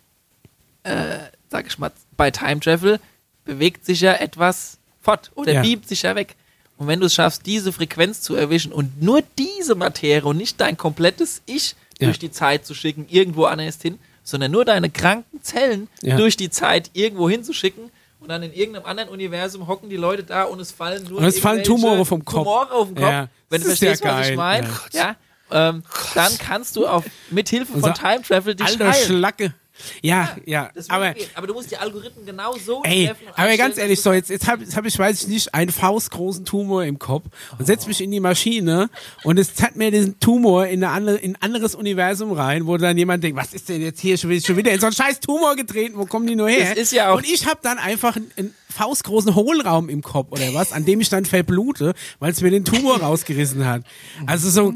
äh, 0.84 1.18
sag 1.50 1.66
ich 1.66 1.78
mal, 1.78 1.90
bei 2.16 2.30
Time 2.30 2.60
Travel 2.60 3.00
bewegt 3.44 3.84
sich 3.84 4.02
ja 4.02 4.12
etwas 4.14 4.78
fort 5.02 5.32
oder 5.34 5.52
Ja. 5.52 5.62
beamt 5.62 5.88
sich 5.88 6.02
ja 6.02 6.14
weg. 6.14 6.36
Und 6.78 6.86
wenn 6.86 7.00
du 7.00 7.06
es 7.06 7.14
schaffst, 7.14 7.44
diese 7.46 7.72
Frequenz 7.72 8.20
zu 8.20 8.36
erwischen 8.36 8.70
und 8.72 9.02
nur 9.02 9.22
diese 9.38 9.74
Materie 9.74 10.24
und 10.24 10.36
nicht 10.36 10.60
dein 10.60 10.76
komplettes 10.76 11.42
Ich 11.46 11.74
Ja. 11.98 12.06
durch 12.06 12.18
die 12.20 12.30
Zeit 12.30 12.64
zu 12.66 12.74
schicken, 12.74 13.06
irgendwo 13.08 13.46
anders 13.46 13.78
hin, 13.82 13.98
sondern 14.22 14.52
nur 14.52 14.64
deine 14.64 14.90
kranken 14.90 15.42
Zellen 15.42 15.88
Ja. 16.02 16.16
durch 16.16 16.36
die 16.36 16.50
Zeit 16.50 16.90
irgendwo 16.92 17.28
hinzuschicken 17.28 17.90
und 18.26 18.30
dann 18.30 18.42
in 18.42 18.52
irgendeinem 18.52 18.86
anderen 18.86 19.08
Universum 19.10 19.68
hocken 19.68 19.88
die 19.88 19.96
Leute 19.96 20.24
da 20.24 20.42
und 20.44 20.58
es 20.58 20.72
fallen 20.72 21.04
nur 21.04 21.18
Und 21.18 21.24
es 21.24 21.38
fallen 21.38 21.58
irgendwelche 21.58 21.86
Tumore 21.86 22.04
vom 22.04 22.24
Kopf. 22.24 22.42
Tumore 22.42 22.72
auf 22.72 22.88
den 22.88 22.96
Kopf. 22.96 23.06
Ja. 23.06 23.28
Wenn 23.48 23.60
du 23.60 23.68
ja 23.68 23.76
verstehst, 23.76 24.04
was 24.04 24.28
ich 24.28 24.36
meine, 24.36 24.68
ja. 24.90 25.14
ähm, 25.52 25.84
dann 26.14 26.36
kannst 26.38 26.74
du 26.74 26.88
auf 26.88 27.04
mit 27.30 27.48
Hilfe 27.48 27.78
von 27.78 27.94
Time 27.94 28.22
Travel 28.22 28.56
dich 28.56 28.66
Alter 28.66 28.90
heilen. 28.90 29.06
Schlacke. 29.06 29.54
Ja, 30.02 30.36
ja. 30.44 30.70
Das 30.74 30.90
aber, 30.90 31.08
aber, 31.08 31.16
aber 31.34 31.46
du 31.46 31.54
musst 31.54 31.70
die 31.70 31.76
Algorithmen 31.76 32.26
genau 32.26 32.54
so 32.56 32.82
ey, 32.84 33.06
treffen. 33.06 33.26
aber 33.34 33.56
ganz 33.56 33.78
ehrlich, 33.78 34.00
so, 34.00 34.12
jetzt, 34.12 34.30
jetzt 34.30 34.48
habe 34.48 34.64
jetzt 34.64 34.76
hab 34.76 34.84
ich, 34.84 34.98
weiß 34.98 35.22
ich 35.22 35.28
nicht, 35.28 35.54
einen 35.54 35.70
faustgroßen 35.70 36.44
Tumor 36.44 36.84
im 36.84 36.98
Kopf 36.98 37.24
und 37.58 37.66
setz 37.66 37.86
mich 37.86 38.00
in 38.00 38.10
die 38.10 38.20
Maschine 38.20 38.88
und 39.24 39.38
es 39.38 39.54
zeigt 39.54 39.76
mir 39.76 39.90
diesen 39.90 40.18
Tumor 40.20 40.66
in, 40.66 40.82
eine 40.82 40.92
andere, 40.92 41.16
in 41.16 41.36
ein 41.36 41.42
anderes 41.42 41.74
Universum 41.74 42.32
rein, 42.32 42.66
wo 42.66 42.76
dann 42.76 42.96
jemand 42.96 43.22
denkt, 43.24 43.38
was 43.38 43.54
ist 43.54 43.68
denn 43.68 43.82
jetzt 43.82 44.00
hier 44.00 44.16
schon 44.18 44.30
wieder, 44.30 44.46
schon 44.46 44.56
wieder 44.56 44.72
in 44.72 44.80
so 44.80 44.86
einen 44.86 44.94
scheiß 44.94 45.20
Tumor 45.20 45.56
getreten, 45.56 45.96
wo 45.96 46.06
kommen 46.06 46.26
die 46.26 46.36
nur 46.36 46.48
her? 46.48 46.72
Es 46.72 46.78
ist 46.78 46.92
ja 46.92 47.10
auch- 47.10 47.18
und 47.18 47.26
ich 47.26 47.46
habe 47.46 47.60
dann 47.62 47.78
einfach 47.78 48.16
einen, 48.16 48.30
einen 48.36 48.54
faustgroßen 48.76 49.34
Hohlraum 49.34 49.88
im 49.88 50.02
Kopf 50.02 50.32
oder 50.32 50.52
was, 50.54 50.72
an 50.72 50.84
dem 50.84 51.00
ich 51.00 51.08
dann 51.08 51.24
verblute, 51.24 51.94
weil 52.18 52.32
es 52.32 52.40
mir 52.40 52.50
den 52.50 52.64
Tumor 52.64 53.00
rausgerissen 53.00 53.66
hat. 53.66 53.82
Also 54.26 54.50
so, 54.50 54.74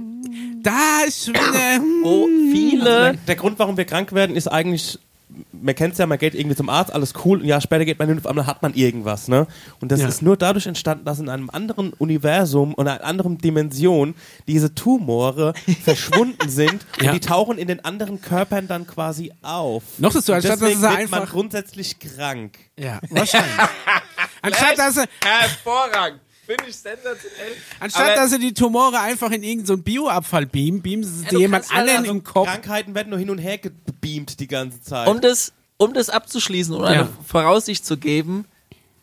da 0.63 1.01
ist 1.07 1.25
schon 1.25 1.35
wieder, 1.35 1.75
hm, 1.77 2.03
Wo 2.03 2.27
viele 2.53 3.19
Der 3.27 3.37
Grund, 3.37 3.59
warum 3.59 3.77
wir 3.77 3.85
krank 3.85 4.13
werden, 4.13 4.37
ist 4.37 4.49
eigentlich, 4.49 4.99
man 5.53 5.75
kennt 5.77 5.93
es 5.93 5.99
ja, 5.99 6.07
man 6.07 6.19
geht 6.19 6.35
irgendwie 6.35 6.57
zum 6.57 6.69
Arzt, 6.69 6.93
alles 6.93 7.13
cool, 7.25 7.41
ein 7.41 7.45
Jahr 7.47 7.61
später 7.61 7.85
geht 7.85 7.99
man 8.01 8.09
hin 8.09 8.17
und 8.19 8.25
auf 8.25 8.29
einmal 8.31 8.47
hat 8.47 8.63
man 8.63 8.75
irgendwas, 8.75 9.29
ne? 9.29 9.47
Und 9.81 9.93
das 9.93 10.01
Ja. 10.01 10.09
ist 10.09 10.23
nur 10.23 10.37
dadurch 10.37 10.67
entstanden, 10.67 11.05
dass 11.05 11.21
in 11.21 11.29
einem 11.29 11.51
anderen 11.51 11.93
Universum 11.93 12.75
und 12.75 12.89
einer 12.89 13.05
anderen 13.05 13.39
Dimension 13.39 14.15
diese 14.49 14.75
Tumore 14.75 15.55
verschwunden 15.85 16.49
sind 16.49 16.85
und 16.99 17.05
Ja. 17.05 17.13
die 17.13 17.21
tauchen 17.21 17.59
in 17.59 17.69
den 17.69 17.85
anderen 17.85 18.21
Körpern 18.21 18.67
dann 18.67 18.87
quasi 18.89 19.33
auf. 19.43 19.83
Noch 19.99 20.13
dazu, 20.13 20.33
Und 20.33 20.37
anstatt 20.37 20.53
dass 20.55 20.61
deswegen 20.61 20.81
es 20.83 20.89
wird 20.91 20.99
einfach- 20.99 21.19
man 21.21 21.29
grundsätzlich 21.29 21.99
krank. 22.01 22.59
ja, 22.79 22.99
wahrscheinlich. 23.11 23.51
Anstatt 24.43 24.79
dass 24.79 24.97
er, 24.97 25.07
hervorragend. 25.25 26.21
Finde 26.51 26.65
ich 26.69 26.77
sensationell. 26.77 27.53
Anstatt 27.79 28.03
Aber 28.03 28.15
dass 28.17 28.31
sie 28.31 28.41
die 28.41 28.53
Tumore 28.53 28.99
einfach 28.99 29.31
in 29.31 29.45
irgendeinen 29.45 29.67
so 29.67 29.77
Bioabfall 29.77 30.47
beamen, 30.47 30.83
beamen 30.83 31.05
sie 31.05 31.25
du 31.27 31.39
jemand 31.39 31.71
halt 31.71 31.79
anderen 31.79 31.99
also 32.01 32.11
im 32.11 32.25
Kopf. 32.25 32.49
Krankheiten 32.49 32.93
werden 32.97 33.11
nur 33.11 33.21
hin 33.21 33.31
und 33.31 33.39
her 33.39 33.59
gebeamt 33.59 34.41
die 34.41 34.49
ganze 34.49 34.83
Zeit. 34.83 35.07
um 35.07 35.21
das, 35.21 35.53
um 35.77 35.95
das 35.95 36.11
abzuschließen 36.11 36.75
eine 36.83 36.95
Ja. 36.97 37.09
Voraussicht 37.25 37.87
zu 37.87 37.97
geben, 37.97 38.47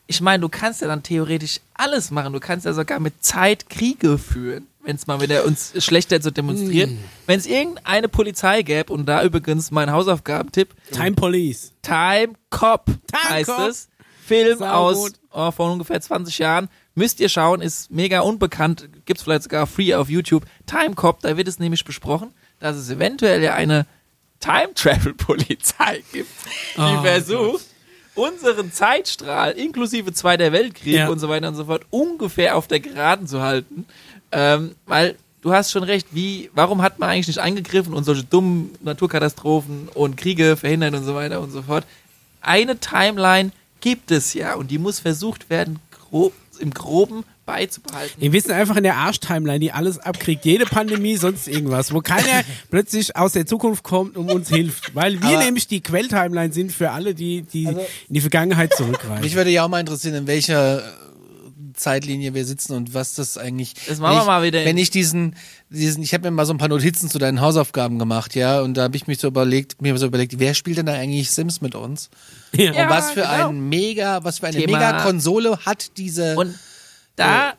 ich 0.06 0.20
meine, 0.20 0.42
du 0.42 0.50
kannst 0.50 0.82
ja 0.82 0.88
dann 0.88 1.02
theoretisch 1.02 1.60
alles 1.72 2.10
machen. 2.10 2.34
Du 2.34 2.40
kannst 2.40 2.66
ja 2.66 2.74
sogar 2.74 3.00
mit 3.00 3.24
Zeit 3.24 3.70
Kriege 3.70 4.18
führen, 4.18 4.66
wenn 4.82 4.96
es 4.96 5.06
mal 5.06 5.22
wieder 5.22 5.46
uns 5.46 5.72
schlechter 5.82 6.20
zu 6.20 6.30
demonstrieren. 6.30 6.96
Mm. 6.96 7.04
Wenn 7.26 7.38
es 7.38 7.46
irgendeine 7.46 8.08
Polizei 8.08 8.60
gäbe, 8.60 8.92
und 8.92 9.06
da 9.06 9.22
übrigens 9.22 9.70
mein 9.70 9.90
Hausaufgabentipp, 9.90 10.74
Time 10.92 11.12
Police. 11.12 11.72
Time 11.80 12.34
Cop 12.50 12.84
Time 12.84 13.30
heißt 13.30 13.48
Cop. 13.48 13.68
es. 13.68 13.88
Film 14.26 14.58
Sau 14.58 14.66
aus 14.66 15.12
oh, 15.32 15.50
vor 15.50 15.72
ungefähr 15.72 16.00
20 16.00 16.38
Jahren. 16.38 16.68
Müsst 16.98 17.20
ihr 17.20 17.28
schauen, 17.28 17.60
ist 17.62 17.90
mega 17.90 18.20
unbekannt. 18.20 18.88
Gibt's 19.06 19.22
vielleicht 19.22 19.44
sogar 19.44 19.66
free 19.66 19.94
auf 19.94 20.08
YouTube. 20.10 20.44
Time 20.66 20.94
Cop, 20.96 21.20
da 21.20 21.36
wird 21.36 21.46
es 21.48 21.58
nämlich 21.60 21.84
besprochen, 21.84 22.32
dass 22.60 22.76
es 22.76 22.90
eventuell 22.90 23.40
ja 23.42 23.54
eine 23.54 23.86
Time 24.40 24.74
Travel 24.74 25.14
Polizei 25.14 26.02
gibt, 26.12 26.28
die 26.76 26.80
Oh 26.80 27.02
versucht, 27.02 27.64
unseren 28.16 28.72
Zeitstrahl 28.72 29.52
inklusive 29.52 30.12
Zweiter 30.12 30.50
Weltkrieg 30.52 30.94
Ja. 30.94 31.08
und 31.08 31.20
so 31.20 31.28
weiter 31.28 31.48
und 31.48 31.54
so 31.54 31.66
fort 31.66 31.82
ungefähr 31.90 32.56
auf 32.56 32.66
der 32.66 32.80
Geraden 32.80 33.26
zu 33.28 33.42
halten. 33.42 33.86
Ähm, 34.32 34.74
weil 34.86 35.14
du 35.42 35.52
hast 35.52 35.70
schon 35.70 35.84
recht, 35.84 36.08
wie, 36.10 36.50
warum 36.54 36.82
hat 36.82 36.98
man 36.98 37.10
eigentlich 37.10 37.28
nicht 37.28 37.38
eingegriffen 37.38 37.94
und 37.94 38.02
solche 38.04 38.24
dummen 38.24 38.70
Naturkatastrophen 38.82 39.88
und 39.94 40.16
Kriege 40.16 40.56
verhindert 40.56 40.94
und 40.94 41.04
so 41.04 41.14
weiter 41.14 41.40
und 41.40 41.50
so 41.52 41.62
fort? 41.62 41.84
Eine 42.40 42.78
Timeline 42.78 43.52
gibt 43.80 44.10
es 44.10 44.34
ja 44.34 44.54
und 44.54 44.70
die 44.72 44.78
muss 44.78 44.98
versucht 45.00 45.48
werden, 45.50 45.78
grob, 45.90 46.32
im 46.58 46.72
Groben 46.72 47.24
beizubehalten. 47.46 48.20
Wir 48.20 48.32
wissen 48.32 48.52
einfach 48.52 48.76
in 48.76 48.82
der 48.82 48.96
Arsch-Timeline, 48.96 49.58
die 49.58 49.72
alles 49.72 49.98
abkriegt. 49.98 50.44
Jede 50.44 50.66
Pandemie, 50.66 51.16
sonst 51.16 51.48
irgendwas. 51.48 51.92
Wo 51.92 52.00
keiner 52.00 52.42
plötzlich 52.70 53.16
aus 53.16 53.32
der 53.32 53.46
Zukunft 53.46 53.82
kommt 53.84 54.16
und 54.16 54.30
uns 54.30 54.48
hilft. 54.48 54.94
Weil 54.94 55.22
wir 55.22 55.38
nämlich 55.38 55.66
die 55.66 55.80
Quell-Timeline 55.80 56.52
sind 56.52 56.72
für 56.72 56.90
alle, 56.90 57.14
die, 57.14 57.42
die 57.42 57.64
in 57.64 57.78
die 58.08 58.20
Vergangenheit 58.20 58.74
zurückreisen. 58.74 59.22
Mich 59.22 59.34
würde 59.34 59.50
ja 59.50 59.64
auch 59.64 59.68
mal 59.68 59.80
interessieren, 59.80 60.14
in 60.14 60.26
welcher 60.26 60.82
Zeitlinie 61.78 62.34
wir 62.34 62.44
sitzen 62.44 62.74
und 62.74 62.94
was 62.94 63.14
das 63.14 63.38
eigentlich. 63.38 63.74
Das 63.86 63.98
machen 63.98 64.12
wir 64.12 64.16
wenn 64.16 64.20
ich, 64.20 64.26
mal 64.26 64.42
wieder 64.42 64.64
Wenn 64.64 64.78
ich 64.78 64.90
diesen, 64.90 65.36
diesen, 65.70 66.02
ich 66.02 66.12
habe 66.14 66.30
mir 66.30 66.36
mal 66.36 66.46
so 66.46 66.52
ein 66.52 66.58
paar 66.58 66.68
Notizen 66.68 67.08
zu 67.08 67.18
deinen 67.18 67.40
Hausaufgaben 67.40 67.98
gemacht, 67.98 68.34
ja, 68.34 68.60
und 68.60 68.74
da 68.74 68.82
habe 68.82 68.96
ich 68.96 69.06
mich 69.06 69.18
so 69.18 69.28
überlegt, 69.28 69.80
mir 69.80 69.96
so 69.98 70.06
überlegt, 70.06 70.38
wer 70.38 70.54
spielt 70.54 70.78
denn 70.78 70.86
da 70.86 70.92
eigentlich 70.94 71.30
Sims 71.30 71.60
mit 71.60 71.74
uns? 71.74 72.10
ja. 72.52 72.72
Ja, 72.72 72.84
und 72.84 72.90
was 72.90 73.10
für 73.12 73.22
genau. 73.22 73.48
ein 73.48 73.68
mega, 73.68 74.24
was 74.24 74.38
für 74.40 74.46
eine 74.48 74.58
Thema- 74.58 74.78
mega 74.78 75.02
Konsole 75.02 75.58
hat 75.64 75.96
diese 75.96 76.36
Und 76.36 76.54
da 77.16 77.54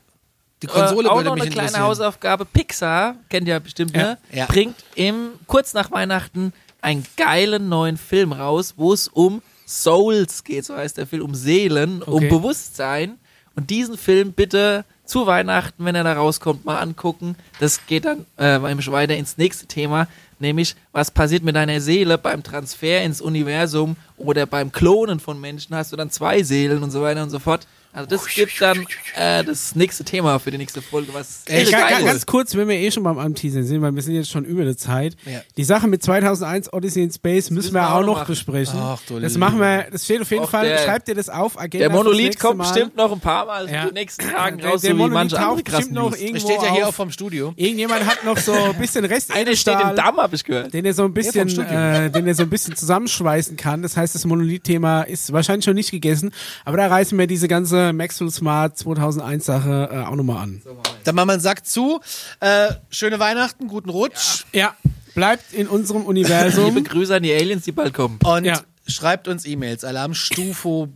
die 0.61 0.67
Konsole 0.67 1.07
äh, 1.07 1.11
auch 1.11 1.15
würde 1.15 1.29
noch 1.29 1.35
mich 1.35 1.43
eine 1.43 1.51
kleine. 1.51 1.79
Hausaufgabe. 1.79 2.45
Pixar, 2.45 3.15
kennt 3.29 3.47
ihr 3.47 3.53
ja 3.53 3.59
bestimmt, 3.59 3.93
ne? 3.93 4.17
Ja. 4.31 4.45
Bringt 4.45 4.75
im, 4.95 5.29
kurz 5.47 5.73
nach 5.73 5.91
Weihnachten 5.91 6.53
einen 6.81 7.05
geilen 7.15 7.69
neuen 7.69 7.97
Film 7.97 8.33
raus, 8.33 8.73
wo 8.77 8.93
es 8.93 9.07
um 9.07 9.41
Souls 9.65 10.43
geht, 10.43 10.65
so 10.65 10.75
heißt 10.75 10.97
der 10.97 11.07
Film, 11.07 11.23
um 11.23 11.35
Seelen, 11.35 12.01
um 12.01 12.15
Okay. 12.15 12.29
Bewusstsein. 12.29 13.19
Und 13.59 13.69
diesen 13.69 13.97
Film 13.97 14.31
bitte 14.31 14.85
zu 15.03 15.27
Weihnachten, 15.27 15.83
wenn 15.83 15.93
er 15.93 16.05
da 16.05 16.13
rauskommt, 16.13 16.63
mal 16.63 16.77
angucken. 16.77 17.35
Das 17.59 17.85
geht 17.87 18.05
dann 18.05 18.25
äh, 18.37 18.61
weiter 18.61 19.17
ins 19.17 19.37
nächste 19.37 19.65
Thema, 19.65 20.07
nämlich 20.39 20.77
was 20.93 21.11
passiert 21.11 21.43
mit 21.43 21.57
deiner 21.57 21.81
Seele 21.81 22.17
beim 22.17 22.41
Transfer 22.41 23.03
ins 23.03 23.19
Universum 23.19 23.97
oder 24.15 24.45
beim 24.45 24.71
Klonen 24.71 25.19
von 25.19 25.41
Menschen. 25.41 25.75
Hast 25.75 25.91
du 25.91 25.97
dann 25.97 26.09
zwei 26.09 26.41
Seelen 26.41 26.83
und 26.83 26.91
so 26.91 27.01
weiter 27.01 27.21
und 27.21 27.31
so 27.31 27.39
fort. 27.39 27.67
Also 27.91 28.07
das 28.07 28.27
gibt 28.27 28.61
dann 28.61 28.85
äh, 29.15 29.43
das 29.43 29.75
nächste 29.75 30.03
Thema 30.03 30.37
für 30.39 30.51
die 30.51 30.59
nächste 30.59 30.79
Folge, 30.81 31.11
was 31.13 31.41
Ey, 31.47 31.63
echt 31.63 31.71
Ga- 31.71 31.79
geil 31.79 31.89
ga- 31.89 31.97
ist. 31.99 32.05
ganz 32.05 32.25
kurz, 32.27 32.55
wenn 32.55 32.67
wir 32.67 32.75
eh 32.75 32.91
schon 32.91 33.01
beim 33.03 33.17
Anteasern 33.17 33.63
sind, 33.63 33.81
weil 33.81 33.95
wir 33.95 34.01
sind 34.03 34.13
jetzt 34.13 34.29
schon 34.29 34.45
über 34.45 34.63
der 34.63 34.77
Zeit. 34.77 35.15
Ja. 35.25 35.41
Die 35.57 35.63
Sache 35.63 35.87
mit 35.87 36.03
2001 36.03 36.71
Odyssey 36.71 37.01
in 37.03 37.11
Space 37.11 37.49
müssen 37.49 37.73
wir 37.73 37.91
auch 37.93 38.03
noch 38.05 38.17
machen. 38.17 38.27
besprechen. 38.27 38.79
Ach, 38.79 38.99
du 39.07 39.19
das 39.19 39.33
Liebe. 39.33 39.39
machen 39.39 39.59
wir, 39.59 39.87
das 39.91 40.05
steht 40.05 40.21
auf 40.21 40.29
jeden 40.29 40.43
Och, 40.43 40.49
Fall, 40.51 40.65
der- 40.67 40.77
schreibt 40.77 41.07
ihr 41.09 41.15
das 41.15 41.29
auf, 41.29 41.59
Agenda 41.59 41.87
Der 41.87 41.95
Monolith 41.97 42.37
kommt 42.39 42.59
Mal. 42.59 42.71
bestimmt 42.71 42.95
noch 42.95 43.11
ein 43.11 43.19
paar 43.19 43.47
Mal 43.47 43.67
Ja. 43.69 43.81
in 43.81 43.87
den 43.87 43.93
nächsten 43.95 44.29
Tagen 44.29 44.59
Der- 44.59 44.69
raus, 44.69 44.81
der 44.81 44.91
so 44.91 44.95
wie 44.95 44.99
Monolith 44.99 45.13
manche 45.15 45.37
andere 45.39 45.55
taucht 45.55 45.65
krassen 45.65 45.77
bestimmt 45.79 45.95
noch 45.95 46.09
News. 46.11 46.19
irgendwo 46.21 46.47
steht 46.47 46.61
ja 46.61 46.71
hier 46.73 46.83
auf. 46.83 46.89
auch 46.89 46.95
vom 46.95 47.11
Studio. 47.11 47.53
Irgendjemand 47.55 48.05
hat 48.05 48.23
noch 48.23 48.37
so 48.37 48.53
ein 48.53 48.77
bisschen 48.77 49.03
Rest 49.05 49.31
Einer 49.35 49.55
steht 49.55 49.79
im 49.81 49.95
Damm, 49.95 50.17
hab 50.17 50.31
ich 50.31 50.43
gehört. 50.43 50.73
den 50.73 50.85
er 50.85 50.93
so 50.93 51.05
ein 51.05 51.13
bisschen, 51.13 51.49
äh, 51.59 52.11
den 52.11 52.27
er 52.27 52.35
so 52.35 52.43
ein 52.43 52.49
bisschen 52.51 52.75
zusammenschweißen 52.75 53.57
kann. 53.57 53.81
Das 53.81 53.97
heißt, 53.97 54.13
das 54.13 54.25
Monolith-Thema 54.25 55.01
ist 55.01 55.33
wahrscheinlich 55.33 55.65
schon 55.65 55.73
nicht 55.75 55.89
gegessen, 55.89 56.31
aber 56.65 56.77
da 56.77 56.85
reißen 56.87 57.17
wir 57.17 57.25
diese 57.25 57.47
ganze 57.47 57.78
Maxwell 57.93 58.29
Smart 58.31 58.77
2001 58.77 59.45
Sache 59.45 59.89
äh, 59.91 59.97
auch 60.07 60.15
nochmal 60.15 60.43
an. 60.43 60.61
Dann 61.03 61.15
machen 61.15 61.27
wir 61.29 61.33
einen 61.33 61.41
Sack 61.41 61.65
zu. 61.65 61.99
Äh, 62.39 62.73
schöne 62.89 63.19
Weihnachten, 63.19 63.67
guten 63.67 63.89
Rutsch. 63.89 64.43
Ja, 64.53 64.75
bleibt 65.15 65.53
in 65.53 65.67
unserem 65.67 66.03
Universum. 66.05 66.75
Liebe 66.75 66.83
Grüße 66.89 67.15
an 67.15 67.23
die 67.23 67.33
Aliens, 67.33 67.63
die 67.65 67.71
bald 67.71 67.93
kommen. 67.93 68.19
Und 68.23 68.45
Ja. 68.45 68.61
schreibt 68.87 69.27
uns 69.27 69.45
E-Mails. 69.45 69.83
Alarmstufo 69.83 70.89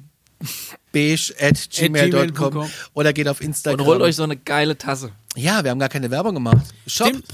beige 0.92 1.34
at 1.40 1.70
gmail.com. 1.72 2.70
oder 2.94 3.14
geht 3.14 3.28
auf 3.28 3.40
Und 3.40 3.48
Instagram. 3.48 3.86
holt 3.86 4.02
euch 4.02 4.16
so 4.16 4.24
eine 4.24 4.36
geile 4.38 4.78
Tasse. 4.78 5.12
ja, 5.36 5.64
wir 5.64 5.72
haben 5.72 5.80
gar 5.80 5.90
keine 5.90 6.12
Werbung 6.12 6.34
gemacht. 6.36 6.68
Stimmt, 6.86 7.28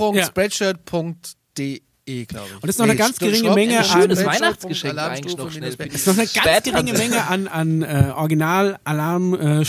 shop.spreadshirt.de, 2.10 2.26
glaube 2.26 2.48
ich. 2.48 2.53
Und 2.56 2.64
das 2.64 2.69
ist 2.72 2.80
noch 2.80 2.86
eine 2.86 2.95
ganz 2.95 3.19
geringe 3.19 3.53
Menge 3.53 3.80
Ein 3.80 3.86
schönes 3.86 4.19
an- 4.19 4.26
Weihnachtsgeschenk 4.26 4.98
eigentlich 4.98 5.38
noch 5.38 5.52
schnell. 5.52 5.76
Das 5.76 5.88
ist 5.95 6.07
noch 6.07 6.18
eine 6.18 6.27
ganz 6.27 6.64
geringe. 6.64 6.94
Menge 6.94 7.27
an, 7.27 7.48
an 7.48 7.81
äh, 7.84 8.11
Original 8.15 8.80
Alarm 8.84 9.34
äh, 9.34 9.64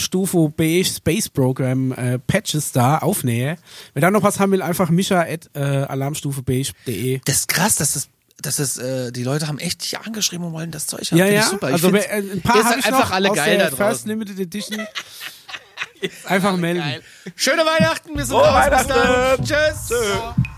Beige 0.57 0.85
Space 0.85 1.29
Program 1.29 1.93
äh, 1.93 2.19
Patches 2.19 2.73
da, 2.73 2.99
Aufnähe. 2.99 3.57
Wer 3.95 4.01
da 4.03 4.11
noch 4.11 4.23
was 4.23 4.41
haben 4.41 4.53
will, 4.53 4.63
einfach 4.63 4.91
mischa 4.91 5.21
at 5.21 5.51
äh, 5.55 5.61
alarmstufebeige.de. 5.61 7.21
Das 7.25 7.37
ist 7.37 7.49
krass, 7.49 7.77
dass 7.77 7.93
das, 7.93 8.09
dass 8.43 8.59
es, 8.59 8.79
äh, 8.79 9.13
die 9.13 9.23
Leute 9.23 9.49
haben 9.49 9.59
echt 9.59 9.83
dich 9.83 9.99
angeschrieben 9.99 10.47
und 10.47 10.53
wollen 10.53 10.71
das 10.71 10.87
Zeug 10.87 11.11
haben. 11.11 11.19
Ja, 11.19 11.27
ja. 11.27 11.41
Ich 11.41 11.47
super. 11.47 11.69
Ich 11.69 11.75
also 11.75 11.89
äh, 11.95 12.01
ein 12.11 12.41
paar 12.41 12.57
ihr 12.57 12.65
habe 12.65 12.71
seid 12.75 12.79
ich 12.81 12.87
einfach 12.87 13.11
alle 13.11 13.31
aus 13.31 13.37
geil 13.37 13.59
der 13.59 13.71
da 13.71 13.77
First 13.77 13.81
draußen. 13.81 14.09
Limited 14.09 14.41
Edition. 14.41 14.81
Einfach 16.25 16.57
melden. 16.57 16.83
Schöne 17.37 17.63
Weihnachten, 17.65 18.17
wir 18.17 18.25
sind 18.25 18.35
Frohe 18.35 18.47
raus. 18.49 18.71
Bis 18.71 18.87
dann. 18.87 18.97
Weihnachten. 18.99 19.45
Tschüss. 19.45 20.50